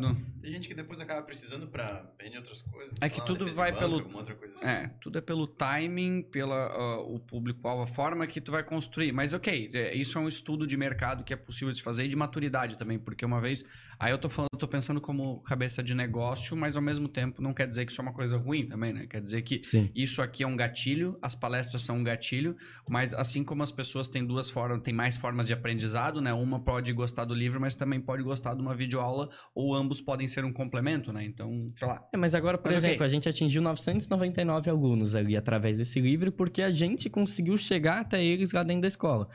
né? 0.00 0.16
Tem 0.48 0.54
gente 0.54 0.66
que 0.68 0.74
depois 0.74 0.98
acaba 0.98 1.20
precisando 1.20 1.66
pra 1.66 2.10
vender 2.18 2.38
outras 2.38 2.62
coisas. 2.62 2.96
É 3.02 3.08
que 3.10 3.20
tudo 3.26 3.46
vai 3.48 3.70
banco, 3.70 3.82
pelo- 3.84 3.98
alguma 3.98 4.20
outra 4.20 4.34
coisa 4.34 4.54
assim. 4.54 4.66
É, 4.66 4.90
tudo 4.98 5.18
é 5.18 5.20
pelo 5.20 5.46
timing, 5.46 6.22
pela 6.22 6.68
ah, 6.72 7.00
o 7.00 7.20
público-alvo, 7.20 7.82
a 7.82 7.86
forma 7.86 8.26
que 8.26 8.40
tu 8.40 8.50
vai 8.50 8.64
construir. 8.64 9.12
Mas 9.12 9.34
ok, 9.34 9.68
é, 9.74 9.94
isso 9.94 10.16
é 10.16 10.20
um 10.22 10.26
estudo 10.26 10.66
de 10.66 10.74
mercado 10.74 11.22
que 11.22 11.34
é 11.34 11.36
possível 11.36 11.74
de 11.74 11.82
fazer 11.82 12.06
e 12.06 12.08
de 12.08 12.16
maturidade 12.16 12.78
também, 12.78 12.98
porque 12.98 13.26
uma 13.26 13.42
vez. 13.42 13.62
Aí 14.00 14.12
eu 14.12 14.16
tô 14.16 14.28
falando, 14.28 14.48
tô 14.56 14.68
pensando 14.68 15.00
como 15.00 15.40
cabeça 15.42 15.82
de 15.82 15.92
negócio, 15.92 16.56
mas 16.56 16.76
ao 16.76 16.82
mesmo 16.82 17.08
tempo 17.08 17.42
não 17.42 17.52
quer 17.52 17.66
dizer 17.66 17.84
que 17.84 17.90
isso 17.90 18.00
é 18.00 18.04
uma 18.04 18.12
coisa 18.12 18.38
ruim 18.38 18.64
também, 18.64 18.92
né? 18.92 19.06
Quer 19.08 19.20
dizer 19.20 19.42
que 19.42 19.60
Sim. 19.64 19.90
isso 19.92 20.22
aqui 20.22 20.44
é 20.44 20.46
um 20.46 20.56
gatilho, 20.56 21.18
as 21.20 21.34
palestras 21.34 21.82
são 21.82 21.96
um 21.96 22.04
gatilho, 22.04 22.56
mas 22.88 23.12
assim 23.12 23.42
como 23.42 23.62
as 23.64 23.72
pessoas 23.72 24.06
têm 24.06 24.24
duas 24.24 24.50
formas, 24.50 24.80
tem 24.82 24.94
mais 24.94 25.16
formas 25.16 25.48
de 25.48 25.52
aprendizado, 25.52 26.20
né? 26.20 26.32
Uma 26.32 26.60
pode 26.60 26.92
gostar 26.92 27.24
do 27.24 27.34
livro, 27.34 27.60
mas 27.60 27.74
também 27.74 28.00
pode 28.00 28.22
gostar 28.22 28.54
de 28.54 28.62
uma 28.62 28.72
videoaula, 28.74 29.28
ou 29.52 29.74
ambos 29.74 30.00
podem 30.00 30.28
ser 30.28 30.37
um 30.46 30.52
complemento, 30.52 31.12
né? 31.12 31.24
Então, 31.24 31.66
sei 31.76 31.88
lá. 31.88 32.06
É, 32.12 32.16
mas 32.16 32.34
agora, 32.34 32.58
por 32.58 32.72
Mas 32.72 32.82
exemplo, 32.82 33.04
a 33.04 33.08
gente 33.08 33.28
atingiu 33.28 33.62
999 33.62 34.70
alunos 34.70 35.14
ali 35.14 35.36
através 35.36 35.78
desse 35.78 36.00
livro 36.00 36.30
porque 36.32 36.62
a 36.62 36.70
gente 36.70 37.08
conseguiu 37.08 37.56
chegar 37.56 38.00
até 38.00 38.22
eles 38.22 38.52
lá 38.52 38.62
dentro 38.62 38.82
da 38.82 38.88
escola. 38.88 39.28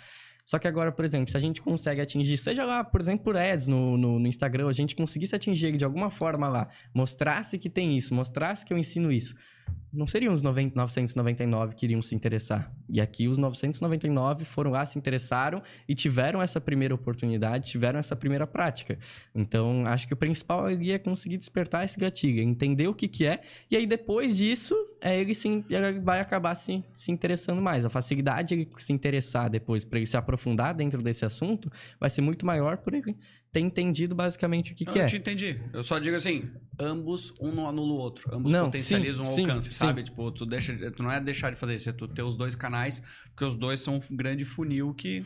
Só 0.46 0.60
que 0.60 0.68
agora, 0.68 0.92
por 0.92 1.06
exemplo, 1.06 1.32
se 1.32 1.38
a 1.38 1.40
gente 1.40 1.62
consegue 1.62 2.02
atingir, 2.02 2.36
seja 2.38 2.66
lá, 2.66 2.84
por 2.84 3.00
exemplo, 3.00 3.24
por 3.24 3.38
ads 3.38 3.68
no, 3.68 3.98
no, 3.98 4.20
no 4.20 4.28
Instagram, 4.28 4.68
a 4.68 4.74
gente 4.74 4.96
conseguisse 4.96 5.34
atingir 5.36 5.68
ele 5.68 5.78
de 5.78 5.86
alguma 5.86 6.10
forma 6.10 6.50
lá, 6.50 6.68
mostrasse 6.94 7.58
que 7.58 7.70
tem 7.70 7.96
isso, 7.96 8.14
mostrasse 8.14 8.66
que 8.66 8.74
eu 8.74 8.78
ensino 8.78 9.12
isso, 9.12 9.36
não 9.94 10.08
seriam 10.08 10.34
os 10.34 10.42
90 10.42 10.76
999 10.76 11.76
que 11.76 11.86
iriam 11.86 12.02
se 12.02 12.16
interessar. 12.16 12.74
E 12.90 13.00
aqui 13.00 13.28
os 13.28 13.38
999 13.38 14.44
foram 14.44 14.72
lá, 14.72 14.84
se 14.86 14.98
interessaram 14.98 15.62
e 15.88 15.94
tiveram 15.94 16.42
essa 16.42 16.60
primeira 16.60 16.96
oportunidade, 16.96 17.70
tiveram 17.70 18.00
essa 18.00 18.16
primeira 18.16 18.48
prática. 18.48 18.98
Então, 19.36 19.84
acho 19.86 20.08
que 20.08 20.14
o 20.14 20.18
principal 20.18 20.66
ali 20.66 20.92
é 20.92 20.98
conseguir 20.98 21.38
despertar 21.38 21.86
esse 21.86 22.00
gatilho, 22.00 22.42
entender 22.42 22.88
o 22.88 22.94
que, 22.94 23.08
que 23.08 23.26
é, 23.26 23.42
e 23.70 23.76
aí 23.76 23.86
depois 23.86 24.36
disso, 24.36 24.76
é, 25.00 25.20
ele, 25.20 25.36
se, 25.36 25.64
ele 25.70 26.00
vai 26.00 26.20
acabar 26.20 26.56
se, 26.56 26.84
se 26.96 27.12
interessando 27.12 27.62
mais. 27.62 27.86
A 27.86 27.90
facilidade 27.90 28.56
de 28.56 28.68
se 28.82 28.92
interessar 28.92 29.50
depois, 29.50 29.86
para 29.86 30.00
ele 30.00 30.08
se 30.08 30.18
aprofundar 30.18 30.74
dentro 30.74 31.04
desse 31.04 31.24
assunto, 31.24 31.72
vai 32.00 32.10
ser 32.10 32.22
muito 32.22 32.46
maior 32.46 32.78
por 32.78 32.96
ele 32.96 33.16
ter 33.54 33.60
entendido 33.60 34.16
basicamente 34.16 34.74
o 34.74 34.76
que, 34.76 34.84
Não, 34.84 34.92
que 34.92 35.00
eu 35.00 35.04
é. 35.04 35.06
te 35.06 35.16
entendi. 35.16 35.62
Eu 35.72 35.84
só 35.84 36.00
digo 36.00 36.16
assim, 36.16 36.50
ambos, 36.80 37.32
um 37.40 37.54
não 37.54 37.70
anula 37.70 37.94
o 37.94 37.98
outro. 37.98 38.36
Ambos 38.36 38.52
Não, 38.52 38.66
potencializam 38.66 39.28
sim, 39.28 39.32
o 39.32 39.36
sim, 39.36 39.42
alcance, 39.44 39.68
sim. 39.68 39.74
sabe? 39.76 40.04
Tipo, 40.04 40.32
tu, 40.32 40.44
deixa, 40.44 40.76
tu 40.92 41.04
não 41.04 41.12
é 41.12 41.22
deixar 41.22 41.52
de 41.52 41.56
fazer 41.56 41.76
isso, 41.76 41.88
é 41.88 41.94
tu 41.94 42.08
ter 42.08 42.24
os 42.24 42.36
dois 42.36 42.56
canais, 42.56 43.02
porque 43.30 43.46
os 43.46 43.56
dois 43.56 43.80
são 43.80 43.98
um 43.98 44.16
grande 44.16 44.44
funil 44.44 44.92
que 44.96 45.24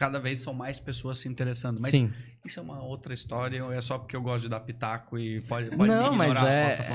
cada 0.00 0.18
vez 0.18 0.38
são 0.38 0.54
mais 0.54 0.80
pessoas 0.80 1.18
se 1.18 1.28
interessando. 1.28 1.78
Mas 1.82 1.90
Sim. 1.90 2.10
isso 2.42 2.58
é 2.58 2.62
uma 2.62 2.82
outra 2.82 3.12
história, 3.12 3.62
ou 3.62 3.70
é 3.70 3.80
só 3.82 3.98
porque 3.98 4.16
eu 4.16 4.22
gosto 4.22 4.44
de 4.44 4.48
dar 4.48 4.60
pitaco 4.60 5.18
e 5.18 5.42
pode, 5.42 5.68
pode 5.76 5.90
Não, 5.92 6.12
me 6.12 6.16
mas 6.16 6.30
é, 6.30 6.34
falando 6.34 6.48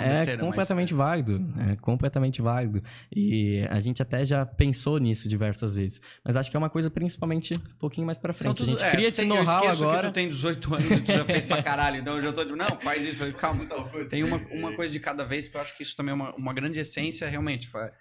é 0.05 0.09
besteira, 0.09 0.41
mas- 0.41 0.49
completamente 0.49 0.93
válido. 0.95 1.45
É 1.71 1.75
completamente 1.75 2.41
válido. 2.41 2.83
E 3.15 3.63
a 3.69 3.79
gente 3.79 4.01
até 4.01 4.25
já 4.25 4.43
pensou 4.45 4.97
nisso 4.97 5.29
diversas 5.29 5.75
vezes. 5.75 6.01
Mas 6.23 6.35
acho 6.35 6.49
que 6.49 6.57
é 6.57 6.59
uma 6.59 6.69
coisa 6.69 6.89
principalmente 6.89 7.53
um 7.53 7.77
pouquinho 7.79 8.07
mais 8.07 8.17
pra 8.17 8.33
frente. 8.33 8.57
tudo- 8.57 8.69
a 8.69 8.71
gente 8.73 8.83
é, 8.83 8.89
cria 8.91 9.07
esse 9.07 9.23
know-how 9.23 9.43
esqueço 9.59 9.83
agora. 9.83 10.01
que 10.01 10.07
tu 10.07 10.13
tem 10.13 10.27
18 10.27 10.73
anos 10.75 10.97
e 10.99 11.03
tu 11.03 11.11
já 11.11 11.23
fez 11.23 11.45
pra 11.45 11.61
caralho, 11.63 11.97
então 12.01 12.15
eu 12.15 12.21
já 12.23 12.33
tô 12.33 12.43
tipo, 12.43 12.55
não, 12.55 12.75
faz 12.77 13.05
isso. 13.05 13.17
Falei, 13.19 13.33
calma, 13.33 13.65
Tal 13.67 13.87
coisa. 13.87 14.09
Tem 14.09 14.23
uma, 14.23 14.37
uma 14.51 14.73
coisa 14.75 14.91
de 14.91 14.99
cada 14.99 15.23
vez, 15.23 15.45
porque 15.45 15.57
eu 15.57 15.61
acho 15.61 15.77
que 15.77 15.83
isso 15.83 15.95
também 15.95 16.11
é 16.11 16.15
uma, 16.15 16.33
uma 16.35 16.53
grande 16.53 16.79
essência, 16.79 17.29
realmente. 17.29 17.67
fa- 17.67 17.91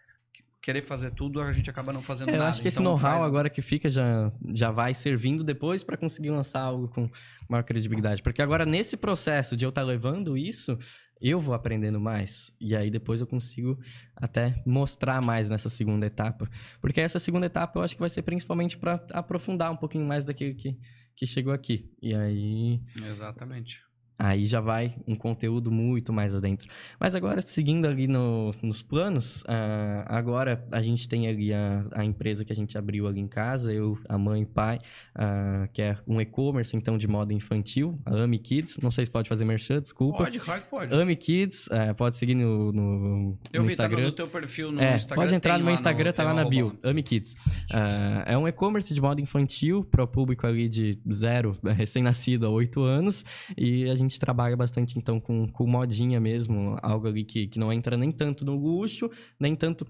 Querer 0.65 0.81
fazer 0.81 1.11
tudo, 1.11 1.43
a 1.43 1.53
gente 1.53 1.69
acaba 1.69 1.93
não 1.93 2.01
fazendo 2.01 2.31
É, 2.31 2.33
eu 2.33 2.39
nada. 2.39 2.49
acho 2.49 2.63
que 2.63 2.69
esse 2.69 2.81
Então, 2.81 2.93
know-how 2.93 3.01
faz- 3.19 3.23
agora 3.23 3.51
que 3.51 3.61
fica 3.61 3.91
já, 3.91 4.33
já 4.55 4.71
vai 4.71 4.95
servindo 4.95 5.45
depois 5.45 5.85
pra 5.85 5.95
conseguir 5.95 6.31
lançar 6.31 6.61
algo 6.63 6.89
com 6.89 7.07
maior 7.47 7.63
credibilidade. 7.65 8.23
Porque 8.23 8.41
agora, 8.41 8.65
nesse 8.65 8.97
processo 8.97 9.59
de 9.59 9.67
eu 9.67 9.69
estar 9.69 9.83
levando 9.83 10.39
isso, 10.39 10.79
eu 11.21 11.39
vou 11.39 11.55
aprendendo 11.55 12.01
mais. 12.01 12.51
E 12.59 12.75
aí 12.75 12.91
depois 12.91 13.21
eu 13.21 13.27
consigo 13.27 13.79
até 14.17 14.55
mostrar 14.65 15.23
mais 15.23 15.51
nessa 15.51 15.69
segunda 15.69 16.07
etapa. 16.07 16.49
Porque 16.81 16.99
essa 17.03 17.19
segunda 17.19 17.45
etapa 17.45 17.79
eu 17.79 17.83
acho 17.83 17.95
que 17.95 18.01
vai 18.01 18.09
ser 18.09 18.23
principalmente 18.23 18.79
pra 18.79 19.05
aprofundar 19.13 19.71
um 19.71 19.77
pouquinho 19.77 20.07
mais 20.07 20.25
daquilo 20.25 20.55
que, 20.55 20.79
que 21.15 21.27
chegou 21.27 21.53
aqui. 21.53 21.91
E 22.01 22.15
aí 22.15 22.81
Exatamente. 22.97 23.83
Aí 24.17 24.47
já 24.47 24.61
vai 24.61 24.95
um 25.09 25.15
conteúdo 25.17 25.73
muito 25.73 26.13
mais 26.13 26.35
adentro. 26.37 26.69
Mas 27.01 27.15
agora, 27.17 27.43
seguindo 27.43 27.87
ali 27.87 28.07
no- 28.07 28.55
nos 28.63 28.81
planos, 28.81 29.43
ah, 29.49 30.05
agora 30.07 30.65
a 30.71 30.81
gente 30.81 31.09
tem 31.09 31.27
ali 31.27 31.53
a, 31.53 31.85
a 31.93 32.05
empresa 32.05 32.45
que 32.45 32.53
a 32.53 32.55
gente 32.57 32.79
abriu 32.79 33.09
ali 33.09 33.21
em 33.21 33.27
casa, 33.27 33.73
eu, 33.73 33.99
a 34.09 34.17
mãe 34.17 34.43
e 34.43 34.45
o 34.45 34.47
pai, 34.47 34.79
ah, 35.17 35.69
que 35.73 35.83
é 35.83 35.99
um 36.07 36.21
e-commerce, 36.21 36.77
então, 36.77 36.97
de 36.97 37.09
moda 37.09 37.33
infantil, 37.35 37.99
a 38.07 38.23
Ami 38.23 38.39
Kids. 38.39 38.79
Não 38.81 38.91
sei 38.91 39.05
se 39.05 39.11
pode 39.11 39.29
fazer 39.29 39.45
merchan, 39.45 39.81
desculpa. 39.81 40.19
Pode, 40.19 40.39
claro 40.39 40.63
que 40.63 40.69
pode. 40.69 40.95
Ami 40.95 41.17
Kids, 41.17 41.69
ah, 41.73 41.93
pode 41.93 42.17
seguir 42.17 42.37
no, 42.37 42.73
no, 42.73 43.39
Eu 43.53 43.63
no 43.63 43.69
vi, 43.69 43.75
tá 43.75 43.83
no, 43.83 43.89
Instagram. 43.95 44.03
no 44.05 44.13
teu 44.13 44.29
perfil 44.29 44.71
no 44.71 44.81
É, 44.81 44.95
Instagram. 44.97 45.23
pode 45.25 45.35
entrar 45.35 45.59
no 45.59 45.65
meu 45.65 45.75
Instagram, 45.75 46.13
tá 46.13 46.23
tem 46.23 46.33
lá 46.33 46.35
na 46.35 46.49
bio. 46.49 46.79
Ami 46.85 47.03
Kids. 47.03 47.35
Ah, 47.73 48.23
é 48.27 48.39
um 48.39 48.47
e-commerce 48.47 48.95
de 48.95 49.01
moda 49.01 49.21
infantil 49.21 49.85
para 49.85 50.05
o 50.05 50.07
público 50.07 50.47
ali 50.47 50.69
de 50.69 50.99
zero, 51.13 51.59
é, 51.65 51.73
recém-nascido 51.73 52.47
a 52.47 52.51
oito 52.51 52.83
anos. 52.83 53.25
E 53.59 53.91
a 53.91 53.95
gente 53.95 54.04
trabalha 54.19 54.57
bastante, 54.57 54.99
então, 54.99 55.19
com, 55.21 55.49
com 55.49 55.67
modinha 55.67 56.21
mesmo, 56.21 56.77
algo 56.83 57.09
ali 57.09 57.25
que, 57.25 57.47
que 57.47 57.59
não 57.59 57.73
entra 57.73 57.97
nem 57.97 58.11
tanto 58.13 58.45
no 58.45 58.55
luxo, 58.57 59.11
nem 59.39 59.55
tanto 59.55 59.87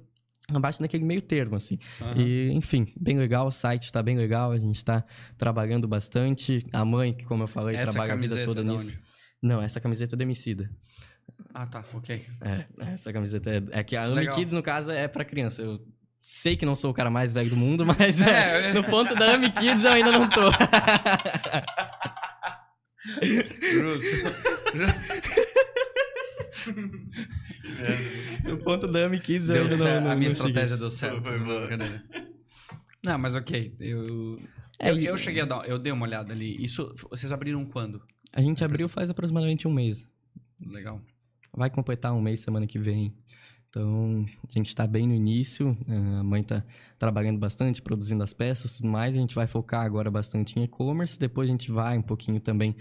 abaixo 0.52 0.80
naquele 0.82 1.04
meio 1.04 1.22
termo, 1.22 1.56
assim. 1.56 1.78
Aham. 2.00 2.20
E, 2.20 2.52
enfim, 2.52 2.86
bem 3.00 3.18
legal, 3.18 3.46
o 3.46 3.50
site 3.50 3.90
tá 3.92 4.02
bem 4.02 4.16
legal, 4.16 4.52
a 4.52 4.58
gente 4.58 4.84
tá 4.84 5.02
trabalhando 5.38 5.88
bastante. 5.88 6.64
A 6.72 6.84
mãe, 6.84 7.14
que 7.14 7.24
como 7.24 7.42
eu 7.44 7.48
falei, 7.48 7.76
Essa 7.76 7.92
trabalha 7.92 8.12
a 8.12 8.16
vida 8.16 8.44
toda 8.44 8.62
nisso. 8.62 8.84
onde? 8.88 9.00
Não, 9.42 9.62
essa 9.62 9.80
camiseta 9.80 10.14
é 10.14 10.16
do 10.16 10.22
Emicida. 10.22 10.70
Ah, 11.52 11.66
tá, 11.66 11.84
ok. 11.94 12.24
É, 12.40 12.66
essa 12.92 13.12
camiseta 13.12 13.50
é, 13.50 13.62
é 13.80 13.84
que 13.84 13.96
a 13.96 14.04
Ami. 14.04 14.28
Kids, 14.30 14.52
no 14.52 14.62
caso, 14.62 14.90
é 14.90 15.08
pra 15.08 15.24
criança. 15.24 15.62
Eu 15.62 15.80
sei 16.32 16.56
que 16.56 16.66
não 16.66 16.74
sou 16.74 16.90
o 16.90 16.94
cara 16.94 17.10
mais 17.10 17.32
velho 17.32 17.50
do 17.50 17.56
mundo, 17.56 17.84
mas 17.98 18.20
É, 18.20 18.70
é, 18.70 18.72
no 18.72 18.82
ponto 18.84 19.14
da 19.14 19.34
Ami 19.34 19.50
Kids 19.50 19.84
eu 19.84 19.92
ainda 19.92 20.12
não 20.12 20.28
tô. 20.28 20.40
Justo. 23.72 24.06
No 28.44 28.58
ponto 28.58 28.86
da 28.86 29.06
Ami 29.06 29.20
Kids 29.20 29.48
eu 29.48 29.54
Deu 29.54 29.62
ainda 29.64 29.76
certo. 29.76 29.94
não, 29.94 30.00
não 30.04 30.10
a 30.12 30.16
minha 30.16 30.28
não 30.30 30.36
cheguei. 30.36 30.50
estratégia 30.50 30.76
deu 30.76 30.90
certo. 30.90 31.24
Foi 31.24 31.38
boa. 31.38 31.68
Não, 33.04 33.18
mas 33.18 33.34
ok. 33.34 33.74
Eu, 33.80 34.40
É, 34.78 34.90
eu, 34.90 34.98
eu 34.98 35.16
cheguei 35.16 35.42
a 35.42 35.44
dar. 35.44 35.68
Eu 35.68 35.78
dei 35.78 35.92
uma 35.92 36.06
olhada 36.06 36.32
ali. 36.32 36.62
Isso. 36.62 36.94
Vocês 37.10 37.32
abriram 37.32 37.64
quando? 37.64 38.02
A 38.32 38.40
gente 38.40 38.64
abriu 38.64 38.88
faz 38.88 39.10
aproximadamente 39.10 39.68
um 39.68 39.72
mês. 39.72 40.06
Legal. 40.66 41.00
Vai 41.56 41.70
completar 41.70 42.12
um 42.14 42.20
mês 42.20 42.40
semana 42.40 42.66
que 42.66 42.78
vem. 42.78 43.14
Então, 43.74 44.24
a 44.48 44.52
gente 44.52 44.68
está 44.68 44.86
bem 44.86 45.08
no 45.08 45.14
início, 45.14 45.76
eh, 45.88 46.20
a 46.20 46.22
mãe 46.22 46.42
está 46.42 46.62
trabalhando 46.96 47.38
bastante, 47.38 47.82
produzindo 47.82 48.22
as 48.22 48.32
peças 48.32 48.76
tudo 48.76 48.88
mais. 48.88 49.16
A 49.16 49.18
gente 49.18 49.34
vai 49.34 49.48
focar 49.48 49.84
agora 49.84 50.08
bastante 50.12 50.60
em 50.60 50.62
e-commerce, 50.62 51.18
depois 51.18 51.48
a 51.48 51.52
gente 51.52 51.72
vai 51.72 51.98
um 51.98 52.02
pouquinho 52.02 52.40
também 52.40 52.76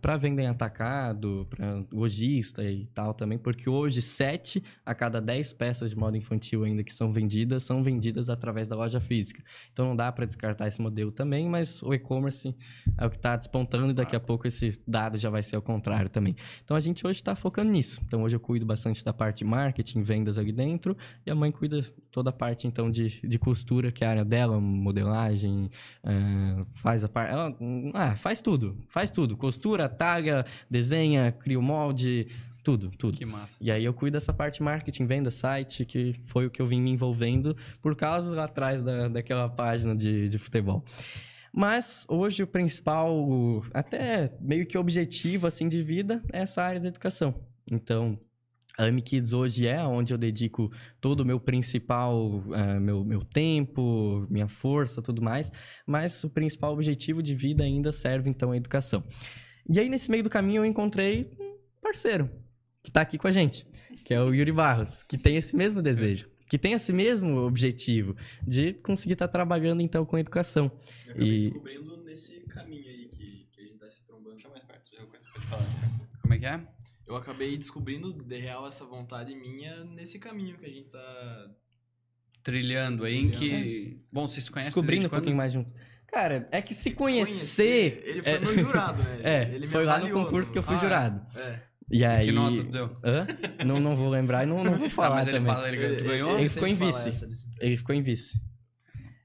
para 0.00 0.16
venda 0.16 0.42
em 0.42 0.46
atacado, 0.46 1.46
para 1.48 1.84
lojista 1.90 2.62
e 2.62 2.86
tal 2.94 3.14
também, 3.14 3.38
porque 3.38 3.68
hoje 3.68 4.02
7 4.02 4.62
a 4.84 4.94
cada 4.94 5.20
10 5.20 5.54
peças 5.54 5.90
de 5.90 5.96
moda 5.96 6.16
infantil 6.16 6.64
ainda 6.64 6.84
que 6.84 6.92
são 6.92 7.12
vendidas, 7.12 7.62
são 7.62 7.82
vendidas 7.82 8.28
através 8.28 8.68
da 8.68 8.76
loja 8.76 9.00
física. 9.00 9.42
Então 9.72 9.88
não 9.88 9.96
dá 9.96 10.12
para 10.12 10.26
descartar 10.26 10.68
esse 10.68 10.80
modelo 10.80 11.10
também, 11.10 11.48
mas 11.48 11.82
o 11.82 11.94
e-commerce 11.94 12.54
é 12.98 13.06
o 13.06 13.10
que 13.10 13.16
está 13.16 13.36
despontando 13.36 13.90
e 13.90 13.94
daqui 13.94 14.14
a 14.14 14.20
pouco 14.20 14.46
esse 14.46 14.80
dado 14.86 15.18
já 15.18 15.30
vai 15.30 15.42
ser 15.42 15.56
ao 15.56 15.62
contrário 15.62 16.10
também. 16.10 16.36
Então 16.62 16.76
a 16.76 16.80
gente 16.80 17.06
hoje 17.06 17.20
está 17.20 17.34
focando 17.34 17.70
nisso. 17.70 18.00
Então 18.04 18.22
hoje 18.22 18.36
eu 18.36 18.40
cuido 18.40 18.66
bastante 18.66 19.04
da 19.04 19.12
parte 19.12 19.44
marketing, 19.44 20.02
vendas 20.10 20.38
ali 20.38 20.50
dentro, 20.50 20.96
e 21.24 21.30
a 21.30 21.34
mãe 21.36 21.52
cuida 21.52 21.84
toda 22.10 22.30
a 22.30 22.32
parte 22.32 22.66
então 22.66 22.90
de, 22.90 23.20
de 23.20 23.38
costura, 23.38 23.92
que 23.92 24.02
é 24.02 24.06
a 24.08 24.10
área 24.10 24.24
dela, 24.24 24.60
modelagem, 24.60 25.70
eh, 26.02 26.64
faz 26.72 27.04
a 27.04 27.08
parte. 27.08 27.32
Ela 27.32 27.56
ah, 27.94 28.16
faz 28.16 28.40
tudo, 28.40 28.76
faz 28.88 29.12
tudo. 29.12 29.36
Costura, 29.36 29.88
talha, 29.88 30.44
desenha, 30.68 31.30
cria 31.30 31.58
o 31.58 31.62
molde, 31.62 32.26
tudo, 32.64 32.90
tudo. 32.90 33.16
Que 33.16 33.24
massa. 33.24 33.56
E 33.60 33.70
aí 33.70 33.84
eu 33.84 33.94
cuido 33.94 34.16
dessa 34.16 34.32
parte 34.32 34.60
marketing, 34.62 35.06
venda, 35.06 35.30
site, 35.30 35.84
que 35.84 36.14
foi 36.26 36.46
o 36.46 36.50
que 36.50 36.60
eu 36.60 36.66
vim 36.66 36.80
me 36.80 36.90
envolvendo 36.90 37.56
por 37.80 37.94
causa 37.94 38.34
lá 38.34 38.44
atrás 38.44 38.82
da, 38.82 39.06
daquela 39.06 39.48
página 39.48 39.94
de, 39.94 40.28
de 40.28 40.38
futebol. 40.38 40.84
Mas 41.52 42.04
hoje 42.08 42.42
o 42.42 42.46
principal, 42.46 43.62
até 43.72 44.36
meio 44.40 44.66
que 44.66 44.76
objetivo 44.76 45.46
assim 45.46 45.68
de 45.68 45.82
vida 45.82 46.20
é 46.32 46.40
essa 46.40 46.62
área 46.62 46.80
da 46.80 46.88
educação. 46.88 47.34
Então, 47.70 48.18
a 48.80 48.86
Ami 48.88 49.02
Kids 49.02 49.32
hoje 49.32 49.66
é 49.66 49.82
onde 49.84 50.12
eu 50.12 50.18
dedico 50.18 50.70
todo 51.00 51.20
o 51.20 51.24
meu 51.24 51.38
principal, 51.38 52.42
eh, 52.54 52.80
meu, 52.80 53.04
meu 53.04 53.24
tempo, 53.24 54.26
minha 54.30 54.48
força, 54.48 55.02
tudo 55.02 55.20
mais. 55.22 55.52
Mas 55.86 56.24
o 56.24 56.30
principal 56.30 56.72
objetivo 56.72 57.22
de 57.22 57.34
vida 57.34 57.62
ainda 57.64 57.92
serve 57.92 58.30
então 58.30 58.52
a 58.52 58.56
educação. 58.56 59.04
E 59.68 59.78
aí 59.78 59.88
nesse 59.88 60.10
meio 60.10 60.22
do 60.22 60.30
caminho 60.30 60.60
eu 60.60 60.64
encontrei 60.64 61.30
um 61.38 61.56
parceiro 61.82 62.30
que 62.82 62.90
tá 62.90 63.02
aqui 63.02 63.18
com 63.18 63.28
a 63.28 63.30
gente, 63.30 63.66
que 64.04 64.14
é 64.14 64.20
o 64.22 64.32
Yuri 64.34 64.52
Barros, 64.52 65.02
que 65.02 65.18
tem 65.18 65.36
esse 65.36 65.54
mesmo 65.54 65.82
desejo, 65.82 66.28
que 66.48 66.58
tem 66.58 66.72
esse 66.72 66.92
mesmo 66.92 67.36
objetivo 67.40 68.16
de 68.46 68.72
conseguir 68.82 69.12
estar 69.12 69.28
trabalhando 69.28 69.82
então 69.82 70.04
com 70.06 70.16
educação. 70.18 70.72
Eu 71.06 71.10
acabei 71.12 71.28
E- 71.28 71.38
descobrindo 71.40 71.96
nesse 72.04 72.40
caminho 72.48 72.86
aí 72.88 73.08
que, 73.08 73.46
que 73.52 73.60
a 73.60 73.64
gente 73.64 73.78
tá 73.78 73.90
se 73.90 74.02
trombando. 74.06 74.32
Deixa 74.36 74.48
mais 74.48 74.64
perto, 74.64 74.90
já 74.90 75.04
coisa 75.04 75.26
pra 75.32 75.40
te 75.42 75.46
falar. 75.48 75.66
Como 76.22 76.34
é 76.34 76.38
que 76.38 76.46
é? 76.46 76.60
Eu 77.10 77.16
acabei 77.16 77.56
descobrindo 77.58 78.12
de 78.12 78.38
real 78.38 78.68
essa 78.68 78.84
vontade 78.84 79.34
minha 79.34 79.82
nesse 79.84 80.16
caminho 80.18 80.56
que 80.56 80.64
a 80.64 80.68
gente 80.68 80.88
tá. 80.90 81.50
Trilhando 82.42 83.04
aí 83.04 83.16
em 83.16 83.30
que. 83.30 84.00
Bom, 84.12 84.28
vocês 84.28 84.44
se 84.44 84.50
conhecem 84.50 84.68
Descobrindo 84.70 85.08
um 85.08 85.10
pouquinho 85.10 85.36
mais 85.36 85.52
junto. 85.52 85.70
Cara, 86.06 86.48
é 86.50 86.62
que 86.62 86.72
se 86.74 86.92
conhecer... 86.92 88.00
Ele 88.04 88.22
foi 88.22 88.32
é- 88.32 88.38
meu 88.40 88.54
jurado, 88.64 89.02
né? 89.02 89.20
É, 89.22 89.42
Ele 89.54 89.66
me 89.66 89.66
foi 89.68 89.84
lá 89.84 89.98
no 89.98 90.10
concurso 90.10 90.50
que 90.50 90.58
eu 90.58 90.62
fui 90.62 90.74
Ah, 90.74 90.78
é? 90.78 90.80
jurado. 90.80 91.38
É. 91.38 91.60
E 91.90 92.04
aí... 92.04 92.24
Que 92.24 92.32
nota 92.32 92.56
tu 92.64 92.70
deu? 92.70 92.96
Hã? 93.04 93.26
Não, 93.66 93.78
não 93.80 93.94
vou 93.96 94.08
lembrar 94.08 94.44
e 94.44 94.46
não, 94.46 94.62
não 94.64 94.72
vou 94.78 94.88
Tá, 94.88 94.90
falar 94.90 95.16
mas 95.16 95.28
ele, 95.28 95.38
também. 95.38 95.52
fala- 95.54 95.68
ele, 95.68 95.96
tu 95.96 96.04
ganhou? 96.04 96.38
Ele 96.38 96.48
ficou 96.48 96.68
em 96.68 96.74
vice. 96.74 97.26
Ele 97.60 97.76
ficou 97.76 97.94
em 97.94 98.02
vice. 98.02 98.40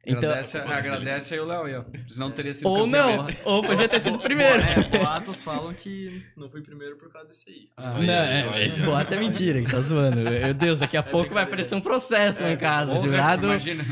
Então, 0.07 0.29
Agradece, 0.29 0.57
agradece 0.59 1.33
aí 1.33 1.39
o 1.39 1.45
Léo 1.45 1.63
aí, 1.63 1.75
ó. 1.75 1.83
Senão 2.07 2.29
teria 2.29 2.53
sido 2.53 2.69
ou 2.69 2.85
campeão. 2.85 3.17
não, 3.17 3.27
ou 3.45 3.63
podia 3.63 3.89
ter 3.89 3.99
sido 3.99 4.19
primeiro. 4.19 4.61
É, 4.61 4.83
boatos 4.99 5.43
falam 5.43 5.73
que 5.73 6.23
não 6.37 6.47
fui 6.49 6.61
primeiro 6.61 6.95
por 6.95 7.11
causa 7.11 7.27
desse 7.27 7.49
aí. 7.49 7.69
Ah, 7.75 7.93
Não, 7.99 8.53
é, 8.53 8.65
esse 8.65 8.81
boato 8.81 9.13
é 9.13 9.17
mentira, 9.17 9.61
que 9.61 9.71
tá 9.71 9.81
zoando. 9.81 10.17
Meu 10.17 10.53
Deus, 10.53 10.79
daqui 10.79 10.95
a 10.95 11.01
pouco 11.03 11.33
vai 11.33 11.43
aparecer 11.43 11.73
um 11.73 11.81
processo 11.81 12.43
lá 12.43 12.51
em 12.51 12.57
casa. 12.57 12.93
Porra, 12.93 13.07
jurado. 13.07 13.47
Imagina. 13.47 13.83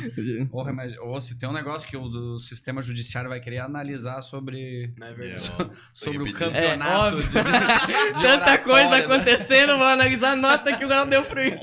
Porra, 0.52 0.72
imagina. 0.72 1.02
Ou 1.02 1.19
se 1.19 1.38
tem 1.38 1.49
um 1.49 1.53
negócio 1.53 1.88
que 1.90 1.98
o 1.98 2.07
do 2.07 2.38
sistema 2.38 2.81
judiciário 2.81 3.30
vai 3.30 3.40
querer 3.40 3.57
analisar 3.60 4.22
sobre, 4.22 4.94
Não 4.98 5.07
é 5.07 5.10
É, 5.10 5.14
verdade. 5.14 5.52
ó, 5.60 5.65
sobre 5.91 6.30
o 6.30 6.34
campeonato. 6.34 6.94
É, 6.94 7.18
óbvio. 7.18 7.23
de- 7.23 7.34
de 7.34 7.34
Tanta 8.22 8.52
oratória, 8.52 8.57
coisa 8.60 8.90
né? 8.90 8.98
acontecendo, 8.98 9.77
vou 9.77 9.88
analisar 9.88 10.34
a 10.34 10.35
nota 10.35 10.77
que 10.77 10.85
o 10.85 10.88
Léo 10.88 11.06
deu 11.07 11.23
pro 11.23 11.41
Yuri. 11.41 11.60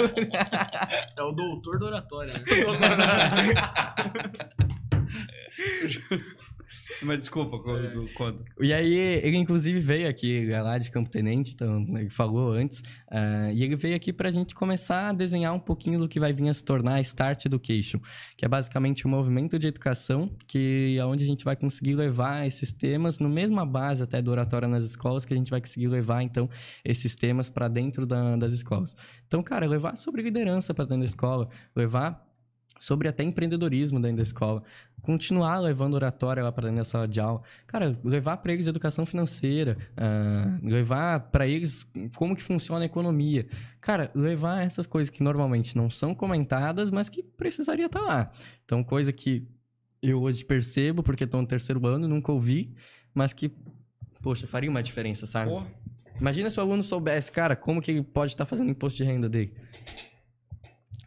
É 1.16 1.22
o 1.22 1.30
doutor 1.32 1.78
do 1.78 1.86
oratório, 1.86 2.32
né? 2.32 2.40
Mas 7.02 7.20
desculpa, 7.20 7.58
quando. 7.58 8.08
quando- 8.14 8.44
E 8.60 8.72
aí, 8.72 8.94
ele 8.94 9.36
inclusive 9.36 9.80
veio 9.80 10.08
aqui, 10.08 10.30
ele 10.30 10.52
é 10.52 10.60
lá 10.62 10.78
de 10.78 10.90
Campo 10.90 11.08
Tenente, 11.10 11.52
então 11.52 11.82
ele 11.96 12.10
falou 12.10 12.52
antes, 12.52 12.82
ah, 13.10 13.50
e 13.52 13.62
ele 13.64 13.74
veio 13.76 13.96
aqui 13.96 14.12
pra 14.12 14.30
gente 14.30 14.54
começar 14.54 15.08
a 15.08 15.12
desenhar 15.12 15.52
um 15.54 15.58
pouquinho 15.58 15.98
do 15.98 16.08
que 16.08 16.20
vai 16.20 16.32
vir 16.32 16.48
a 16.48 16.54
se 16.54 16.64
tornar 16.64 16.94
a 16.94 17.00
Start 17.00 17.44
Education, 17.46 18.00
que 18.36 18.44
é 18.44 18.48
basicamente 18.48 19.06
um 19.06 19.10
movimento 19.10 19.58
de 19.58 19.66
educação, 19.68 20.30
que 20.46 20.96
é 20.98 21.04
onde 21.04 21.24
a 21.24 21.26
gente 21.26 21.44
vai 21.44 21.56
conseguir 21.56 21.94
levar 21.94 22.46
esses 22.46 22.72
temas, 22.72 23.18
no 23.18 23.28
mesma 23.28 23.64
base 23.66 24.02
até 24.02 24.20
do 24.22 24.30
oratório 24.30 24.68
nas 24.68 24.82
escolas, 24.84 25.24
que 25.24 25.32
a 25.32 25.36
gente 25.36 25.50
vai 25.50 25.60
conseguir 25.60 25.88
levar, 25.88 26.22
então, 26.22 26.48
esses 26.84 27.16
temas 27.16 27.48
para 27.48 27.66
dentro 27.68 28.06
da- 28.06 28.36
das 28.36 28.52
escolas. 28.52 28.94
Então, 29.26 29.42
cara, 29.42 29.66
levar 29.66 29.96
sobre 29.96 30.22
liderança 30.22 30.72
para 30.74 30.84
dentro 30.84 31.00
da 31.00 31.04
escola, 31.06 31.48
levar 31.74 32.29
sobre 32.80 33.08
até 33.08 33.22
empreendedorismo 33.22 34.00
dentro 34.00 34.16
da 34.16 34.22
escola, 34.22 34.62
continuar 35.02 35.58
levando 35.58 35.92
oratória 35.92 36.42
lá 36.42 36.50
para 36.50 36.62
dentro 36.62 36.78
da 36.78 36.84
sala 36.84 37.06
de 37.06 37.20
aula, 37.20 37.42
cara, 37.66 37.94
levar 38.02 38.38
para 38.38 38.54
eles 38.54 38.66
educação 38.66 39.04
financeira, 39.04 39.76
ah, 39.94 40.58
levar 40.62 41.20
para 41.30 41.46
eles 41.46 41.86
como 42.16 42.34
que 42.34 42.42
funciona 42.42 42.82
a 42.82 42.86
economia, 42.86 43.46
cara, 43.82 44.10
levar 44.14 44.64
essas 44.64 44.86
coisas 44.86 45.10
que 45.10 45.22
normalmente 45.22 45.76
não 45.76 45.90
são 45.90 46.14
comentadas, 46.14 46.90
mas 46.90 47.10
que 47.10 47.22
precisaria 47.22 47.84
estar 47.84 48.00
lá. 48.00 48.30
Então, 48.64 48.82
coisa 48.82 49.12
que 49.12 49.46
eu 50.02 50.22
hoje 50.22 50.42
percebo 50.42 51.02
porque 51.02 51.24
estou 51.24 51.42
no 51.42 51.46
terceiro 51.46 51.86
ano, 51.86 52.08
nunca 52.08 52.32
ouvi, 52.32 52.74
mas 53.12 53.34
que, 53.34 53.52
poxa, 54.22 54.46
faria 54.46 54.70
uma 54.70 54.82
diferença, 54.82 55.26
sabe? 55.26 55.50
Pô, 55.50 55.62
Imagina 56.18 56.50
se 56.50 56.58
o 56.58 56.62
aluno 56.62 56.82
soubesse, 56.82 57.30
cara, 57.30 57.54
como 57.54 57.80
que 57.80 57.90
ele 57.90 58.02
pode 58.02 58.32
estar 58.32 58.46
fazendo 58.46 58.70
imposto 58.70 58.98
de 58.98 59.04
renda 59.04 59.28
dele. 59.28 59.54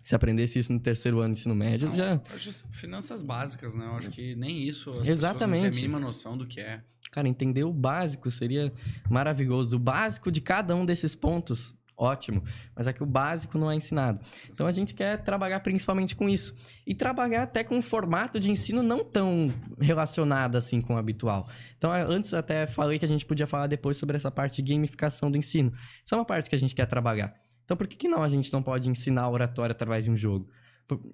Se 0.04 0.14
aprendesse 0.14 0.60
isso 0.60 0.74
no 0.74 0.80
terceiro 0.80 1.22
ano 1.22 1.34
de 1.34 1.40
ensino 1.40 1.56
médio, 1.56 1.96
já. 1.96 2.22
acho 2.34 2.50
que 2.50 2.76
finanças 2.76 3.22
básicas, 3.22 3.74
né? 3.74 3.86
Eu 3.86 3.98
acho 3.98 4.12
que 4.12 4.36
nem 4.36 4.68
isso. 4.68 4.90
As 5.00 5.08
Exatamente. 5.08 5.64
não 5.64 5.72
têm 5.72 5.80
a 5.80 5.82
mínima 5.82 6.00
noção 6.00 6.38
do 6.38 6.46
que 6.46 6.60
é. 6.60 6.82
Cara, 7.10 7.28
entender 7.28 7.64
o 7.64 7.72
básico 7.72 8.30
seria 8.30 8.74
maravilhoso. 9.10 9.78
O 9.78 9.80
básico 9.80 10.32
de 10.32 10.42
cada 10.42 10.76
um 10.76 10.86
desses 10.86 11.16
pontos, 11.16 11.74
ótimo. 11.96 12.44
Mas 12.76 12.88
é 12.88 12.92
que 12.92 13.02
o 13.02 13.06
básico 13.06 13.58
não 13.58 13.72
é 13.72 13.76
ensinado. 13.76 14.20
Então 14.52 14.68
a 14.68 14.72
gente 14.72 14.94
quer 14.94 15.24
trabalhar 15.24 15.60
principalmente 15.62 16.16
com 16.16 16.28
isso. 16.28 16.54
E 16.86 16.94
trabalhar 16.94 17.44
até 17.44 17.64
com 17.64 17.78
um 17.78 17.82
formato 17.82 18.40
de 18.40 18.52
ensino 18.52 18.84
não 18.84 19.06
tão 19.06 19.54
relacionado 19.80 20.58
assim 20.58 20.82
com 20.82 20.96
o 20.96 20.98
habitual. 20.98 21.48
Então, 21.78 21.92
antes 21.94 22.34
até 22.34 22.68
falei 22.68 23.00
que 23.00 23.06
a 23.06 23.08
gente 23.08 23.26
podia 23.26 23.48
falar 23.48 23.68
depois 23.68 23.96
sobre 23.96 24.18
essa 24.18 24.32
parte 24.32 24.62
de 24.62 24.74
gamificação 24.74 25.32
do 25.32 25.38
ensino. 25.38 25.72
Isso 26.04 26.14
é 26.14 26.18
uma 26.18 26.26
parte 26.26 26.50
que 26.50 26.56
a 26.56 26.60
gente 26.60 26.76
quer 26.76 26.88
trabalhar. 26.88 27.34
Então, 27.64 27.78
por 27.78 27.88
que, 27.88 27.96
que 27.96 28.08
não 28.08 28.24
a 28.24 28.30
gente 28.30 28.52
não 28.52 28.62
pode 28.62 28.90
ensinar 28.90 29.30
oratória 29.30 29.72
através 29.72 30.04
de 30.04 30.12
um 30.12 30.18
jogo? 30.18 30.50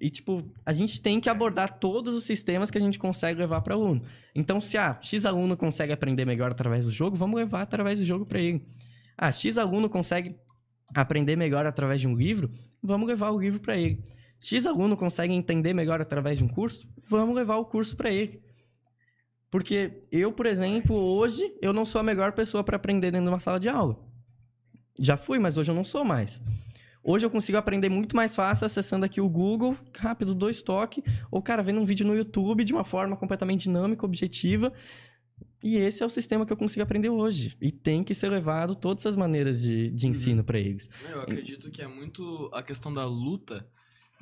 E, 0.00 0.10
tipo, 0.10 0.44
a 0.66 0.72
gente 0.72 1.00
tem 1.00 1.20
que 1.20 1.30
abordar 1.30 1.78
todos 1.78 2.14
os 2.14 2.24
sistemas 2.24 2.70
que 2.70 2.78
a 2.78 2.80
gente 2.80 2.98
consegue 2.98 3.38
levar 3.38 3.60
para 3.60 3.74
aluno. 3.74 4.02
Então, 4.34 4.60
se 4.60 4.76
ah, 4.76 4.98
X 5.00 5.24
aluno 5.24 5.56
consegue 5.56 5.92
aprender 5.92 6.24
melhor 6.24 6.50
através 6.50 6.84
do 6.84 6.90
jogo, 6.90 7.16
vamos 7.16 7.38
levar 7.38 7.62
através 7.62 7.98
do 7.98 8.04
jogo 8.04 8.26
para 8.26 8.40
ele. 8.40 8.64
Ah, 9.16 9.30
X 9.30 9.56
aluno 9.58 9.88
consegue 9.88 10.36
aprender 10.94 11.36
melhor 11.36 11.66
através 11.66 12.00
de 12.00 12.08
um 12.08 12.16
livro, 12.16 12.50
vamos 12.82 13.06
levar 13.06 13.30
o 13.30 13.38
livro 13.38 13.60
para 13.60 13.76
ele. 13.76 14.02
X 14.40 14.66
aluno 14.66 14.96
consegue 14.96 15.32
entender 15.32 15.72
melhor 15.72 16.00
através 16.00 16.38
de 16.38 16.44
um 16.44 16.48
curso, 16.48 16.88
vamos 17.08 17.34
levar 17.34 17.56
o 17.56 17.64
curso 17.64 17.96
para 17.96 18.10
ele. 18.10 18.42
Porque 19.50 20.04
eu, 20.10 20.32
por 20.32 20.46
exemplo, 20.46 20.94
hoje 20.94 21.42
eu 21.60 21.72
não 21.72 21.84
sou 21.84 22.00
a 22.00 22.04
melhor 22.04 22.32
pessoa 22.32 22.62
para 22.62 22.76
aprender 22.76 23.10
dentro 23.10 23.26
de 23.26 23.32
uma 23.32 23.40
sala 23.40 23.58
de 23.58 23.68
aula. 23.68 23.98
Já 24.98 25.16
fui, 25.16 25.38
mas 25.38 25.56
hoje 25.56 25.70
eu 25.70 25.74
não 25.74 25.84
sou 25.84 26.04
mais. 26.04 26.40
Hoje 27.02 27.24
eu 27.24 27.30
consigo 27.30 27.56
aprender 27.56 27.88
muito 27.88 28.14
mais 28.14 28.36
fácil 28.36 28.66
acessando 28.66 29.06
aqui 29.06 29.20
o 29.20 29.28
Google, 29.28 29.76
rápido, 29.96 30.34
dois 30.34 30.62
toques, 30.62 31.02
ou, 31.30 31.40
cara, 31.40 31.62
vendo 31.62 31.80
um 31.80 31.84
vídeo 31.84 32.06
no 32.06 32.14
YouTube 32.14 32.62
de 32.62 32.72
uma 32.72 32.84
forma 32.84 33.16
completamente 33.16 33.62
dinâmica, 33.62 34.04
objetiva. 34.04 34.72
E 35.62 35.76
esse 35.76 36.02
é 36.02 36.06
o 36.06 36.10
sistema 36.10 36.44
que 36.44 36.52
eu 36.52 36.56
consigo 36.56 36.82
aprender 36.82 37.08
hoje. 37.08 37.56
E 37.60 37.70
tem 37.70 38.04
que 38.04 38.14
ser 38.14 38.28
levado 38.28 38.74
todas 38.74 39.04
as 39.06 39.16
maneiras 39.16 39.60
de, 39.60 39.90
de 39.90 40.08
ensino 40.08 40.44
para 40.44 40.58
eles. 40.58 40.88
Eu 41.10 41.20
acredito 41.20 41.70
que 41.70 41.82
é 41.82 41.86
muito 41.86 42.50
a 42.52 42.62
questão 42.62 42.92
da 42.92 43.04
luta 43.04 43.66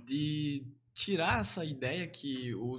de 0.04 0.64
tirar 0.94 1.40
essa 1.40 1.64
ideia 1.64 2.06
que 2.06 2.54
o 2.56 2.76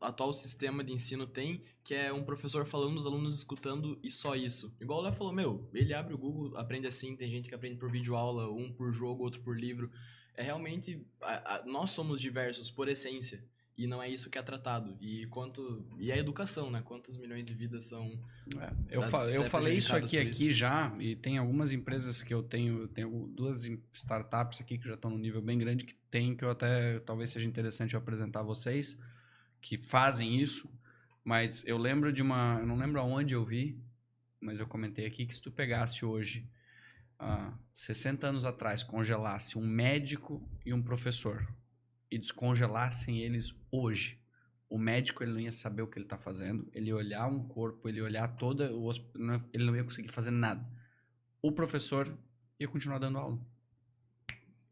atual 0.00 0.32
sistema 0.32 0.84
de 0.84 0.92
ensino 0.92 1.26
tem, 1.26 1.62
que 1.86 1.94
é 1.94 2.12
um 2.12 2.24
professor 2.24 2.66
falando, 2.66 2.96
os 2.96 3.06
alunos 3.06 3.36
escutando 3.36 3.96
e 4.02 4.10
só 4.10 4.34
isso. 4.34 4.74
Igual 4.80 4.98
o 4.98 5.02
Léo 5.02 5.12
falou, 5.12 5.32
meu, 5.32 5.70
ele 5.72 5.94
abre 5.94 6.12
o 6.14 6.18
Google, 6.18 6.56
aprende 6.56 6.88
assim, 6.88 7.14
tem 7.14 7.30
gente 7.30 7.48
que 7.48 7.54
aprende 7.54 7.76
por 7.76 7.88
videoaula, 7.88 8.50
um 8.50 8.72
por 8.72 8.92
jogo, 8.92 9.22
outro 9.22 9.40
por 9.40 9.56
livro. 9.56 9.88
É 10.34 10.42
realmente, 10.42 11.00
a- 11.22 11.58
a- 11.58 11.64
nós 11.64 11.90
somos 11.90 12.20
diversos 12.20 12.68
por 12.72 12.88
essência. 12.88 13.44
E 13.78 13.86
não 13.86 14.02
é 14.02 14.08
isso 14.08 14.28
que 14.30 14.36
é 14.38 14.42
tratado. 14.42 14.96
E 15.00 15.26
quanto. 15.26 15.86
E 15.98 16.10
a 16.10 16.16
educação, 16.16 16.70
né? 16.70 16.80
Quantos 16.82 17.16
milhões 17.18 17.46
de 17.46 17.52
vidas 17.54 17.84
são. 17.84 18.18
É, 18.58 18.72
eu, 18.96 19.00
Tá- 19.02 19.08
fa- 19.08 19.24
eu 19.30 19.42
tá 19.44 19.50
falei 19.50 19.74
isso 19.76 19.94
aqui, 19.94 20.16
por 20.16 20.26
aqui 20.26 20.48
isso. 20.48 20.50
já, 20.58 20.96
e 20.98 21.14
tem 21.14 21.36
algumas 21.38 21.72
empresas 21.72 22.22
que 22.22 22.32
eu 22.34 22.42
tenho, 22.42 22.80
eu 22.80 22.88
tenho 22.88 23.28
duas 23.36 23.64
startups 23.92 24.60
aqui 24.62 24.76
que 24.78 24.88
já 24.88 24.94
estão 24.94 25.10
num 25.10 25.18
nível 25.18 25.42
bem 25.42 25.58
grande, 25.58 25.84
que 25.84 25.94
tem, 26.10 26.34
que 26.34 26.42
eu 26.42 26.50
até, 26.50 26.98
talvez 27.00 27.30
seja 27.30 27.46
interessante 27.46 27.92
eu 27.94 28.00
apresentar 28.00 28.40
a 28.40 28.42
vocês, 28.42 28.98
que 29.60 29.76
fazem 29.76 30.40
isso, 30.40 30.70
mas 31.26 31.66
eu 31.66 31.76
lembro 31.76 32.12
de 32.12 32.22
uma, 32.22 32.58
eu 32.60 32.66
não 32.68 32.76
lembro 32.76 33.00
aonde 33.00 33.34
eu 33.34 33.42
vi, 33.42 33.76
mas 34.40 34.60
eu 34.60 34.66
comentei 34.68 35.04
aqui 35.04 35.26
que 35.26 35.34
se 35.34 35.42
tu 35.42 35.50
pegasse 35.50 36.04
hoje, 36.04 36.48
há 37.18 37.52
60 37.74 38.28
anos 38.28 38.44
atrás, 38.44 38.84
congelasse 38.84 39.58
um 39.58 39.66
médico 39.66 40.48
e 40.64 40.72
um 40.72 40.80
professor, 40.80 41.44
e 42.08 42.16
descongelassem 42.16 43.18
eles 43.18 43.52
hoje, 43.72 44.20
o 44.70 44.78
médico 44.78 45.24
ele 45.24 45.32
não 45.32 45.40
ia 45.40 45.50
saber 45.50 45.82
o 45.82 45.88
que 45.88 45.98
ele 45.98 46.06
está 46.06 46.16
fazendo, 46.16 46.70
ele 46.72 46.90
ia 46.90 46.96
olhar 46.96 47.26
um 47.26 47.42
corpo, 47.48 47.88
ele 47.88 47.98
ia 47.98 48.04
olhar 48.04 48.28
toda 48.36 48.72
o 48.72 48.88
ele 49.52 49.64
não 49.64 49.74
ia 49.74 49.82
conseguir 49.82 50.12
fazer 50.12 50.30
nada. 50.30 50.64
O 51.42 51.50
professor 51.50 52.16
ia 52.56 52.68
continuar 52.68 53.00
dando 53.00 53.18
aula. 53.18 53.40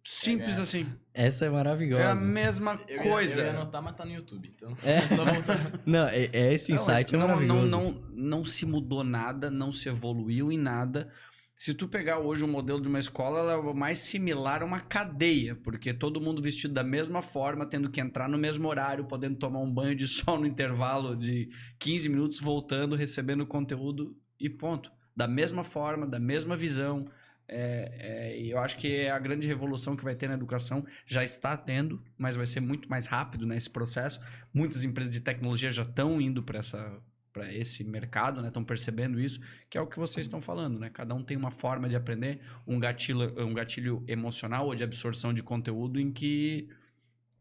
Simples 0.04 0.50
essa. 0.58 0.62
assim. 0.62 0.86
Essa 1.14 1.44
é 1.44 1.46
É 1.46 1.50
a 1.50 1.52
maravilhosa. 1.52 2.14
mesma 2.16 2.80
Eu 2.86 2.96
ia- 2.96 3.02
coisa. 3.10 3.40
Eu 3.40 3.44
ia 3.46 3.50
anotar, 3.52 3.82
mas 3.82 3.94
tá 3.96 4.04
no 4.04 4.12
YouTube. 4.12 4.52
Então, 4.54 4.76
É. 4.84 4.96
é 4.98 5.08
só 5.08 5.24
voltar. 5.24 5.56
Não, 5.86 6.06
é, 6.08 6.24
é 6.32 6.52
esse 6.52 6.72
Não, 6.72 6.78
insight 6.80 7.14
é 7.14 7.18
não, 7.18 7.26
maravilhoso. 7.28 7.66
não, 7.70 7.90
não, 7.92 8.02
não 8.12 8.44
se 8.44 8.66
mudou 8.66 9.02
nada, 9.02 9.50
não 9.50 9.72
se 9.72 9.88
evoluiu 9.88 10.52
em 10.52 10.58
nada. 10.58 11.10
Se 11.56 11.72
tu 11.72 11.86
pegar 11.88 12.18
hoje 12.18 12.44
um 12.44 12.48
modelo 12.48 12.80
de 12.80 12.88
uma 12.88 12.98
escola, 12.98 13.38
ela 13.38 13.52
é 13.52 13.56
o 13.56 13.72
mais 13.72 14.00
similar 14.00 14.60
a 14.62 14.64
uma 14.66 14.80
cadeia, 14.80 15.54
porque 15.54 15.94
todo 15.94 16.20
mundo 16.20 16.42
vestido 16.42 16.74
da 16.74 16.82
mesma 16.82 17.22
forma, 17.22 17.64
tendo 17.64 17.88
que 17.88 18.00
entrar 18.00 18.28
no 18.28 18.36
mesmo 18.36 18.66
horário, 18.68 19.04
podendo 19.04 19.36
tomar 19.36 19.60
um 19.60 19.72
banho 19.72 19.94
de 19.94 20.06
sol 20.08 20.38
no 20.38 20.46
intervalo 20.46 21.16
de 21.16 21.48
15 21.78 22.08
minutos, 22.08 22.40
voltando, 22.40 22.96
recebendo 22.96 23.46
conteúdo 23.46 24.16
e 24.38 24.50
ponto. 24.50 24.90
Da 25.16 25.28
mesma 25.28 25.62
forma, 25.62 26.06
da 26.06 26.18
mesma 26.18 26.56
visão. 26.56 27.06
É, 27.46 28.34
é, 28.36 28.40
eu 28.40 28.58
acho 28.58 28.78
que 28.78 28.94
é 28.94 29.10
a 29.10 29.18
grande 29.18 29.46
revolução 29.46 29.94
que 29.94 30.04
vai 30.04 30.14
ter 30.14 30.28
na 30.28 30.34
educação 30.34 30.84
já 31.06 31.22
está 31.22 31.56
tendo, 31.56 32.02
mas 32.16 32.36
vai 32.36 32.46
ser 32.46 32.60
muito 32.60 32.88
mais 32.88 33.06
rápido 33.06 33.46
nesse 33.46 33.68
processo. 33.68 34.20
Muitas 34.52 34.82
empresas 34.82 35.12
de 35.12 35.20
tecnologia 35.20 35.70
já 35.70 35.82
estão 35.82 36.20
indo 36.20 36.42
para 36.42 36.58
essa 36.58 37.02
para 37.34 37.52
esse 37.52 37.82
mercado, 37.82 38.40
né? 38.40 38.46
Estão 38.46 38.64
percebendo 38.64 39.18
isso, 39.18 39.40
que 39.68 39.76
é 39.76 39.80
o 39.80 39.88
que 39.88 39.98
vocês 39.98 40.24
estão 40.24 40.40
falando, 40.40 40.78
né? 40.78 40.88
Cada 40.88 41.16
um 41.16 41.22
tem 41.22 41.36
uma 41.36 41.50
forma 41.50 41.88
de 41.88 41.96
aprender, 41.96 42.40
um 42.64 42.78
gatilho, 42.78 43.34
um 43.44 43.52
gatilho 43.52 44.04
emocional 44.06 44.66
ou 44.66 44.74
de 44.74 44.84
absorção 44.84 45.34
de 45.34 45.42
conteúdo 45.42 45.98
em 45.98 46.12
que 46.12 46.68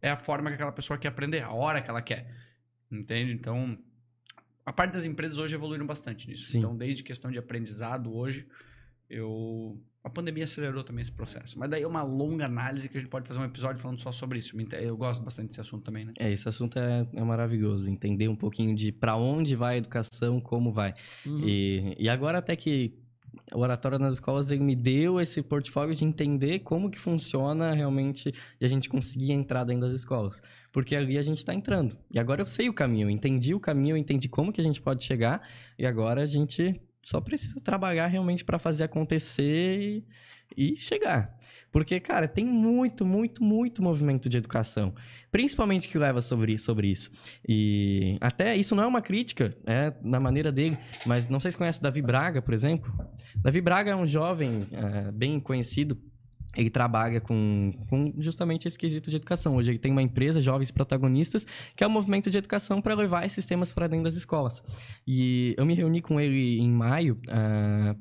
é 0.02 0.10
a 0.10 0.18
forma 0.18 0.50
que 0.50 0.56
aquela 0.56 0.72
pessoa 0.72 0.98
quer 0.98 1.10
aprender, 1.10 1.44
a 1.44 1.52
hora 1.52 1.80
que 1.80 1.92
ela 1.92 2.02
quer. 2.02 2.28
Entende? 2.92 3.36
Então, 3.36 3.78
a 4.66 4.74
parte 4.74 4.94
das 4.94 5.06
empresas 5.06 5.38
hoje 5.38 5.54
evoluíram 5.54 5.86
bastante 5.86 6.28
nisso. 6.28 6.52
Sim. 6.52 6.58
Então, 6.58 6.76
desde 6.76 7.04
questão 7.04 7.30
de 7.30 7.38
aprendizado 7.38 8.12
hoje, 8.12 8.48
eu 9.08 9.80
a 10.04 10.10
pandemia 10.10 10.44
acelerou 10.44 10.84
também 10.84 11.02
esse 11.02 11.12
processo. 11.12 11.58
Mas 11.58 11.70
daí 11.70 11.84
é 11.84 11.88
uma 11.88 12.04
longa 12.04 12.46
análise 12.46 12.90
que 12.90 12.98
a 12.98 13.00
gente 13.00 13.10
pode 13.10 13.28
fazer 13.28 13.40
um 13.40 13.46
episódio 13.46 13.82
falando 13.82 14.00
só 14.00 14.12
sobre 14.12 14.38
isso. 14.38 14.56
Eu 14.74 14.98
gosto 14.98 15.24
bastante 15.24 15.48
desse 15.48 15.62
assunto 15.62 15.84
também, 15.84 16.06
né? 16.06 16.14
É, 16.20 16.30
esse 16.30 16.48
assunto 16.48 16.78
é, 16.78 17.08
é 17.14 17.24
maravilhoso. 17.24 17.90
Entender 17.90 18.28
um 18.28 18.36
pouquinho 18.36 18.76
de 18.76 18.92
para 18.92 19.16
onde 19.16 19.56
vai 19.56 19.76
a 19.76 19.78
educação, 19.78 20.42
como 20.42 20.74
vai. 20.74 20.94
Uhum. 21.26 21.48
E, 21.48 21.96
e 21.98 22.10
agora 22.10 22.40
até 22.40 22.54
que 22.56 22.94
o 23.54 23.60
oratório 23.60 23.98
nas 23.98 24.16
escolas 24.16 24.52
ele 24.52 24.64
me 24.64 24.76
deu 24.76 25.20
esse 25.20 25.42
portfólio 25.42 25.96
de 25.96 26.04
entender 26.04 26.60
como 26.60 26.90
que 26.90 27.00
funciona 27.00 27.74
realmente 27.74 28.34
e 28.60 28.66
a 28.66 28.68
gente 28.68 28.90
conseguir 28.90 29.32
entrar 29.32 29.64
dentro 29.64 29.84
das 29.84 29.94
escolas. 29.94 30.42
Porque 30.72 30.96
ali 30.96 31.18
a 31.18 31.22
gente 31.22 31.38
está 31.38 31.54
entrando. 31.54 31.98
E 32.12 32.20
agora 32.20 32.42
eu 32.42 32.46
sei 32.46 32.68
o 32.68 32.74
caminho, 32.74 33.06
eu 33.06 33.10
entendi 33.10 33.54
o 33.54 33.60
caminho, 33.60 33.94
eu 33.94 33.98
entendi 33.98 34.28
como 34.28 34.52
que 34.52 34.60
a 34.60 34.64
gente 34.64 34.82
pode 34.82 35.04
chegar 35.04 35.48
e 35.80 35.86
agora 35.86 36.22
a 36.22 36.26
gente 36.26 36.80
só 37.04 37.20
precisa 37.20 37.60
trabalhar 37.60 38.08
realmente 38.08 38.44
para 38.44 38.58
fazer 38.58 38.86
acontecer 38.86 39.80
e, 39.80 40.74
e 40.74 40.76
chegar. 40.76 41.38
Porque, 41.72 42.00
cara, 42.00 42.28
tem 42.28 42.46
muito, 42.46 43.04
muito, 43.04 43.44
muito 43.44 43.82
movimento 43.82 44.30
de 44.30 44.38
educação. 44.38 44.94
Principalmente 45.32 45.88
que 45.88 45.98
leva 45.98 46.22
sobre, 46.22 46.56
sobre 46.60 46.88
isso. 46.88 47.10
E 47.48 48.16
até 48.22 48.56
isso 48.56 48.76
não 48.76 48.84
é 48.84 48.88
uma 48.88 49.02
crítica, 49.02 49.56
é 49.66 49.92
na 50.04 50.20
maneira 50.20 50.52
dele. 50.52 50.78
Mas 51.06 51.28
não 51.30 51.40
sei 51.40 51.50
se 51.50 51.58
conhece 51.58 51.82
Davi 51.82 52.02
Braga, 52.02 52.44
por 52.44 52.54
exemplo. 52.54 52.94
Davi 53.36 53.60
Braga 53.60 53.90
é 53.90 53.96
um 53.96 54.06
jovem 54.06 54.68
eh, 54.72 55.12
bem 55.12 55.40
conhecido. 55.40 55.98
Ele 56.56 56.70
trabalha 56.70 57.20
com, 57.20 57.72
com 57.90 58.14
justamente 58.20 58.68
esse 58.68 58.78
quesito 58.78 59.10
de 59.10 59.16
educação. 59.16 59.56
Hoje 59.56 59.72
ele 59.72 59.80
tem 59.80 59.92
uma 59.92 60.02
empresa, 60.02 60.40
Jovens 60.40 60.72
Protagonistas, 60.72 61.46
que 61.76 61.84
é 61.84 61.88
um 61.88 61.90
movimento 61.90 62.30
de 62.30 62.38
educação 62.38 62.82
para 62.82 62.94
levar 62.94 63.26
esses 63.26 63.46
temas 63.46 63.72
para 63.72 63.88
dentro 63.88 64.04
das 64.06 64.16
escolas. 64.16 64.62
E 65.06 65.56
eu 65.58 65.66
me 65.66 65.74
reuni 65.74 66.02
com 66.02 66.20
ele 66.20 66.60
em 66.60 66.70
maio 66.70 67.20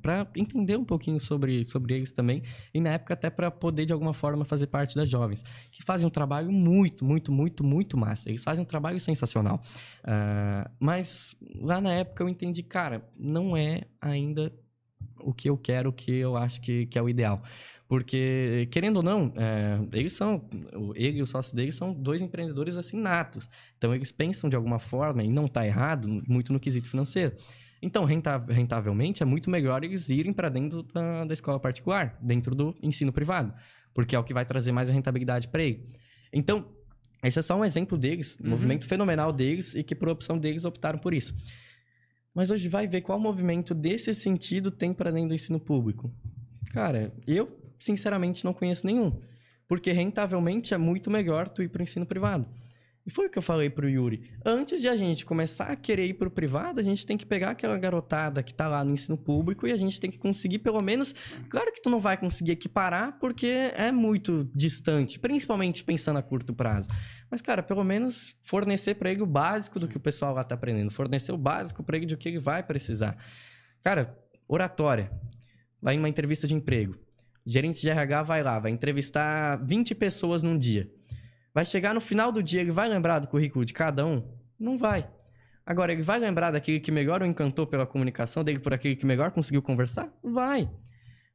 para 0.03 0.27
entender 0.37 0.77
um 0.77 0.85
pouquinho 0.85 1.19
sobre, 1.19 1.65
sobre 1.65 1.95
eles 1.95 2.13
também. 2.13 2.43
E 2.75 2.81
na 2.81 2.91
época 2.91 3.15
até 3.15 3.31
para 3.31 3.51
poder, 3.51 3.87
de 3.87 3.93
alguma 3.93 4.13
forma, 4.13 4.45
fazer 4.45 4.67
parte 4.67 4.95
das 4.95 5.09
jovens. 5.09 5.43
Que 5.71 5.83
fazem 5.83 6.07
um 6.07 6.11
trabalho 6.11 6.53
muito, 6.53 7.05
muito, 7.05 7.33
muito, 7.33 7.65
muito 7.65 7.97
massa. 7.97 8.29
Eles 8.29 8.45
fazem 8.45 8.63
um 8.63 8.67
trabalho 8.67 9.01
sensacional. 9.01 9.61
Ah, 10.05 10.71
mas 10.79 11.35
lá 11.55 11.81
na 11.81 11.93
época 11.93 12.23
eu 12.23 12.29
entendi, 12.29 12.63
cara, 12.63 13.09
não 13.19 13.57
é 13.57 13.83
ainda 14.01 14.53
o 15.19 15.33
que 15.33 15.49
eu 15.49 15.57
quero, 15.57 15.91
o 15.91 15.93
que 15.93 16.13
eu 16.13 16.37
acho 16.37 16.61
que, 16.61 16.87
que 16.87 16.99
é 16.99 17.03
o 17.03 17.09
ideal. 17.09 17.43
Porque, 17.93 18.69
querendo 18.71 18.97
ou 18.97 19.03
não, 19.03 19.35
é, 19.37 19.79
eles 19.93 20.15
são, 20.15 20.49
ele 20.95 21.19
e 21.19 21.23
o 21.23 21.27
sócio 21.27 21.55
dele 21.55 21.71
são 21.71 21.93
dois 21.93 22.23
empreendedores 22.23 22.79
assim 22.79 22.99
natos. 22.99 23.47
Então, 23.77 23.95
eles 23.95 24.11
pensam 24.11 24.49
de 24.49 24.57
alguma 24.57 24.79
forma, 24.79 25.23
e 25.23 25.29
não 25.29 25.45
está 25.45 25.67
errado, 25.67 26.09
muito 26.27 26.55
no 26.55 26.59
quesito 26.59 26.89
financeiro. 26.89 27.35
Então, 27.83 28.07
renta- 28.07 28.43
rentavelmente, 28.49 29.23
é 29.23 29.27
muito 29.27 29.51
melhor 29.51 29.85
eles 29.85 30.09
irem 30.09 30.33
para 30.33 30.49
dentro 30.49 30.83
da, 30.85 31.27
da 31.27 31.35
escola 31.35 31.61
particular, 31.61 32.17
dentro 32.23 32.55
do 32.55 32.75
ensino 32.83 33.13
privado, 33.13 33.53
porque 33.93 34.17
é 34.17 34.19
o 34.19 34.25
que 34.25 34.33
vai 34.33 34.47
trazer 34.47 34.73
mais 34.73 34.89
a 34.89 34.93
rentabilidade 34.95 35.49
para 35.49 35.63
ele. 35.63 35.87
Então, 36.33 36.65
esse 37.23 37.41
é 37.41 37.43
só 37.43 37.59
um 37.61 37.63
exemplo 37.63 37.99
deles, 37.99 38.39
um 38.41 38.45
Uhum. 38.45 38.51
movimento 38.53 38.87
fenomenal 38.87 39.35
deles 39.35 39.75
e 39.75 39.83
que, 39.85 39.95
por 39.95 40.09
opção 40.09 40.39
deles, 40.39 40.65
optaram 40.65 40.99
por 40.99 41.13
isso. 41.13 41.35
Mas 42.35 42.51
hoje 42.51 42.71
vai 42.71 42.87
ver 42.87 43.03
qual 43.03 43.21
movimento 43.21 43.75
desse 43.75 44.15
sentido 44.15 44.71
tem 44.71 44.95
para 44.95 45.11
dentro 45.11 45.29
do 45.29 45.35
ensino 45.35 45.61
público. 45.61 46.11
Cara, 46.73 47.13
eu 47.27 47.61
sinceramente 47.83 48.45
não 48.45 48.53
conheço 48.53 48.87
nenhum. 48.87 49.19
Porque 49.69 49.93
rentavelmente 49.93 50.75
é 50.75 50.79
muito 50.79 51.11
melhor 51.11 51.49
tu 51.49 51.63
ir 51.63 51.69
para 51.69 51.81
o 51.81 51.83
ensino 51.83 52.07
privado. 52.07 52.47
E 53.05 53.11
foi 53.11 53.27
o 53.27 53.31
que 53.31 53.37
eu 53.37 53.43
falei 53.43 53.69
pro 53.69 53.89
Yuri. 53.89 54.31
Antes 54.45 54.81
de 54.81 54.89
a 54.89 54.97
gente 54.97 55.27
começar 55.27 55.67
a 55.67 55.77
querer 55.77 56.07
ir 56.07 56.15
pro 56.15 56.31
privado, 56.31 56.79
a 56.79 56.83
gente 56.85 57.05
tem 57.05 57.17
que 57.17 57.27
pegar 57.27 57.51
aquela 57.51 57.77
garotada 57.77 58.43
que 58.45 58.55
tá 58.55 58.69
lá 58.69 58.85
no 58.85 58.93
ensino 58.93 59.19
público 59.19 59.67
e 59.67 59.73
a 59.73 59.77
gente 59.77 59.99
tem 59.99 60.09
que 60.09 60.19
conseguir 60.19 60.61
pelo 60.61 60.81
menos. 60.81 61.13
Claro 61.49 61.73
que 61.73 61.83
tu 61.83 61.91
não 61.91 61.99
vai 61.99 62.17
conseguir 62.17 62.53
equiparar 62.53 63.19
porque 63.19 63.73
é 63.77 63.91
muito 63.91 64.49
distante, 64.55 65.19
principalmente 65.19 65.83
pensando 65.83 66.19
a 66.19 66.23
curto 66.23 66.55
prazo. 66.55 66.89
Mas, 67.29 67.43
cara, 67.43 67.61
pelo 67.61 67.83
menos 67.83 68.37
fornecer 68.41 68.95
para 68.95 69.11
ele 69.11 69.23
o 69.23 69.27
básico 69.27 69.81
do 69.81 69.89
que 69.89 69.97
o 69.97 70.01
pessoal 70.01 70.33
lá 70.33 70.45
tá 70.45 70.55
aprendendo, 70.55 70.93
fornecer 70.93 71.33
o 71.33 71.39
básico 71.39 71.83
para 71.83 71.97
ele 71.97 72.07
de 72.07 72.15
o 72.15 72.19
que 72.19 72.29
ele 72.29 72.39
vai 72.39 72.63
precisar. 72.63 73.17
Cara, 73.83 74.17
oratória. 74.47 75.11
Vai 75.81 75.97
em 75.97 75.99
uma 75.99 76.09
entrevista 76.09 76.47
de 76.47 76.55
emprego. 76.55 76.95
Gerente 77.45 77.81
de 77.81 77.91
RH 77.91 78.23
vai 78.23 78.43
lá, 78.43 78.59
vai 78.59 78.71
entrevistar 78.71 79.57
20 79.57 79.95
pessoas 79.95 80.43
num 80.43 80.57
dia. 80.57 80.91
Vai 81.53 81.65
chegar 81.65 81.93
no 81.93 82.01
final 82.01 82.33
do 82.33 82.43
dia, 82.43 82.61
ele 82.61 82.71
vai 82.71 82.89
lembrar 82.89 83.19
do 83.19 83.27
currículo 83.27 83.65
de 83.65 83.73
cada 83.73 84.07
um? 84.07 84.23
Não 84.59 84.79
vai. 84.79 85.09
Agora, 85.65 85.93
ele 85.93 86.03
vai 86.03 86.19
lembrar 86.19 86.51
daquele 86.51 86.81
que 86.81 86.91
melhor 86.91 87.23
o 87.23 87.27
encantou 87.27 87.67
pela 87.67 87.87
comunicação 87.87 88.43
dele, 88.43 88.59
por 88.59 88.73
aquele 88.73 88.97
que 88.97 89.07
melhor 89.07 89.31
conseguiu 89.31 89.63
conversar? 89.63 90.13
Vai. 90.23 90.69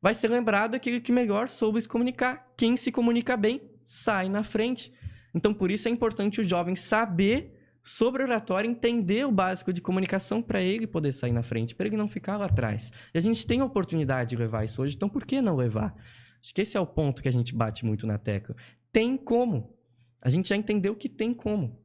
Vai 0.01 0.13
ser 0.13 0.29
lembrado 0.29 0.75
aquele 0.75 0.99
que 0.99 1.11
melhor 1.11 1.49
soube 1.49 1.81
se 1.81 1.87
comunicar. 1.87 2.51
Quem 2.57 2.75
se 2.75 2.91
comunica 2.91 3.37
bem, 3.37 3.61
sai 3.83 4.29
na 4.29 4.43
frente. 4.43 4.93
Então, 5.33 5.53
por 5.53 5.71
isso 5.71 5.87
é 5.87 5.91
importante 5.91 6.41
o 6.41 6.43
jovem 6.43 6.75
saber 6.75 7.56
sobre 7.87 8.21
oratória, 8.21 8.67
entender 8.67 9.25
o 9.25 9.31
básico 9.31 9.71
de 9.71 9.81
comunicação 9.81 10.41
para 10.41 10.61
ele 10.61 10.85
poder 10.85 11.13
sair 11.13 11.31
na 11.31 11.41
frente, 11.41 11.73
para 11.73 11.87
ele 11.87 11.95
não 11.95 12.07
ficar 12.07 12.35
lá 12.35 12.45
atrás. 12.45 12.91
E 13.13 13.17
a 13.17 13.21
gente 13.21 13.47
tem 13.47 13.61
a 13.61 13.65
oportunidade 13.65 14.31
de 14.31 14.35
levar 14.35 14.65
isso 14.65 14.81
hoje, 14.81 14.95
então 14.95 15.07
por 15.07 15.25
que 15.25 15.41
não 15.41 15.55
levar? 15.55 15.95
Acho 16.43 16.53
que 16.53 16.61
esse 16.61 16.75
é 16.75 16.79
o 16.79 16.85
ponto 16.85 17.21
que 17.21 17.29
a 17.29 17.31
gente 17.31 17.55
bate 17.55 17.85
muito 17.85 18.05
na 18.05 18.17
tecla. 18.17 18.55
Tem 18.91 19.15
como. 19.15 19.73
A 20.21 20.29
gente 20.29 20.49
já 20.49 20.55
entendeu 20.57 20.95
que 20.95 21.07
tem 21.07 21.33
como. 21.33 21.79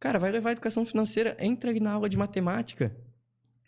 Cara, 0.00 0.18
vai 0.18 0.32
levar 0.32 0.50
educação 0.50 0.84
financeira, 0.84 1.36
entra 1.38 1.70
ali 1.70 1.78
na 1.78 1.92
aula 1.92 2.08
de 2.08 2.16
matemática. 2.16 2.94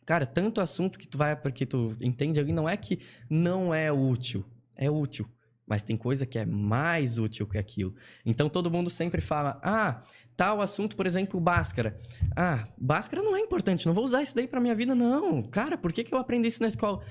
Cara, 0.04 0.26
tanto 0.26 0.60
assunto 0.60 0.98
que 0.98 1.06
tu 1.06 1.16
vai 1.16 1.36
porque 1.36 1.64
tu 1.64 1.96
entende 2.00 2.40
ali 2.40 2.52
não 2.52 2.68
é 2.68 2.76
que 2.76 2.98
não 3.30 3.72
é 3.72 3.92
útil, 3.92 4.44
é 4.74 4.90
útil, 4.90 5.28
mas 5.66 5.82
tem 5.82 5.96
coisa 5.96 6.24
que 6.24 6.38
é 6.38 6.46
mais 6.46 7.18
útil 7.18 7.46
que 7.46 7.58
aquilo. 7.58 7.94
Então 8.24 8.48
todo 8.48 8.70
mundo 8.70 8.88
sempre 8.88 9.20
fala: 9.20 9.58
"Ah, 9.62 10.00
tal 10.36 10.60
assunto, 10.60 10.94
por 10.94 11.06
exemplo, 11.06 11.40
Bhaskara. 11.40 11.96
Ah, 12.36 12.64
Bhaskara 12.78 13.22
não 13.22 13.36
é 13.36 13.40
importante, 13.40 13.86
não 13.86 13.94
vou 13.94 14.04
usar 14.04 14.22
isso 14.22 14.34
daí 14.34 14.46
para 14.46 14.60
minha 14.60 14.74
vida 14.74 14.94
não. 14.94 15.42
Cara, 15.42 15.76
por 15.76 15.92
que 15.92 16.04
que 16.04 16.14
eu 16.14 16.18
aprendi 16.18 16.48
isso 16.48 16.62
na 16.62 16.68
escola?" 16.68 17.02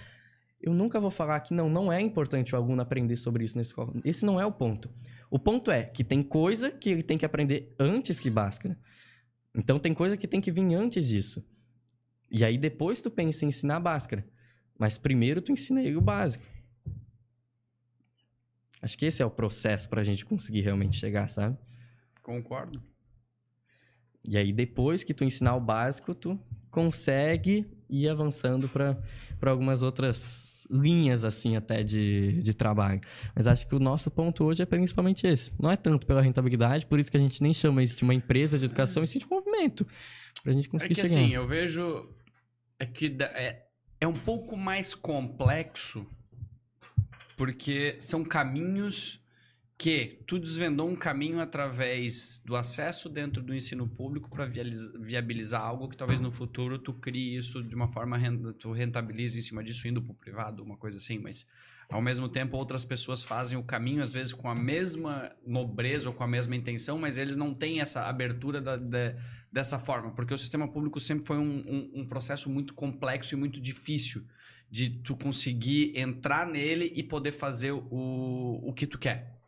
Eu 0.61 0.73
nunca 0.73 0.99
vou 0.99 1.11
falar 1.11 1.41
que 1.41 1.53
não, 1.53 1.69
não 1.69 1.91
é 1.91 2.01
importante 2.01 2.55
o 2.55 2.57
aluno 2.57 2.81
aprender 2.81 3.17
sobre 3.17 3.43
isso 3.43 3.55
na 3.55 3.61
escola. 3.61 3.93
Esse 4.03 4.25
não 4.25 4.39
é 4.39 4.45
o 4.45 4.51
ponto. 4.51 4.89
O 5.29 5.37
ponto 5.37 5.69
é 5.69 5.83
que 5.83 6.03
tem 6.03 6.23
coisa 6.23 6.71
que 6.71 6.89
ele 6.89 7.03
tem 7.03 7.17
que 7.17 7.25
aprender 7.25 7.75
antes 7.77 8.19
que 8.19 8.31
Bhaskara. 8.31 8.75
Então 9.53 9.77
tem 9.77 9.93
coisa 9.93 10.17
que 10.17 10.27
tem 10.27 10.41
que 10.41 10.51
vir 10.51 10.73
antes 10.73 11.07
disso. 11.07 11.45
E 12.31 12.43
aí 12.43 12.57
depois 12.57 12.99
tu 12.99 13.11
pensa 13.11 13.45
em 13.45 13.49
ensinar 13.49 13.79
Bhaskara. 13.79 14.25
Mas 14.77 14.97
primeiro 14.97 15.41
tu 15.41 15.51
ensina 15.51 15.81
ele 15.81 15.95
o 15.95 16.01
básico. 16.01 16.43
Acho 18.81 18.97
que 18.97 19.05
esse 19.05 19.21
é 19.21 19.25
o 19.25 19.31
processo 19.31 19.89
pra 19.89 20.03
gente 20.03 20.25
conseguir 20.25 20.61
realmente 20.61 20.97
chegar, 20.97 21.27
sabe? 21.27 21.57
Concordo. 22.21 22.81
E 24.23 24.37
aí 24.37 24.51
depois 24.51 25.03
que 25.03 25.13
tu 25.13 25.23
ensinar 25.23 25.55
o 25.55 25.61
básico, 25.61 26.13
tu 26.15 26.39
consegue 26.71 27.65
ir 27.89 28.09
avançando 28.09 28.67
para 28.67 28.97
algumas 29.45 29.83
outras 29.83 30.67
linhas, 30.69 31.23
assim, 31.23 31.55
até 31.55 31.83
de, 31.83 32.41
de 32.41 32.53
trabalho. 32.53 32.99
Mas 33.35 33.45
acho 33.47 33.67
que 33.67 33.75
o 33.75 33.79
nosso 33.79 34.09
ponto 34.09 34.43
hoje 34.43 34.63
é 34.63 34.65
principalmente 34.65 35.27
esse. 35.27 35.53
Não 35.59 35.69
é 35.71 35.77
tanto 35.77 36.07
pela 36.07 36.21
rentabilidade, 36.21 36.85
por 36.87 36.99
isso 36.99 37.11
que 37.11 37.17
a 37.17 37.19
gente 37.19 37.41
nem 37.41 37.53
chama 37.53 37.83
isso 37.83 37.95
de 37.95 38.03
uma 38.03 38.13
empresa 38.13 38.57
de 38.57 38.65
educação, 38.65 39.03
e 39.03 39.07
sim 39.07 39.19
de 39.19 39.27
movimento. 39.29 39.85
Pra 40.43 40.51
gente 40.53 40.67
É 40.67 40.71
conseguir 40.71 40.95
que 40.95 41.01
chegar. 41.01 41.21
assim, 41.21 41.33
eu 41.33 41.47
vejo. 41.47 42.09
É 42.79 42.85
que 42.85 43.15
é, 43.21 43.67
é 44.01 44.07
um 44.07 44.13
pouco 44.13 44.57
mais 44.57 44.93
complexo, 44.95 46.05
porque 47.35 47.97
são 47.99 48.23
caminhos 48.23 49.19
que 49.77 50.19
tu 50.25 50.39
desvendou 50.39 50.89
um 50.89 50.95
caminho 50.95 51.41
através 51.41 52.41
do 52.45 52.55
acesso 52.55 53.09
dentro 53.09 53.41
do 53.43 53.53
ensino 53.53 53.85
público 53.87 54.29
para 54.29 54.45
viabilizar 54.45 55.61
algo 55.61 55.89
que 55.89 55.97
talvez 55.97 56.19
no 56.19 56.31
futuro 56.31 56.79
tu 56.79 56.93
crie 56.93 57.35
isso 57.35 57.61
de 57.61 57.75
uma 57.75 57.89
forma 57.89 58.17
tu 58.57 58.71
rentabilize 58.71 59.37
em 59.37 59.41
cima 59.41 59.61
disso 59.61 59.85
indo 59.87 60.01
para 60.01 60.11
o 60.13 60.15
privado, 60.15 60.63
uma 60.63 60.77
coisa 60.77 60.97
assim, 60.97 61.19
mas 61.19 61.45
ao 61.91 62.01
mesmo 62.01 62.29
tempo 62.29 62.55
outras 62.55 62.85
pessoas 62.85 63.21
fazem 63.23 63.59
o 63.59 63.63
caminho 63.63 64.01
às 64.01 64.13
vezes 64.13 64.31
com 64.31 64.49
a 64.49 64.55
mesma 64.55 65.29
nobreza 65.45 66.07
ou 66.09 66.15
com 66.15 66.23
a 66.23 66.27
mesma 66.27 66.55
intenção, 66.55 66.97
mas 66.97 67.17
eles 67.17 67.35
não 67.35 67.53
têm 67.53 67.81
essa 67.81 68.03
abertura 68.07 68.61
da- 68.61 68.77
da- 68.77 69.13
dessa 69.51 69.77
forma, 69.77 70.11
porque 70.11 70.33
o 70.33 70.37
sistema 70.37 70.69
público 70.69 71.01
sempre 71.01 71.25
foi 71.25 71.37
um, 71.37 71.63
um- 71.67 71.91
um 72.01 72.07
processo 72.07 72.49
muito 72.49 72.73
complexo 72.73 73.35
e 73.35 73.37
muito 73.37 73.59
difícil 73.59 74.25
de 74.75 74.89
tu 74.89 75.15
conseguir 75.15 75.97
entrar 75.97 76.45
nele 76.45 76.91
e 76.93 77.01
poder 77.01 77.31
fazer 77.31 77.71
o, 77.71 78.59
o 78.61 78.73
que 78.73 78.85
tu 78.85 78.99
quer. 78.99 79.39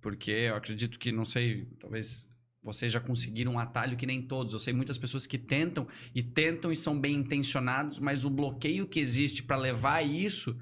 Porque 0.00 0.30
eu 0.30 0.56
acredito 0.56 0.98
que, 0.98 1.12
não 1.12 1.26
sei, 1.26 1.66
talvez 1.78 2.26
vocês 2.62 2.90
já 2.90 2.98
conseguiram 2.98 3.52
um 3.52 3.58
atalho 3.58 3.94
que 3.94 4.06
nem 4.06 4.22
todos. 4.22 4.54
Eu 4.54 4.58
sei 4.58 4.72
muitas 4.72 4.96
pessoas 4.96 5.26
que 5.26 5.36
tentam 5.36 5.86
e 6.14 6.22
tentam 6.22 6.72
e 6.72 6.76
são 6.76 6.98
bem 6.98 7.16
intencionados, 7.16 8.00
mas 8.00 8.24
o 8.24 8.30
bloqueio 8.30 8.86
que 8.86 8.98
existe 8.98 9.42
para 9.42 9.58
levar 9.58 10.00
isso, 10.00 10.58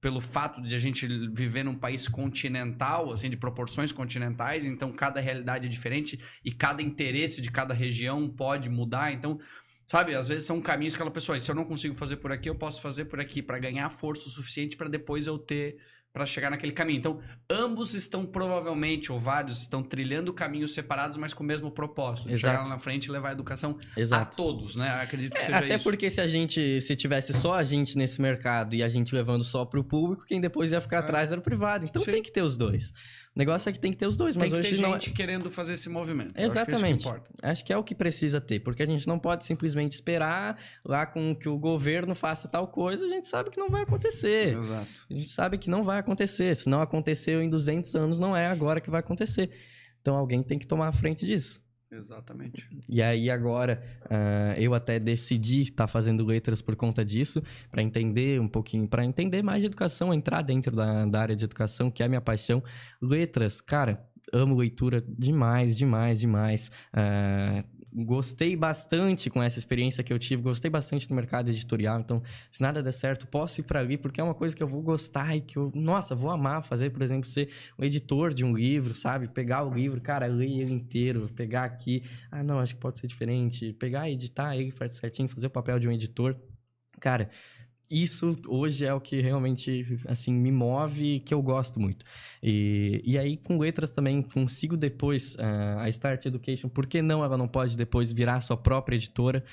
pelo 0.00 0.20
fato 0.20 0.62
de 0.62 0.76
a 0.76 0.78
gente 0.78 1.08
viver 1.32 1.64
num 1.64 1.74
país 1.74 2.06
continental, 2.06 3.10
assim, 3.10 3.28
de 3.28 3.36
proporções 3.36 3.90
continentais, 3.90 4.64
então 4.64 4.92
cada 4.92 5.20
realidade 5.20 5.66
é 5.66 5.68
diferente 5.68 6.20
e 6.44 6.52
cada 6.52 6.80
interesse 6.80 7.40
de 7.40 7.50
cada 7.50 7.74
região 7.74 8.30
pode 8.30 8.70
mudar. 8.70 9.12
Então, 9.12 9.40
sabe, 9.86 10.14
às 10.14 10.28
vezes 10.28 10.44
são 10.44 10.60
caminhos 10.60 10.94
que 10.94 10.98
aquela 11.02 11.10
pessoa, 11.10 11.38
se 11.38 11.50
eu 11.50 11.54
não 11.54 11.64
consigo 11.64 11.94
fazer 11.94 12.16
por 12.16 12.32
aqui, 12.32 12.48
eu 12.48 12.54
posso 12.54 12.80
fazer 12.80 13.04
por 13.06 13.20
aqui 13.20 13.42
para 13.42 13.58
ganhar 13.58 13.88
força 13.90 14.28
o 14.28 14.30
suficiente 14.30 14.76
para 14.76 14.88
depois 14.88 15.26
eu 15.26 15.38
ter 15.38 15.76
para 16.14 16.26
chegar 16.26 16.50
naquele 16.50 16.72
caminho. 16.72 16.98
Então, 16.98 17.20
ambos 17.50 17.94
estão 17.94 18.26
provavelmente, 18.26 19.10
ou 19.10 19.18
vários, 19.18 19.60
estão 19.60 19.82
trilhando 19.82 20.30
caminhos 20.30 20.74
separados, 20.74 21.16
mas 21.16 21.32
com 21.32 21.42
o 21.42 21.46
mesmo 21.46 21.70
propósito. 21.70 22.28
de 22.28 22.36
Chegar 22.36 22.52
Exato. 22.52 22.68
lá 22.68 22.74
na 22.76 22.78
frente 22.78 23.06
e 23.06 23.10
levar 23.10 23.30
a 23.30 23.32
educação 23.32 23.78
a 23.96 23.98
Exato. 24.00 24.36
todos, 24.36 24.76
né? 24.76 24.90
Acredito 25.00 25.32
que 25.32 25.38
É, 25.38 25.40
seja 25.46 25.58
até 25.58 25.74
isso. 25.76 25.84
porque 25.84 26.10
se 26.10 26.20
a 26.20 26.26
gente, 26.26 26.82
se 26.82 26.94
tivesse 26.96 27.32
só 27.32 27.54
a 27.54 27.62
gente 27.62 27.96
nesse 27.96 28.20
mercado 28.20 28.74
e 28.74 28.82
a 28.82 28.90
gente 28.90 29.14
levando 29.14 29.42
só 29.42 29.64
pro 29.64 29.82
público, 29.82 30.26
quem 30.26 30.38
depois 30.38 30.70
ia 30.70 30.82
ficar 30.82 30.96
É. 30.96 30.98
atrás 31.00 31.32
era 31.32 31.40
o 31.40 31.42
privado. 31.42 31.86
Então 31.86 32.02
Sim. 32.04 32.10
tem 32.10 32.22
que 32.22 32.30
ter 32.30 32.42
os 32.42 32.58
dois. 32.58 32.92
O 33.34 33.38
negócio 33.38 33.70
é 33.70 33.72
que 33.72 33.80
tem 33.80 33.90
que 33.90 33.96
ter 33.96 34.06
os 34.06 34.14
dois, 34.14 34.34
Tem 34.34 34.50
mas 34.50 34.58
que 34.58 34.60
ter 34.62 34.74
hoje 34.74 34.82
não 34.82 34.90
é... 34.90 34.92
gente 34.92 35.10
querendo 35.10 35.50
fazer 35.50 35.72
esse 35.72 35.88
movimento. 35.88 36.36
Eu 36.36 36.44
acho 36.44 36.52
que 36.52 36.58
é 36.58 36.62
Exatamente. 36.62 37.08
Acho 37.42 37.64
que 37.64 37.72
é 37.72 37.76
o 37.76 37.82
que 37.82 37.94
precisa 37.94 38.40
ter, 38.42 38.60
porque 38.60 38.82
a 38.82 38.86
gente 38.86 39.06
não 39.08 39.18
pode 39.18 39.46
simplesmente 39.46 39.92
esperar 39.92 40.58
lá 40.84 41.06
com 41.06 41.34
que 41.34 41.48
o 41.48 41.58
governo 41.58 42.14
faça 42.14 42.46
tal 42.46 42.68
coisa, 42.68 43.06
a 43.06 43.08
gente 43.08 43.26
sabe 43.26 43.50
que 43.50 43.58
não 43.58 43.70
vai 43.70 43.82
acontecer. 43.82 44.58
Exato. 44.58 44.86
A 45.10 45.14
gente 45.14 45.30
sabe 45.30 45.56
que 45.56 45.70
não 45.70 45.82
vai 45.82 45.98
acontecer. 45.98 46.54
Se 46.54 46.68
não 46.68 46.82
aconteceu 46.82 47.42
em 47.42 47.48
200 47.48 47.94
anos, 47.94 48.18
não 48.18 48.36
é 48.36 48.46
agora 48.48 48.82
que 48.82 48.90
vai 48.90 49.00
acontecer. 49.00 49.50
Então 50.02 50.14
alguém 50.14 50.42
tem 50.42 50.58
que 50.58 50.66
tomar 50.66 50.88
a 50.88 50.92
frente 50.92 51.24
disso. 51.24 51.62
Exatamente. 51.92 52.66
E 52.88 53.02
aí 53.02 53.30
agora 53.30 53.82
ah, 54.08 54.54
eu 54.56 54.72
até 54.74 54.98
decidi 54.98 55.60
estar 55.60 55.86
fazendo 55.86 56.24
letras 56.24 56.62
por 56.62 56.74
conta 56.74 57.04
disso, 57.04 57.42
para 57.70 57.82
entender 57.82 58.40
um 58.40 58.48
pouquinho, 58.48 58.88
para 58.88 59.04
entender 59.04 59.42
mais 59.42 59.60
de 59.60 59.66
educação, 59.66 60.12
entrar 60.12 60.40
dentro 60.40 60.74
da, 60.74 61.04
da 61.04 61.20
área 61.20 61.36
de 61.36 61.44
educação, 61.44 61.90
que 61.90 62.02
é 62.02 62.06
a 62.06 62.08
minha 62.08 62.20
paixão. 62.20 62.62
Letras, 63.00 63.60
cara, 63.60 64.04
amo 64.32 64.56
leitura 64.56 65.04
demais, 65.06 65.76
demais, 65.76 66.18
demais. 66.18 66.70
Ah, 66.92 67.62
gostei 67.94 68.56
bastante 68.56 69.28
com 69.28 69.42
essa 69.42 69.58
experiência 69.58 70.02
que 70.02 70.12
eu 70.12 70.18
tive, 70.18 70.42
gostei 70.42 70.70
bastante 70.70 71.06
do 71.06 71.14
mercado 71.14 71.50
editorial, 71.50 72.00
então 72.00 72.22
se 72.50 72.62
nada 72.62 72.82
der 72.82 72.92
certo, 72.92 73.26
posso 73.26 73.60
ir 73.60 73.64
para 73.64 73.80
ali, 73.80 73.98
porque 73.98 74.20
é 74.20 74.24
uma 74.24 74.34
coisa 74.34 74.56
que 74.56 74.62
eu 74.62 74.68
vou 74.68 74.80
gostar 74.82 75.36
e 75.36 75.40
que 75.40 75.58
eu, 75.58 75.70
nossa, 75.74 76.14
vou 76.14 76.30
amar 76.30 76.62
fazer, 76.62 76.90
por 76.90 77.02
exemplo, 77.02 77.28
ser 77.28 77.50
um 77.78 77.84
editor 77.84 78.32
de 78.32 78.44
um 78.44 78.54
livro, 78.54 78.94
sabe? 78.94 79.28
Pegar 79.28 79.64
o 79.64 79.74
livro, 79.74 80.00
cara, 80.00 80.26
ler 80.26 80.50
ele 80.50 80.72
inteiro, 80.72 81.28
pegar 81.34 81.64
aqui, 81.64 82.02
ah, 82.30 82.42
não, 82.42 82.58
acho 82.58 82.74
que 82.74 82.80
pode 82.80 82.98
ser 82.98 83.06
diferente, 83.06 83.72
pegar, 83.74 84.10
editar 84.10 84.56
ele 84.56 84.72
certinho, 84.90 85.28
fazer 85.28 85.46
o 85.46 85.50
papel 85.50 85.78
de 85.78 85.88
um 85.88 85.92
editor. 85.92 86.36
Cara, 87.00 87.30
isso 87.92 88.34
hoje 88.48 88.86
é 88.86 88.94
o 88.94 89.00
que 89.00 89.20
realmente, 89.20 89.98
assim, 90.06 90.32
me 90.32 90.50
move 90.50 91.20
que 91.20 91.34
eu 91.34 91.42
gosto 91.42 91.78
muito. 91.78 92.06
E, 92.42 93.02
e 93.04 93.18
aí, 93.18 93.36
com 93.36 93.58
letras 93.58 93.90
também, 93.90 94.22
consigo 94.22 94.76
depois, 94.76 95.36
ah, 95.38 95.82
a 95.82 95.88
Start 95.90 96.24
Education, 96.24 96.68
por 96.68 96.86
que 96.86 97.02
não 97.02 97.22
ela 97.22 97.36
não 97.36 97.46
pode 97.46 97.76
depois 97.76 98.10
virar 98.10 98.40
sua 98.40 98.56
própria 98.56 98.96
editora? 98.96 99.44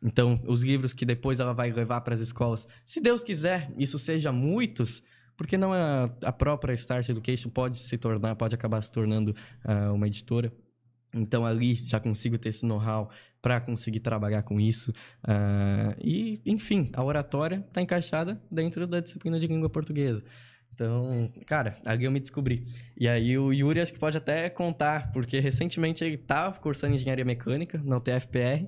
Então, 0.00 0.40
os 0.46 0.62
livros 0.62 0.92
que 0.92 1.04
depois 1.04 1.40
ela 1.40 1.52
vai 1.52 1.72
levar 1.72 2.00
para 2.02 2.14
as 2.14 2.20
escolas, 2.20 2.68
se 2.84 3.00
Deus 3.00 3.24
quiser, 3.24 3.72
isso 3.76 3.98
seja 3.98 4.30
muitos, 4.30 5.02
porque 5.36 5.56
não 5.56 5.72
a, 5.72 6.04
a 6.22 6.32
própria 6.32 6.74
Start 6.74 7.08
Education 7.08 7.48
pode 7.48 7.78
se 7.78 7.98
tornar, 7.98 8.36
pode 8.36 8.54
acabar 8.54 8.80
se 8.82 8.92
tornando 8.92 9.34
ah, 9.64 9.92
uma 9.92 10.06
editora. 10.06 10.52
Então 11.14 11.46
ali 11.46 11.74
já 11.74 12.00
consigo 12.00 12.36
ter 12.36 12.50
esse 12.50 12.66
know-how 12.66 13.10
para 13.40 13.60
conseguir 13.60 14.00
trabalhar 14.00 14.42
com 14.42 14.58
isso. 14.58 14.92
Ah, 15.22 15.94
e, 16.02 16.40
enfim, 16.46 16.90
a 16.94 17.04
oratória 17.04 17.64
está 17.68 17.80
encaixada 17.82 18.40
dentro 18.50 18.86
da 18.86 19.00
disciplina 19.00 19.38
de 19.38 19.46
língua 19.46 19.68
portuguesa. 19.68 20.24
Então, 20.72 21.30
cara, 21.46 21.76
ali 21.84 22.04
eu 22.04 22.10
me 22.10 22.18
descobri. 22.18 22.64
E 22.98 23.06
aí 23.06 23.38
o 23.38 23.52
Yuri 23.52 23.80
acho 23.80 23.92
que 23.92 23.98
pode 23.98 24.16
até 24.16 24.50
contar, 24.50 25.12
porque 25.12 25.38
recentemente 25.38 26.02
ele 26.02 26.16
estava 26.16 26.58
cursando 26.58 26.94
engenharia 26.94 27.24
mecânica 27.24 27.80
na 27.84 27.98
UTFPR. 27.98 28.66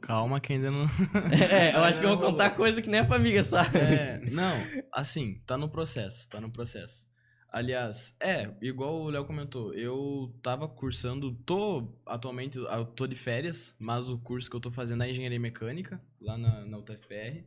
Calma 0.00 0.40
que 0.40 0.54
ainda 0.54 0.70
não. 0.70 0.86
É, 1.52 1.74
eu 1.74 1.84
acho 1.84 2.00
que 2.00 2.06
eu 2.06 2.16
vou 2.16 2.18
contar 2.30 2.50
coisa 2.50 2.80
que 2.80 2.88
nem 2.88 3.00
a 3.00 3.06
família, 3.06 3.44
sabe? 3.44 3.78
É, 3.78 4.20
não, 4.30 4.54
assim, 4.94 5.42
tá 5.44 5.58
no 5.58 5.68
processo, 5.68 6.26
tá 6.28 6.40
no 6.40 6.50
processo. 6.50 7.09
Aliás, 7.52 8.14
é, 8.20 8.54
igual 8.62 9.00
o 9.02 9.10
Léo 9.10 9.24
comentou, 9.24 9.74
eu 9.74 10.32
tava 10.40 10.68
cursando, 10.68 11.34
tô 11.44 11.92
atualmente, 12.06 12.56
eu 12.58 12.84
tô 12.86 13.08
de 13.08 13.16
férias, 13.16 13.74
mas 13.76 14.08
o 14.08 14.16
curso 14.18 14.48
que 14.48 14.54
eu 14.54 14.60
tô 14.60 14.70
fazendo 14.70 15.02
é 15.02 15.10
engenharia 15.10 15.40
mecânica, 15.40 16.00
lá 16.20 16.38
na, 16.38 16.64
na 16.64 16.78
UTFPR. 16.78 17.44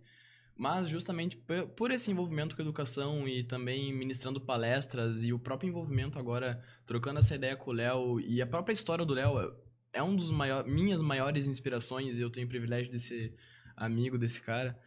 Mas 0.58 0.90
justamente 0.90 1.38
por 1.76 1.90
esse 1.90 2.12
envolvimento 2.12 2.54
com 2.56 2.62
a 2.62 2.66
educação 2.66 3.28
e 3.28 3.44
também 3.44 3.94
ministrando 3.94 4.42
palestras 4.42 5.24
e 5.24 5.32
o 5.32 5.40
próprio 5.40 5.70
envolvimento 5.70 6.20
agora, 6.20 6.62
trocando 6.86 7.20
essa 7.20 7.36
ideia 7.36 7.56
com 7.56 7.72
o 7.72 7.74
Léo 7.74 8.20
e 8.20 8.42
a 8.42 8.46
própria 8.46 8.74
história 8.74 9.06
do 9.06 9.14
Léo 9.14 9.40
é- 9.94 10.04
um 10.04 10.16
dos 10.16 10.32
minhas 10.66 11.02
maiores 11.02 11.48
inspirações 11.48 12.20
e 12.20 12.22
eu 12.22 12.30
tenho 12.30 12.46
o 12.46 12.50
privilégio 12.50 12.92
de 12.92 13.00
ser 13.00 13.36
amigo 13.76 14.18
desse 14.18 14.42
cara. 14.42 14.78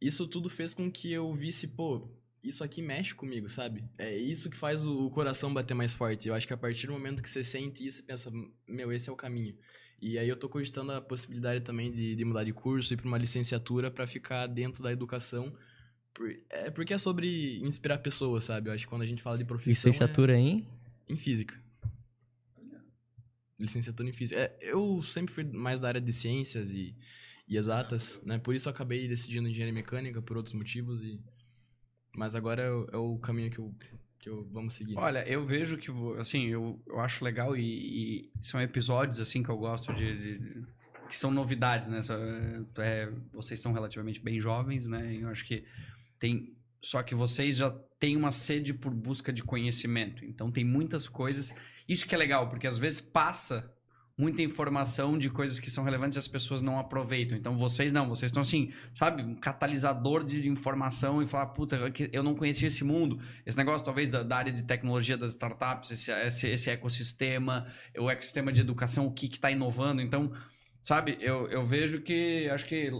Isso 0.00 0.26
tudo 0.26 0.50
fez 0.50 0.74
com 0.74 0.90
que 0.90 1.10
eu 1.12 1.32
visse, 1.34 1.68
pô, 1.68 2.08
isso 2.42 2.64
aqui 2.64 2.82
mexe 2.82 3.14
comigo, 3.14 3.48
sabe? 3.48 3.84
É 3.98 4.16
isso 4.16 4.50
que 4.50 4.56
faz 4.56 4.84
o 4.84 5.08
coração 5.10 5.52
bater 5.52 5.74
mais 5.74 5.94
forte. 5.94 6.28
Eu 6.28 6.34
acho 6.34 6.46
que 6.46 6.52
a 6.52 6.56
partir 6.56 6.86
do 6.88 6.92
momento 6.92 7.22
que 7.22 7.30
você 7.30 7.44
sente 7.44 7.86
isso, 7.86 7.98
você 7.98 8.02
pensa, 8.02 8.32
meu, 8.66 8.92
esse 8.92 9.08
é 9.08 9.12
o 9.12 9.16
caminho. 9.16 9.56
E 10.00 10.18
aí 10.18 10.28
eu 10.28 10.36
tô 10.36 10.48
cogitando 10.48 10.90
a 10.92 11.00
possibilidade 11.00 11.60
também 11.60 11.92
de, 11.92 12.16
de 12.16 12.24
mudar 12.24 12.42
de 12.44 12.52
curso, 12.52 12.92
ir 12.92 12.96
para 12.96 13.06
uma 13.06 13.18
licenciatura 13.18 13.90
para 13.90 14.06
ficar 14.06 14.46
dentro 14.48 14.82
da 14.82 14.90
educação, 14.92 15.52
Por- 16.14 16.36
É 16.50 16.70
porque 16.70 16.92
é 16.92 16.98
sobre 16.98 17.58
inspirar 17.60 17.98
pessoas, 17.98 18.44
sabe? 18.44 18.68
Eu 18.68 18.74
acho 18.74 18.84
que 18.84 18.90
quando 18.90 19.02
a 19.02 19.06
gente 19.06 19.22
fala 19.22 19.38
de 19.38 19.44
profissão. 19.44 19.88
Licenciatura 19.90 20.36
em? 20.36 20.66
é 21.08 21.12
em 21.12 21.16
física. 21.16 21.58
Licenciatura 23.58 24.08
em 24.08 24.12
física. 24.12 24.40
É, 24.40 24.58
eu 24.60 25.00
sempre 25.02 25.32
fui 25.32 25.44
mais 25.44 25.78
da 25.78 25.88
área 25.88 26.00
de 26.00 26.12
ciências 26.12 26.72
e, 26.72 26.94
e 27.46 27.56
exatas, 27.56 28.20
né? 28.24 28.38
Por 28.38 28.54
isso 28.54 28.68
eu 28.68 28.72
acabei 28.72 29.06
decidindo 29.06 29.48
engenharia 29.48 29.72
mecânica, 29.72 30.20
por 30.20 30.36
outros 30.36 30.54
motivos. 30.54 31.00
E... 31.02 31.20
Mas 32.16 32.34
agora 32.34 32.62
é 32.62 32.70
o, 32.70 32.86
é 32.92 32.96
o 32.96 33.18
caminho 33.18 33.50
que 33.50 33.58
eu, 33.58 33.74
que 34.18 34.28
eu 34.28 34.46
vamos 34.52 34.74
seguir. 34.74 34.96
Olha, 34.96 35.26
eu 35.26 35.44
vejo 35.44 35.78
que, 35.78 35.90
assim, 36.18 36.46
eu, 36.46 36.80
eu 36.86 37.00
acho 37.00 37.24
legal 37.24 37.56
e, 37.56 37.62
e 37.62 38.30
são 38.40 38.60
episódios, 38.60 39.18
assim, 39.20 39.42
que 39.42 39.48
eu 39.48 39.56
gosto 39.56 39.92
de... 39.92 40.38
de- 40.38 40.82
que 41.08 41.16
são 41.18 41.30
novidades, 41.30 41.88
né? 41.88 42.00
É, 42.78 43.12
vocês 43.32 43.60
são 43.60 43.72
relativamente 43.72 44.18
bem 44.18 44.40
jovens, 44.40 44.86
né? 44.86 45.14
Eu 45.20 45.28
acho 45.28 45.46
que 45.46 45.62
tem... 46.18 46.56
Só 46.80 47.02
que 47.02 47.14
vocês 47.14 47.58
já 47.58 47.70
têm 48.00 48.16
uma 48.16 48.32
sede 48.32 48.72
por 48.72 48.94
busca 48.94 49.30
de 49.30 49.42
conhecimento. 49.42 50.24
Então, 50.24 50.50
tem 50.50 50.64
muitas 50.64 51.10
coisas... 51.10 51.54
Isso 51.86 52.06
que 52.06 52.14
é 52.14 52.18
legal, 52.18 52.48
porque 52.48 52.66
às 52.66 52.78
vezes 52.78 53.00
passa 53.00 53.70
muita 54.22 54.40
informação 54.42 55.18
de 55.18 55.28
coisas 55.28 55.58
que 55.58 55.70
são 55.70 55.82
relevantes 55.82 56.16
e 56.16 56.18
as 56.20 56.28
pessoas 56.28 56.62
não 56.62 56.78
aproveitam. 56.78 57.36
Então, 57.36 57.56
vocês 57.56 57.92
não. 57.92 58.08
Vocês 58.08 58.30
estão, 58.30 58.42
assim, 58.42 58.72
sabe? 58.94 59.22
Um 59.22 59.34
catalisador 59.34 60.22
de, 60.24 60.40
de 60.40 60.48
informação 60.48 61.20
e 61.20 61.26
falar, 61.26 61.46
puta, 61.46 61.76
eu 62.12 62.22
não 62.22 62.34
conhecia 62.34 62.68
esse 62.68 62.84
mundo 62.84 63.20
esse 63.44 63.58
negócio 63.58 63.84
talvez 63.84 64.10
da, 64.10 64.22
da 64.22 64.36
área 64.36 64.52
de 64.52 64.62
tecnologia 64.64 65.16
das 65.16 65.32
startups, 65.32 65.90
esse, 65.90 66.12
esse, 66.12 66.48
esse 66.48 66.70
ecossistema, 66.70 67.66
o 67.98 68.08
ecossistema 68.08 68.52
de 68.52 68.60
educação, 68.60 69.06
o 69.06 69.12
que 69.12 69.26
está 69.26 69.50
inovando. 69.50 70.00
Então, 70.00 70.32
sabe, 70.80 71.16
eu, 71.20 71.48
eu 71.48 71.66
vejo 71.66 72.00
que 72.00 72.48
acho 72.50 72.66
que 72.66 72.90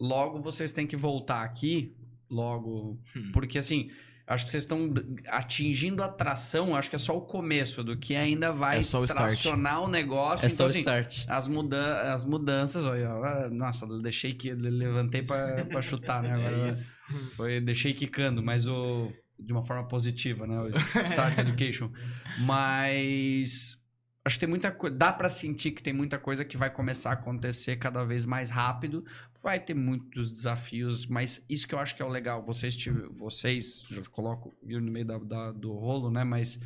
logo 0.00 0.40
vocês 0.42 0.72
têm 0.72 0.86
que 0.86 0.96
voltar 0.96 1.42
aqui, 1.44 1.94
logo, 2.28 2.98
Hum. 3.16 3.30
porque 3.32 3.58
assim. 3.58 3.88
Acho 4.26 4.44
que 4.44 4.50
vocês 4.50 4.62
estão 4.64 4.92
atingindo 5.28 6.02
a 6.02 6.08
tração, 6.08 6.76
acho 6.76 6.88
que 6.88 6.96
é 6.96 6.98
só 6.98 7.16
o 7.16 7.22
começo 7.22 7.82
do 7.82 7.96
que 7.96 8.14
ainda 8.14 8.52
vai 8.52 8.76
É 8.76 8.78
o 8.78 8.82
start. 9.04 9.06
tracionar 9.28 9.82
o 9.82 9.88
negócio. 9.88 10.44
É 10.44 10.46
então, 10.46 10.56
só 10.56 10.62
o 10.64 10.66
assim, 10.66 10.78
start. 10.78 11.24
as, 11.28 11.48
muda 11.48 12.12
as 12.12 12.24
mudanças, 12.24 12.84
olha, 12.86 13.50
nossa, 13.50 13.86
deixei 14.00 14.32
que 14.32 14.52
levantei 14.52 15.22
pra 15.22 15.82
chutar, 15.82 16.22
né? 16.22 16.30
Agora, 16.34 16.66
É 16.66 16.70
isso. 16.70 16.98
foi, 17.36 17.60
deixei 17.60 17.92
quicando, 17.92 18.42
mas 18.42 18.66
o. 18.66 19.12
De 19.40 19.52
uma 19.52 19.64
forma 19.64 19.88
positiva, 19.88 20.46
né? 20.46 20.56
O 20.58 20.68
Start 21.00 21.38
Education. 21.38 21.90
Mas. 22.38 23.76
Acho 24.24 24.36
que 24.36 24.40
tem 24.40 24.48
muita 24.48 24.70
coisa. 24.70 24.96
Dá 24.96 25.12
pra 25.12 25.28
sentir 25.28 25.72
que 25.72 25.82
tem 25.82 25.92
muita 25.92 26.18
coisa 26.18 26.44
que 26.44 26.56
vai 26.56 26.70
começar 26.70 27.10
a 27.10 27.14
acontecer 27.14 27.76
cada 27.76 28.04
vez 28.04 28.24
mais 28.24 28.50
rápido. 28.50 29.04
Vai 29.42 29.58
ter 29.58 29.74
muitos 29.74 30.30
desafios, 30.30 31.06
mas 31.06 31.44
isso 31.48 31.66
que 31.66 31.74
eu 31.74 31.78
acho 31.80 31.96
que 31.96 32.02
é 32.02 32.04
o 32.04 32.08
legal. 32.08 32.42
Vocês, 32.44 32.76
tive- 32.76 33.08
vocês 33.08 33.82
já 33.88 34.02
coloco 34.04 34.54
no 34.62 34.92
meio 34.92 35.04
da, 35.06 35.18
da- 35.18 35.52
do 35.52 35.72
rolo, 35.72 36.10
né? 36.10 36.22
Mas 36.22 36.60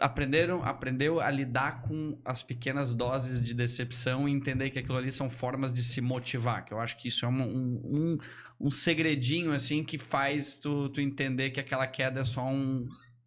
aprenderam, 0.00 0.62
aprendeu 0.62 1.20
a 1.20 1.28
lidar 1.28 1.82
com 1.82 2.16
as 2.24 2.40
pequenas 2.40 2.94
doses 2.94 3.42
de 3.42 3.52
decepção 3.52 4.28
e 4.28 4.32
entender 4.32 4.70
que 4.70 4.78
aquilo 4.78 4.96
ali 4.96 5.10
são 5.10 5.28
formas 5.28 5.72
de 5.72 5.82
se 5.82 6.00
motivar. 6.00 6.64
Que 6.64 6.72
eu 6.72 6.78
acho 6.78 6.96
que 6.96 7.08
isso 7.08 7.24
é 7.24 7.28
um, 7.28 7.42
um, 7.42 7.80
um, 7.84 8.18
um 8.60 8.70
segredinho 8.70 9.52
assim 9.52 9.82
que 9.82 9.98
faz 9.98 10.56
tu, 10.58 10.88
tu 10.90 11.00
entender 11.00 11.50
que 11.50 11.58
aquela 11.58 11.88
queda 11.88 12.20
é 12.20 12.24
só 12.24 12.46
um, 12.46 12.86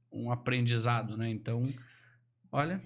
um 0.10 0.32
aprendizado, 0.32 1.18
né? 1.18 1.30
Então, 1.30 1.62
olha. 2.56 2.82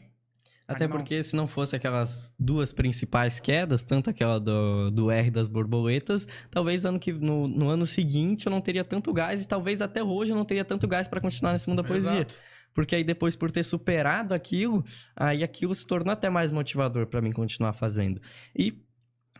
Até 0.68 0.84
animal. 0.84 1.00
porque 1.00 1.24
se 1.24 1.36
não 1.36 1.48
fosse 1.48 1.76
aquelas 1.76 2.32
duas 2.38 2.72
principais 2.72 3.40
quedas, 3.40 3.84
tanto 3.84 4.10
aquela 4.12 4.40
do, 4.40 4.91
do 4.91 5.10
R 5.10 5.32
das 5.32 5.48
borboletas, 5.48 6.28
talvez 6.52 6.86
ano 6.86 7.00
que, 7.00 7.12
no, 7.12 7.48
no 7.48 7.70
ano 7.70 7.88
seguinte 7.88 8.46
eu 8.46 8.52
não 8.52 8.62
teria 8.62 8.84
tanto 8.84 9.12
gás 9.12 9.44
e 9.44 9.48
talvez 9.48 9.82
até 9.82 10.04
hoje 10.04 10.32
eu 10.32 10.38
não 10.38 10.46
teria 10.46 10.64
tanto 10.64 10.88
gás 10.88 11.08
para 11.08 11.20
continuar 11.20 11.54
nesse 11.54 11.68
mundo 11.68 11.82
da 11.82 11.88
poesia. 11.88 12.12
Exato. 12.12 12.36
Porque 12.72 12.96
aí 12.96 13.04
depois, 13.04 13.36
por 13.36 13.50
ter 13.50 13.64
superado 13.64 14.32
aquilo, 14.32 14.86
aí 15.16 15.44
aquilo 15.44 15.74
se 15.74 15.88
tornou 15.88 16.12
até 16.14 16.30
mais 16.30 16.52
motivador 16.52 17.08
para 17.08 17.20
mim 17.20 17.32
continuar 17.32 17.74
fazendo. 17.74 18.22
E 18.56 18.80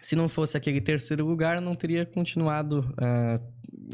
se 0.02 0.16
não 0.16 0.28
fosse 0.28 0.58
aquele 0.58 0.82
terceiro 0.82 1.26
lugar, 1.26 1.56
eu 1.56 1.62
não 1.62 1.76
teria 1.76 2.06
continuado 2.06 2.92
ah, 2.98 3.40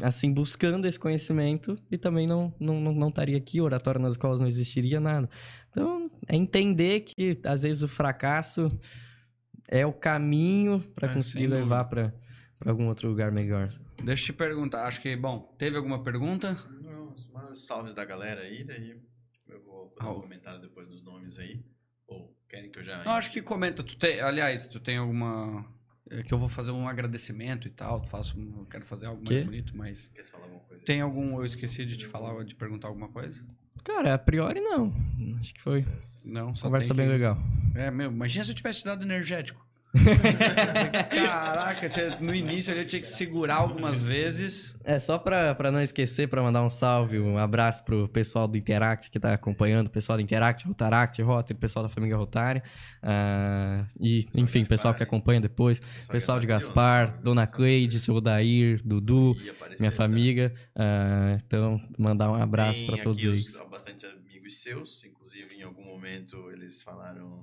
assim, 0.02 0.32
buscando 0.32 0.86
esse 0.86 0.98
conhecimento 0.98 1.76
e 1.90 1.98
também 1.98 2.26
não, 2.26 2.52
não, 2.58 2.80
não, 2.80 2.92
não 2.92 3.08
estaria 3.08 3.36
aqui, 3.36 3.60
oratória 3.60 4.00
nas 4.00 4.12
escolas 4.12 4.40
não 4.40 4.46
existiria 4.46 5.00
nada. 5.00 5.28
Então, 5.76 6.10
é 6.26 6.34
entender 6.34 7.00
que 7.00 7.38
às 7.44 7.62
vezes 7.62 7.82
o 7.82 7.88
fracasso 7.88 8.70
é 9.68 9.84
o 9.84 9.92
caminho 9.92 10.80
para 10.94 11.10
É, 11.10 11.12
conseguir 11.12 11.48
levar 11.48 11.84
para 11.84 12.14
algum 12.64 12.88
outro 12.88 13.10
lugar 13.10 13.30
melhor. 13.30 13.68
Deixa 14.02 14.22
eu 14.22 14.26
te 14.26 14.32
perguntar. 14.32 14.86
Acho 14.86 15.02
que, 15.02 15.14
bom, 15.14 15.54
teve 15.58 15.76
alguma 15.76 16.02
pergunta? 16.02 16.56
Não, 16.80 17.14
os 17.52 17.66
salves 17.66 17.94
da 17.94 18.06
galera 18.06 18.40
aí, 18.40 18.64
daí 18.64 18.98
eu 19.48 19.62
vou 19.64 19.94
dar 19.98 20.06
Ah, 20.06 20.12
um 20.12 20.20
comentário 20.22 20.62
depois 20.62 20.88
nos 20.88 21.04
nomes 21.04 21.38
aí. 21.38 21.62
Ou 22.06 22.34
querem 22.48 22.70
que 22.70 22.78
eu 22.78 22.82
já. 22.84 23.04
Não, 23.04 23.12
acho 23.12 23.30
que 23.30 23.42
comenta. 23.42 23.82
Tu 23.82 23.98
tem, 23.98 24.18
aliás, 24.20 24.66
tu 24.66 24.80
tem 24.80 24.96
alguma. 24.96 25.62
É 26.10 26.22
que 26.22 26.32
eu 26.32 26.38
vou 26.38 26.48
fazer 26.48 26.70
um 26.70 26.88
agradecimento 26.88 27.66
e 27.66 27.70
tal. 27.70 28.02
Faço, 28.04 28.38
um- 28.38 28.60
eu 28.60 28.66
quero 28.66 28.84
fazer 28.84 29.06
algo 29.06 29.22
mais 29.24 29.38
Quê? 29.38 29.44
bonito, 29.44 29.76
mas. 29.76 30.08
Quer 30.08 30.24
falar 30.24 30.44
alguma 30.44 30.60
coisa? 30.60 30.84
Tem 30.84 31.00
algum. 31.00 31.38
Eu 31.38 31.44
esqueci 31.44 31.84
de 31.84 31.96
te 31.96 32.06
falar, 32.06 32.44
de 32.44 32.54
perguntar 32.54 32.88
alguma 32.88 33.08
coisa? 33.08 33.44
Cara, 33.84 34.14
a 34.14 34.18
priori 34.18 34.60
não. 34.60 34.92
Acho 35.40 35.54
que 35.54 35.60
foi 35.62 35.86
Não, 36.24 36.54
só 36.54 36.66
conversa 36.66 36.88
tem 36.88 36.96
bem 36.96 37.06
que... 37.06 37.12
legal. 37.12 37.38
É, 37.74 37.90
meu, 37.90 38.10
imagina 38.10 38.44
se 38.44 38.50
eu 38.50 38.54
tivesse 38.54 38.84
dado 38.84 39.04
energético. 39.04 39.65
Caraca, 41.10 41.88
no 42.20 42.34
início 42.34 42.74
eu 42.74 42.86
tinha 42.86 43.00
que 43.00 43.08
segurar 43.08 43.56
algumas 43.56 44.02
vezes. 44.02 44.76
É, 44.84 44.98
só 44.98 45.18
pra, 45.18 45.54
pra 45.54 45.70
não 45.70 45.80
esquecer, 45.80 46.28
pra 46.28 46.42
mandar 46.42 46.62
um 46.62 46.70
salve, 46.70 47.18
um 47.18 47.38
abraço 47.38 47.84
pro 47.84 48.08
pessoal 48.08 48.46
do 48.46 48.56
Interact 48.58 49.10
que 49.10 49.18
tá 49.18 49.34
acompanhando, 49.34 49.86
o 49.86 49.90
pessoal 49.90 50.16
do 50.18 50.22
Interact, 50.22 50.66
Rotaract, 50.66 51.20
Rotary, 51.22 51.58
pessoal 51.58 51.82
da 51.84 51.88
família 51.88 52.16
Rotária. 52.16 52.62
ah, 53.02 53.84
e, 54.00 54.22
Pessoal 54.24 54.44
enfim, 54.44 54.64
pessoal 54.64 54.92
Gaspar, 54.92 54.96
que 54.96 55.02
hein? 55.02 55.06
acompanha 55.08 55.40
depois. 55.40 55.80
Pessoal 56.10 56.40
de 56.40 56.46
Gaspar, 56.46 57.20
Dona 57.22 57.46
Cleide, 57.46 57.98
seu 58.00 58.20
Dair, 58.20 58.80
Dudu, 58.84 59.36
minha 59.78 59.92
família. 59.92 60.52
ah, 60.74 61.36
então, 61.44 61.80
mandar 61.98 62.30
um 62.30 62.34
abraço 62.34 62.84
pra 62.86 62.96
todos 62.98 63.18
aqui 63.18 63.26
eles. 63.26 63.46
Os, 63.48 63.66
bastante 63.70 64.06
amigos 64.06 64.56
seus, 64.58 65.04
inclusive 65.04 65.54
em 65.54 65.62
algum 65.62 65.84
momento 65.84 66.50
eles 66.52 66.82
falaram 66.82 67.42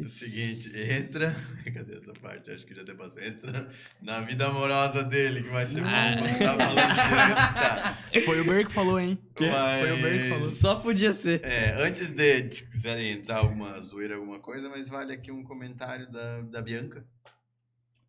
o 0.00 0.08
seguinte: 0.08 0.70
entra, 0.76 1.36
cadê 1.72 1.96
essa 1.98 2.12
parte? 2.14 2.50
Acho 2.50 2.66
que 2.66 2.74
já 2.74 2.84
tem 2.84 2.94
bastante. 2.94 3.28
Entra 3.28 3.70
na 4.02 4.20
vida 4.22 4.46
amorosa 4.46 5.04
dele, 5.04 5.42
que 5.42 5.48
vai 5.50 5.64
ser 5.66 5.82
bom 5.82 5.88
Ah. 5.88 6.16
quando 6.18 6.38
tá 6.38 6.56
falando 6.56 7.34
tá. 7.34 7.98
Foi 8.24 8.40
o 8.40 8.44
Ber 8.44 8.66
que 8.66 8.72
falou, 8.72 8.98
hein? 8.98 9.18
Mas- 9.38 9.80
Foi 9.80 9.92
o 9.92 10.02
Ber 10.02 10.22
que 10.22 10.28
falou. 10.30 10.48
Só 10.48 10.74
podia 10.76 11.12
ser. 11.12 11.44
É, 11.44 11.74
antes 11.86 12.10
de, 12.10 12.40
de 12.42 12.64
quiserem 12.64 13.12
entrar 13.12 13.38
alguma 13.38 13.80
zoeira, 13.82 14.16
alguma 14.16 14.40
coisa, 14.40 14.68
mas 14.68 14.88
vale 14.88 15.12
aqui 15.12 15.30
um 15.30 15.44
comentário 15.44 16.10
da, 16.10 16.40
da 16.42 16.60
Bianca. 16.62 17.04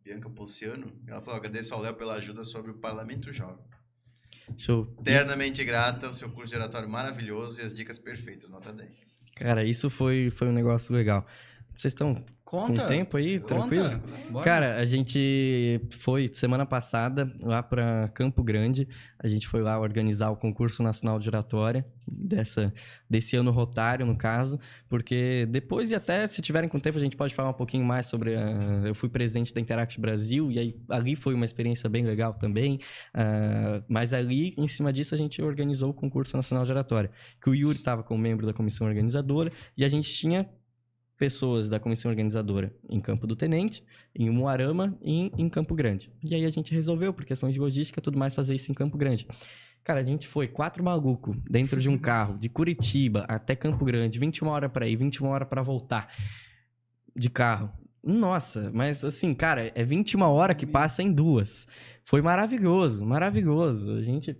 Bianca 0.03 0.29
Ponciano. 0.29 0.91
Ela 1.07 1.21
falou: 1.21 1.37
agradeço 1.39 1.73
ao 1.73 1.81
Léo 1.81 1.93
pela 1.95 2.15
ajuda 2.15 2.43
sobre 2.43 2.71
o 2.71 2.75
Parlamento 2.75 3.31
Jovem. 3.33 3.63
Show. 4.57 4.87
Eternamente 5.01 5.63
grata, 5.63 6.09
o 6.09 6.13
seu 6.13 6.29
curso 6.29 6.51
de 6.51 6.55
oratório 6.57 6.87
maravilhoso 6.87 7.59
e 7.59 7.63
as 7.63 7.73
dicas 7.73 7.97
perfeitas, 7.97 8.51
nota 8.51 8.71
10. 8.71 9.15
Cara, 9.37 9.63
isso 9.63 9.89
foi, 9.89 10.29
foi 10.29 10.47
um 10.47 10.51
negócio 10.53 10.93
legal. 10.95 11.25
Vocês 11.77 11.91
estão 11.93 12.15
com 12.43 12.67
tempo 12.87 13.17
aí? 13.17 13.39
Tranquilo? 13.39 13.99
Conta. 14.31 14.43
Cara, 14.43 14.77
a 14.77 14.85
gente 14.85 15.81
foi 15.99 16.29
semana 16.31 16.65
passada 16.65 17.29
lá 17.41 17.61
para 17.63 18.07
Campo 18.13 18.43
Grande. 18.43 18.87
A 19.19 19.27
gente 19.27 19.47
foi 19.47 19.61
lá 19.61 19.79
organizar 19.79 20.29
o 20.29 20.35
concurso 20.37 20.81
nacional 20.83 21.19
de 21.19 21.27
oratória 21.27 21.85
dessa 22.07 22.71
desse 23.09 23.35
ano 23.35 23.49
rotário, 23.51 24.05
no 24.05 24.15
caso, 24.15 24.59
porque 24.87 25.47
depois 25.49 25.89
e 25.89 25.95
até 25.95 26.25
se 26.27 26.41
tiverem 26.41 26.69
com 26.69 26.79
tempo 26.79 26.97
a 26.97 27.01
gente 27.01 27.17
pode 27.17 27.33
falar 27.33 27.49
um 27.49 27.53
pouquinho 27.53 27.83
mais 27.83 28.05
sobre. 28.05 28.35
a- 28.35 28.83
eu 28.85 28.93
fui 28.95 29.09
presidente 29.09 29.53
da 29.53 29.59
Interact 29.59 29.99
Brasil 29.99 30.51
e 30.51 30.59
aí 30.59 30.75
ali 30.89 31.15
foi 31.15 31.33
uma 31.33 31.45
experiência 31.45 31.89
bem 31.89 32.05
legal 32.05 32.33
também. 32.33 32.79
Ah, 33.13 33.81
mas 33.89 34.13
ali 34.13 34.53
em 34.57 34.67
cima 34.67 34.93
disso 34.93 35.15
a 35.15 35.17
gente 35.17 35.41
organizou 35.41 35.89
o 35.89 35.93
concurso 35.93 36.37
nacional 36.37 36.63
de 36.63 36.71
oratória, 36.71 37.09
que 37.41 37.49
o 37.49 37.55
Yuri 37.55 37.79
estava 37.79 38.03
como 38.03 38.21
membro 38.21 38.45
da 38.45 38.53
comissão 38.53 38.85
organizadora 38.87 39.51
e 39.75 39.83
a 39.83 39.89
gente 39.89 40.13
tinha 40.13 40.47
pessoas 41.17 41.69
da 41.69 41.79
comissão 41.79 42.09
organizadora 42.09 42.73
em 42.89 42.99
Campo 42.99 43.25
do 43.25 43.35
Tenente, 43.35 43.83
em 44.13 44.29
Umuarama 44.29 44.97
e 45.01 45.11
em, 45.11 45.31
em 45.37 45.49
Campo 45.49 45.73
Grande. 45.73 46.11
E 46.23 46.35
aí 46.35 46.45
a 46.45 46.49
gente 46.49 46.73
resolveu, 46.73 47.13
por 47.13 47.25
questões 47.25 47.53
de 47.53 47.59
logística, 47.59 48.01
tudo 48.01 48.17
mais, 48.17 48.35
fazer 48.35 48.55
isso 48.55 48.71
em 48.71 48.75
Campo 48.75 48.97
Grande. 48.97 49.27
Cara, 49.83 49.99
a 49.99 50.03
gente 50.03 50.27
foi 50.27 50.47
quatro 50.47 50.83
malucos 50.83 51.37
dentro 51.49 51.79
de 51.79 51.87
um 51.87 51.97
carro, 51.97 52.37
de 52.37 52.49
Curitiba 52.49 53.23
até 53.27 53.55
Campo 53.55 53.85
Grande, 53.85 54.17
21 54.17 54.47
horas 54.47 54.71
pra 54.71 54.87
ir, 54.87 54.95
21 54.95 55.27
horas 55.27 55.47
pra 55.47 55.61
voltar, 55.61 56.11
de 57.15 57.29
carro. 57.29 57.71
Nossa, 58.03 58.71
mas 58.73 59.03
assim, 59.03 59.33
cara, 59.33 59.71
é 59.73 59.83
21 59.83 60.21
horas 60.21 60.57
que 60.57 60.65
passa 60.65 61.01
em 61.01 61.11
duas. 61.11 61.67
Foi 62.03 62.21
maravilhoso, 62.21 63.05
maravilhoso. 63.05 63.93
A 63.93 64.01
gente 64.01 64.37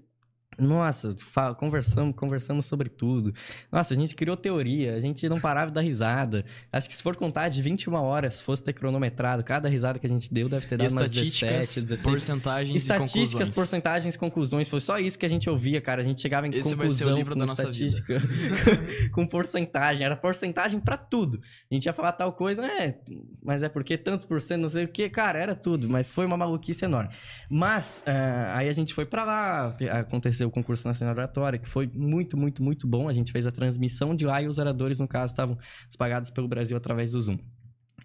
Nossa, 0.57 1.15
fa- 1.18 1.53
conversamos, 1.53 2.15
conversamos 2.15 2.65
sobre 2.65 2.90
tudo. 2.90 3.34
Nossa, 3.72 3.94
a 3.94 3.98
gente 3.98 4.15
criou 4.15 4.38
teoria, 4.38 4.95
a 4.95 4.99
gente 4.99 5.27
não 5.27 5.40
parava 5.40 5.68
de 5.72 5.76
dar 5.76 5.82
risada. 5.82 6.45
Acho 6.72 6.88
que 6.88 6.95
se 6.95 7.03
for 7.03 7.15
contar 7.15 7.49
de 7.49 7.61
21 7.61 7.94
horas, 7.95 8.36
se 8.36 8.44
fosse 8.44 8.64
ter 8.64 8.73
cronometrado, 8.73 9.44
cada 9.44 9.68
risada 9.68 9.99
que 9.99 10.06
a 10.06 10.10
gente 10.10 10.34
deu 10.34 10.48
deve 10.48 10.65
ter 10.65 10.77
dado 10.77 10.91
umas 10.91 11.10
17, 11.11 11.27
Estatísticas, 11.45 11.84
16. 11.84 12.02
porcentagens 12.02 12.73
e 12.73 12.77
Estatísticas, 12.77 13.30
conclusões. 13.30 13.49
porcentagens, 13.56 14.18
conclusões. 14.18 14.68
Foi 14.69 14.80
só 14.80 14.98
isso 14.98 15.19
que 15.19 15.26
a 15.26 15.30
gente 15.30 15.49
ouvia, 15.49 15.82
cara. 15.82 16.02
A 16.02 16.03
gente 16.03 16.22
chegava 16.22 16.48
em 16.48 16.52
Esse 16.52 16.69
vai 16.76 16.86
conclusão 16.88 17.07
ser 17.07 17.14
o 17.14 17.15
livro 17.18 17.34
com 17.34 17.40
da 17.40 17.45
nossa 17.45 17.61
estatística, 17.64 18.22
com 19.11 19.26
porcentagem. 19.27 20.06
Era 20.06 20.15
porcentagem 20.15 20.80
pra 20.80 20.98
tudo. 20.98 21.41
A 21.69 21.73
gente 21.73 21.86
ia 21.86 21.94
falar 21.94 22.11
tal 22.14 22.32
coisa, 22.34 22.65
é, 22.65 22.98
mas 23.44 23.64
é 23.64 23.69
porque 23.69 23.98
tantos 23.98 24.26
por 24.26 24.41
cento, 24.41 24.61
não 24.61 24.69
sei 24.69 24.86
o 24.86 24.88
que. 24.88 25.10
Cara, 25.10 25.38
era 25.40 25.56
tudo, 25.56 25.90
mas 25.90 26.10
foi 26.10 26.26
uma 26.26 26.38
maluquice 26.38 26.86
enorme. 26.86 27.10
Mas, 27.49 28.03
ah, 28.06 28.57
aí 28.57 28.69
a 28.69 28.73
gente 28.73 28.94
foi 28.94 29.06
pra 29.06 29.26
lá, 29.26 29.73
aconteceu 29.99 30.45
o 30.46 30.52
concurso 30.52 30.88
nacional 30.88 31.14
de 31.14 31.20
oratória, 31.20 31.60
que 31.60 31.68
foi 31.68 31.90
muito, 31.94 32.38
muito, 32.38 32.64
muito 32.64 32.88
bom. 32.88 33.10
A 33.10 33.14
gente 33.14 33.32
fez 33.32 33.48
a 33.48 33.52
transmissão 33.52 34.16
de 34.16 34.26
lá 34.26 34.42
e 34.42 34.48
os 34.48 34.58
oradores, 34.58 35.00
no 35.00 35.08
caso, 35.08 35.34
estavam 35.34 35.58
espalhados 35.90 36.30
pelo 36.30 36.48
Brasil 36.48 36.78
através 36.78 37.12
do 37.12 37.22
Zoom. 37.22 37.38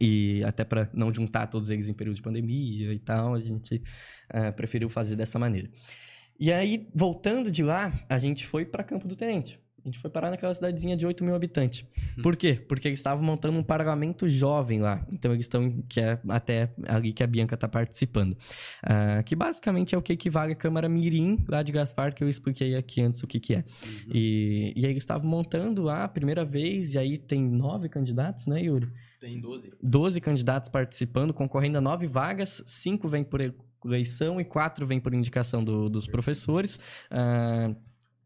E 0.01 0.43
até 0.45 0.65
para 0.65 0.89
não 0.95 1.13
juntar 1.13 1.47
todos 1.49 1.69
eles 1.69 1.89
em 1.89 1.93
período 1.93 2.17
de 2.17 2.23
pandemia 2.23 2.93
e 2.93 2.99
tal, 2.99 3.35
a 3.35 3.41
gente 3.41 3.83
ah, 4.31 4.51
preferiu 4.51 4.89
fazer 4.89 5.15
dessa 5.15 5.39
maneira. 5.39 5.71
E 6.39 6.51
aí, 6.51 6.89
voltando 6.95 7.51
de 7.51 7.63
lá, 7.63 7.93
a 8.09 8.17
gente 8.17 8.47
foi 8.47 8.65
para 8.65 8.83
Campo 8.83 9.07
do 9.07 9.15
Tenente. 9.15 9.61
A 9.83 9.89
gente 9.89 9.99
foi 9.99 10.11
parar 10.11 10.31
naquela 10.31 10.53
cidadezinha 10.53 10.97
de 10.97 11.07
8 11.07 11.25
mil 11.25 11.35
habitantes. 11.35 11.85
Por 12.23 12.37
quê? 12.37 12.55
Porque 12.69 12.87
eles 12.89 12.99
estavam 12.99 13.25
montando 13.25 13.59
um 13.59 13.63
parlamento 13.63 14.29
jovem 14.29 14.81
lá. 14.81 15.07
Então 15.11 15.33
eles 15.33 15.45
estão, 15.47 15.83
que 15.89 16.01
é 16.01 16.19
até 16.29 16.71
ali 16.87 17.13
que 17.13 17.23
a 17.23 17.27
Bianca 17.27 17.55
está 17.55 17.67
participando. 17.67 18.37
Ah, 18.83 19.23
que 19.23 19.35
basicamente 19.35 19.95
é 19.95 19.99
o 19.99 20.03
que 20.03 20.13
equivale 20.13 20.53
à 20.53 20.57
Câmara 20.57 20.89
Mirim, 20.89 21.39
lá 21.49 21.63
de 21.63 21.73
Gaspar, 21.73 22.15
que 22.15 22.23
eu 22.23 22.29
expliquei 22.29 22.77
aqui 22.77 23.01
antes 23.01 23.23
o 23.23 23.27
que, 23.27 23.41
que 23.41 23.55
é. 23.55 23.65
E, 24.13 24.73
e 24.77 24.85
aí 24.85 24.93
eles 24.93 25.03
estavam 25.03 25.29
montando 25.29 25.83
lá 25.83 26.05
a 26.05 26.09
primeira 26.09 26.45
vez, 26.45 26.95
e 26.95 26.99
aí 26.99 27.17
tem 27.17 27.43
nove 27.43 27.89
candidatos, 27.89 28.47
né, 28.47 28.63
Yuri? 28.63 28.89
Tem 29.21 29.41
12. 29.41 29.73
12 29.83 30.21
candidatos 30.21 30.69
participando, 30.71 31.33
concorrendo 31.35 31.79
a 31.79 31.81
nove 31.81 32.07
vagas, 32.07 32.63
cinco 32.67 33.09
vêm 33.09 33.23
por 33.25 33.41
eleição 33.85 34.41
e 34.41 34.45
quatro 34.45 34.87
vêm 34.87 35.01
por 35.01 35.13
indicação 35.15 35.63
do- 35.65 35.89
dos 35.89 36.07
professores. 36.07 36.79
Ah, 37.11 37.75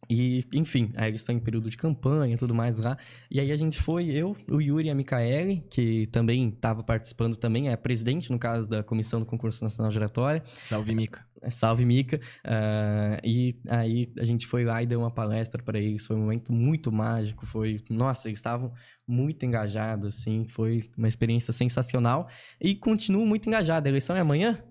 e, 0.09 0.45
enfim, 0.53 0.93
aí 0.97 1.09
eles 1.11 1.21
estão 1.21 1.35
em 1.35 1.39
período 1.39 1.71
de 1.71 1.77
campanha 1.77 2.35
e 2.35 2.39
tudo 2.39 2.55
mais 2.55 2.79
lá. 2.79 2.97
E 3.31 3.41
aí 3.41 3.51
a 3.51 3.57
gente 3.57 3.81
foi, 3.81 4.11
eu, 4.11 4.37
o 4.51 4.61
Yuri 4.61 4.89
e 4.89 4.91
a 4.91 4.95
Micaele, 4.95 5.65
que 5.71 6.07
também 6.07 6.49
estava 6.49 6.83
participando 6.83 7.37
também, 7.37 7.69
é 7.69 7.77
presidente, 7.77 8.31
no 8.31 8.39
caso, 8.39 8.69
da 8.69 8.83
Comissão 8.83 9.21
do 9.21 9.27
Concurso 9.27 9.63
Nacional 9.63 9.91
Giratória. 9.91 10.43
Salve, 10.45 10.95
Mica. 10.95 11.25
É, 11.41 11.51
Salve, 11.51 11.85
Mica. 11.85 12.21
Ah, 12.45 13.21
e 13.23 13.55
aí 13.69 14.11
a 14.19 14.25
gente 14.25 14.47
foi 14.47 14.65
lá 14.65 14.83
e 14.83 14.87
deu 14.87 15.01
uma 15.01 15.11
palestra 15.11 15.63
para 15.63 15.79
eles. 15.79 16.07
Foi 16.07 16.17
um 16.17 16.21
momento 16.21 16.53
muito 16.53 16.91
mágico. 16.91 17.45
Foi, 17.47 17.79
nossa, 17.91 18.29
eles 18.29 18.39
estavam 18.39 18.73
muito 19.07 19.45
engajados, 19.45 20.07
assim. 20.07 20.45
Foi 20.45 20.83
uma 20.97 21.09
experiência 21.09 21.53
sensacional. 21.53 22.29
E 22.61 22.75
continuo 22.75 23.27
muito 23.27 23.49
engajado. 23.49 23.87
A 23.87 23.91
eleição 23.91 24.17
é 24.17 24.21
amanhã? 24.21 24.63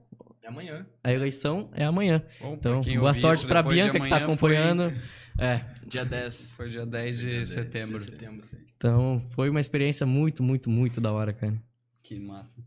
É 0.43 0.47
amanhã. 0.49 0.85
A 1.03 1.11
eleição 1.11 1.69
é 1.73 1.85
amanhã. 1.85 2.21
Bom, 2.41 2.53
Então, 2.55 2.81
boa 2.81 3.13
sorte 3.13 3.39
isso 3.39 3.47
para 3.47 3.63
Bianca 3.63 3.97
que 3.99 4.09
tá 4.09 4.17
amanhã, 4.17 4.37
foi- 4.37 4.55
acompanhando. 4.57 4.93
É, 5.39 5.65
Dia 5.87 6.03
10 6.05 6.51
Foi 6.55 6.69
dia 6.69 6.85
10 6.85 7.17
de 7.17 7.23
Dia 7.25 7.33
10 7.37 7.47
de 7.47 7.53
setembro. 7.53 7.97
de 7.97 8.03
setembro. 8.05 8.47
então 8.75 9.19
foi 9.31 9.49
uma 9.49 9.59
experiência 9.61 10.05
muito, 10.05 10.43
muito, 10.43 10.69
muito 10.69 10.99
da 11.01 11.11
hora, 11.13 11.31
cara. 11.33 11.57
Que 12.03 12.19
massa. 12.19 12.61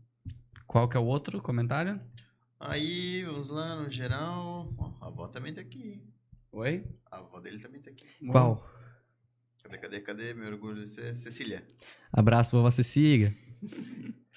Qual 0.65 0.89
que 0.89 0.97
é 0.97 0.99
o 0.99 1.05
outro 1.05 1.39
comentário? 1.41 2.01
Aí, 2.59 3.23
vamos 3.23 3.47
lá, 3.49 3.75
no 3.75 3.89
geral. 3.89 4.73
Ó, 4.77 4.91
a 4.99 5.07
avó 5.07 5.27
também 5.27 5.53
tá 5.53 5.61
aqui. 5.61 6.01
Oi? 6.51 6.83
A 7.11 7.17
avó 7.19 7.39
dele 7.39 7.59
também 7.59 7.79
tá 7.79 7.91
aqui. 7.91 8.07
Qual? 8.31 8.67
Cadê, 9.63 9.77
cadê, 9.77 10.01
cadê? 10.01 10.33
Meu 10.33 10.47
orgulho 10.51 10.81
de 10.81 10.89
ser 10.89 11.15
Cecília. 11.15 11.63
Abraço, 12.11 12.55
vovó 12.57 12.69
Cecília. 12.71 13.31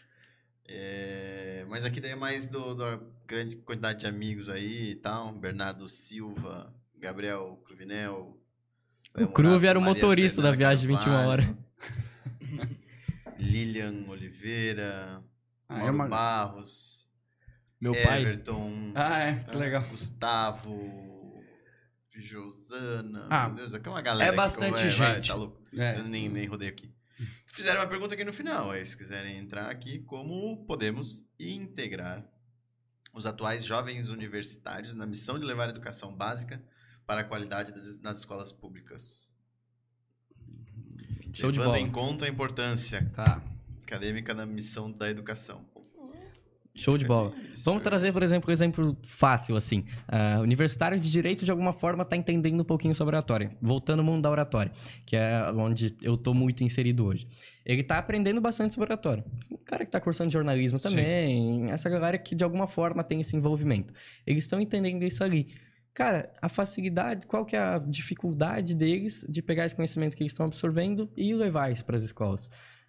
É, 0.72 1.64
mas 1.68 1.84
aqui 1.84 2.00
daí 2.00 2.12
é 2.12 2.16
mais 2.16 2.48
do, 2.48 2.76
da 2.76 3.00
grande 3.30 3.54
quantidade 3.56 4.00
de 4.00 4.06
amigos 4.08 4.48
aí 4.48 4.90
e 4.90 4.94
tal. 4.96 5.32
Bernardo 5.32 5.88
Silva, 5.88 6.74
Gabriel 6.98 7.62
Cruvinel. 7.64 8.36
O 9.16 9.28
Cruve 9.28 9.68
era 9.68 9.78
o 9.78 9.82
Maria 9.82 9.94
motorista 9.94 10.42
da 10.42 10.50
Fernanda 10.50 10.58
viagem 10.58 10.82
de 10.82 10.86
21 10.94 11.04
Carvalho, 11.04 11.28
horas. 11.30 11.46
Lilian 13.38 14.04
Oliveira, 14.08 15.22
Ah, 15.68 15.76
é 15.76 15.78
Mauro 15.78 15.94
uma- 15.94 16.08
Barros, 16.08 17.08
Meu 17.80 17.92
pai. 17.92 18.22
Everton, 18.22 18.92
Ah, 18.94 19.18
é, 19.20 19.34
que 19.44 19.56
legal. 19.56 19.82
Gustavo, 19.88 21.40
Josana. 22.14 23.26
Ah, 23.30 23.46
meu 23.48 23.56
Deus, 23.58 23.72
aqui 23.74 23.88
é 23.88 23.90
uma 23.90 24.02
galera. 24.02 24.24
é 24.24 24.28
aqui 24.28 24.36
que 24.36 24.42
bastante 24.42 24.88
vai, 24.98 25.14
gente. 25.16 25.28
tá 25.28 25.34
louco. 25.34 25.62
É. 25.74 25.98
Eu 26.00 26.04
nem, 26.04 26.28
nem 26.28 26.46
rodei 26.46 26.68
aqui. 26.68 26.92
Fizeram 27.46 27.80
uma 27.80 27.86
pergunta 27.86 28.14
aqui 28.14 28.24
no 28.24 28.32
final. 28.32 28.70
Aí, 28.70 28.84
se 28.84 28.96
quiserem 28.96 29.38
entrar 29.38 29.70
aqui, 29.70 30.00
como 30.00 30.64
podemos 30.66 31.24
integrar 31.38 32.24
os 33.12 33.26
atuais 33.26 33.64
jovens 33.64 34.08
universitários 34.08 34.94
na 34.94 35.06
missão 35.06 35.38
de 35.38 35.44
levar 35.44 35.66
a 35.66 35.70
educação 35.70 36.14
básica 36.14 36.62
para 37.06 37.22
a 37.22 37.24
qualidade 37.24 37.72
das, 37.72 38.00
nas 38.00 38.18
escolas 38.18 38.52
públicas? 38.52 39.34
Show 41.32 41.52
de 41.52 41.58
Levando 41.58 41.74
bola. 41.74 41.78
em 41.86 41.90
conta 41.90 42.24
a 42.24 42.28
importância 42.28 43.08
Tá. 43.14 43.42
acadêmica 43.82 44.34
na 44.34 44.44
missão 44.46 44.90
da 44.90 45.08
educação. 45.10 45.64
Show 46.74 46.96
de 46.96 47.04
bola. 47.04 47.32
Isso, 47.52 47.64
Vamos 47.64 47.80
é. 47.80 47.84
trazer, 47.84 48.12
por 48.12 48.22
exemplo, 48.22 48.50
um 48.50 48.52
exemplo 48.52 48.96
fácil, 49.02 49.56
assim. 49.56 49.84
Ah, 50.06 50.38
universitário 50.40 50.98
de 50.98 51.10
direito, 51.10 51.44
de 51.44 51.50
alguma 51.50 51.72
forma, 51.72 52.02
está 52.02 52.16
entendendo 52.16 52.60
um 52.60 52.64
pouquinho 52.64 52.94
sobre 52.94 53.16
oratória. 53.16 53.50
Voltando 53.60 54.00
ao 54.00 54.04
mundo 54.04 54.22
da 54.22 54.30
oratória, 54.30 54.70
que 55.04 55.16
é 55.16 55.50
onde 55.52 55.96
eu 56.00 56.16
tô 56.16 56.32
muito 56.32 56.62
inserido 56.62 57.04
hoje. 57.04 57.26
Ele 57.66 57.82
tá 57.82 57.98
aprendendo 57.98 58.40
bastante 58.40 58.74
sobre 58.74 58.86
oratória. 58.86 59.24
O 59.50 59.58
cara 59.58 59.84
que 59.84 59.90
tá 59.90 60.00
cursando 60.00 60.30
jornalismo 60.30 60.78
Sim. 60.80 60.88
também, 60.88 61.70
essa 61.70 61.90
galera 61.90 62.16
que 62.16 62.34
de 62.34 62.44
alguma 62.44 62.66
forma 62.66 63.02
tem 63.04 63.20
esse 63.20 63.36
envolvimento. 63.36 63.92
Eles 64.26 64.44
estão 64.44 64.60
entendendo 64.60 65.02
isso 65.02 65.22
ali. 65.22 65.48
Cara, 65.92 66.32
a 66.40 66.48
facilidade, 66.48 67.26
qual 67.26 67.44
que 67.44 67.56
é 67.56 67.58
a 67.58 67.78
dificuldade 67.78 68.74
deles 68.76 69.26
de 69.28 69.42
pegar 69.42 69.66
esse 69.66 69.74
conhecimento 69.74 70.16
que 70.16 70.22
eles 70.22 70.32
estão 70.32 70.46
absorvendo 70.46 71.10
e 71.16 71.34
levar 71.34 71.70
isso 71.70 71.84
para 71.84 71.96
as 71.96 72.04
escolas? 72.04 72.48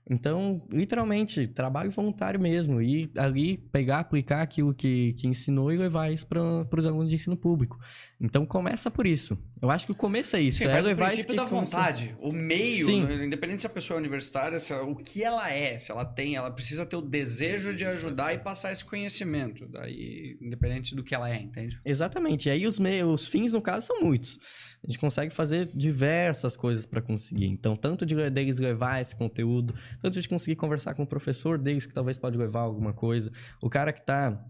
Então, 0.10 0.62
literalmente, 0.72 1.48
trabalho 1.48 1.92
voluntário 1.92 2.40
mesmo. 2.40 2.82
E 2.82 3.10
ali 3.18 3.58
pegar, 3.72 4.00
aplicar 4.00 4.42
aquilo 4.42 4.74
que, 4.74 5.14
que 5.14 5.28
ensinou 5.28 5.72
e 5.72 5.78
levar 5.78 6.12
isso 6.12 6.28
para 6.28 6.68
os 6.78 6.86
alunos 6.86 7.10
de 7.10 7.16
ensino 7.16 7.38
público. 7.38 7.80
Então, 8.20 8.46
começa 8.46 8.90
por 8.92 9.08
isso. 9.08 9.38
Eu 9.62 9.70
acho 9.70 9.86
que 9.86 9.92
o 9.92 9.96
começo 9.96 10.36
é 10.36 10.42
isso. 10.42 10.58
Sim, 10.58 10.66
é 10.66 10.70
vai 10.70 10.82
do 10.82 10.88
levar 10.88 11.08
isso 11.08 11.26
princípio 11.26 11.36
da 11.36 11.46
vontade. 11.46 12.16
O 12.20 12.32
meio, 12.32 12.86
Sim. 12.88 13.04
né, 13.06 13.26
independente 13.26 13.62
se 13.62 13.68
a 13.68 13.70
pessoa 13.70 13.98
é 13.98 14.00
universitária, 14.00 14.60
se 14.60 14.74
ela- 14.74 14.84
o 14.84 14.96
que 14.96 15.24
ela 15.24 15.52
é, 15.52 15.78
se 15.78 15.92
ela 15.92 16.04
tem, 16.04 16.36
ela 16.36 16.50
precisa 16.50 16.84
ter 16.86 16.96
o 16.96 17.02
desejo 17.02 17.74
de 17.74 17.86
ajudar 17.86 18.34
e 18.34 18.40
passar 18.40 18.72
esse 18.72 18.84
conhecimento. 18.84 19.68
Daí, 19.68 20.36
independente 20.42 20.96
do 20.96 21.04
que 21.04 21.14
ela 21.14 21.30
é, 21.30 21.40
entende? 21.40 21.80
Exatamente. 21.86 22.48
E 22.50 22.52
aí 22.52 22.66
os, 22.66 22.80
meios, 22.80 23.22
os 23.22 23.28
fins, 23.28 23.54
no 23.54 23.62
caso, 23.62 23.86
são 23.88 24.02
muitos. 24.02 24.40
A 24.84 24.88
gente 24.88 24.98
consegue 25.00 25.32
fazer 25.32 25.70
diversas 25.76 26.58
coisas 26.58 26.86
para 26.88 27.02
conseguir. 27.02 27.46
Então, 27.46 27.76
tanto 27.76 28.04
de 28.04 28.16
deles 28.32 28.58
levar 28.58 29.00
esse 29.00 29.16
conteúdo, 29.16 29.76
tanto 30.00 30.20
de 30.20 30.28
conseguir 30.28 30.56
conversar 30.56 30.94
com 30.94 31.04
o 31.04 31.08
professor 31.08 31.58
deles, 31.58 31.86
que 31.86 31.94
talvez 31.94 32.18
pode 32.18 32.38
levar 32.38 32.62
alguma 32.62 32.94
coisa. 32.94 33.32
O 33.62 33.70
cara 33.70 33.92
que 33.92 34.06
tá, 34.06 34.44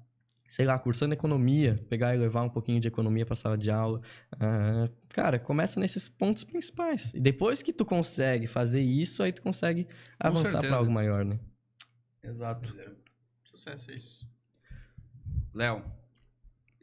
sei 0.48 0.66
lá, 0.66 0.78
cursando 0.78 1.14
economia, 1.14 1.84
pegar 1.90 2.14
e 2.16 2.18
levar 2.18 2.44
um 2.44 2.50
pouquinho 2.50 2.80
de 2.80 2.88
economia 2.88 3.26
para 3.26 3.36
sala 3.36 3.58
de 3.58 3.72
aula. 3.72 4.02
Ah, 4.40 4.90
cara, 5.10 5.40
começa 5.40 5.80
nesses 5.80 6.08
pontos 6.08 6.44
principais. 6.44 7.14
E 7.14 7.20
depois 7.20 7.62
que 7.62 7.74
tu 7.74 7.86
consegue 7.86 8.48
fazer 8.48 8.82
isso, 8.82 9.24
aí 9.24 9.32
tu 9.32 9.42
consegue 9.42 9.88
avançar 10.20 10.60
para 10.60 10.76
algo 10.76 10.92
maior, 10.92 11.26
né? 11.26 11.40
Exato. 12.24 12.70
Sucesso, 13.44 13.92
é 13.92 13.96
isso. 13.96 14.30
Léo, 15.54 15.84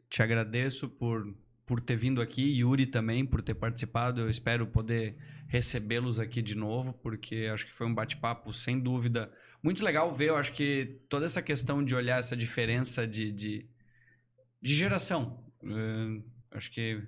te 0.09 0.21
agradeço 0.21 0.87
por, 0.89 1.35
por 1.65 1.79
ter 1.79 1.95
vindo 1.95 2.21
aqui, 2.21 2.59
Yuri 2.59 2.85
também 2.85 3.25
por 3.25 3.41
ter 3.41 3.53
participado. 3.53 4.21
Eu 4.21 4.29
espero 4.29 4.67
poder 4.67 5.17
recebê-los 5.49 6.19
aqui 6.19 6.43
de 6.43 6.55
novo, 6.55 6.93
porque 6.93 7.49
acho 7.51 7.65
que 7.65 7.73
foi 7.73 7.87
um 7.87 7.93
bate-papo, 7.93 8.53
sem 8.53 8.79
dúvida, 8.79 9.33
muito 9.63 9.83
legal 9.83 10.13
ver. 10.13 10.29
Eu 10.29 10.37
acho 10.37 10.53
que 10.53 11.01
toda 11.09 11.25
essa 11.25 11.41
questão 11.41 11.83
de 11.83 11.95
olhar 11.95 12.19
essa 12.19 12.37
diferença 12.37 13.07
de, 13.07 13.31
de, 13.31 13.67
de 14.61 14.75
geração. 14.75 15.43
Eh, 15.63 16.21
acho 16.51 16.71
que. 16.71 17.03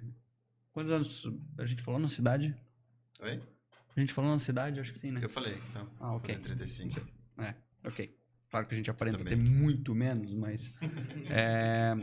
Quantos 0.73 0.91
anos 0.91 1.23
a 1.57 1.65
gente 1.65 1.83
falou 1.83 1.99
na 1.99 2.09
cidade? 2.09 2.55
Oi? 3.19 3.39
A 3.95 3.99
gente 3.99 4.11
falou 4.11 4.31
na 4.31 4.39
cidade? 4.39 4.79
Acho 4.79 4.91
que 4.91 4.99
sim, 4.99 5.11
né? 5.11 5.19
Eu 5.21 5.29
falei, 5.29 5.61
então. 5.69 5.87
Ah, 5.99 6.15
ok. 6.15 6.33
Fazendo 6.33 6.43
35. 6.43 7.01
Ok. 7.83 8.17
Claro 8.51 8.67
que 8.67 8.73
a 8.73 8.77
gente 8.77 8.91
aparenta 8.91 9.23
ter 9.23 9.37
muito 9.37 9.95
menos, 9.95 10.33
mas. 10.33 10.75
é, 11.29 11.95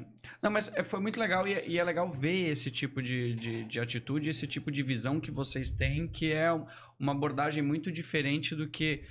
Não, 0.43 0.51
mas 0.51 0.73
é, 0.75 0.83
foi 0.83 0.99
muito 0.99 1.21
legal 1.21 1.47
e 1.47 1.53
é, 1.53 1.69
e 1.69 1.79
é 1.79 1.85
legal 1.85 2.11
ver 2.11 2.49
esse 2.49 2.71
tipo 2.71 3.03
de, 3.03 3.35
de, 3.35 3.65
de 3.65 3.79
atitude, 3.79 4.31
esse 4.31 4.47
tipo 4.47 4.71
de 4.73 4.83
visão 4.83 5.21
que 5.21 5.31
vocês 5.31 5.71
têm, 5.71 6.09
que 6.09 6.33
é 6.33 6.51
um- 6.51 6.65
uma 6.99 7.13
abordagem 7.13 7.63
muito 7.63 7.93
diferente 7.93 8.55
do 8.57 8.67
que 8.67 9.05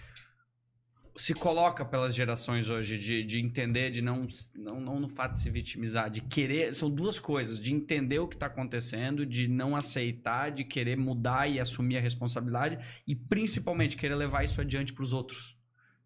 se 1.16 1.34
coloca 1.34 1.84
pelas 1.84 2.14
gerações 2.14 2.70
hoje, 2.70 2.98
de, 2.98 3.24
de 3.24 3.40
entender, 3.40 3.90
de 3.92 4.02
não, 4.02 4.28
não, 4.56 4.80
não 4.80 5.00
no 5.00 5.08
fato 5.08 5.34
de 5.34 5.40
se 5.40 5.50
vitimizar, 5.50 6.10
de 6.10 6.22
querer. 6.22 6.74
São 6.74 6.90
duas 6.90 7.20
coisas: 7.20 7.60
de 7.60 7.74
entender 7.74 8.20
o 8.20 8.28
que 8.28 8.36
está 8.36 8.48
acontecendo, 8.48 9.26
de 9.26 9.48
não 9.48 9.76
aceitar, 9.76 10.50
de 10.52 10.64
querer 10.64 10.96
mudar 10.98 11.48
e 11.48 11.60
assumir 11.60 11.98
a 11.98 12.02
responsabilidade, 12.02 12.80
e 13.08 13.16
principalmente 13.16 13.96
querer 13.98 14.16
levar 14.16 14.44
isso 14.44 14.60
adiante 14.62 14.92
para 14.94 15.04
os 15.04 15.14
outros. 15.14 15.57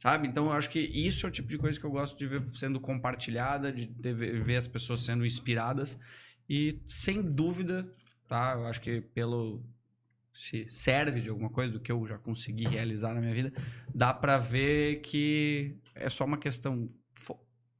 Sabe? 0.01 0.27
Então 0.27 0.45
eu 0.47 0.53
acho 0.53 0.67
que 0.69 0.79
isso 0.79 1.27
é 1.27 1.29
o 1.29 1.31
tipo 1.31 1.47
de 1.47 1.59
coisa 1.59 1.79
que 1.79 1.85
eu 1.85 1.91
gosto 1.91 2.17
de 2.17 2.25
ver 2.25 2.43
sendo 2.53 2.79
compartilhada, 2.79 3.71
de 3.71 3.85
ter- 3.85 4.15
ver 4.15 4.55
as 4.57 4.67
pessoas 4.67 5.01
sendo 5.01 5.23
inspiradas. 5.23 5.95
E 6.49 6.81
sem 6.87 7.21
dúvida, 7.21 7.87
tá? 8.27 8.53
Eu 8.57 8.65
acho 8.65 8.81
que 8.81 8.99
pelo. 8.99 9.63
Se 10.33 10.67
serve 10.69 11.19
de 11.21 11.29
alguma 11.29 11.49
coisa 11.49 11.73
do 11.73 11.79
que 11.79 11.91
eu 11.91 12.07
já 12.07 12.17
consegui 12.17 12.65
realizar 12.65 13.13
na 13.13 13.19
minha 13.21 13.33
vida, 13.33 13.53
dá 13.93 14.11
pra 14.13 14.37
ver 14.39 15.01
que 15.01 15.77
é 15.93 16.09
só 16.09 16.25
uma 16.25 16.37
questão. 16.37 16.89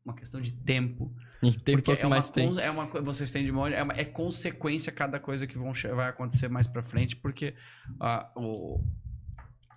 Uma 0.06 0.14
questão 0.16 0.42
de 0.42 0.52
tempo. 0.52 1.12
E 1.44 1.52
tem 1.52 1.76
Porque 1.76 1.92
é 1.92 2.06
uma, 2.06 2.10
mais 2.18 2.30
tempo. 2.30 2.50
cons- 2.50 2.58
é 2.60 2.70
uma 2.72 2.86
vocês 3.02 3.32
têm 3.32 3.44
de 3.44 3.52
memória, 3.52 3.76
é, 3.76 3.84
uma- 3.84 3.94
é 3.94 4.04
consequência 4.06 4.92
cada 4.92 5.20
coisa 5.20 5.46
que 5.48 5.58
vão, 5.58 5.72
vai 5.96 6.10
acontecer 6.10 6.50
mais 6.50 6.68
pra 6.68 6.82
frente, 6.84 7.16
porque 7.16 7.54
ah, 8.00 8.32
o, 8.36 8.84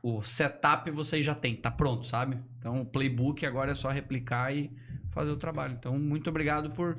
o 0.06 0.22
setup 0.22 0.90
vocês 0.90 1.24
já 1.24 1.34
têm, 1.34 1.56
tá 1.56 1.70
pronto, 1.70 2.04
sabe? 2.04 2.38
Então 2.58 2.82
o 2.82 2.84
playbook 2.84 3.46
agora 3.46 3.70
é 3.70 3.74
só 3.74 3.88
replicar 3.88 4.54
e 4.54 4.70
fazer 5.10 5.30
o 5.30 5.36
trabalho. 5.38 5.76
Então, 5.78 5.98
muito 5.98 6.28
obrigado 6.28 6.72
por 6.72 6.98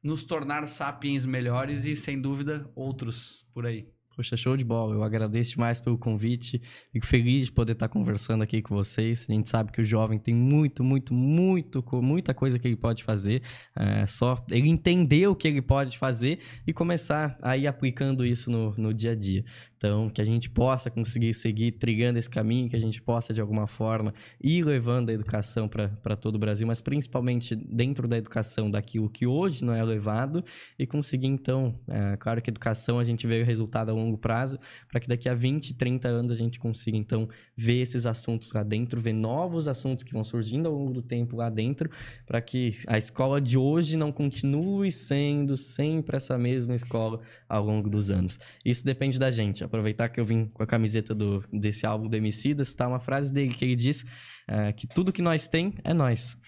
nos 0.00 0.22
tornar 0.22 0.64
sapiens 0.68 1.26
melhores 1.26 1.84
e, 1.84 1.96
sem 1.96 2.20
dúvida, 2.20 2.70
outros 2.76 3.44
por 3.52 3.66
aí. 3.66 3.88
Poxa, 4.14 4.36
show 4.36 4.56
de 4.56 4.64
bola. 4.64 4.94
Eu 4.94 5.02
agradeço 5.02 5.54
demais 5.54 5.80
pelo 5.80 5.98
convite. 5.98 6.62
Fico 6.92 7.04
feliz 7.04 7.46
de 7.46 7.52
poder 7.52 7.72
estar 7.72 7.88
conversando 7.88 8.42
aqui 8.42 8.62
com 8.62 8.72
vocês. 8.72 9.26
A 9.28 9.32
gente 9.32 9.50
sabe 9.50 9.72
que 9.72 9.80
o 9.80 9.84
jovem 9.84 10.20
tem 10.20 10.32
muito, 10.32 10.84
muito, 10.84 11.12
muito, 11.12 11.84
muita 12.00 12.32
coisa 12.32 12.56
que 12.56 12.68
ele 12.68 12.76
pode 12.76 13.02
fazer. 13.02 13.42
É 13.74 14.06
só 14.06 14.44
ele 14.48 14.68
entender 14.68 15.26
o 15.26 15.34
que 15.34 15.48
ele 15.48 15.60
pode 15.60 15.98
fazer 15.98 16.38
e 16.64 16.72
começar 16.72 17.36
a 17.42 17.56
ir 17.56 17.66
aplicando 17.66 18.24
isso 18.24 18.52
no, 18.52 18.72
no 18.76 18.94
dia 18.94 19.12
a 19.12 19.16
dia. 19.16 19.44
Então, 19.84 20.08
que 20.08 20.22
a 20.22 20.24
gente 20.24 20.48
possa 20.48 20.90
conseguir 20.90 21.34
seguir 21.34 21.72
trilhando 21.72 22.18
esse 22.18 22.30
caminho, 22.30 22.70
que 22.70 22.74
a 22.74 22.80
gente 22.80 23.02
possa, 23.02 23.34
de 23.34 23.40
alguma 23.42 23.66
forma, 23.66 24.14
ir 24.42 24.64
levando 24.64 25.10
a 25.10 25.12
educação 25.12 25.68
para 25.68 26.16
todo 26.16 26.36
o 26.36 26.38
Brasil, 26.38 26.66
mas 26.66 26.80
principalmente 26.80 27.54
dentro 27.54 28.08
da 28.08 28.16
educação 28.16 28.70
daquilo 28.70 29.10
que 29.10 29.26
hoje 29.26 29.62
não 29.62 29.74
é 29.74 29.84
levado 29.84 30.42
e 30.78 30.86
conseguir, 30.86 31.26
então, 31.26 31.78
é, 31.86 32.16
claro 32.16 32.40
que 32.40 32.48
educação 32.48 32.98
a 32.98 33.04
gente 33.04 33.26
vê 33.26 33.42
o 33.42 33.44
resultado 33.44 33.90
a 33.90 33.92
longo 33.92 34.16
prazo, 34.16 34.58
para 34.88 34.98
que 35.00 35.06
daqui 35.06 35.28
a 35.28 35.34
20, 35.34 35.74
30 35.74 36.08
anos 36.08 36.32
a 36.32 36.34
gente 36.34 36.58
consiga, 36.58 36.96
então, 36.96 37.28
ver 37.54 37.82
esses 37.82 38.06
assuntos 38.06 38.54
lá 38.54 38.62
dentro, 38.62 38.98
ver 38.98 39.12
novos 39.12 39.68
assuntos 39.68 40.02
que 40.02 40.14
vão 40.14 40.24
surgindo 40.24 40.66
ao 40.66 40.74
longo 40.74 40.94
do 40.94 41.02
tempo 41.02 41.36
lá 41.36 41.50
dentro, 41.50 41.90
para 42.24 42.40
que 42.40 42.70
a 42.86 42.96
escola 42.96 43.38
de 43.38 43.58
hoje 43.58 43.98
não 43.98 44.10
continue 44.10 44.90
sendo 44.90 45.58
sempre 45.58 46.16
essa 46.16 46.38
mesma 46.38 46.74
escola 46.74 47.20
ao 47.46 47.62
longo 47.62 47.90
dos 47.90 48.10
anos. 48.10 48.38
Isso 48.64 48.82
depende 48.82 49.18
da 49.18 49.30
gente. 49.30 49.62
Aproveitar 49.74 50.08
que 50.08 50.20
eu 50.20 50.24
vim 50.24 50.46
com 50.46 50.62
a 50.62 50.66
camiseta 50.66 51.12
do, 51.12 51.44
desse 51.52 51.84
álbum 51.84 52.06
do 52.06 52.16
Emicidas, 52.16 52.72
tá 52.72 52.86
uma 52.86 53.00
frase 53.00 53.32
dele 53.32 53.52
que 53.52 53.64
ele 53.64 53.74
diz 53.74 54.04
é, 54.46 54.72
que 54.72 54.86
tudo 54.86 55.12
que 55.12 55.20
nós 55.20 55.48
tem 55.48 55.74
é 55.82 55.92
nós. 55.92 56.38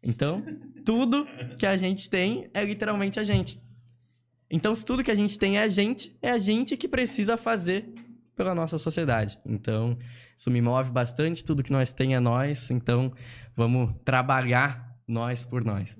Então, 0.00 0.40
tudo 0.86 1.26
que 1.58 1.66
a 1.66 1.76
gente 1.76 2.08
tem 2.08 2.48
é 2.54 2.64
literalmente 2.64 3.18
a 3.18 3.24
gente. 3.24 3.60
Então, 4.48 4.72
se 4.76 4.86
tudo 4.86 5.02
que 5.02 5.10
a 5.10 5.14
gente 5.16 5.36
tem 5.36 5.58
é 5.58 5.62
a 5.62 5.66
gente, 5.66 6.16
é 6.22 6.30
a 6.30 6.38
gente 6.38 6.76
que 6.76 6.86
precisa 6.86 7.36
fazer 7.36 7.92
pela 8.36 8.54
nossa 8.54 8.78
sociedade. 8.78 9.36
Então, 9.44 9.98
isso 10.36 10.48
me 10.48 10.62
move 10.62 10.92
bastante, 10.92 11.44
tudo 11.44 11.64
que 11.64 11.72
nós 11.72 11.92
tem 11.92 12.14
é 12.14 12.20
nós, 12.20 12.70
então 12.70 13.12
vamos 13.56 13.92
trabalhar 14.04 14.96
nós 15.04 15.44
por 15.44 15.64
nós. 15.64 15.98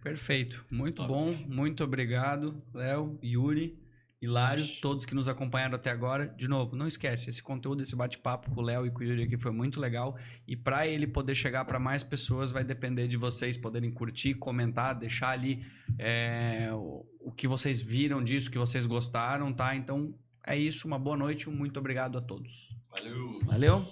Perfeito. 0.00 0.64
Muito 0.70 1.04
bom. 1.04 1.34
Muito 1.48 1.82
obrigado, 1.82 2.62
Léo, 2.72 3.18
Yuri, 3.20 3.76
Hilário, 4.24 4.66
todos 4.80 5.04
que 5.04 5.14
nos 5.14 5.28
acompanharam 5.28 5.74
até 5.74 5.90
agora. 5.90 6.26
De 6.28 6.48
novo, 6.48 6.76
não 6.76 6.86
esquece, 6.86 7.30
esse 7.30 7.42
conteúdo, 7.42 7.82
esse 7.82 7.94
bate-papo 7.94 8.50
com 8.50 8.60
o 8.60 8.64
Léo 8.64 8.86
e 8.86 8.90
com 8.90 9.00
o 9.00 9.04
Yuri 9.04 9.24
aqui 9.24 9.36
foi 9.36 9.52
muito 9.52 9.80
legal. 9.80 10.16
E 10.46 10.56
para 10.56 10.86
ele 10.86 11.06
poder 11.06 11.34
chegar 11.34 11.64
para 11.64 11.78
mais 11.78 12.02
pessoas, 12.02 12.50
vai 12.50 12.64
depender 12.64 13.06
de 13.08 13.16
vocês 13.16 13.56
poderem 13.56 13.90
curtir, 13.90 14.34
comentar, 14.34 14.94
deixar 14.94 15.30
ali 15.30 15.64
é, 15.98 16.70
o, 16.72 17.06
o 17.20 17.32
que 17.32 17.46
vocês 17.46 17.80
viram 17.80 18.22
disso, 18.22 18.48
o 18.48 18.52
que 18.52 18.58
vocês 18.58 18.86
gostaram, 18.86 19.52
tá? 19.52 19.74
Então 19.74 20.14
é 20.46 20.56
isso. 20.56 20.86
Uma 20.86 20.98
boa 20.98 21.16
noite. 21.16 21.48
Um 21.48 21.52
muito 21.52 21.78
obrigado 21.78 22.18
a 22.18 22.20
todos. 22.20 22.76
Valeu! 22.90 23.40
Valeu? 23.44 23.84